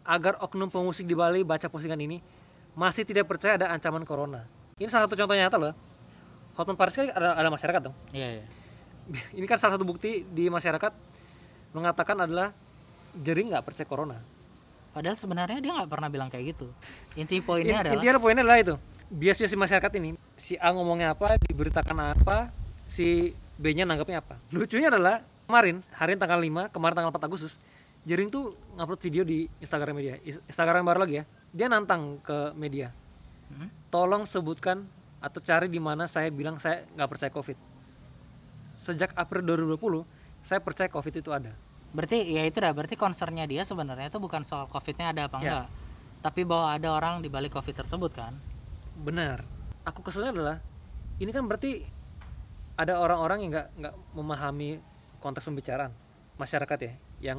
agar 0.00 0.40
oknum 0.40 0.72
pemusik 0.72 1.04
di 1.04 1.12
Bali 1.12 1.44
baca 1.44 1.68
postingan 1.68 2.00
ini 2.00 2.18
masih 2.72 3.04
tidak 3.04 3.28
percaya 3.28 3.60
ada 3.60 3.68
ancaman 3.68 4.02
corona 4.02 4.48
ini 4.80 4.88
salah 4.88 5.04
satu 5.04 5.14
contoh 5.14 5.36
nyata 5.36 5.60
loh 5.60 5.74
Hotman 6.56 6.74
Paris 6.74 6.96
kan 6.96 7.12
ada, 7.12 7.36
ada 7.36 7.48
masyarakat 7.48 7.80
dong 7.84 7.96
Iya, 8.10 8.40
iya. 8.40 8.44
ini 9.38 9.44
kan 9.44 9.60
salah 9.60 9.76
satu 9.76 9.84
bukti 9.84 10.24
di 10.24 10.48
masyarakat 10.48 10.92
mengatakan 11.70 12.16
adalah 12.24 12.50
jering 13.12 13.52
nggak 13.52 13.64
percaya 13.64 13.86
corona 13.86 14.18
Padahal 14.90 15.14
sebenarnya 15.14 15.62
dia 15.62 15.70
nggak 15.70 15.86
pernah 15.86 16.10
bilang 16.10 16.26
kayak 16.26 16.50
gitu. 16.50 16.66
Inti 17.14 17.38
poinnya 17.38 17.78
In- 17.78 17.80
adalah 17.86 17.94
intinya 17.94 18.18
poinnya 18.18 18.42
adalah 18.42 18.58
itu 18.58 18.74
bias-bias 19.06 19.54
di 19.54 19.58
masyarakat 19.58 19.90
ini 20.02 20.08
si 20.34 20.58
A 20.58 20.74
ngomongnya 20.74 21.14
apa 21.14 21.38
diberitakan 21.38 22.14
apa 22.14 22.50
si 22.90 23.30
B 23.54 23.70
nya 23.72 23.86
nanggapnya 23.86 24.18
apa? 24.18 24.34
Lucunya 24.50 24.90
adalah 24.90 25.22
kemarin 25.46 25.80
hari 25.94 26.18
ini 26.18 26.20
tanggal 26.20 26.40
5 26.42 26.74
kemarin 26.74 26.94
tanggal 26.98 27.12
4 27.14 27.28
Agustus 27.30 27.54
Jering 28.00 28.32
tuh 28.32 28.56
ngupload 28.80 29.00
video 29.04 29.22
di 29.28 29.44
Instagram 29.60 29.92
media. 30.00 30.16
Instagram 30.24 30.88
baru 30.88 31.04
lagi 31.04 31.20
ya. 31.20 31.24
Dia 31.52 31.66
nantang 31.68 32.18
ke 32.24 32.56
media. 32.56 32.90
Hmm? 33.50 33.66
tolong 33.90 34.30
sebutkan 34.30 34.86
atau 35.18 35.42
cari 35.42 35.66
di 35.66 35.82
mana 35.82 36.06
saya 36.06 36.30
bilang 36.30 36.62
saya 36.62 36.86
nggak 36.94 37.08
percaya 37.10 37.30
covid. 37.34 37.58
Sejak 38.80 39.10
April 39.18 39.42
2020 39.44 40.06
saya 40.46 40.62
percaya 40.62 40.88
covid 40.88 41.14
itu 41.20 41.30
ada. 41.34 41.52
Berarti 41.90 42.30
ya 42.30 42.46
itu 42.46 42.62
dah. 42.62 42.70
Berarti 42.72 42.94
concernnya 42.94 43.44
dia 43.50 43.66
sebenarnya 43.66 44.08
itu 44.08 44.22
bukan 44.22 44.46
soal 44.46 44.70
covidnya 44.70 45.10
ada 45.10 45.26
apa 45.26 45.42
Ya. 45.42 45.42
enggak, 45.42 45.66
tapi 46.22 46.40
bahwa 46.46 46.66
ada 46.72 46.88
orang 46.94 47.14
di 47.20 47.28
balik 47.28 47.52
covid 47.52 47.74
tersebut 47.84 48.14
kan. 48.14 48.38
benar. 49.02 49.42
Aku 49.84 50.00
keselnya 50.06 50.30
adalah 50.30 50.56
ini 51.18 51.34
kan 51.34 51.44
berarti 51.50 51.82
ada 52.80 52.96
orang-orang 52.96 53.44
yang 53.44 53.50
nggak 53.52 53.66
nggak 53.76 53.94
memahami 54.16 54.80
konteks 55.20 55.44
pembicaraan 55.44 55.92
masyarakat 56.34 56.78
ya 56.80 56.92
yang 57.20 57.38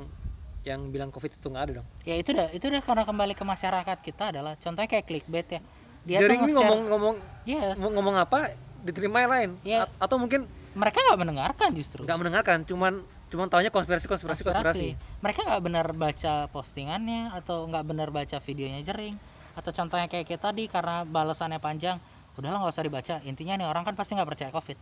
yang 0.62 0.94
bilang 0.94 1.10
covid 1.10 1.34
itu 1.34 1.48
nggak 1.50 1.64
ada 1.66 1.74
dong 1.82 1.88
Ya 2.06 2.14
itu 2.14 2.30
dah 2.30 2.54
itu 2.54 2.62
dah 2.62 2.78
karena 2.80 3.02
kembali 3.02 3.34
ke 3.34 3.42
masyarakat 3.42 3.98
kita 4.00 4.30
adalah 4.30 4.54
contohnya 4.56 4.86
kayak 4.88 5.06
clickbait 5.10 5.48
ya. 5.50 5.62
Dia 6.02 6.18
Jadi 6.22 6.30
tuh 6.30 6.34
ini 6.34 6.42
nge-share- 6.44 6.58
ngomong-ngomong 6.62 7.16
yes, 7.46 7.76
ngomong, 7.78 7.94
ngomong 7.98 8.16
apa 8.20 8.38
diterima 8.82 9.18
yang 9.22 9.32
lain 9.32 9.50
Ya. 9.62 9.86
A- 9.86 10.06
atau 10.06 10.18
mungkin 10.18 10.46
mereka 10.74 11.02
nggak 11.02 11.20
mendengarkan 11.20 11.70
justru. 11.74 12.02
nggak 12.06 12.18
mendengarkan 12.18 12.58
cuman 12.62 12.94
cuman 13.32 13.48
taunya 13.48 13.72
konspirasi 13.72 14.06
konspirasi 14.06 14.44
konspirasi, 14.44 14.88
Mereka 15.24 15.40
nggak 15.42 15.62
benar 15.64 15.88
baca 15.96 16.46
postingannya 16.52 17.32
atau 17.32 17.66
nggak 17.66 17.86
benar 17.88 18.10
baca 18.12 18.38
videonya 18.38 18.84
jering 18.84 19.16
atau 19.56 19.72
contohnya 19.72 20.06
kayak 20.06 20.28
kita 20.28 20.52
tadi 20.52 20.68
karena 20.68 21.04
balasannya 21.04 21.58
panjang, 21.58 22.00
udahlah 22.36 22.60
nggak 22.60 22.72
usah 22.72 22.84
dibaca. 22.84 23.16
Intinya 23.24 23.56
nih 23.56 23.68
orang 23.68 23.84
kan 23.84 23.96
pasti 23.96 24.16
nggak 24.16 24.30
percaya 24.30 24.52
covid. 24.52 24.76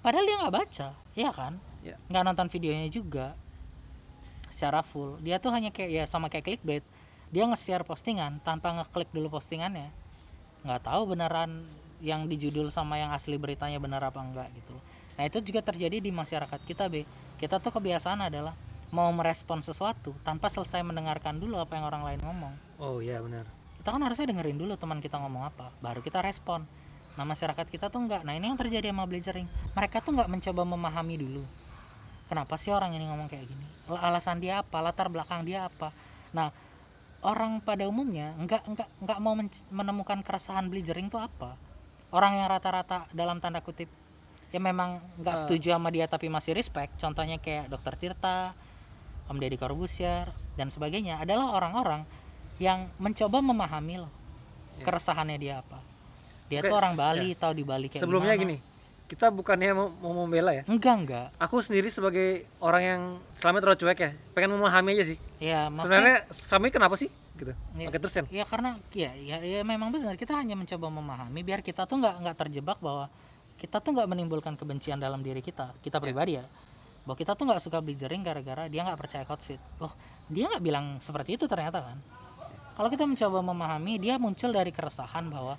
Padahal 0.00 0.24
dia 0.24 0.36
nggak 0.40 0.54
baca, 0.54 0.88
iya 1.12 1.30
kan? 1.32 1.60
Ya. 1.84 1.96
Nggak 2.08 2.24
nonton 2.24 2.48
videonya 2.48 2.88
juga 2.88 3.36
secara 4.48 4.80
full. 4.80 5.20
Dia 5.20 5.36
tuh 5.36 5.52
hanya 5.52 5.68
kayak 5.72 5.90
ya 5.92 6.04
sama 6.08 6.32
kayak 6.32 6.44
clickbait. 6.44 6.84
Dia 7.30 7.46
nge-share 7.46 7.84
postingan 7.86 8.40
tanpa 8.42 8.72
ngeklik 8.76 9.12
dulu 9.12 9.32
postingannya. 9.38 9.92
Nggak 10.64 10.82
tahu 10.88 11.14
beneran 11.16 11.64
yang 12.00 12.24
di 12.26 12.36
judul 12.40 12.72
sama 12.72 12.96
yang 12.96 13.12
asli 13.12 13.36
beritanya 13.36 13.76
benar 13.76 14.00
apa 14.00 14.20
enggak 14.24 14.48
gitu. 14.56 14.76
Nah 15.20 15.28
itu 15.28 15.38
juga 15.44 15.60
terjadi 15.60 16.00
di 16.00 16.08
masyarakat 16.08 16.60
kita 16.64 16.88
B. 16.88 17.04
Kita 17.36 17.60
tuh 17.60 17.72
kebiasaan 17.72 18.24
adalah 18.24 18.56
mau 18.90 19.08
merespon 19.14 19.62
sesuatu 19.62 20.16
tanpa 20.26 20.50
selesai 20.50 20.82
mendengarkan 20.82 21.38
dulu 21.38 21.62
apa 21.62 21.78
yang 21.78 21.86
orang 21.86 22.02
lain 22.02 22.20
ngomong. 22.26 22.54
oh 22.82 22.98
iya 22.98 23.22
benar 23.22 23.46
Kita 23.78 23.94
kan 23.94 24.02
harusnya 24.02 24.28
dengerin 24.28 24.58
dulu 24.58 24.74
teman 24.76 24.98
kita 25.00 25.16
ngomong 25.16 25.46
apa, 25.46 25.72
baru 25.80 26.04
kita 26.04 26.20
respon. 26.20 26.66
Nah 27.18 27.24
masyarakat 27.24 27.66
kita 27.66 27.88
tuh 27.88 28.00
enggak. 28.02 28.22
Nah 28.22 28.34
ini 28.34 28.46
yang 28.46 28.58
terjadi 28.58 28.90
sama 28.94 29.06
Blazering. 29.06 29.46
Mereka 29.74 30.02
tuh 30.02 30.14
nggak 30.14 30.30
mencoba 30.30 30.62
memahami 30.64 31.16
dulu. 31.18 31.42
Kenapa 32.30 32.54
sih 32.54 32.70
orang 32.70 32.94
ini 32.94 33.10
ngomong 33.10 33.26
kayak 33.26 33.46
gini? 33.46 33.66
Al- 33.90 34.14
Alasan 34.14 34.38
dia 34.38 34.62
apa? 34.62 34.78
Latar 34.78 35.10
belakang 35.10 35.42
dia 35.42 35.66
apa? 35.66 35.90
Nah 36.30 36.54
orang 37.20 37.60
pada 37.60 37.84
umumnya 37.84 38.32
nggak 38.38 38.62
nggak 38.64 38.88
nggak 39.04 39.18
mau 39.20 39.34
menemukan 39.68 40.22
keresahan 40.22 40.70
Blazering 40.70 41.10
tuh 41.10 41.18
apa? 41.20 41.58
Orang 42.10 42.38
yang 42.38 42.46
rata-rata 42.50 43.06
dalam 43.10 43.38
tanda 43.38 43.58
kutip 43.62 43.90
ya 44.50 44.58
memang 44.58 44.98
nggak 45.18 45.36
Eh. 45.36 45.40
setuju 45.46 45.78
sama 45.78 45.90
dia 45.90 46.06
tapi 46.06 46.30
masih 46.30 46.54
respect. 46.54 46.94
Contohnya 46.98 47.38
kayak 47.38 47.70
Dokter 47.70 47.94
Tirta, 47.98 48.54
Om 49.30 49.38
Deddy 49.38 49.58
Corbuzier 49.58 50.30
dan 50.54 50.70
sebagainya 50.70 51.18
adalah 51.22 51.54
orang-orang 51.54 52.02
yang 52.58 52.90
mencoba 52.98 53.38
memahami 53.40 54.02
loh 54.02 54.12
Ya. 54.78 54.86
keresahannya 54.86 55.38
dia 55.38 55.54
apa. 55.62 55.78
Dia 56.50 56.60
Oke, 56.60 56.68
tuh 56.68 56.76
orang 56.76 56.94
s- 56.94 56.98
Bali, 56.98 57.28
tahu 57.32 57.52
di 57.54 57.62
Bali 57.62 57.86
kayak 57.86 58.02
sebelumnya 58.02 58.34
gimana. 58.34 58.44
gini 58.44 58.68
kita 59.06 59.26
bukannya 59.26 59.70
mau, 59.70 59.90
mau 59.90 60.12
membela 60.20 60.50
ya? 60.52 60.62
Enggak 60.66 60.94
enggak. 60.96 61.26
aku 61.36 61.58
sendiri 61.58 61.86
sebagai 61.88 62.28
orang 62.58 62.82
yang 62.84 63.00
selama 63.34 63.58
terlalu 63.58 63.78
cuek 63.80 63.98
ya 63.98 64.10
pengen 64.30 64.50
memahami 64.52 64.90
aja 64.92 65.04
sih. 65.04 65.18
Ya 65.38 65.66
maksudnya 65.66 65.98
sebenarnya 65.98 66.18
selama 66.30 66.62
ini 66.62 66.72
kenapa 66.72 66.94
sih? 66.94 67.10
Gitu 67.32 67.52
Ya. 67.74 67.86
oke 67.86 67.96
terus 67.96 68.14
ya 68.20 68.44
karena 68.44 68.70
ya, 68.90 69.10
ya 69.12 69.36
ya 69.40 69.60
memang 69.64 69.90
benar 69.90 70.14
kita 70.14 70.36
hanya 70.36 70.54
mencoba 70.54 70.86
memahami 70.86 71.40
biar 71.40 71.58
kita 71.60 71.86
tuh 71.86 71.96
nggak 71.96 72.14
nggak 72.20 72.36
terjebak 72.38 72.78
bahwa 72.78 73.10
kita 73.56 73.78
tuh 73.78 73.90
nggak 73.92 74.08
menimbulkan 74.08 74.54
kebencian 74.54 74.96
dalam 74.96 75.20
diri 75.20 75.40
kita 75.40 75.74
kita 75.80 75.98
pribadi 75.98 76.34
ya. 76.34 76.46
Bahwa 77.02 77.16
kita 77.16 77.32
tuh 77.32 77.46
nggak 77.46 77.58
suka 77.60 77.78
blazering 77.78 78.20
gara-gara 78.20 78.66
dia 78.66 78.82
nggak 78.84 78.94
percaya 78.96 79.24
outfit 79.24 79.58
loh 79.78 79.90
dia 80.26 80.46
nggak 80.46 80.60
bilang 80.60 80.98
seperti 80.98 81.34
itu 81.34 81.46
ternyata 81.46 81.82
kan? 81.82 81.98
Kalau 82.72 82.86
kita 82.88 83.04
mencoba 83.04 83.38
memahami 83.42 83.98
dia 83.98 84.14
muncul 84.16 84.50
dari 84.50 84.70
keresahan 84.70 85.26
bahwa 85.26 85.58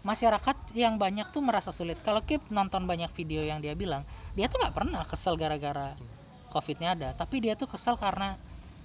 masyarakat 0.00 0.56
yang 0.72 0.96
banyak 0.96 1.28
tuh 1.28 1.44
merasa 1.44 1.70
sulit. 1.70 2.00
Kalau 2.00 2.24
Kip 2.24 2.40
nonton 2.48 2.88
banyak 2.88 3.12
video 3.12 3.44
yang 3.44 3.60
dia 3.60 3.76
bilang 3.76 4.02
dia 4.32 4.48
tuh 4.48 4.62
nggak 4.62 4.74
pernah 4.74 5.04
kesel 5.04 5.36
gara-gara 5.36 5.92
covidnya 6.48 6.96
ada. 6.96 7.08
Tapi 7.12 7.44
dia 7.44 7.54
tuh 7.58 7.68
kesel 7.68 8.00
karena 8.00 8.40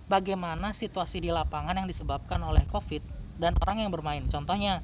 bagaimana 0.06 0.76
situasi 0.76 1.24
di 1.24 1.32
lapangan 1.32 1.74
yang 1.74 1.88
disebabkan 1.88 2.38
oleh 2.44 2.68
covid 2.68 3.02
dan 3.40 3.56
orang 3.64 3.88
yang 3.88 3.92
bermain. 3.92 4.24
Contohnya 4.28 4.84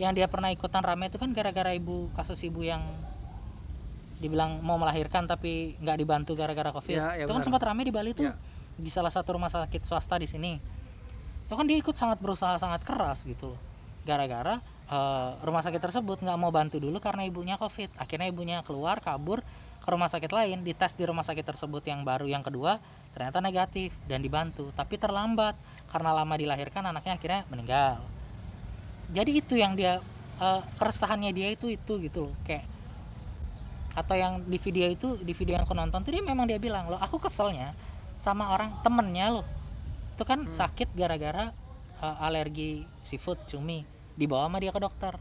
yang 0.00 0.12
dia 0.16 0.26
pernah 0.26 0.50
ikutan 0.50 0.82
rame 0.82 1.08
itu 1.12 1.20
kan 1.20 1.30
gara-gara 1.30 1.70
ibu 1.76 2.10
kasus 2.18 2.42
ibu 2.42 2.64
yang 2.66 2.82
dibilang 4.18 4.62
mau 4.62 4.78
melahirkan 4.78 5.26
tapi 5.26 5.74
nggak 5.82 5.96
dibantu 5.98 6.32
gara-gara 6.34 6.70
covid. 6.74 6.98
Ya, 6.98 7.08
ya 7.18 7.24
itu 7.26 7.30
kan 7.30 7.42
benar. 7.42 7.46
sempat 7.46 7.62
rame 7.66 7.82
di 7.86 7.92
Bali 7.94 8.10
tuh 8.14 8.30
Ya. 8.30 8.34
di 8.78 8.90
salah 8.90 9.10
satu 9.10 9.34
rumah 9.34 9.50
sakit 9.50 9.82
swasta 9.86 10.18
di 10.18 10.26
sini. 10.26 10.58
Itu 11.46 11.54
kan 11.58 11.66
dia 11.66 11.78
ikut 11.78 11.94
sangat 11.94 12.18
berusaha 12.22 12.58
sangat 12.58 12.82
keras 12.86 13.22
gitu 13.26 13.54
gara-gara 14.02 14.58
eh, 14.92 15.30
rumah 15.40 15.64
sakit 15.64 15.80
tersebut 15.80 16.20
nggak 16.20 16.38
mau 16.38 16.52
bantu 16.52 16.76
dulu 16.76 17.00
karena 17.00 17.24
ibunya 17.24 17.56
covid. 17.56 17.88
Akhirnya 17.96 18.28
ibunya 18.28 18.60
keluar 18.60 19.00
kabur 19.00 19.40
ke 19.82 19.88
rumah 19.90 20.06
sakit 20.06 20.30
lain 20.30 20.62
dites 20.62 20.94
di 20.94 21.02
rumah 21.02 21.26
sakit 21.26 21.42
tersebut 21.42 21.82
yang 21.90 22.06
baru 22.06 22.30
yang 22.30 22.46
kedua 22.46 22.78
ternyata 23.18 23.42
negatif 23.42 23.90
dan 24.06 24.22
dibantu 24.22 24.70
tapi 24.78 24.94
terlambat 24.94 25.58
karena 25.90 26.14
lama 26.14 26.34
dilahirkan 26.38 26.86
anaknya 26.86 27.18
akhirnya 27.18 27.42
meninggal. 27.50 27.98
Jadi 29.12 29.30
itu 29.42 29.54
yang 29.58 29.74
dia 29.74 29.98
eh, 30.38 30.60
keresahannya 30.78 31.32
dia 31.32 31.48
itu 31.50 31.72
itu 31.72 31.98
gitu 31.98 32.28
loh 32.30 32.34
kayak 32.44 32.68
atau 33.92 34.16
yang 34.16 34.40
di 34.48 34.56
video 34.56 34.88
itu 34.88 35.20
di 35.20 35.36
video 35.36 35.60
yang 35.60 35.68
aku 35.68 35.76
nonton 35.76 36.00
tuh 36.00 36.16
dia 36.16 36.24
memang 36.24 36.48
dia 36.48 36.56
bilang 36.56 36.88
loh 36.88 36.96
aku 36.96 37.20
keselnya 37.20 37.76
sama 38.16 38.54
orang 38.54 38.72
temennya 38.80 39.40
loh. 39.40 39.46
Itu 40.16 40.24
kan 40.24 40.46
Hmm. 40.46 40.52
sakit 40.52 40.94
gara-gara 40.96 41.52
eh, 42.00 42.16
alergi 42.24 42.86
seafood 43.04 43.40
cumi 43.50 43.91
dibawa 44.16 44.48
sama 44.48 44.58
dia 44.60 44.72
ke 44.74 44.80
dokter. 44.80 45.14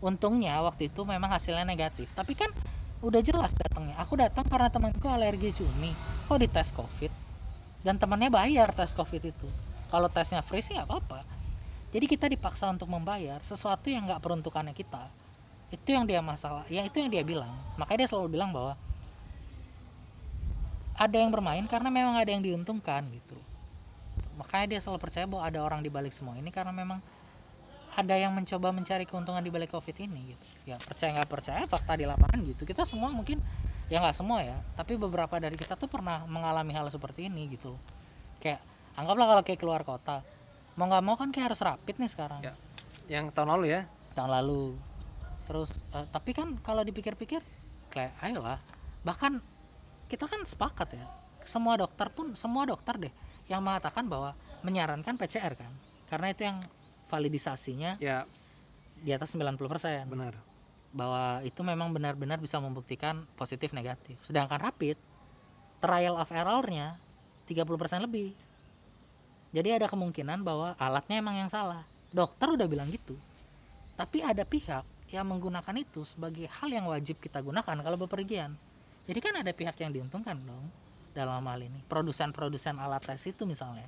Untungnya 0.00 0.60
waktu 0.60 0.92
itu 0.92 1.02
memang 1.08 1.32
hasilnya 1.32 1.64
negatif. 1.64 2.10
Tapi 2.12 2.36
kan 2.36 2.52
udah 3.00 3.20
jelas 3.24 3.52
datangnya. 3.56 3.96
Aku 4.00 4.16
datang 4.16 4.44
karena 4.48 4.68
temanku 4.68 5.08
alergi 5.08 5.62
cumi. 5.62 5.92
Kok 6.28 6.38
dites 6.40 6.72
covid? 6.72 7.12
Dan 7.80 7.96
temannya 7.96 8.28
bayar 8.28 8.72
tes 8.72 8.92
covid 8.92 9.22
itu. 9.22 9.48
Kalau 9.88 10.10
tesnya 10.10 10.42
free 10.42 10.64
sih 10.64 10.74
nggak 10.74 10.88
apa-apa. 10.88 11.20
Jadi 11.94 12.04
kita 12.10 12.26
dipaksa 12.26 12.68
untuk 12.68 12.90
membayar 12.90 13.38
sesuatu 13.46 13.88
yang 13.88 14.10
nggak 14.10 14.20
peruntukannya 14.20 14.74
kita. 14.74 15.08
Itu 15.70 15.94
yang 15.94 16.04
dia 16.04 16.20
masalah. 16.20 16.66
Ya 16.66 16.82
itu 16.82 16.98
yang 16.98 17.08
dia 17.08 17.22
bilang. 17.22 17.54
Makanya 17.78 18.04
dia 18.04 18.10
selalu 18.10 18.36
bilang 18.36 18.50
bahwa 18.50 18.74
ada 20.96 21.16
yang 21.16 21.28
bermain 21.28 21.64
karena 21.68 21.92
memang 21.92 22.16
ada 22.16 22.30
yang 22.32 22.42
diuntungkan 22.42 23.04
gitu. 23.12 23.38
Makanya 24.40 24.76
dia 24.76 24.80
selalu 24.80 25.00
percaya 25.00 25.24
bahwa 25.28 25.44
ada 25.44 25.60
orang 25.60 25.80
di 25.84 25.88
balik 25.92 26.12
semua 26.12 26.36
ini 26.36 26.48
karena 26.48 26.72
memang 26.72 27.00
ada 27.96 28.12
yang 28.12 28.36
mencoba 28.36 28.76
mencari 28.76 29.08
keuntungan 29.08 29.40
di 29.40 29.48
balik 29.48 29.72
covid 29.72 29.96
ini 29.96 30.36
gitu. 30.36 30.44
Ya 30.68 30.76
percaya 30.76 31.16
nggak 31.16 31.30
percaya 31.32 31.64
fakta 31.64 31.96
di 31.96 32.04
lapangan 32.04 32.44
gitu. 32.44 32.68
Kita 32.68 32.84
semua 32.84 33.08
mungkin 33.08 33.40
ya 33.88 34.04
nggak 34.04 34.16
semua 34.18 34.42
ya 34.42 34.58
tapi 34.74 34.98
beberapa 34.98 35.38
dari 35.38 35.54
kita 35.54 35.78
tuh 35.78 35.86
pernah 35.88 36.26
mengalami 36.28 36.76
hal 36.76 36.84
seperti 36.92 37.32
ini 37.32 37.56
gitu. 37.56 37.72
Kayak 38.44 38.60
anggaplah 39.00 39.26
kalau 39.32 39.42
kayak 39.42 39.60
keluar 39.64 39.82
kota 39.82 40.20
mau 40.76 40.92
nggak 40.92 41.04
mau 41.08 41.16
kan 41.16 41.32
kayak 41.32 41.52
harus 41.52 41.60
rapid 41.64 41.96
nih 41.96 42.10
sekarang. 42.12 42.40
Ya. 42.44 42.54
yang 43.08 43.32
tahun 43.32 43.56
lalu 43.56 43.72
ya. 43.72 43.80
Tahun 44.12 44.28
lalu. 44.28 44.76
Terus 45.48 45.80
eh, 45.96 46.06
tapi 46.12 46.36
kan 46.36 46.60
kalau 46.60 46.84
dipikir-pikir 46.84 47.40
kayak 47.88 48.12
ayolah. 48.20 48.60
Bahkan 49.08 49.40
kita 50.12 50.28
kan 50.28 50.44
sepakat 50.44 51.00
ya 51.00 51.06
semua 51.48 51.80
dokter 51.80 52.12
pun 52.12 52.36
semua 52.36 52.68
dokter 52.68 53.08
deh 53.08 53.14
yang 53.48 53.64
mengatakan 53.64 54.04
bahwa 54.04 54.36
menyarankan 54.60 55.16
PCR 55.16 55.56
kan. 55.56 55.72
Karena 56.12 56.30
itu 56.34 56.44
yang 56.44 56.60
validisasinya 57.06 57.98
ya. 58.02 58.26
di 59.00 59.10
atas 59.14 59.32
90% 59.34 59.56
benar. 60.08 60.34
Bahwa 60.96 61.44
itu 61.44 61.60
memang 61.60 61.92
benar-benar 61.92 62.40
bisa 62.40 62.56
membuktikan 62.58 63.26
positif 63.36 63.70
negatif. 63.76 64.16
Sedangkan 64.24 64.58
rapid 64.58 64.96
trial 65.78 66.16
of 66.16 66.30
errornya 66.32 66.96
30% 67.46 68.06
lebih. 68.06 68.32
Jadi 69.54 69.68
ada 69.72 69.86
kemungkinan 69.86 70.42
bahwa 70.42 70.74
alatnya 70.76 71.22
emang 71.22 71.36
yang 71.38 71.50
salah. 71.52 71.86
Dokter 72.10 72.56
udah 72.56 72.66
bilang 72.66 72.88
gitu. 72.90 73.14
Tapi 73.96 74.20
ada 74.20 74.42
pihak 74.44 74.84
yang 75.14 75.26
menggunakan 75.30 75.76
itu 75.78 76.02
sebagai 76.02 76.50
hal 76.50 76.68
yang 76.68 76.90
wajib 76.90 77.22
kita 77.22 77.38
gunakan 77.40 77.76
kalau 77.80 77.96
bepergian. 77.96 78.58
Jadi 79.06 79.18
kan 79.22 79.38
ada 79.38 79.52
pihak 79.54 79.78
yang 79.78 79.94
diuntungkan 79.94 80.34
dong 80.42 80.66
dalam 81.14 81.40
hal 81.46 81.60
ini. 81.62 81.80
Produsen-produsen 81.86 82.76
alat 82.76 83.06
tes 83.06 83.22
itu 83.24 83.46
misalnya 83.46 83.86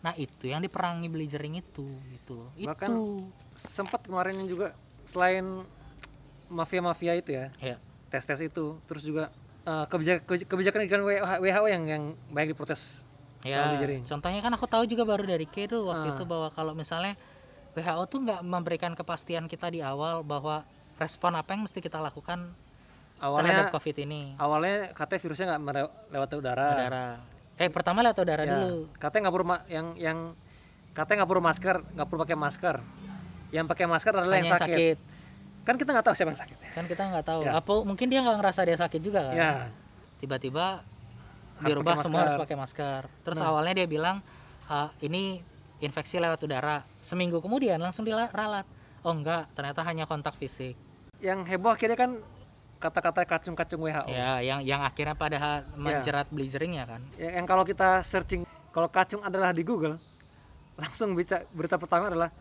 nah 0.00 0.16
itu 0.16 0.48
yang 0.48 0.60
diperangi 0.60 1.12
beli 1.12 1.28
itu 1.28 1.86
gitu 2.10 2.32
loh 2.32 2.48
Bahkan 2.56 2.88
itu 2.88 3.04
sempat 3.54 4.00
kemarin 4.00 4.48
juga 4.48 4.72
selain 5.04 5.64
mafia-mafia 6.48 7.14
itu 7.14 7.30
ya 7.30 7.52
ya 7.60 7.76
tes-tes 8.08 8.40
itu 8.42 8.80
terus 8.88 9.04
juga 9.04 9.28
eh, 9.62 9.84
kebijakan 9.86 10.24
kebijakan 10.26 10.80
WHO 11.38 11.64
yang 11.68 11.82
yang 11.86 12.02
banyak 12.28 12.56
diprotes 12.56 13.04
Ya, 13.40 13.72
contohnya 14.04 14.44
kan 14.44 14.52
aku 14.52 14.68
tahu 14.68 14.84
juga 14.84 15.08
baru 15.08 15.24
dari 15.24 15.48
K 15.48 15.64
itu 15.64 15.80
waktu 15.88 16.12
Ah. 16.12 16.12
itu 16.12 16.28
bahwa 16.28 16.52
kalau 16.52 16.76
misalnya 16.76 17.16
WHO 17.72 18.04
tuh 18.04 18.20
nggak 18.20 18.44
memberikan 18.44 18.92
kepastian 18.92 19.48
kita 19.48 19.72
di 19.72 19.80
awal 19.80 20.20
bahwa 20.20 20.60
respon 21.00 21.32
apa 21.32 21.56
yang 21.56 21.64
mesti 21.64 21.80
kita 21.80 21.96
lakukan 21.96 22.52
terhadap 23.16 23.24
awalnya 23.24 23.72
COVID 23.72 23.96
ini. 24.04 24.36
awalnya 24.36 24.92
katanya 24.92 25.20
virusnya 25.24 25.46
nggak 25.56 25.62
lewat 26.12 26.28
udara, 26.36 26.68
Udara. 26.68 27.06
Eh 27.60 27.68
pertama 27.68 28.00
lewat 28.00 28.16
udara 28.16 28.42
Ya, 28.42 28.56
dulu. 28.56 28.88
katanya 28.96 29.28
nggak 29.28 29.34
perlu 29.36 29.46
yang 29.68 29.86
yang 29.94 30.18
katanya 30.90 31.16
nggak 31.22 31.30
perlu 31.30 31.42
masker 31.44 31.76
nggak 31.92 32.06
perlu 32.08 32.20
pakai 32.24 32.38
masker 32.38 32.76
yang 33.52 33.66
pakai 33.68 33.84
masker 33.84 34.12
adalah 34.12 34.32
Hanya 34.32 34.40
yang 34.40 34.48
yang 34.48 34.62
sakit. 34.64 34.96
sakit. 34.96 34.98
kan 35.60 35.74
kita 35.76 35.90
nggak 35.92 36.06
tahu 36.08 36.14
siapa 36.16 36.30
yang 36.32 36.40
sakit 36.40 36.56
Kan 36.72 36.84
kita 36.88 37.02
nggak 37.04 37.26
tahu. 37.26 37.40
Ya. 37.44 37.52
Apa 37.52 37.72
mungkin 37.84 38.06
dia 38.08 38.24
nggak 38.24 38.36
ngerasa 38.40 38.60
dia 38.64 38.78
sakit 38.78 39.00
juga 39.00 39.20
kan? 39.22 39.34
ya 39.36 39.52
Tiba-tiba 40.16 40.80
dirubah 41.60 42.00
semua 42.00 42.24
harus 42.24 42.40
pakai 42.40 42.56
masker. 42.56 43.02
Terus 43.20 43.36
Nah. 43.36 43.52
awalnya 43.52 43.74
dia 43.76 43.86
bilang 43.86 44.24
"Ah, 44.64 44.88
ini 44.98 45.44
infeksi 45.78 46.16
lewat 46.16 46.40
udara. 46.40 46.80
Seminggu 47.00 47.40
kemudian 47.40 47.76
langsung 47.76 48.04
diralat. 48.04 48.64
Oh 49.00 49.12
enggak, 49.12 49.48
ternyata 49.52 49.80
hanya 49.82 50.04
kontak 50.04 50.32
fisik. 50.36 50.76
yang 51.20 51.44
heboh 51.44 51.68
akhirnya 51.68 52.00
kan 52.00 52.16
kata-kata 52.80 53.28
kacung-kacung 53.28 53.80
WHO 53.84 54.08
Ya, 54.08 54.40
yang 54.40 54.64
yang 54.64 54.80
akhirnya 54.80 55.12
pada 55.12 55.68
menjerat 55.76 56.26
blizzering 56.32 56.80
ya 56.80 56.88
kan. 56.88 57.04
Ya, 57.20 57.36
yang 57.36 57.44
kalau 57.44 57.62
kita 57.62 58.00
searching 58.00 58.48
kalau 58.72 58.88
kacung 58.88 59.20
adalah 59.20 59.52
di 59.52 59.60
Google 59.60 60.00
langsung 60.80 61.12
berita 61.12 61.44
berita 61.52 61.76
pertama 61.76 62.08
adalah 62.08 62.32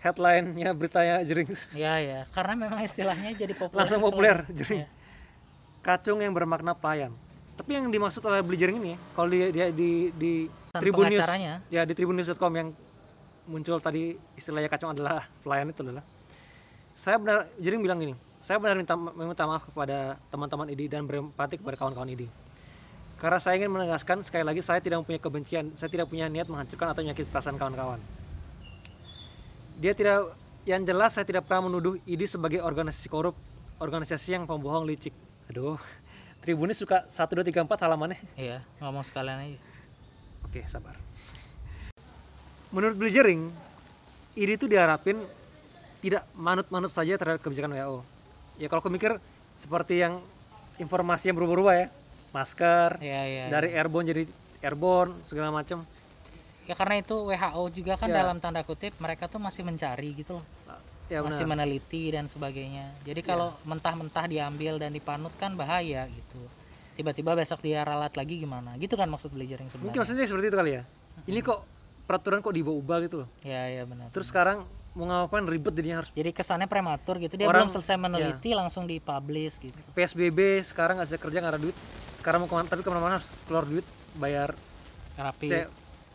headline-nya 0.00 0.72
beritanya 0.72 1.20
jering. 1.22 1.52
Ya 1.76 2.00
ya, 2.00 2.20
karena 2.32 2.66
memang 2.66 2.80
istilahnya 2.80 3.36
jadi 3.36 3.54
populer. 3.54 3.78
langsung 3.84 4.00
populer 4.00 4.36
jering. 4.50 4.88
Ya. 4.88 4.90
kacung 5.82 6.22
yang 6.22 6.32
bermakna 6.32 6.72
pelayan. 6.72 7.12
Tapi 7.58 7.76
yang 7.76 7.90
dimaksud 7.92 8.24
oleh 8.24 8.40
beli 8.40 8.56
jering 8.56 8.80
ini 8.80 8.94
kalau 9.12 9.28
di 9.28 9.52
di 9.52 9.60
di, 9.76 9.90
di 10.16 10.32
Dan 10.72 10.80
Tribun 10.80 11.04
News 11.12 11.28
ya 11.68 11.82
di 11.84 11.92
tribunnews.com 11.92 12.52
yang 12.56 12.68
muncul 13.44 13.76
tadi 13.82 14.16
istilahnya 14.38 14.70
kacung 14.72 14.96
adalah 14.96 15.28
pelayan 15.44 15.68
itu 15.68 15.84
adalah. 15.84 16.02
Saya 16.96 17.18
benar 17.20 17.50
jering 17.60 17.82
bilang 17.84 18.00
gini 18.00 18.14
saya 18.42 18.58
benar 18.58 18.74
minta 18.76 18.94
meminta 18.98 19.46
maaf 19.46 19.64
kepada 19.66 20.18
teman-teman 20.28 20.68
ID 20.74 20.90
dan 20.90 21.06
berempati 21.06 21.62
kepada 21.62 21.78
kawan-kawan 21.78 22.10
ID 22.10 22.26
karena 23.22 23.38
saya 23.38 23.54
ingin 23.62 23.70
menegaskan 23.70 24.26
sekali 24.26 24.42
lagi 24.42 24.60
saya 24.60 24.82
tidak 24.82 25.02
mempunyai 25.02 25.22
kebencian 25.22 25.70
saya 25.78 25.88
tidak 25.88 26.10
punya 26.10 26.26
niat 26.26 26.50
menghancurkan 26.50 26.90
atau 26.90 27.00
menyakiti 27.06 27.30
perasaan 27.30 27.56
kawan-kawan 27.56 28.02
dia 29.78 29.94
tidak 29.94 30.34
yang 30.66 30.82
jelas 30.82 31.14
saya 31.14 31.26
tidak 31.26 31.46
pernah 31.46 31.70
menuduh 31.70 31.96
ID 32.04 32.26
sebagai 32.26 32.60
organisasi 32.60 33.06
korup 33.06 33.38
organisasi 33.78 34.34
yang 34.34 34.44
pembohong 34.44 34.84
licik 34.84 35.14
aduh 35.50 35.78
Tribunis 36.42 36.74
suka 36.74 37.06
1 37.06 37.14
2 37.38 37.54
3 37.54 37.70
4 37.70 37.86
halamannya 37.86 38.18
iya 38.34 38.66
ngomong 38.82 39.06
sekalian 39.06 39.38
aja. 39.46 39.58
Oke, 40.42 40.66
sabar. 40.66 40.98
Menurut 42.74 42.98
Belijering, 42.98 43.46
ini 44.34 44.58
tuh 44.58 44.66
diharapin 44.66 45.22
tidak 46.02 46.26
manut-manut 46.34 46.90
saja 46.90 47.14
terhadap 47.14 47.38
kebijakan 47.46 47.78
WHO. 47.78 48.02
Ya 48.60 48.66
kalau 48.68 48.80
aku 48.84 48.92
mikir 48.92 49.16
seperti 49.56 50.02
yang 50.02 50.20
informasi 50.76 51.30
yang 51.32 51.36
berubah-ubah 51.38 51.74
ya, 51.76 51.86
masker 52.32 52.90
Iya 53.00 53.22
iya. 53.28 53.44
dari 53.48 53.68
airborne 53.72 54.06
jadi 54.08 54.22
airborne 54.64 55.20
segala 55.24 55.52
macam. 55.52 55.84
Ya 56.62 56.78
karena 56.78 57.02
itu 57.02 57.26
WHO 57.26 57.62
juga 57.74 57.98
kan 57.98 58.08
Ya. 58.08 58.22
dalam 58.22 58.38
tanda 58.38 58.62
kutip 58.62 58.94
mereka 59.02 59.26
tuh 59.26 59.42
masih 59.42 59.66
mencari 59.66 60.14
gitu 60.14 60.38
loh. 60.38 60.46
Ya 61.10 61.20
masih 61.20 61.44
benar. 61.44 61.66
meneliti 61.66 62.08
dan 62.08 62.24
sebagainya. 62.24 62.88
Jadi 63.04 63.20
kalau 63.20 63.52
mentah-mentah 63.68 64.24
diambil 64.30 64.80
dan 64.80 64.94
dipanut 64.96 65.34
kan 65.36 65.52
bahaya 65.58 66.08
gitu. 66.08 66.48
Tiba-tiba 66.96 67.36
besok 67.36 67.60
dia 67.60 67.84
ralat 67.84 68.16
lagi 68.16 68.40
gimana? 68.40 68.76
Gitu 68.80 68.96
kan 68.96 69.08
maksud 69.12 69.28
blizzering 69.34 69.68
Mungkin 69.68 69.92
sebenarnya. 69.92 69.98
maksudnya 70.00 70.24
seperti 70.28 70.46
itu 70.48 70.56
kali 70.56 70.72
ya. 70.78 70.82
Ini 71.28 71.40
kok 71.44 71.60
peraturan 72.08 72.40
kok 72.40 72.54
diubah-ubah 72.56 72.98
gitu 73.04 73.16
loh. 73.26 73.28
Ya 73.44 73.68
ya 73.68 73.82
benar. 73.84 74.08
Terus 74.08 74.32
sekarang 74.32 74.64
mau 74.92 75.08
ngapain 75.08 75.48
ribet 75.48 75.72
jadinya 75.72 76.04
harus 76.04 76.12
Jadi 76.12 76.30
kesannya 76.36 76.68
prematur 76.68 77.16
gitu. 77.16 77.40
Dia 77.40 77.48
Orang- 77.48 77.68
belum 77.68 77.70
selesai 77.72 77.96
meneliti 77.96 78.52
langsung 78.52 78.84
dipublish 78.84 79.56
gitu. 79.56 79.78
PSBB 79.96 80.60
sekarang 80.68 81.00
nggak 81.00 81.08
bisa 81.08 81.18
kerja 81.20 81.38
nggak 81.40 81.52
ada 81.56 81.60
duit. 81.60 81.76
Sekarang 82.20 82.44
mau 82.44 82.48
ke 82.48 82.54
mana 82.54 82.68
tapi 82.68 82.82
ke 82.84 82.90
mana-mana 82.92 83.14
harus 83.18 83.28
keluar 83.48 83.64
duit 83.64 83.86
bayar 84.20 84.52
Rapi. 85.16 85.48
C, 85.48 85.54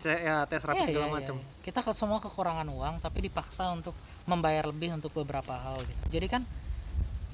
C 0.02 0.06
ya 0.10 0.45
tes 0.45 0.62
rapid 0.62 0.86
Iya, 0.86 0.90
segala 0.94 1.08
iya, 1.10 1.14
macam. 1.14 1.36
iya. 1.41 1.45
Kita 1.66 1.80
ke 1.82 1.91
semua 1.98 2.20
kekurangan 2.22 2.68
uang 2.70 2.95
tapi 3.02 3.26
dipaksa 3.26 3.74
untuk 3.74 3.98
membayar 4.30 4.70
lebih 4.70 4.94
untuk 4.94 5.10
beberapa 5.14 5.58
hal 5.58 5.82
gitu. 5.82 6.04
Jadi 6.14 6.28
kan 6.30 6.41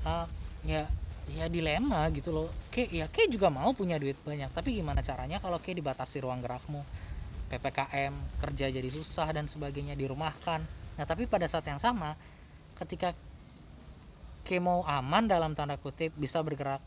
uh, 0.08 0.28
ya 0.64 0.88
ya 1.28 1.46
dilema 1.48 2.08
gitu 2.12 2.32
loh. 2.32 2.48
Kayak 2.72 2.90
ya 2.92 3.06
kayak 3.12 3.30
juga 3.32 3.48
mau 3.52 3.72
punya 3.72 4.00
duit 4.00 4.16
banyak, 4.24 4.52
tapi 4.52 4.76
gimana 4.76 5.04
caranya 5.04 5.40
kalau 5.40 5.60
kayak 5.60 5.80
dibatasi 5.84 6.24
ruang 6.24 6.40
gerakmu? 6.40 6.84
PPKM, 7.54 8.14
kerja 8.42 8.66
jadi 8.74 8.90
susah 8.90 9.30
dan 9.30 9.46
sebagainya 9.46 9.94
dirumahkan. 9.94 10.83
Nah, 10.94 11.06
tapi 11.10 11.26
pada 11.26 11.50
saat 11.50 11.66
yang 11.66 11.82
sama 11.82 12.14
ketika 12.78 13.18
mau 14.62 14.86
aman 14.86 15.26
dalam 15.26 15.58
tanda 15.58 15.80
kutip 15.82 16.14
bisa 16.14 16.38
bergerak 16.46 16.78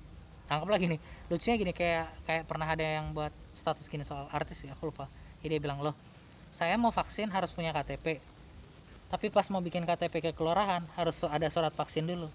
anggaplah 0.47 0.79
gini 0.79 1.03
lucunya 1.27 1.59
gini 1.59 1.73
kayak 1.75 2.07
kayak 2.23 2.43
pernah 2.47 2.69
ada 2.71 2.85
yang 2.85 3.11
buat 3.11 3.35
status 3.51 3.91
gini 3.91 4.07
soal 4.07 4.31
artis 4.31 4.63
ya 4.63 4.77
aku 4.79 4.95
lupa. 4.95 5.11
Jadi 5.43 5.59
dia 5.59 5.61
bilang 5.63 5.83
loh 5.83 5.95
saya 6.55 6.79
mau 6.79 6.95
vaksin 6.95 7.27
harus 7.35 7.51
punya 7.51 7.75
KTP 7.75 8.23
tapi 9.11 9.27
pas 9.31 9.47
mau 9.51 9.63
bikin 9.63 9.83
KTP 9.83 10.15
ke 10.19 10.31
kelurahan 10.35 10.83
harus 10.95 11.19
ada 11.27 11.51
surat 11.51 11.75
vaksin 11.75 12.07
dulu. 12.07 12.31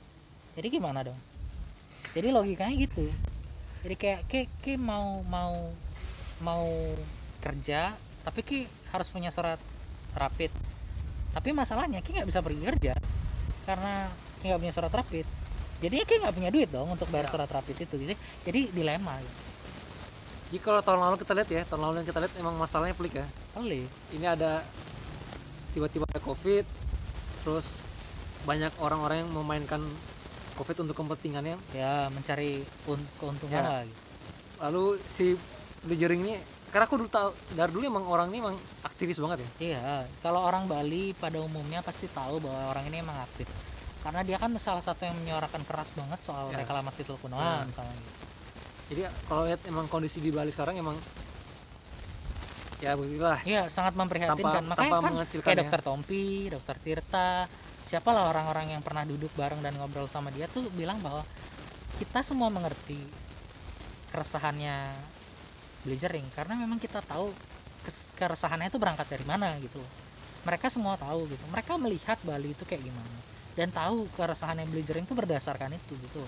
Jadi 0.55 0.67
gimana 0.67 1.03
dong? 1.07 1.19
Jadi 2.11 2.27
logikanya 2.31 2.75
gitu. 2.75 3.07
Jadi 3.87 3.95
kayak 3.95 4.27
kayak, 4.27 4.47
kayak 4.59 4.79
mau 4.83 5.23
mau 5.31 5.55
mau 6.43 6.67
kerja 7.39 7.95
tapi 8.21 8.39
ki 8.43 8.59
harus 8.91 9.07
punya 9.07 9.31
surat 9.31 9.57
rapid 10.13 10.51
tapi 11.31 11.49
masalahnya 11.51 11.99
ki 11.99 12.11
nggak 12.11 12.27
bisa 12.27 12.39
pergi 12.39 12.61
kerja 12.61 12.93
karena 13.63 14.07
ki 14.39 14.45
nggak 14.47 14.61
punya 14.61 14.73
surat 14.73 14.91
rapid 14.91 15.25
jadi 15.79 15.95
ki 16.03 16.15
nggak 16.21 16.35
punya 16.35 16.49
duit 16.49 16.69
dong 16.69 16.87
untuk 16.89 17.07
bayar 17.09 17.27
Ya. 17.27 17.31
surat 17.31 17.49
rapid 17.49 17.75
itu 17.79 17.95
jadi 17.97 18.13
jadi 18.43 18.59
dilema 18.69 19.15
gitu. 19.17 19.41
Jadi 20.51 20.59
kalau 20.59 20.81
tahun 20.83 20.99
lalu 20.99 21.15
kita 21.15 21.31
lihat 21.31 21.47
ya, 21.47 21.61
tahun 21.63 21.81
lalu 21.81 21.95
yang 22.03 22.07
kita 22.11 22.19
lihat 22.19 22.33
emang 22.35 22.55
masalahnya 22.59 22.91
pelik 22.91 23.15
ya. 23.15 23.25
pelik 23.55 23.87
Ini 24.11 24.35
ada 24.35 24.59
tiba-tiba 25.71 26.03
ada 26.11 26.19
covid, 26.19 26.67
terus 27.41 27.63
banyak 28.43 28.75
orang-orang 28.83 29.23
yang 29.23 29.31
memainkan 29.31 29.79
covid 30.59 30.83
untuk 30.83 30.99
kepentingannya. 30.99 31.55
ya 31.71 32.11
mencari 32.11 32.67
un- 32.85 33.09
keuntungan 33.15 33.63
Ya. 33.63 33.63
lah 33.63 33.81
gitu. 33.87 34.01
Lalu 34.59 34.83
si 35.07 35.25
Bludgering 35.81 36.21
ini, 36.21 36.35
karena 36.71 36.85
aku 36.85 36.95
dulu 36.95 37.07
tahu 37.07 37.29
dari 37.51 37.69
dulu 37.69 37.83
emang 37.85 38.03
orang 38.05 38.27
ini 38.27 38.39
emang 38.39 38.55
aktivis 38.81 39.19
banget 39.19 39.39
ya. 39.39 39.49
Iya, 39.61 39.81
kalau 40.19 40.39
orang 40.41 40.65
Bali 40.65 41.11
pada 41.13 41.37
umumnya 41.37 41.79
pasti 41.79 42.07
tahu 42.07 42.39
bahwa 42.39 42.71
orang 42.71 42.87
ini 42.87 42.99
emang 42.99 43.19
aktif. 43.19 43.45
Karena 44.01 44.23
dia 44.23 44.35
kan 44.35 44.49
salah 44.57 44.79
satu 44.79 45.03
yang 45.03 45.13
menyuarakan 45.15 45.61
keras 45.61 45.91
banget 45.91 46.19
soal 46.21 46.49
Ya. 46.49 46.57
reklamasi 46.57 47.03
Teluk 47.03 47.19
Ya. 47.19 47.25
Benoa 47.27 47.53
misalnya. 47.63 47.93
gitu. 47.93 48.11
Jadi 48.89 49.01
kalau 49.23 49.43
lihat 49.45 49.61
emang 49.63 49.85
kondisi 49.85 50.17
di 50.17 50.31
Bali 50.31 50.49
sekarang 50.49 50.75
emang 50.75 50.97
ya 52.79 52.97
begitulah. 52.97 53.39
Iya, 53.43 53.69
sangat 53.69 53.93
memprihatinkan. 53.93 54.65
Tanpa- 54.65 54.69
Makanya 54.73 54.91
tanpa 54.91 55.05
kan 55.05 55.13
kayak 55.21 55.45
ya. 55.45 55.59
dokter 55.61 55.81
Tompi, 55.81 56.25
dokter 56.49 56.75
Tirta, 56.77 57.45
siapalah 57.85 58.25
orang-orang 58.27 58.73
yang 58.73 58.81
pernah 58.81 59.05
duduk 59.05 59.29
bareng 59.33 59.59
dan 59.59 59.77
ngobrol 59.77 60.07
sama 60.07 60.31
dia 60.31 60.47
tuh 60.47 60.65
bilang 60.71 60.97
bahwa 60.97 61.21
kita 61.99 62.25
semua 62.25 62.49
mengerti 62.49 62.97
keresahannya 64.09 64.75
Blazering 65.81 66.25
karena 66.37 66.53
memang 66.57 66.77
kita 66.77 67.01
tahu 67.01 67.33
keresahannya 68.17 68.69
itu 68.69 68.77
berangkat 68.77 69.09
dari 69.09 69.25
mana 69.25 69.57
gitu. 69.57 69.81
Mereka 70.45 70.69
semua 70.73 70.97
tahu 70.97 71.29
gitu. 71.29 71.45
Mereka 71.49 71.77
melihat 71.77 72.17
Bali 72.25 72.53
itu 72.53 72.65
kayak 72.65 72.85
gimana 72.85 73.17
dan 73.55 73.67
tahu 73.69 74.07
keresahannya 74.15 74.65
Blazering 74.69 75.05
itu 75.05 75.15
berdasarkan 75.17 75.75
itu 75.75 75.93
gitu. 75.97 76.23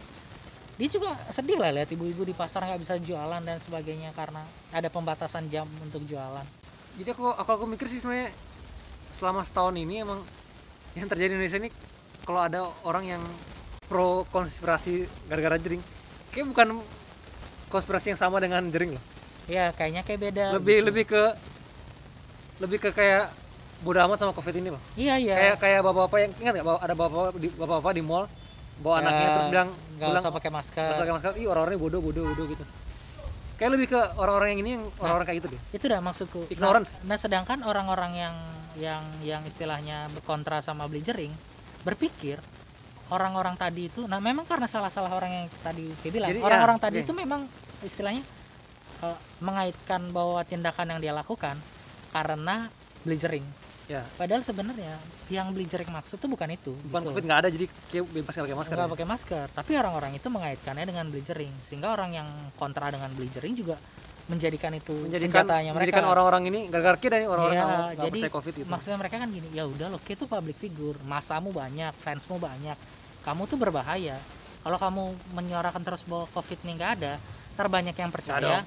Dia 0.74 0.90
juga 0.90 1.14
sedih 1.30 1.62
lah 1.62 1.70
lihat 1.70 1.90
ibu-ibu 1.94 2.26
di 2.26 2.34
pasar 2.34 2.66
nggak 2.66 2.82
bisa 2.82 2.98
jualan 2.98 3.42
dan 3.46 3.62
sebagainya 3.62 4.10
karena 4.18 4.42
ada 4.74 4.90
pembatasan 4.90 5.46
jam 5.54 5.70
untuk 5.86 6.02
jualan. 6.10 6.46
Jadi 6.98 7.10
aku 7.14 7.30
aku, 7.30 7.50
aku 7.62 7.66
mikir 7.70 7.86
sih 7.90 8.02
sebenarnya 8.02 8.34
selama 9.14 9.46
setahun 9.46 9.78
ini 9.78 10.02
emang 10.02 10.20
yang 10.98 11.06
terjadi 11.06 11.34
di 11.34 11.36
Indonesia 11.38 11.60
ini 11.62 11.70
kalau 12.26 12.42
ada 12.42 12.66
orang 12.90 13.06
yang 13.18 13.24
pro 13.86 14.26
konspirasi 14.34 15.06
gara-gara 15.30 15.62
jering, 15.62 15.82
kayak 16.34 16.50
bukan 16.50 16.82
konspirasi 17.70 18.16
yang 18.16 18.20
sama 18.22 18.42
dengan 18.42 18.66
jering 18.74 18.98
loh. 18.98 19.04
Ya 19.50 19.76
kayaknya 19.76 20.02
kayak 20.08 20.20
beda. 20.20 20.46
lebih 20.56 20.78
gitu. 20.80 20.88
lebih 20.88 21.04
ke 21.08 21.24
lebih 22.62 22.78
ke 22.80 22.90
kayak 22.96 23.34
bodo 23.84 24.00
amat 24.08 24.18
sama 24.24 24.32
covid 24.32 24.56
ini 24.56 24.70
loh. 24.72 24.82
Iya 24.96 25.16
iya. 25.20 25.36
Kayak 25.36 25.56
kayak 25.60 25.80
bapak-bapak 25.84 26.20
yang 26.24 26.32
ingat 26.40 26.54
nggak 26.62 26.80
ada 26.80 26.96
bapak 26.96 27.26
di 27.36 27.48
bapak-bapak 27.52 27.94
di 28.00 28.04
mall 28.04 28.26
bawa 28.80 28.96
Ya, 28.96 29.00
anaknya 29.06 29.28
terus 29.28 29.48
bilang 29.52 29.70
nggak 30.00 30.10
usah 30.18 30.32
pakai 30.34 30.52
masker. 30.52 30.82
"Nggak 30.82 30.96
usah 30.96 31.04
pakai 31.04 31.16
masker, 31.20 31.32
ih 31.38 31.48
orang-orangnya 31.52 31.82
bodoh 31.84 32.00
bodoh 32.02 32.24
bodoh 32.32 32.46
gitu. 32.48 32.64
Kayak 33.54 33.72
lebih 33.78 33.88
ke 33.94 34.00
orang-orang 34.18 34.48
yang 34.56 34.60
ini 34.66 34.70
yang 34.80 34.84
orang-orang 34.98 35.26
kayak 35.30 35.38
gitu 35.44 35.48
deh. 35.54 35.62
Itu 35.76 35.86
dah 35.92 36.00
maksudku. 36.02 36.40
Nah- 36.48 36.54
Ignorance. 36.56 36.92
Nah, 37.06 37.18
sedangkan 37.22 37.60
orang-orang 37.68 38.12
yang 38.18 38.36
yang 38.74 39.04
yang 39.22 39.42
istilahnya 39.46 40.10
berkontra 40.10 40.66
sama 40.66 40.90
Blazering 40.90 41.30
berpikir 41.86 42.42
orang-orang 43.14 43.54
tadi 43.54 43.92
itu 43.92 44.10
nah 44.10 44.18
memang 44.18 44.48
karena 44.48 44.66
salah-salah 44.66 45.14
orang 45.14 45.30
yang 45.30 45.46
tadi 45.62 45.94
kayak 46.02 46.14
bilang 46.16 46.30
ya, 46.34 46.42
orang-orang 46.42 46.78
tadi 46.82 46.98
oke. 47.02 47.06
itu 47.06 47.14
memang 47.14 47.46
istilahnya 47.86 48.24
eh, 49.04 49.16
mengaitkan 49.40 50.02
bahwa 50.10 50.40
tindakan 50.44 50.96
yang 50.96 51.00
dia 51.00 51.14
lakukan 51.14 51.60
karena 52.10 52.72
Blazering. 53.04 53.44
Ya, 53.84 54.00
Padahal 54.16 54.40
sebenarnya 54.48 54.96
yang 55.28 55.52
Blazering 55.52 55.92
maksud 55.92 56.16
itu 56.16 56.28
bukan 56.32 56.48
itu. 56.56 56.72
bukan 56.88 57.04
gitu. 57.04 57.10
covid 57.12 57.24
nggak 57.28 57.40
ada 57.44 57.50
jadi 57.52 57.66
kayak 57.92 58.06
bebas 58.16 58.34
pakai 58.40 58.56
masker. 58.56 58.72
nggak 58.72 58.88
ya. 58.88 58.94
pakai 58.96 59.08
masker 59.08 59.46
tapi 59.52 59.72
orang-orang 59.76 60.12
itu 60.16 60.28
mengaitkannya 60.32 60.86
dengan 60.88 61.06
blazering 61.12 61.52
sehingga 61.68 61.92
orang 61.92 62.16
yang 62.16 62.28
kontra 62.56 62.88
dengan 62.88 63.12
blazering 63.12 63.60
juga 63.60 63.76
menjadikan 64.24 64.72
itu 64.72 64.96
Menjadikan 64.96 65.44
senjatanya 65.44 65.72
mereka 65.76 66.00
menjadikan 66.00 66.06
orang-orang 66.08 66.44
ini 66.48 66.60
gara-gara 66.72 66.96
kita 66.96 67.16
nih 67.20 67.28
orang-orang 67.28 67.60
Iya, 67.60 67.68
yang 67.68 68.04
jadi 68.08 68.20
covid 68.32 68.54
gitu. 68.56 68.70
maksudnya 68.72 68.98
mereka 69.04 69.16
kan 69.20 69.28
gini 69.28 69.48
ya 69.52 69.64
udah 69.68 69.88
lo 69.92 70.00
itu 70.00 70.24
public 70.24 70.58
figure 70.64 70.96
masamu 71.04 71.52
banyak 71.52 71.92
fansmu 72.00 72.40
banyak 72.40 72.78
kamu 73.28 73.42
tuh 73.52 73.60
berbahaya 73.60 74.16
kalau 74.64 74.80
kamu 74.80 75.04
menyuarakan 75.36 75.84
terus 75.84 76.08
bahwa 76.08 76.24
covid 76.32 76.56
ini 76.64 76.72
nggak 76.80 76.92
ada 77.04 77.14
terbanyak 77.60 77.96
yang 78.00 78.12
percaya 78.16 78.64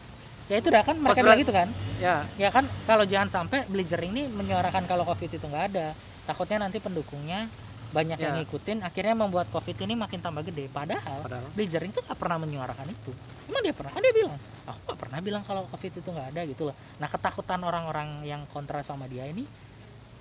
ya 0.47 0.57
itu 0.59 0.69
dah 0.69 0.83
kan 0.83 0.97
mereka 0.97 1.21
bilang 1.23 1.41
gitu 1.41 1.55
kan 1.55 1.69
Ya, 1.97 2.29
ya 2.37 2.53
kan 2.53 2.69
kalau 2.85 3.09
jangan 3.09 3.33
sampai 3.33 3.65
blazering 3.67 4.13
ini 4.13 4.29
menyuarakan 4.29 4.85
kalau 4.85 5.09
covid 5.09 5.33
itu 5.33 5.41
nggak 5.41 5.65
ada 5.73 5.97
takutnya 6.23 6.69
nanti 6.69 6.77
pendukungnya 6.77 7.49
banyak 7.87 8.19
yang 8.21 8.37
Ya. 8.37 8.43
ngikutin 8.43 8.85
akhirnya 8.85 9.17
membuat 9.17 9.49
covid 9.49 9.79
ini 9.81 9.97
makin 9.97 10.21
tambah 10.21 10.45
gede 10.45 10.69
padahal 10.69 11.25
padahal 11.25 11.47
Blazering 11.57 11.95
tuh 11.95 12.05
nggak 12.05 12.19
pernah 12.19 12.37
menyuarakan 12.37 12.85
itu. 12.91 13.15
Emang 13.49 13.63
dia 13.65 13.73
pernah? 13.73 13.95
Kan 13.95 14.03
dia 14.05 14.13
bilang, 14.13 14.37
aku 14.69 14.79
nggak 14.85 14.99
pernah 15.01 15.19
bilang 15.23 15.43
kalau 15.47 15.63
COVID 15.65 15.93
itu 16.03 16.09
nggak 16.11 16.29
ada 16.35 16.41
gitu 16.45 16.63
loh. 16.69 16.77
Nah 16.99 17.09
ketakutan 17.09 17.61
orang-orang 17.63 18.09
yang 18.27 18.43
kontra 18.51 18.83
sama 18.83 19.07
dia 19.09 19.25
ini 19.25 19.47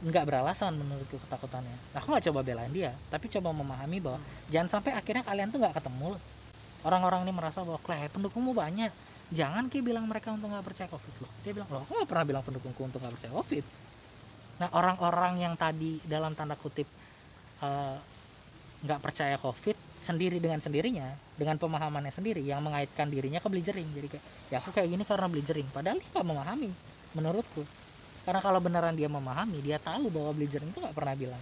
nggak 0.06 0.24
beralasan 0.24 0.78
menurutku 0.78 1.18
ketakutannya. 1.26 1.76
Nah, 1.92 1.98
aku 2.00 2.14
nggak 2.14 2.26
coba 2.30 2.40
belain 2.46 2.70
dia, 2.70 2.94
tapi 3.10 3.26
coba 3.34 3.50
memahami 3.52 3.98
bahwa 4.00 4.20
jangan 4.48 4.80
sampai 4.80 4.94
akhirnya 4.94 5.26
kalian 5.26 5.50
tuh 5.50 5.60
nggak 5.60 5.76
ketemu. 5.76 6.16
loh. 6.16 6.22
Orang-orang 6.86 7.26
ini 7.26 7.34
merasa 7.34 7.66
bahwa 7.66 7.82
kleh 7.82 8.08
pendukungmu 8.14 8.54
banyak. 8.54 8.94
Jangan 9.34 9.72
ki 9.74 9.82
bilang 9.82 10.06
mereka 10.06 10.34
untuk 10.34 10.54
nggak 10.54 10.66
percaya 10.66 10.88
COVID 10.92 11.16
loh. 11.26 11.32
Dia 11.42 11.52
bilang 11.56 11.70
loh, 11.72 11.82
aku 11.82 11.92
nggak 11.98 12.10
pernah 12.10 12.26
bilang 12.26 12.44
pendukungku 12.46 12.82
untuk 12.86 13.00
nggak 13.02 13.14
percaya 13.18 13.34
COVID. 13.34 13.66
Nah 14.62 14.70
orang-orang 14.72 15.34
yang 15.42 15.54
tadi 15.58 16.00
dalam 16.06 16.38
tanda 16.38 16.56
kutip 16.56 16.88
eh, 17.64 17.98
nggak 18.86 19.00
percaya 19.02 19.36
covid 19.42 19.74
sendiri 20.06 20.38
dengan 20.38 20.62
sendirinya 20.62 21.10
dengan 21.34 21.58
pemahamannya 21.58 22.14
sendiri 22.14 22.46
yang 22.46 22.62
mengaitkan 22.62 23.10
dirinya 23.10 23.42
ke 23.42 23.50
blazering 23.50 23.90
jadi 23.90 24.08
kayak 24.14 24.26
ya 24.54 24.58
aku 24.62 24.70
kayak 24.70 24.94
gini 24.94 25.02
karena 25.02 25.26
blazering 25.26 25.68
padahal 25.74 25.98
dia 25.98 26.10
nggak 26.14 26.28
memahami 26.30 26.70
menurutku 27.18 27.66
karena 28.22 28.40
kalau 28.46 28.62
beneran 28.62 28.94
dia 28.94 29.10
memahami 29.10 29.58
dia 29.66 29.82
tahu 29.82 30.14
bahwa 30.14 30.38
blazering 30.38 30.70
itu 30.70 30.78
nggak 30.78 30.94
pernah 30.94 31.18
bilang 31.18 31.42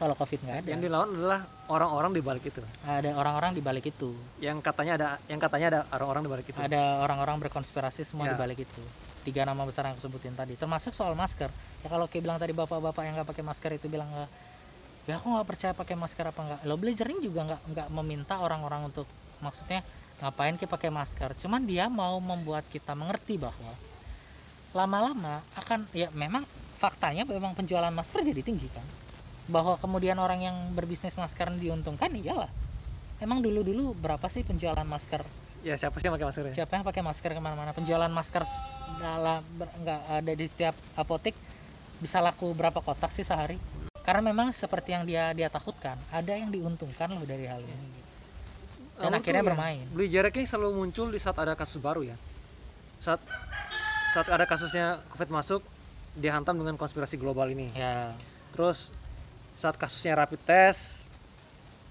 kalau 0.00 0.16
covid 0.16 0.40
nggak 0.40 0.56
ada. 0.64 0.68
Yang 0.72 0.80
dilawan 0.88 1.08
adalah 1.12 1.40
orang-orang 1.68 2.10
di 2.16 2.22
balik 2.24 2.44
itu. 2.48 2.64
ada 2.88 3.10
orang-orang 3.12 3.50
di 3.52 3.60
balik 3.60 3.84
itu. 3.92 4.16
Yang 4.40 4.64
katanya 4.64 4.92
ada 4.96 5.08
yang 5.28 5.36
katanya 5.36 5.66
ada 5.68 5.80
orang-orang 5.92 6.22
di 6.24 6.30
balik 6.32 6.46
itu. 6.48 6.56
ada 6.56 7.04
orang-orang 7.04 7.36
berkonspirasi 7.44 8.08
semua 8.08 8.24
di 8.24 8.34
Ya. 8.34 8.40
balik 8.40 8.64
itu. 8.64 8.82
Tiga 9.20 9.44
nama 9.44 9.60
besar 9.68 9.84
yang 9.84 10.00
aku 10.00 10.08
sebutin 10.08 10.32
tadi 10.32 10.56
termasuk 10.56 10.96
soal 10.96 11.12
masker. 11.12 11.52
Ya 11.84 11.88
kalau 11.92 12.08
kayak 12.08 12.24
bilang 12.24 12.40
tadi 12.40 12.56
bapak-bapak 12.56 13.02
yang 13.04 13.20
nggak 13.20 13.28
pakai 13.28 13.44
masker 13.44 13.70
itu 13.76 13.86
bilang 13.92 14.08
nggak 14.08 14.28
ya 15.04 15.20
aku 15.20 15.26
nggak 15.36 15.46
percaya 15.48 15.72
pakai 15.76 15.96
masker 16.00 16.24
apa 16.28 16.40
enggak 16.40 16.60
lo 16.64 16.74
blazering 16.80 17.18
juga 17.20 17.40
nggak 17.44 17.60
nggak 17.72 17.88
meminta 17.92 18.40
orang-orang 18.40 18.88
untuk 18.88 19.04
maksudnya 19.44 19.84
ngapain 20.24 20.56
kita 20.56 20.72
pakai 20.72 20.88
masker? 20.88 21.36
Cuman 21.36 21.68
dia 21.68 21.92
mau 21.92 22.16
membuat 22.24 22.64
kita 22.72 22.96
mengerti 22.96 23.36
bahwa 23.36 23.72
lama-lama 24.72 25.42
akan 25.58 25.84
ya 25.92 26.08
memang 26.14 26.46
faktanya 26.78 27.26
memang 27.26 27.52
penjualan 27.52 27.90
masker 27.90 28.22
jadi 28.24 28.40
tinggi 28.40 28.70
kan 28.72 28.86
bahwa 29.50 29.74
kemudian 29.76 30.16
orang 30.16 30.40
yang 30.40 30.56
berbisnis 30.72 31.18
masker 31.18 31.50
diuntungkan 31.58 32.08
iyalah. 32.14 32.48
Emang 33.20 33.44
dulu-dulu 33.44 33.92
berapa 33.98 34.24
sih 34.32 34.46
penjualan 34.46 34.86
masker? 34.86 35.26
Ya 35.60 35.76
siapa 35.76 36.00
sih 36.00 36.08
yang 36.08 36.16
pakai 36.16 36.28
masker 36.32 36.44
ya? 36.48 36.54
siapa 36.64 36.72
yang 36.80 36.84
pakai 36.88 37.02
masker 37.04 37.30
ke 37.36 37.40
mana-mana? 37.42 37.76
Penjualan 37.76 38.08
masker 38.08 38.48
dalam 38.96 39.44
nggak 39.60 40.00
ada 40.08 40.32
di 40.32 40.46
setiap 40.48 40.72
apotek 40.96 41.36
bisa 42.00 42.16
laku 42.24 42.56
berapa 42.56 42.80
kotak 42.80 43.12
sih 43.12 43.26
sehari? 43.28 43.60
Karena 44.00 44.24
memang 44.24 44.56
seperti 44.56 44.96
yang 44.96 45.04
dia 45.04 45.36
dia 45.36 45.52
takutkan 45.52 46.00
ada 46.08 46.32
yang 46.32 46.48
diuntungkan 46.48 47.12
loh 47.12 47.28
dari 47.28 47.44
hal 47.44 47.60
ini. 47.60 48.00
Dan 48.96 49.12
Lalu 49.12 49.20
akhirnya 49.20 49.44
ya, 49.44 49.48
bermain. 49.52 49.84
Beli 49.92 50.08
jaraknya 50.08 50.44
selalu 50.48 50.70
muncul 50.80 51.12
di 51.12 51.20
saat 51.20 51.36
ada 51.36 51.52
kasus 51.52 51.76
baru 51.76 52.08
ya. 52.08 52.16
Saat 53.04 53.20
saat 54.16 54.28
ada 54.32 54.48
kasusnya 54.48 55.04
COVID 55.12 55.28
masuk, 55.28 55.60
dihantam 56.16 56.56
dengan 56.56 56.80
konspirasi 56.80 57.20
global 57.20 57.52
ini. 57.52 57.68
ya. 57.76 58.16
Terus 58.56 58.92
saat 59.60 59.76
kasusnya 59.76 60.16
rapid 60.16 60.40
test, 60.40 61.04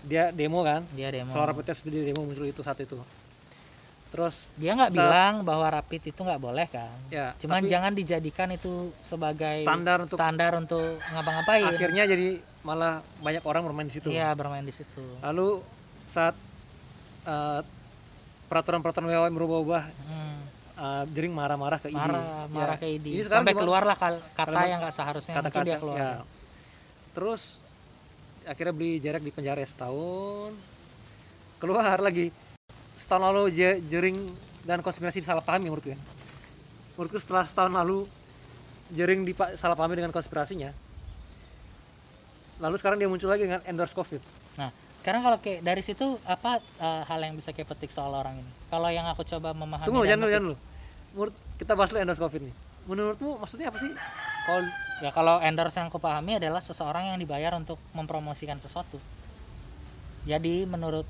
dia 0.01 0.31
demo 0.31 0.59
kan? 0.61 0.81
dia 0.91 1.07
demo 1.07 1.29
Soal 1.29 1.45
rapid 1.47 1.65
test 1.65 1.81
itu 1.81 1.93
dia 1.93 2.03
demo 2.03 2.23
muncul 2.23 2.43
itu 2.43 2.59
saat 2.59 2.79
itu. 2.79 2.97
Terus 4.09 4.49
dia 4.55 4.73
nggak 4.73 4.89
bilang 4.91 5.45
bahwa 5.45 5.69
rapid 5.69 6.01
itu 6.03 6.17
nggak 6.17 6.41
boleh 6.41 6.65
kan 6.67 6.89
ya, 7.07 7.37
cuman 7.37 7.61
jangan 7.63 7.93
dijadikan 7.93 8.49
itu 8.49 8.89
sebagai 8.99 9.61
standar 9.61 10.01
untuk 10.01 10.17
standar 10.17 10.51
untuk 10.57 10.97
ngapa-ngapain 11.05 11.69
akhirnya 11.69 12.03
jadi 12.03 12.27
malah 12.59 13.05
banyak 13.19 13.43
orang 13.43 13.61
bermain 13.63 13.85
di 13.85 13.93
situ. 13.93 14.09
iya 14.09 14.33
bermain 14.33 14.65
di 14.65 14.73
situ 14.73 15.05
Lalu 15.21 15.61
saat 16.07 16.33
eh, 17.23 17.61
peraturan-peraturan 18.47 19.05
WHO 19.07 19.29
berubah-ubah 19.29 19.83
Hmm. 20.01 20.41
uh, 20.75 21.03
jering 21.07 21.29
marah-marah 21.29 21.77
ke 21.77 21.87
ID 21.87 21.93
marah 21.93 22.49
marah 22.49 22.75
Ya. 22.75 22.81
ke 22.81 22.87
ID 22.89 23.07
sampai 23.23 23.53
keluarlah 23.53 23.93
kal- 23.93 24.25
kata 24.27 24.41
kalimat- 24.47 24.65
yang 24.65 24.79
nggak 24.81 24.95
seharusnya 24.95 25.33
kata 25.35 25.45
mungkin 25.45 25.61
dia 25.63 25.77
keluar 25.77 25.97
ya. 25.99 26.11
Terus 27.11 27.61
akhirnya 28.43 28.73
beli 28.73 28.99
jarak 28.99 29.21
di 29.21 29.31
penjara 29.33 29.61
setahun. 29.63 30.53
Keluar 31.59 31.99
lagi. 31.99 32.31
Setahun 32.99 33.23
lalu 33.31 33.43
je- 33.55 33.79
jering 33.87 34.17
dan 34.63 34.83
konspirasi 34.83 35.23
salah 35.23 35.41
pahami 35.41 35.71
menurutku 35.71 35.89
ya 35.95 35.99
menurutku 36.93 37.17
setelah 37.17 37.47
setahun 37.47 37.71
lalu 37.71 38.05
jering 38.91 39.23
di 39.23 39.31
salah 39.55 39.73
pahami 39.73 39.97
dengan 39.97 40.11
konspirasinya 40.11 40.75
lalu 42.59 42.75
sekarang 42.75 42.99
dia 42.99 43.07
muncul 43.07 43.31
lagi 43.31 43.47
dengan 43.47 43.63
endorse 43.63 43.95
covid. 43.95 44.19
Nah, 44.59 44.67
sekarang 44.99 45.23
kalau 45.23 45.37
kayak 45.39 45.63
dari 45.63 45.79
situ 45.79 46.19
apa 46.27 46.59
eh, 46.59 47.03
hal 47.07 47.19
yang 47.23 47.39
bisa 47.39 47.55
kayak 47.55 47.71
petik 47.71 47.87
soal 47.87 48.11
orang 48.11 48.35
ini? 48.35 48.51
Kalau 48.67 48.91
yang 48.91 49.07
aku 49.07 49.23
coba 49.23 49.55
memahami 49.55 49.87
tunggu 49.87 50.03
jangan 50.03 50.27
dulu 50.27 50.31
jangan 50.35 50.45
dulu. 50.51 50.57
Menurut 51.15 51.35
kita 51.55 51.71
bahas 51.79 51.89
dulu 51.89 51.99
endorse 52.03 52.19
covid 52.21 52.41
nih 52.51 52.55
menurutmu 52.83 53.31
maksudnya 53.39 53.71
apa 53.71 53.77
sih 53.79 53.91
kalau 54.45 54.63
ya 54.99 55.09
kalau 55.15 55.39
endorse 55.39 55.79
yang 55.79 55.87
aku 55.87 55.99
pahami 55.99 56.37
adalah 56.37 56.59
seseorang 56.59 57.11
yang 57.11 57.17
dibayar 57.19 57.55
untuk 57.55 57.79
mempromosikan 57.95 58.59
sesuatu. 58.59 58.99
Jadi 60.27 60.67
menurut 60.67 61.07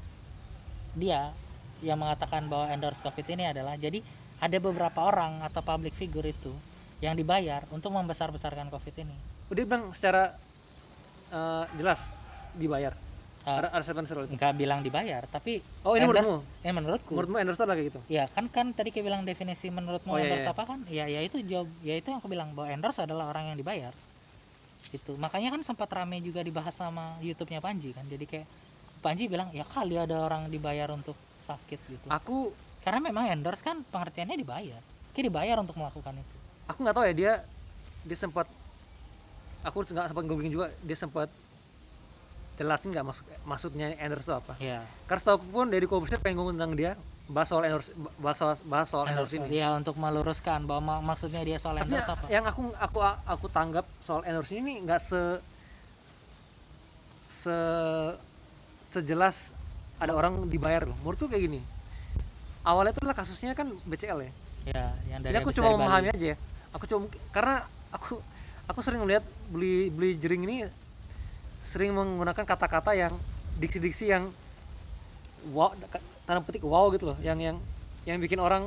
dia 0.93 1.33
yang 1.81 1.97
mengatakan 1.99 2.45
bahwa 2.51 2.69
endorse 2.69 3.01
covid 3.01 3.25
ini 3.33 3.49
adalah 3.49 3.79
jadi 3.79 4.03
ada 4.39 4.57
beberapa 4.59 4.99
orang 5.03 5.43
atau 5.43 5.59
public 5.63 5.95
figure 5.95 6.27
itu 6.27 6.51
yang 6.99 7.15
dibayar 7.15 7.63
untuk 7.71 7.95
membesar-besarkan 7.95 8.67
covid 8.71 8.95
ini. 9.03 9.15
udah 9.49 9.63
bilang 9.65 9.89
secara 9.97 10.37
eh, 11.33 11.65
jelas 11.73 12.05
dibayar 12.53 12.93
Statement 13.45 14.07
seru 14.07 14.21
itu. 14.27 14.35
Enggak 14.35 14.53
bilang 14.53 14.79
dibayar, 14.83 15.23
tapi 15.25 15.63
oh 15.81 15.95
ini 15.95 16.05
endorse- 16.05 16.27
menurutmu 16.27 16.65
eh 16.67 16.73
menurutku 16.75 17.11
menurutmu 17.15 17.37
endorse 17.39 17.57
itu 17.57 17.63
adalah 17.65 17.77
kayak 17.79 17.89
gitu 17.89 17.99
Ya 18.11 18.23
kan 18.29 18.45
kan 18.51 18.65
tadi 18.75 18.89
kayak 18.91 19.05
bilang 19.07 19.21
definisi 19.23 19.67
menurutmu 19.71 20.11
Oh, 20.13 20.19
iya, 20.19 20.27
endorse 20.27 20.45
iya. 20.45 20.53
apa 20.53 20.63
kan? 20.67 20.79
Ya 20.85 21.05
ya 21.07 21.19
itu 21.23 21.37
jawab 21.41 21.67
ya 21.81 21.95
itu 21.95 22.07
yang 22.11 22.19
aku 22.19 22.29
bilang 22.29 22.51
bahwa 22.53 22.67
endorse 22.69 22.99
adalah 23.01 23.31
orang 23.31 23.53
yang 23.53 23.57
dibayar. 23.57 23.93
Gitu. 24.89 25.15
Makanya 25.17 25.53
kan 25.53 25.61
sempat 25.63 25.89
rame 25.89 26.19
juga 26.19 26.41
dibahas 26.41 26.73
sama 26.73 27.17
YouTube-nya 27.21 27.61
Panji 27.61 27.93
kan. 27.95 28.05
Jadi 28.05 28.25
kayak 28.27 28.47
Panji 28.99 29.25
bilang 29.31 29.49
ya 29.55 29.63
kali 29.63 29.95
ada 29.95 30.19
orang 30.19 30.51
dibayar 30.51 30.91
untuk 30.91 31.15
sakit 31.47 31.79
gitu. 31.87 32.05
aku 32.11 32.51
Karena 32.79 33.03
memang 33.03 33.27
endorse 33.27 33.59
kan 33.61 33.81
pengertiannya 33.85 34.35
dibayar. 34.35 34.81
Kayak 35.11 35.25
dibayar 35.31 35.57
untuk 35.59 35.75
melakukan 35.75 36.15
itu. 36.15 36.35
aku 36.63 36.79
nggak 36.85 36.95
tahu 36.95 37.05
ya 37.09 37.13
dia 37.17 37.33
dia 38.05 38.17
sempat 38.17 38.45
aku 39.65 39.83
nggak 39.83 40.07
sempat 40.13 40.25
googling 40.25 40.53
juga 40.53 40.69
dia 40.79 40.93
sempat 40.93 41.27
jelasin 42.59 42.91
nggak 42.91 43.05
maksud 43.07 43.23
maksudnya 43.47 43.95
endorse 43.95 44.27
itu 44.27 44.35
apa 44.35 44.53
Ya. 44.59 44.83
karena 45.07 45.21
setahu 45.23 45.39
pun 45.47 45.71
dari 45.71 45.87
Kobusier 45.87 46.19
pengen 46.19 46.37
ngomong 46.37 46.59
tentang 46.59 46.75
dia 46.75 46.91
bahas 47.25 47.47
soal 47.47 47.63
endorse 47.63 47.89
bahas 48.17 48.35
soal, 48.35 48.53
bahas 48.65 48.87
soal 48.87 49.05
endorse, 49.07 49.33
Endorse, 49.33 49.47
ini 49.47 49.57
ya 49.57 49.71
untuk 49.71 49.95
meluruskan 49.95 50.67
bahwa 50.67 50.99
ma- 50.99 51.03
maksudnya 51.07 51.39
dia 51.41 51.55
soal 51.55 51.77
tapi 51.77 51.87
endorse 51.87 52.11
apa? 52.11 52.25
yang 52.27 52.43
aku 52.43 52.61
aku 52.75 52.99
aku 53.01 53.45
tanggap 53.47 53.85
soal 54.01 54.21
endorse 54.23 54.51
ini 54.51 54.83
nggak 54.83 54.99
se 54.99 55.21
se 57.29 57.57
sejelas 58.83 59.53
ada 59.97 60.11
orang 60.11 60.45
dibayar 60.45 60.83
loh 60.83 60.97
menurutku 60.99 61.29
kayak 61.29 61.45
gini 61.45 61.61
awalnya 62.61 62.91
itu 62.91 62.99
adalah 62.99 63.17
kasusnya 63.17 63.53
kan 63.53 63.71
BCL 63.83 64.21
ya 64.21 64.33
Ya, 64.67 64.91
yang 65.07 65.23
dari 65.23 65.33
Jadi 65.33 65.39
aku 65.39 65.51
cuma 65.55 65.71
memahami 65.71 66.11
aja 66.11 66.35
ya. 66.35 66.37
Aku 66.75 66.83
cuma 66.83 67.07
karena 67.31 67.63
aku 67.89 68.19
aku 68.67 68.79
sering 68.83 68.99
melihat 69.01 69.23
beli 69.47 69.87
beli 69.87 70.19
jering 70.19 70.43
ini 70.43 70.67
sering 71.69 71.93
menggunakan 71.93 72.43
kata-kata 72.43 72.97
yang 72.97 73.13
diksi-diksi 73.61 74.09
yang 74.09 74.33
wow 75.53 75.71
tanda 76.25 76.41
petik 76.41 76.65
wow 76.65 76.89
gitu 76.89 77.13
loh, 77.13 77.17
yang 77.21 77.37
yang 77.37 77.57
yang 78.03 78.17
bikin 78.17 78.41
orang 78.41 78.65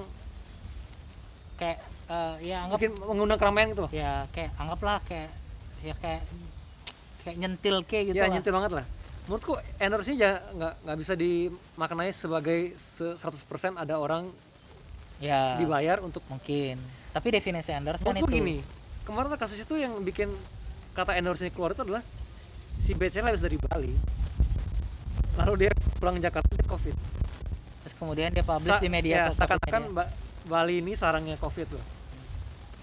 kayak 1.59 1.83
eh, 2.09 2.35
ya 2.55 2.67
anggap 2.67 2.79
bikin 2.79 2.93
mengundang 3.03 3.39
keramaian 3.39 3.69
gitu 3.75 3.83
loh. 3.87 3.91
ya 3.91 4.27
kayak 4.31 4.51
anggaplah 4.57 4.99
kayak 5.07 5.31
ya 5.83 5.95
kayak 5.99 6.23
kayak 7.27 7.37
nyentil 7.39 7.77
kayak 7.87 8.05
gitu 8.15 8.19
ya 8.19 8.27
lah. 8.27 8.33
nyentil 8.39 8.55
banget 8.55 8.73
lah. 8.83 8.87
Menurutku 9.31 9.55
ini 9.79 10.15
jangan 10.19 10.39
nggak 10.59 10.75
nggak 10.83 10.99
bisa 10.99 11.13
dimaknai 11.15 12.11
sebagai 12.11 12.61
se- 12.79 13.15
100% 13.19 13.79
ada 13.79 13.95
orang 13.99 14.31
ya 15.23 15.55
dibayar 15.55 16.03
untuk 16.03 16.27
mungkin 16.27 16.83
tapi 17.15 17.31
definisi 17.31 17.71
endorse 17.71 18.03
kan 18.03 18.19
itu 18.19 18.27
gini 18.27 18.59
kemarin 19.07 19.31
kasus 19.39 19.63
itu 19.63 19.79
yang 19.79 19.95
bikin 20.03 20.35
kata 20.99 21.15
endorse 21.15 21.47
ini 21.47 21.55
keluar 21.55 21.71
itu 21.79 21.87
adalah 21.87 22.03
si 22.83 22.93
BCL 22.93 23.27
habis 23.27 23.41
dari 23.41 23.57
Bali 23.57 23.93
lalu 25.33 25.53
dia 25.59 25.71
pulang 25.97 26.19
Jakarta 26.19 26.51
dia 26.51 26.67
covid. 26.67 26.93
Terus 27.83 27.95
kemudian 27.97 28.31
dia 28.31 28.45
publish 28.45 28.75
Sa- 28.75 28.79
di 28.79 28.91
media 28.91 29.15
ya, 29.17 29.25
sosial 29.33 29.57
media. 29.57 29.81
Ba- 29.89 30.13
Bali 30.45 30.75
ini 30.79 30.93
sarangnya 30.93 31.35
covid 31.37 31.73
loh. 31.73 31.85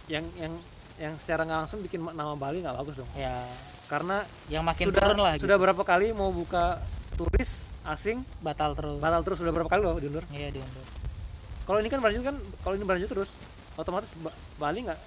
Yang 0.08 0.26
yang 0.36 0.54
yang 0.98 1.14
secara 1.20 1.46
nggak 1.46 1.60
langsung 1.64 1.80
bikin 1.80 2.00
ma- 2.02 2.12
nama 2.12 2.34
Bali 2.34 2.60
nggak 2.60 2.76
bagus 2.76 2.96
dong. 2.98 3.10
Ya. 3.14 3.46
Karena 3.86 4.26
yang 4.48 4.64
makin 4.64 4.90
sudah 4.90 5.02
turun 5.04 5.20
lah 5.20 5.34
sudah 5.38 5.56
gitu. 5.56 5.64
berapa 5.64 5.84
kali 5.84 6.12
mau 6.12 6.30
buka 6.30 6.82
turis 7.14 7.62
asing 7.86 8.22
batal 8.40 8.74
terus. 8.74 8.98
batal 8.98 9.22
terus 9.22 9.38
sudah 9.38 9.52
berapa 9.52 9.70
kali 9.70 9.82
loh 9.82 9.96
diundur. 9.96 10.24
Iya 10.30 10.50
diundur. 10.50 10.86
Kalau 11.64 11.78
ini 11.78 11.88
kan 11.88 12.00
berlanjut 12.02 12.24
kan 12.26 12.36
kalau 12.60 12.74
ini 12.74 12.84
berlanjut 12.84 13.10
terus 13.10 13.30
otomatis 13.76 14.10
Ba- 14.18 14.34
Bali 14.58 14.84
nggak 14.84 15.00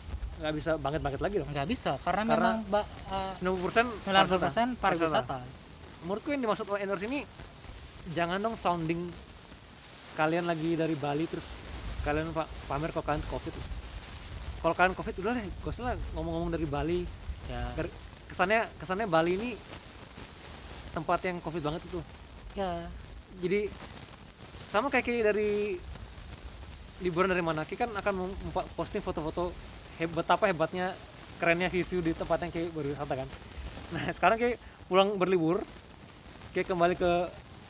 nggak 0.43 0.55
bisa 0.59 0.71
bangkit-bangkit 0.75 1.21
lagi 1.23 1.35
dong? 1.39 1.49
Nggak 1.55 1.69
bisa 1.71 1.93
karena, 2.03 2.23
Karena 2.27 2.51
memang 2.59 2.67
ba, 2.67 2.83
uh, 3.15 3.33
90% 3.39 3.87
90% 4.11 4.83
pariwisata. 4.83 5.39
menurutku 6.03 6.35
yang 6.35 6.43
dimaksud 6.43 6.67
oleh 6.67 6.83
endorse 6.83 7.07
ini 7.07 7.23
jangan 8.11 8.43
dong 8.43 8.59
sounding 8.59 9.07
kalian 10.19 10.51
lagi 10.51 10.75
dari 10.75 10.99
Bali 10.99 11.31
terus 11.31 11.47
kalian 12.03 12.35
pak 12.35 12.51
pamer 12.67 12.91
kalau 12.91 13.07
kalian 13.07 13.23
covid. 13.31 13.55
Kalau 14.59 14.75
kalian 14.75 14.95
covid 14.99 15.15
udah 15.23 15.33
deh 15.39 15.47
gak 15.63 15.71
usah 15.71 15.85
lah 15.87 15.95
ngomong-ngomong 16.19 16.51
dari 16.51 16.67
Bali. 16.67 17.01
Ya. 17.47 17.63
Kesannya 18.27 18.67
kesannya 18.83 19.07
Bali 19.07 19.39
ini 19.39 19.51
tempat 20.91 21.23
yang 21.23 21.39
covid 21.39 21.63
banget 21.63 21.83
itu. 21.87 22.03
Ya. 22.59 22.91
Jadi 23.39 23.71
sama 24.75 24.91
kayak 24.91 25.07
dari 25.31 25.79
liburan 27.03 27.31
dari 27.31 27.43
mana 27.45 27.67
Ki 27.67 27.75
kan 27.75 27.91
akan 27.95 28.31
posting 28.79 29.03
foto-foto 29.03 29.51
hebat 30.01 30.27
apa 30.29 30.45
hebatnya 30.49 30.97
kerennya 31.43 31.69
view 31.69 31.99
di 32.01 32.15
tempat 32.15 32.39
yang 32.47 32.53
kayak 32.55 32.69
berwisata 32.71 33.13
kan. 33.19 33.29
Nah 33.93 34.05
sekarang 34.15 34.37
kayak 34.39 34.57
pulang 34.87 35.19
berlibur 35.19 35.61
kayak 36.55 36.71
kembali 36.71 36.95
ke 36.95 37.11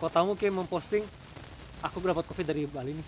kotamu 0.02 0.34
kayak 0.36 0.54
memposting 0.54 1.06
aku 1.82 2.02
dapat 2.02 2.26
covid 2.28 2.46
dari 2.46 2.66
Bali 2.68 2.92
nih. 2.94 3.06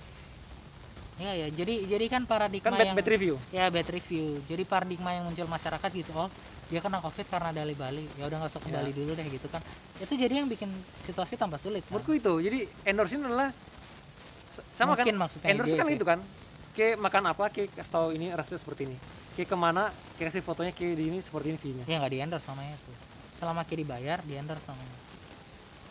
Ya 1.15 1.31
ya 1.31 1.47
jadi 1.47 1.87
jadi 1.87 2.07
kan 2.11 2.27
paradigma 2.27 2.75
kan 2.75 2.75
bad, 2.75 2.87
yang 2.91 2.97
bad 2.99 3.09
review. 3.11 3.35
Ya 3.55 3.71
bad 3.71 3.87
review. 3.87 4.43
Jadi 4.51 4.63
paradigma 4.67 5.15
yang 5.15 5.31
muncul 5.31 5.47
masyarakat 5.47 5.91
gitu 5.95 6.11
oh 6.17 6.27
dia 6.73 6.81
kena 6.81 6.99
covid 6.99 7.27
karena 7.31 7.51
dari 7.55 7.75
Bali. 7.77 8.09
Ya 8.19 8.27
udah 8.27 8.43
nggak 8.43 8.51
usah 8.51 8.61
ke 8.63 8.69
Ya. 8.73 8.83
Bali 8.83 8.91
dulu 8.91 9.13
deh 9.15 9.27
gitu 9.31 9.47
kan. 9.47 9.63
Itu 10.03 10.19
jadi 10.19 10.43
yang 10.43 10.51
bikin 10.51 10.73
situasi 11.07 11.39
tambah 11.39 11.61
sulit 11.63 11.87
kan? 11.87 11.95
menurutku 11.95 12.19
itu. 12.19 12.33
Jadi 12.43 12.59
endorse 12.83 13.15
ini 13.15 13.31
adalah 13.31 13.55
sama 14.75 14.95
Mungkin 14.95 15.15
kan? 15.15 15.23
maksudnya 15.27 15.47
endorse 15.51 15.75
dia 15.75 15.83
kan 15.83 15.91
itu 15.91 16.07
kan 16.07 16.19
kayak 16.75 16.99
makan 16.99 17.23
apa? 17.27 17.45
Kayak 17.49 17.71
kasih 17.73 17.89
tahu 17.89 18.09
ini 18.13 18.27
rasanya 18.31 18.61
seperti 18.61 18.83
ini. 18.85 18.97
Kayak 19.33 19.49
ke 19.49 19.57
mana? 19.57 19.83
Kayak 20.15 20.27
kasih 20.31 20.43
fotonya 20.43 20.71
kayak 20.71 20.95
di 20.95 21.05
ini 21.07 21.19
seperti 21.19 21.47
ini 21.49 21.59
view-nya 21.59 21.85
ya 21.85 21.97
nggak 21.97 22.13
di 22.13 22.19
endorse 22.21 22.47
namanya 22.47 22.73
itu. 22.73 22.93
Selama 23.35 23.61
kayak 23.63 23.79
dibayar 23.81 24.19
di 24.21 24.35
endorse 24.35 24.65
namanya 24.65 24.97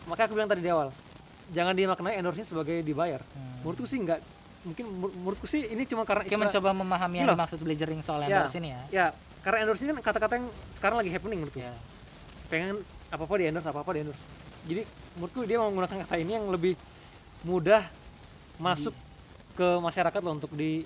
makanya 0.04 0.26
aku 0.26 0.34
bilang 0.34 0.50
tadi 0.50 0.60
di 0.60 0.68
awal 0.68 0.88
jangan 1.46 1.72
dimaknai 1.72 2.14
endorse 2.14 2.44
sebagai 2.44 2.80
dibayar. 2.80 3.20
Hmm. 3.26 3.60
menurutku 3.60 3.84
sih 3.84 3.96
enggak 3.96 4.20
mungkin 4.60 4.84
menur- 4.86 5.12
menurutku 5.14 5.44
sih 5.44 5.60
ini 5.66 5.84
cuma 5.84 6.04
karena 6.04 6.20
Kayak 6.22 6.32
istilah- 6.34 6.44
mencoba 6.52 6.70
memahami 6.74 7.16
yang 7.18 7.28
dimaksud 7.30 7.58
bledgering 7.58 8.00
soal 8.00 8.20
Ya. 8.22 8.28
endorse 8.38 8.56
ini 8.58 8.68
ya. 8.70 8.80
ya. 8.90 9.06
Karena 9.40 9.58
endorse 9.60 9.82
ini 9.82 9.92
kan 9.92 10.02
kata-kata 10.02 10.32
yang 10.34 10.46
sekarang 10.72 10.96
lagi 10.98 11.10
happening 11.10 11.38
menurutku. 11.38 11.60
Ya. 11.60 11.72
Pengen 12.46 12.80
apa 13.06 13.22
apa 13.22 13.34
di 13.34 13.44
endorse 13.44 13.64
apa 13.66 13.80
apa 13.80 13.90
di 13.92 14.00
endorse. 14.00 14.24
Jadi 14.64 14.82
menurutku 15.14 15.40
dia 15.44 15.56
mau 15.56 15.68
menggunakan 15.68 15.96
kata 16.04 16.16
ini 16.16 16.32
yang 16.32 16.46
lebih 16.48 16.74
mudah 17.42 17.84
masuk 18.56 18.96
ke 19.54 19.78
masyarakat 19.80 20.20
loh 20.20 20.34
untuk 20.36 20.52
di 20.52 20.82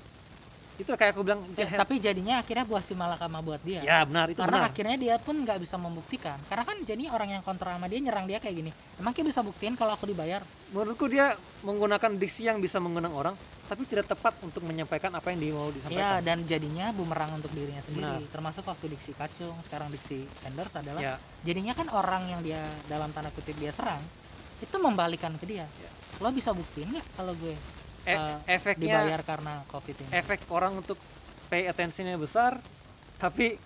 itu 0.79 0.87
kayak 0.95 1.11
aku 1.11 1.27
bilang 1.27 1.43
Ya, 1.59 1.67
tapi 1.75 1.99
jadinya 1.99 2.39
akhirnya 2.39 2.63
buah 2.63 2.79
si 2.79 2.95
malakama 2.95 3.43
buat 3.43 3.59
dia. 3.67 3.83
Ya 3.83 4.07
benar 4.07 4.31
itu 4.31 4.39
karena 4.39 4.63
benar. 4.63 4.71
akhirnya 4.71 4.97
dia 4.97 5.17
pun 5.19 5.35
nggak 5.43 5.59
bisa 5.59 5.75
membuktikan. 5.75 6.39
Karena 6.47 6.63
kan 6.63 6.79
jadi 6.87 7.11
orang 7.11 7.35
yang 7.35 7.43
kontra 7.43 7.75
sama 7.75 7.91
dia 7.91 7.99
nyerang 7.99 8.31
dia 8.31 8.39
kayak 8.39 8.63
gini. 8.63 8.71
Emang 8.95 9.11
dia 9.11 9.27
bisa 9.27 9.43
buktiin 9.43 9.75
kalau 9.75 9.99
aku 9.99 10.07
dibayar? 10.07 10.39
Menurutku 10.71 11.11
dia 11.11 11.35
menggunakan 11.67 12.15
diksi 12.15 12.47
yang 12.47 12.63
bisa 12.63 12.79
mengundang 12.79 13.11
orang 13.11 13.35
tapi 13.69 13.85
tidak 13.85 14.09
tepat 14.09 14.33
untuk 14.41 14.65
menyampaikan 14.65 15.13
apa 15.13 15.29
yang 15.29 15.39
dia 15.45 15.53
mau 15.53 15.69
ya 15.69 15.75
disampaikan 15.77 16.25
dan 16.25 16.39
jadinya 16.49 16.87
bumerang 16.97 17.37
untuk 17.37 17.53
dirinya 17.53 17.85
sendiri. 17.85 18.25
Benar. 18.25 18.33
termasuk 18.33 18.65
waktu 18.65 18.97
diksi 18.97 19.13
kacung 19.13 19.53
sekarang 19.69 19.93
diksi 19.93 20.25
endorse 20.49 20.81
adalah 20.81 21.05
ya. 21.05 21.15
jadinya 21.45 21.77
kan 21.77 21.85
orang 21.93 22.33
yang 22.33 22.41
dia 22.41 22.65
dalam 22.89 23.13
tanda 23.13 23.29
kutip 23.29 23.53
dia 23.61 23.69
serang 23.69 24.01
itu 24.65 24.77
membalikan 24.81 25.37
ke 25.37 25.45
dia. 25.45 25.69
Ya. 25.69 25.91
lo 26.25 26.33
bisa 26.33 26.57
buktiin 26.57 26.97
nggak 26.97 27.07
kalau 27.21 27.37
gue 27.37 27.53
E- 28.09 28.17
eh, 28.17 28.37
efeknya 28.57 29.05
dibayar 29.05 29.21
karena 29.21 29.61
covid 29.69 29.97
ini. 30.01 30.11
efek 30.17 30.49
orang 30.49 30.81
untuk 30.81 30.97
pay 31.53 31.69
attentionnya 31.69 32.17
besar 32.17 32.57
tapi 33.21 33.61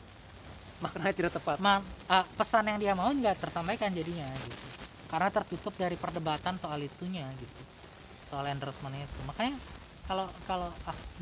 maknanya 0.82 1.14
tidak 1.14 1.32
tepat. 1.38 1.56
Ma- 1.62 1.84
ah, 2.10 2.26
pesan 2.26 2.66
yang 2.66 2.78
dia 2.82 2.92
mau 2.98 3.06
nggak 3.06 3.38
tersampaikan 3.38 3.94
jadinya 3.94 4.26
gitu. 4.42 4.66
Karena 5.06 5.28
tertutup 5.30 5.74
dari 5.78 5.94
perdebatan 5.94 6.58
soal 6.58 6.82
itunya 6.82 7.22
gitu. 7.38 7.62
Soal 8.32 8.50
endorsement 8.50 8.96
itu. 8.96 9.20
Makanya 9.28 9.54
kalau 10.02 10.26
kalau 10.50 10.68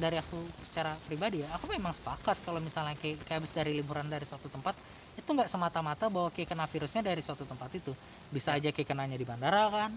dari 0.00 0.16
aku 0.16 0.40
secara 0.72 0.96
pribadi 1.04 1.44
ya 1.44 1.48
aku 1.52 1.68
memang 1.68 1.92
sepakat 1.92 2.40
kalau 2.48 2.64
misalnya 2.64 2.96
kayak, 2.96 3.20
kayak 3.28 3.44
habis 3.44 3.52
dari 3.52 3.76
liburan 3.76 4.08
dari 4.08 4.24
suatu 4.24 4.48
tempat 4.48 4.72
itu 5.20 5.28
nggak 5.28 5.52
semata-mata 5.52 6.08
bahwa 6.08 6.32
kayak 6.32 6.48
kena 6.48 6.64
virusnya 6.64 7.04
dari 7.04 7.20
suatu 7.20 7.44
tempat 7.44 7.68
itu. 7.76 7.92
Bisa 8.32 8.56
aja 8.56 8.72
kayak 8.72 8.88
kenanya 8.88 9.20
di 9.20 9.26
bandara 9.28 9.68
kan 9.68 9.92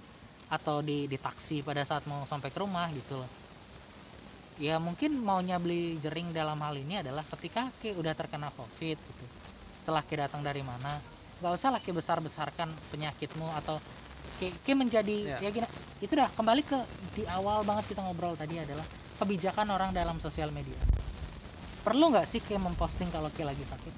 atau 0.54 0.86
di 0.86 1.10
di 1.10 1.18
taksi 1.18 1.66
pada 1.66 1.82
saat 1.82 2.06
mau 2.06 2.22
sampai 2.30 2.54
ke 2.54 2.62
rumah 2.62 2.86
gitu 2.94 3.18
loh. 3.18 3.32
Ya 4.62 4.78
mungkin 4.78 5.18
maunya 5.26 5.58
beli 5.58 5.98
jering 5.98 6.30
dalam 6.30 6.62
hal 6.62 6.78
ini 6.78 7.02
adalah 7.02 7.26
ketika 7.26 7.74
kayak 7.82 7.98
udah 7.98 8.14
terkena 8.14 8.54
covid 8.54 9.02
gitu. 9.02 9.26
Setelah 9.82 10.06
kayak 10.06 10.30
datang 10.30 10.46
dari 10.46 10.62
mana 10.62 11.02
nggak 11.42 11.54
usah 11.58 11.74
lah 11.74 11.82
kayak 11.82 11.98
besar 12.00 12.22
besarkan 12.22 12.70
penyakitmu 12.94 13.50
atau 13.58 13.82
kayak, 14.38 14.54
kayak 14.64 14.78
menjadi 14.78 15.18
Ya. 15.36 15.38
ya 15.44 15.50
gini 15.50 15.68
itu 16.00 16.14
dah 16.14 16.30
kembali 16.30 16.62
ke 16.62 16.78
di 17.18 17.24
awal 17.26 17.66
banget 17.66 17.90
kita 17.92 18.06
ngobrol 18.06 18.38
tadi 18.38 18.62
adalah 18.62 18.86
kebijakan 19.18 19.68
orang 19.74 19.90
dalam 19.90 20.22
sosial 20.22 20.54
media. 20.54 20.78
Perlu 21.82 22.14
nggak 22.14 22.30
sih 22.30 22.40
kayak 22.40 22.62
memposting 22.62 23.10
kalau 23.10 23.28
kayak 23.34 23.58
lagi 23.58 23.66
sakit? 23.66 23.94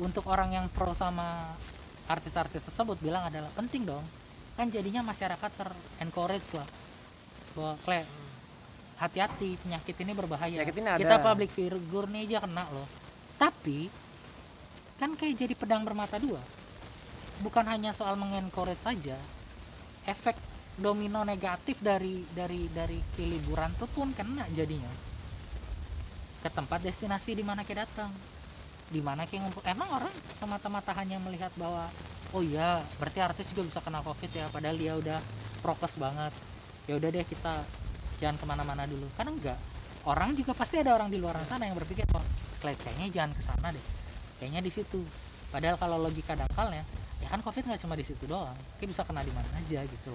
Untuk 0.00 0.24
orang 0.26 0.56
yang 0.56 0.66
pro 0.72 0.96
sama 0.96 1.54
artis-artis 2.08 2.64
tersebut 2.64 2.96
bilang 2.98 3.28
adalah 3.28 3.50
penting 3.52 3.84
dong 3.84 4.02
kan 4.56 4.72
jadinya 4.72 5.04
masyarakat 5.04 5.50
ter 5.52 5.68
encourage 6.00 6.48
lah 6.56 6.68
bahwa 7.52 7.76
kle 7.84 8.00
hati-hati 8.96 9.60
penyakit 9.60 9.96
ini 10.00 10.12
berbahaya. 10.16 10.56
Penyakit 10.64 10.76
ini 10.80 10.88
kita 11.04 11.16
public 11.20 11.50
figure 11.52 12.08
nih 12.08 12.20
aja 12.28 12.38
kena 12.48 12.64
loh. 12.72 12.88
Tapi 13.36 13.92
kan 14.96 15.12
kayak 15.12 15.36
jadi 15.36 15.54
pedang 15.56 15.84
bermata 15.84 16.16
dua. 16.16 16.40
Bukan 17.44 17.68
hanya 17.68 17.92
soal 17.92 18.16
mengencourage 18.16 18.80
saja 18.80 19.16
efek 20.08 20.40
domino 20.80 21.20
negatif 21.24 21.76
dari 21.84 22.24
dari 22.32 22.68
dari 22.72 22.96
ke 23.12 23.24
liburan 23.24 23.72
tuh 23.76 23.88
pun 23.92 24.16
kena 24.16 24.48
jadinya. 24.56 24.88
Ke 26.40 26.48
tempat 26.48 26.80
destinasi 26.80 27.36
di 27.36 27.44
mana 27.44 27.60
kita 27.60 27.84
datang. 27.84 28.08
Di 28.88 29.04
mana 29.04 29.28
kayak 29.28 29.44
ngumpul. 29.44 29.60
Emang 29.68 29.88
orang 29.92 30.14
semata-mata 30.40 30.96
hanya 30.96 31.20
melihat 31.20 31.52
bahwa 31.60 31.92
oh 32.34 32.42
iya 32.42 32.82
berarti 32.98 33.18
artis 33.22 33.46
juga 33.54 33.68
bisa 33.70 33.78
kena 33.82 34.02
covid 34.02 34.30
ya 34.32 34.46
padahal 34.50 34.76
dia 34.78 34.92
udah 34.98 35.18
prokes 35.62 35.94
banget. 35.98 36.32
Ya 36.86 36.94
udah 36.98 37.08
deh 37.10 37.26
kita 37.26 37.62
jangan 38.18 38.36
ke 38.38 38.44
mana-mana 38.46 38.86
dulu. 38.86 39.06
Kan 39.14 39.30
enggak 39.30 39.58
orang 40.06 40.38
juga 40.38 40.54
pasti 40.54 40.78
ada 40.78 40.94
orang 40.94 41.10
di 41.10 41.18
luar 41.18 41.34
sana 41.50 41.66
yang 41.66 41.74
berpikir 41.74 42.06
oh 42.14 42.22
kayak- 42.62 42.78
kayaknya 42.78 43.06
jangan 43.10 43.30
ke 43.34 43.42
sana 43.42 43.68
deh 43.74 43.84
kayaknya 44.38 44.60
di 44.62 44.70
situ. 44.70 45.02
Padahal 45.50 45.76
kalau 45.78 45.96
logika 45.98 46.34
dangkalnya 46.34 46.82
ya 47.22 47.28
kan 47.32 47.40
covid 47.42 47.64
nggak 47.66 47.80
cuma 47.82 47.94
di 47.98 48.04
situ 48.06 48.22
doang 48.28 48.54
kayak 48.78 48.90
bisa 48.94 49.02
kena 49.02 49.22
di 49.26 49.32
mana 49.34 49.48
aja 49.54 49.82
gitu. 49.82 50.14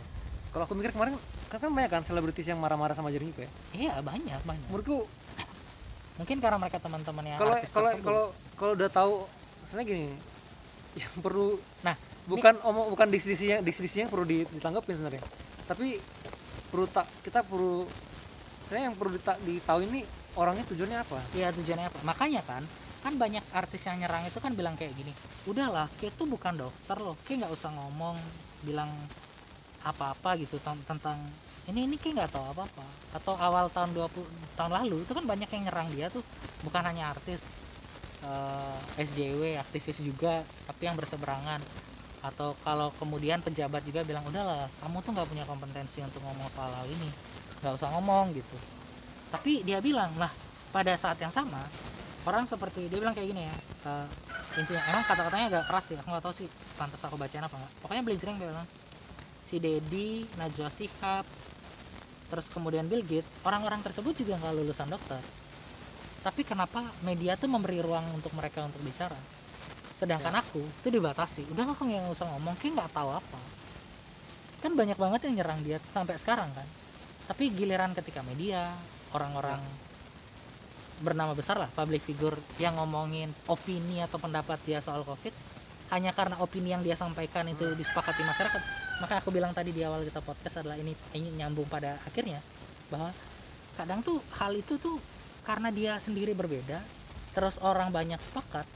Kalau 0.51 0.67
aku 0.67 0.75
mikir 0.75 0.91
kemarin 0.91 1.15
kan, 1.47 1.63
kan 1.63 1.71
banyak 1.71 1.91
kan 1.91 2.03
selebritis 2.03 2.43
yang 2.43 2.59
marah-marah 2.59 2.91
sama 2.91 3.07
jaring 3.07 3.31
itu 3.31 3.47
ya. 3.47 3.51
iya 3.71 3.93
banyak 4.03 4.39
banyak. 4.43 4.67
Menurutku 4.67 5.07
mungkin 6.19 6.37
karena 6.37 6.57
mereka 6.59 6.77
teman-teman 6.77 7.23
yang 7.23 7.39
kalau 7.39 7.55
artis 7.55 7.71
kalau 7.71 7.91
kalau 8.03 8.25
kalau 8.59 8.71
udah 8.77 8.89
tahu 8.91 9.13
sebenarnya 9.65 9.87
gini 9.89 10.07
yang 10.99 11.13
perlu 11.19 11.55
Nah, 11.81 11.95
bukan 12.27 12.53
omong 12.61 12.91
bukan 12.93 13.07
diksi-diksinya 13.09 13.63
diksi-diksinya 13.63 14.03
yang 14.07 14.13
perlu 14.13 14.25
di- 14.27 14.47
ditanggepin 14.47 14.95
sebenarnya 14.99 15.23
tapi 15.65 15.97
perlu 16.67 16.85
tak 16.87 17.07
kita 17.23 17.43
perlu 17.43 17.83
sebenarnya 18.65 18.85
yang 18.91 18.97
perlu 18.97 19.11
dita- 19.15 19.39
ditahu 19.43 19.79
ini 19.83 20.01
orangnya 20.35 20.63
tujuannya 20.63 20.99
apa 21.03 21.19
Iya 21.35 21.51
tujuannya 21.51 21.87
apa? 21.91 21.99
Makanya 22.07 22.41
kan, 22.47 22.63
kan 23.03 23.13
banyak 23.19 23.43
artis 23.51 23.83
yang 23.83 23.99
nyerang 23.99 24.23
itu 24.23 24.39
kan 24.39 24.55
bilang 24.55 24.79
kayak 24.79 24.95
gini, 24.95 25.11
udahlah, 25.43 25.91
kayak 25.99 26.15
itu 26.15 26.23
bukan 26.23 26.55
dokter 26.55 26.95
loh, 26.95 27.19
kayak 27.27 27.43
nggak 27.43 27.51
usah 27.51 27.71
ngomong, 27.75 28.15
bilang 28.63 28.87
apa-apa 29.81 30.37
gitu 30.37 30.61
ten- 30.61 30.85
tentang 30.85 31.17
ini 31.67 31.83
ini 31.89 31.95
kayak 31.97 32.13
nggak 32.23 32.31
tahu 32.31 32.45
apa-apa. 32.53 32.85
Atau 33.11 33.33
awal 33.35 33.67
tahun 33.73 33.91
20 33.91 34.23
tahun 34.55 34.71
lalu 34.71 35.03
itu 35.03 35.11
kan 35.11 35.25
banyak 35.27 35.49
yang 35.51 35.63
nyerang 35.67 35.89
dia 35.91 36.07
tuh, 36.07 36.23
bukan 36.63 36.79
hanya 36.85 37.11
artis, 37.11 37.43
eh, 38.25 39.03
SJW, 39.03 39.57
aktivis 39.57 40.01
juga, 40.01 40.45
tapi 40.67 40.87
yang 40.89 40.97
berseberangan. 40.97 41.61
Atau 42.21 42.53
kalau 42.61 42.93
kemudian 43.01 43.41
pejabat 43.41 43.81
juga 43.81 44.05
bilang 44.05 44.21
udahlah, 44.29 44.69
kamu 44.85 44.97
tuh 45.01 45.11
nggak 45.17 45.29
punya 45.29 45.45
kompetensi 45.49 46.05
untuk 46.05 46.21
ngomong 46.21 46.47
soal 46.53 46.69
hal 46.69 46.85
ini, 46.85 47.09
nggak 47.65 47.73
usah 47.77 47.89
ngomong 47.97 48.37
gitu. 48.37 48.57
Tapi 49.33 49.65
dia 49.65 49.81
bilang 49.81 50.13
lah 50.21 50.29
pada 50.71 50.95
saat 50.95 51.17
yang 51.19 51.33
sama 51.33 51.65
orang 52.25 52.45
seperti 52.45 52.85
dia 52.85 52.99
bilang 53.01 53.17
kayak 53.17 53.33
gini 53.33 53.43
ya 53.49 53.55
eh, 53.89 54.05
intinya 54.61 54.81
emang 54.93 55.03
kata-katanya 55.07 55.45
agak 55.51 55.63
keras 55.67 55.85
ya 55.89 55.97
aku 55.99 56.09
nggak 56.11 56.23
tahu 56.23 56.33
sih 56.37 56.47
pantas 56.77 57.01
aku 57.01 57.15
bacain 57.17 57.43
apa 57.43 57.55
nggak 57.55 57.71
pokoknya 57.81 58.03
beli 58.05 58.17
jering 58.19 58.37
bilang 58.37 58.67
si 59.47 59.55
Dedi 59.57 60.29
Najwa 60.37 60.69
Shihab 60.69 61.25
terus 62.31 62.45
kemudian 62.47 62.85
Bill 62.87 63.03
Gates 63.03 63.41
orang-orang 63.43 63.81
tersebut 63.83 64.13
juga 64.15 64.37
nggak 64.39 64.53
lulusan 64.61 64.87
dokter 64.87 65.19
tapi 66.21 66.45
kenapa 66.45 66.85
media 67.01 67.33
tuh 67.33 67.49
memberi 67.49 67.81
ruang 67.81 68.05
untuk 68.13 68.29
mereka 68.37 68.61
untuk 68.61 68.77
bicara? 68.85 69.17
Sedangkan 69.97 70.33
aku 70.37 70.61
itu 70.61 70.89
dibatasi. 70.93 71.49
Udah 71.49 71.73
aku 71.73 71.81
nggak 71.89 72.13
usah 72.13 72.29
ngomong 72.37 72.53
kayak 72.61 72.77
nggak 72.77 72.93
tahu 72.93 73.09
apa. 73.09 73.41
Kan 74.61 74.77
banyak 74.77 74.97
banget 74.97 75.29
yang 75.29 75.41
nyerang 75.41 75.65
dia 75.65 75.81
sampai 75.93 76.21
sekarang 76.21 76.53
kan? 76.53 76.67
Tapi 77.25 77.49
giliran 77.49 77.97
ketika 77.97 78.21
media 78.21 78.69
orang-orang 79.17 79.61
bernama 81.01 81.33
besar 81.33 81.57
lah 81.57 81.65
public 81.73 82.05
figure 82.05 82.37
yang 82.61 82.77
ngomongin 82.77 83.33
opini 83.49 84.05
atau 84.05 84.21
pendapat 84.21 84.61
dia 84.61 84.85
soal 84.85 85.01
covid 85.01 85.33
hanya 85.89 86.13
karena 86.13 86.37
opini 86.37 86.71
yang 86.71 86.85
dia 86.85 86.93
sampaikan 86.93 87.49
itu 87.49 87.65
disepakati 87.73 88.21
masyarakat. 88.21 88.61
Maka 89.01 89.19
aku 89.19 89.33
bilang 89.33 89.51
tadi 89.51 89.73
di 89.73 89.81
awal 89.81 90.05
kita 90.05 90.21
podcast 90.21 90.61
adalah 90.61 90.77
ini 90.77 90.93
ini 91.17 91.33
nyambung 91.41 91.65
pada 91.65 91.97
akhirnya 92.05 92.39
bahwa 92.93 93.09
kadang 93.75 93.99
tuh 94.05 94.21
hal 94.37 94.53
itu 94.53 94.77
tuh 94.77 95.01
karena 95.45 95.73
dia 95.73 95.97
sendiri 95.97 96.37
berbeda 96.37 96.81
terus 97.31 97.57
orang 97.63 97.89
banyak 97.89 98.19
sepakat 98.19 98.67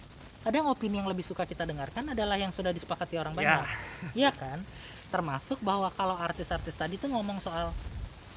kadang 0.45 0.69
opini 0.69 1.01
yang 1.01 1.09
lebih 1.09 1.25
suka 1.25 1.41
kita 1.41 1.65
dengarkan 1.65 2.13
adalah 2.13 2.37
yang 2.37 2.53
sudah 2.53 2.69
disepakati 2.69 3.17
orang 3.17 3.33
banyak. 3.33 3.65
Iya 4.13 4.29
kan? 4.29 4.61
Termasuk 5.09 5.57
bahwa 5.65 5.89
kalau 5.89 6.13
artis-artis 6.13 6.77
tadi 6.77 7.01
tuh 7.01 7.09
ngomong 7.09 7.41
soal 7.41 7.73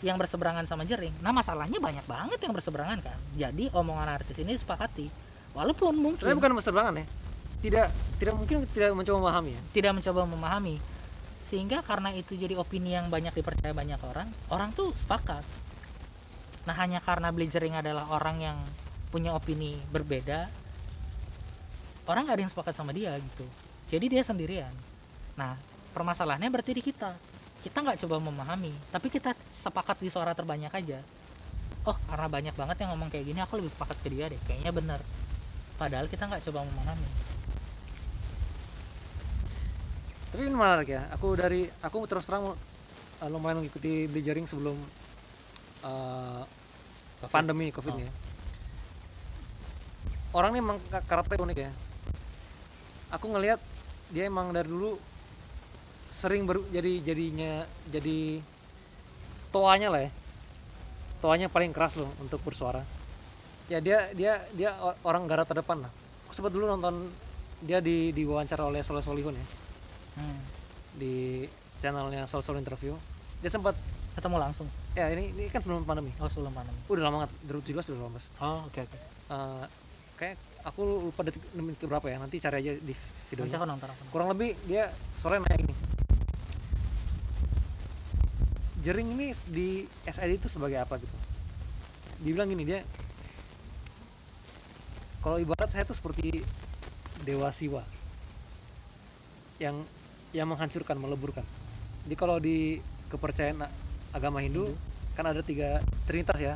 yang 0.01 0.15
berseberangan 0.15 0.63
sama 0.63 0.87
jering 0.87 1.11
nah 1.19 1.35
masalahnya 1.35 1.83
banyak 1.83 2.07
banget 2.09 2.41
yang 2.41 2.57
berseberangan 2.57 3.05
kan? 3.05 3.19
Jadi 3.37 3.69
omongan 3.77 4.09
artis 4.09 4.41
ini 4.41 4.57
disepakati 4.57 5.13
walaupun 5.53 6.01
mungkin 6.01 6.17
sebenarnya 6.17 6.41
bukan 6.41 6.53
berseberangan 6.57 6.95
ya. 6.97 7.07
Tidak 7.59 7.87
tidak 8.25 8.35
mungkin 8.41 8.57
tidak 8.73 8.97
mencoba 8.97 9.19
memahami 9.29 9.51
ya. 9.53 9.63
Tidak 9.77 9.93
mencoba 9.93 10.21
memahami. 10.25 10.77
Sehingga 11.45 11.85
karena 11.85 12.09
itu 12.17 12.41
jadi 12.41 12.57
opini 12.57 12.97
yang 12.97 13.13
banyak 13.13 13.37
dipercaya 13.37 13.77
banyak 13.77 14.01
orang 14.01 14.33
orang 14.49 14.73
tuh 14.73 14.97
sepakat 14.97 15.45
nah 16.69 16.77
hanya 16.77 17.01
karena 17.01 17.33
beli 17.33 17.49
jering 17.49 17.81
adalah 17.81 18.05
orang 18.13 18.45
yang 18.45 18.59
punya 19.09 19.33
opini 19.33 19.81
berbeda 19.89 20.53
orang 22.09 22.25
nggak 22.25 22.37
ada 22.37 22.43
yang 22.49 22.53
sepakat 22.53 22.75
sama 22.75 22.91
dia 22.97 23.13
gitu. 23.21 23.45
Jadi 23.89 24.07
dia 24.09 24.23
sendirian. 24.25 24.73
Nah 25.37 25.57
permasalahannya 25.93 26.49
berarti 26.49 26.73
di 26.73 26.83
kita. 26.83 27.13
Kita 27.61 27.85
nggak 27.85 28.01
coba 28.05 28.17
memahami 28.21 28.73
tapi 28.89 29.13
kita 29.13 29.37
sepakat 29.53 30.01
di 30.01 30.09
suara 30.09 30.33
terbanyak 30.33 30.73
aja. 30.73 31.01
Oh 31.85 31.97
karena 32.09 32.29
banyak 32.29 32.55
banget 32.57 32.77
yang 32.85 32.97
ngomong 32.97 33.09
kayak 33.13 33.25
gini 33.29 33.41
aku 33.45 33.61
lebih 33.61 33.73
sepakat 33.73 33.97
ke 34.01 34.09
dia 34.09 34.33
deh. 34.33 34.41
Kayaknya 34.49 34.73
bener. 34.73 35.01
Padahal 35.77 36.09
kita 36.09 36.25
nggak 36.27 36.43
coba 36.49 36.65
memahami. 36.65 37.11
Tapi 40.33 40.43
ini 40.45 40.53
menarik 40.57 40.89
ya. 40.89 41.03
Aku 41.17 41.37
dari 41.37 41.69
aku 41.85 42.05
terus 42.09 42.25
terang 42.25 42.53
uh, 42.53 43.29
lumayan 43.29 43.61
mengikuti 43.61 44.09
beli 44.09 44.21
jaring 44.25 44.49
sebelum 44.49 44.77
uh, 45.85 46.45
pandemi 47.27 47.75
covid. 47.75 47.99
Oh. 47.99 47.99
ya 47.99 48.11
orang 50.37 50.51
ini 50.57 50.61
emang 50.61 50.79
ka- 50.93 51.05
karakternya 51.09 51.45
unik 51.45 51.59
ya. 51.59 51.71
Aku 53.17 53.33
ngelihat 53.33 53.61
dia 54.13 54.29
emang 54.29 54.53
dari 54.53 54.69
dulu 54.69 55.01
sering 56.19 56.45
ber, 56.45 56.61
jadi 56.69 57.01
jadinya 57.01 57.65
jadi 57.89 58.43
toanya 59.49 59.89
lah 59.89 60.01
ya. 60.05 60.11
Toanya 61.19 61.49
paling 61.49 61.73
keras 61.73 61.97
loh 61.97 62.11
untuk 62.21 62.45
bersuara. 62.45 62.85
Ya 63.69 63.81
dia 63.81 64.13
dia 64.13 64.45
dia 64.53 64.77
orang 65.05 65.25
garda 65.25 65.49
terdepan 65.49 65.89
lah. 65.89 65.93
Aku 66.29 66.33
sempat 66.37 66.53
dulu 66.53 66.69
nonton 66.69 67.09
dia 67.65 67.81
di 67.81 68.13
diwawancara 68.13 68.69
oleh 68.69 68.85
Soleh 68.85 69.05
Solihun 69.05 69.37
ya. 69.37 69.47
Hmm. 70.19 70.43
di 70.99 71.47
channelnya 71.79 72.27
Sol 72.27 72.43
Sol 72.43 72.59
Interview. 72.59 72.91
Dia 73.39 73.55
sempat 73.55 73.79
ketemu 74.19 74.37
langsung. 74.43 74.67
Ya 74.99 75.07
ini 75.15 75.31
ini 75.31 75.47
kan 75.47 75.63
sebelum 75.63 75.87
pandemi. 75.87 76.11
Oh 76.19 76.27
sebelum 76.27 76.51
pandemi. 76.51 76.79
Udah 76.91 77.03
lama 77.07 77.25
banget 77.25 77.31
2017 77.47 77.95
udah 77.95 78.03
lama 78.11 78.19
oh 78.19 78.59
oke 78.67 78.81
oke. 78.83 78.99
Eh, 79.31 79.65
kayak 80.19 80.37
aku 80.67 80.81
lupa 81.09 81.23
detik 81.23 81.43
menit 81.55 81.79
berapa 81.79 82.07
ya. 82.11 82.19
Nanti 82.19 82.43
cari 82.43 82.57
aja 82.67 82.73
di 82.75 82.95
videonya. 83.31 83.57
Aku 83.57 83.67
nonton 83.67 83.87
nonton. 83.87 84.07
kurang 84.11 84.29
lebih 84.35 84.59
dia 84.67 84.91
sore 85.23 85.39
nanya 85.39 85.63
gini 85.63 85.75
jering 88.89 89.11
ini 89.13 89.37
di 89.51 89.85
SID 90.07 90.41
itu 90.41 90.49
sebagai 90.49 90.81
apa 90.81 90.97
gitu? 90.97 91.13
Dibilang 92.25 92.49
gini 92.49 92.65
dia 92.65 92.81
kalau 95.21 95.37
ibarat 95.37 95.69
saya 95.69 95.85
tuh 95.85 95.99
seperti 95.99 96.41
dewa 97.27 97.51
siwa 97.53 97.83
yang 99.61 99.83
yang 100.33 100.49
menghancurkan 100.49 100.97
meleburkan. 100.97 101.45
Jadi 102.07 102.15
kalau 102.17 102.41
di 102.41 102.81
kepercayaan 103.13 103.67
agama 104.13 104.41
Hindu 104.41 104.73
Hindu. 104.73 104.77
kan 105.15 105.25
ada 105.27 105.43
tiga 105.43 105.83
trinitas 106.07 106.39
ya 106.39 106.55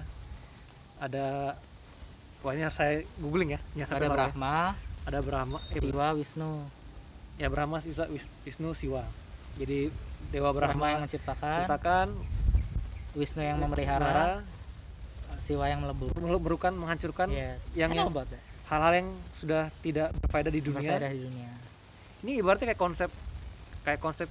ada 1.02 1.58
wah 2.42 2.52
ini 2.54 2.62
saya 2.70 3.02
googling 3.18 3.54
ya 3.54 3.60
yang 3.74 3.86
sampai 3.86 4.06
ada 4.06 4.08
ya. 4.08 4.14
Brahma 4.14 4.56
ada 5.02 5.18
Brahma 5.18 5.58
eh, 5.70 5.82
Siwa 5.82 6.06
Wisnu 6.14 6.52
ya 7.36 7.48
Brahma 7.50 7.82
Sisa 7.82 8.06
Wis- 8.06 8.30
Wisnu 8.46 8.70
Siwa 8.70 9.02
jadi 9.58 9.90
dewa 10.30 10.54
Brahma 10.54 10.70
yang 10.70 10.78
Brahma 10.78 11.04
menciptakan 11.04 11.56
ciptakan 11.58 12.06
Wisnu 13.18 13.42
yang 13.42 13.58
memelihara 13.58 14.46
Siwa 15.42 15.66
yang 15.66 15.82
melebur 15.82 16.14
merukan 16.38 16.70
menghancurkan 16.70 17.26
yes 17.34 17.66
yang- 17.74 17.90
that. 17.90 18.38
hal-hal 18.70 18.92
yang 18.94 19.08
sudah 19.36 19.68
tidak 19.82 20.14
berfaedah 20.22 20.52
di 20.54 20.62
dunia 20.62 20.94
Berfaedah 20.96 21.10
di 21.10 21.20
dunia 21.26 21.50
ini 22.22 22.38
ibaratnya 22.38 22.72
kayak 22.72 22.78
konsep 22.80 23.10
kayak 23.82 23.98
konsep 23.98 24.30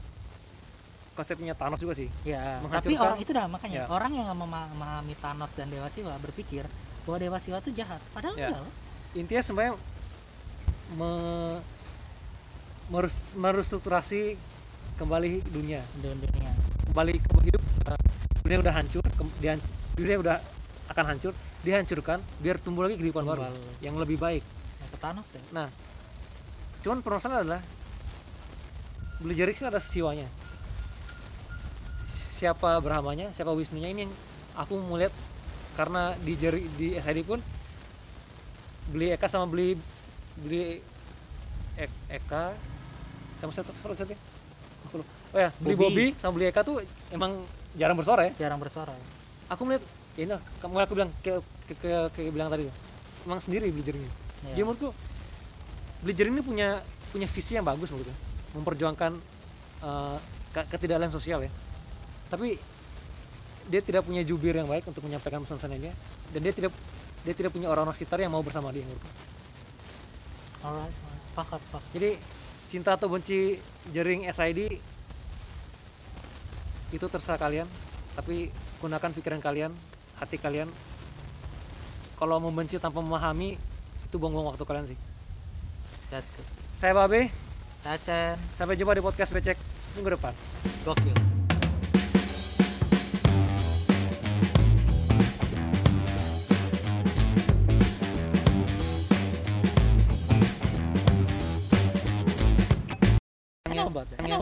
konsepnya 1.11 1.51
Thanos 1.53 1.77
juga 1.77 1.93
sih. 1.93 2.07
Ya 2.23 2.63
tapi 2.63 2.95
orang 2.95 3.19
itu 3.19 3.31
dah 3.31 3.45
makanya 3.45 3.83
Ya. 3.83 3.85
orang 3.87 4.11
yang 4.15 4.27
memahami 4.31 5.13
Thanos 5.19 5.51
dan 5.53 5.67
Dewa 5.67 5.91
Siwa 5.91 6.15
berpikir 6.17 6.63
bahwa 7.03 7.17
Dewa 7.19 7.37
Siwa 7.37 7.59
itu 7.59 7.71
jahat 7.75 7.99
padahal 8.11 8.35
Ya. 8.35 8.49
enggak 8.55 8.71
intinya 9.11 9.43
sebenarnya 9.43 9.73
me, 10.95 11.11
merus- 12.87 13.33
merestrukturasi 13.35 14.39
kembali 14.95 15.43
dunia. 15.49 15.83
Dunia 15.99 16.51
kembali 16.87 17.13
ke 17.17 17.29
hidup 17.43 17.63
eh, 17.87 17.99
dunia 18.43 18.57
udah 18.59 18.73
hancur 18.73 19.03
kem- 19.15 19.35
dihan- 19.39 19.63
dunia 19.95 20.15
udah 20.17 20.37
akan 20.91 21.05
hancur 21.07 21.31
dihancurkan 21.61 22.19
biar 22.39 22.55
tumbuh 22.57 22.83
lagi 22.83 22.95
kehidupan 22.95 23.23
baru 23.23 23.47
yang 23.79 23.95
lebih 23.95 24.15
baik. 24.15 24.43
Ya, 24.79 24.85
ke 24.87 24.97
Thanos 24.97 25.27
ya. 25.35 25.43
Nah 25.51 25.67
cuman 26.81 26.99
permasalahan 26.99 27.45
adalah 27.45 27.61
sih 29.21 29.63
ada 29.63 29.77
siwanya 29.77 30.25
siapa 32.41 32.81
Brahmanya 32.81 33.29
siapa 33.37 33.53
Wisnunya 33.53 33.93
ini 33.93 34.09
yang 34.09 34.13
aku 34.57 34.81
mau 34.81 34.97
lihat. 34.97 35.13
Karena 35.77 36.11
di 36.19 36.33
jari 36.35 36.65
di 36.75 36.97
SID 36.97 37.21
pun 37.23 37.39
beli 38.91 39.13
Eka 39.13 39.29
sama 39.29 39.45
beli 39.47 39.77
beli 40.41 40.81
Ek- 41.79 42.01
Eka 42.11 42.51
sama 43.39 43.51
satu 43.53 43.71
satu 43.79 43.93
satu 43.95 44.13
oh 45.31 45.39
ya 45.39 45.47
beli 45.63 45.75
Bobby. 45.77 45.85
Bobby 45.87 46.05
sama 46.19 46.31
beli 46.35 46.45
Eka 46.51 46.61
tuh 46.65 46.83
emang 47.07 47.39
jarang 47.77 47.95
bersuara 47.95 48.27
ya? 48.27 48.31
Jarang 48.35 48.59
bersuara 48.59 48.91
aku 49.47 49.61
melihat 49.63 49.83
ya 50.19 50.21
ini 50.27 50.35
kamu 50.59 50.73
aku 50.83 50.93
bilang 50.97 51.11
kayak 51.23 51.39
kayak 51.79 52.11
kayak 52.11 52.31
bilang 52.35 52.51
tadi 52.51 52.67
tuh, 52.67 52.75
emang 53.31 53.39
sendiri 53.39 53.71
beli 53.71 53.83
jaringnya 53.87 54.11
ya. 54.51 54.55
dia 54.59 54.63
menurutku 54.67 54.91
Belajar 56.01 56.25
ini 56.27 56.41
punya 56.43 56.81
punya 57.13 57.27
visi 57.29 57.53
yang 57.53 57.63
bagus 57.63 57.93
menurutku. 57.93 58.11
Memperjuangkan 58.57 59.11
ke- 60.51 60.67
ketidakadilan 60.67 61.13
sosial 61.15 61.47
ya 61.47 61.51
tapi 62.31 62.55
dia 63.67 63.83
tidak 63.83 64.07
punya 64.07 64.23
jubir 64.23 64.55
yang 64.55 64.71
baik 64.71 64.87
untuk 64.87 65.03
menyampaikan 65.03 65.43
pesan-pesannya 65.43 65.91
dia 65.91 65.93
dan 66.31 66.39
dia 66.39 66.53
tidak 66.55 66.71
dia 67.21 67.35
tidak 67.35 67.51
punya 67.51 67.67
orang-orang 67.67 67.93
sekitar 67.99 68.23
yang 68.23 68.31
mau 68.31 68.41
bersama 68.41 68.71
dia 68.71 68.87
menurutku. 68.87 69.11
Alright 70.63 71.11
sepakat 71.31 71.59
sepakat. 71.63 71.89
Jadi 71.95 72.11
cinta 72.67 72.99
atau 72.99 73.07
benci 73.07 73.55
jaring 73.95 74.27
SID 74.27 74.79
itu 76.91 77.05
terserah 77.07 77.39
kalian. 77.39 77.67
Tapi 78.11 78.51
gunakan 78.83 79.09
pikiran 79.15 79.39
kalian 79.39 79.71
hati 80.19 80.35
kalian. 80.35 80.67
Kalau 82.19 82.37
membenci 82.37 82.77
tanpa 82.77 82.99
memahami 82.99 83.55
itu 84.05 84.15
buang-buang 84.19 84.51
waktu 84.53 84.63
kalian 84.67 84.85
sih. 84.91 84.99
That's 86.11 86.27
good. 86.35 86.47
Saya 86.77 86.91
Babe. 86.93 87.31
Cacen 87.81 88.37
Sampai 88.61 88.77
jumpa 88.77 88.93
di 88.93 89.01
podcast 89.01 89.33
Becek 89.33 89.57
minggu 89.97 90.13
depan. 90.13 90.37
gokil 90.85 91.30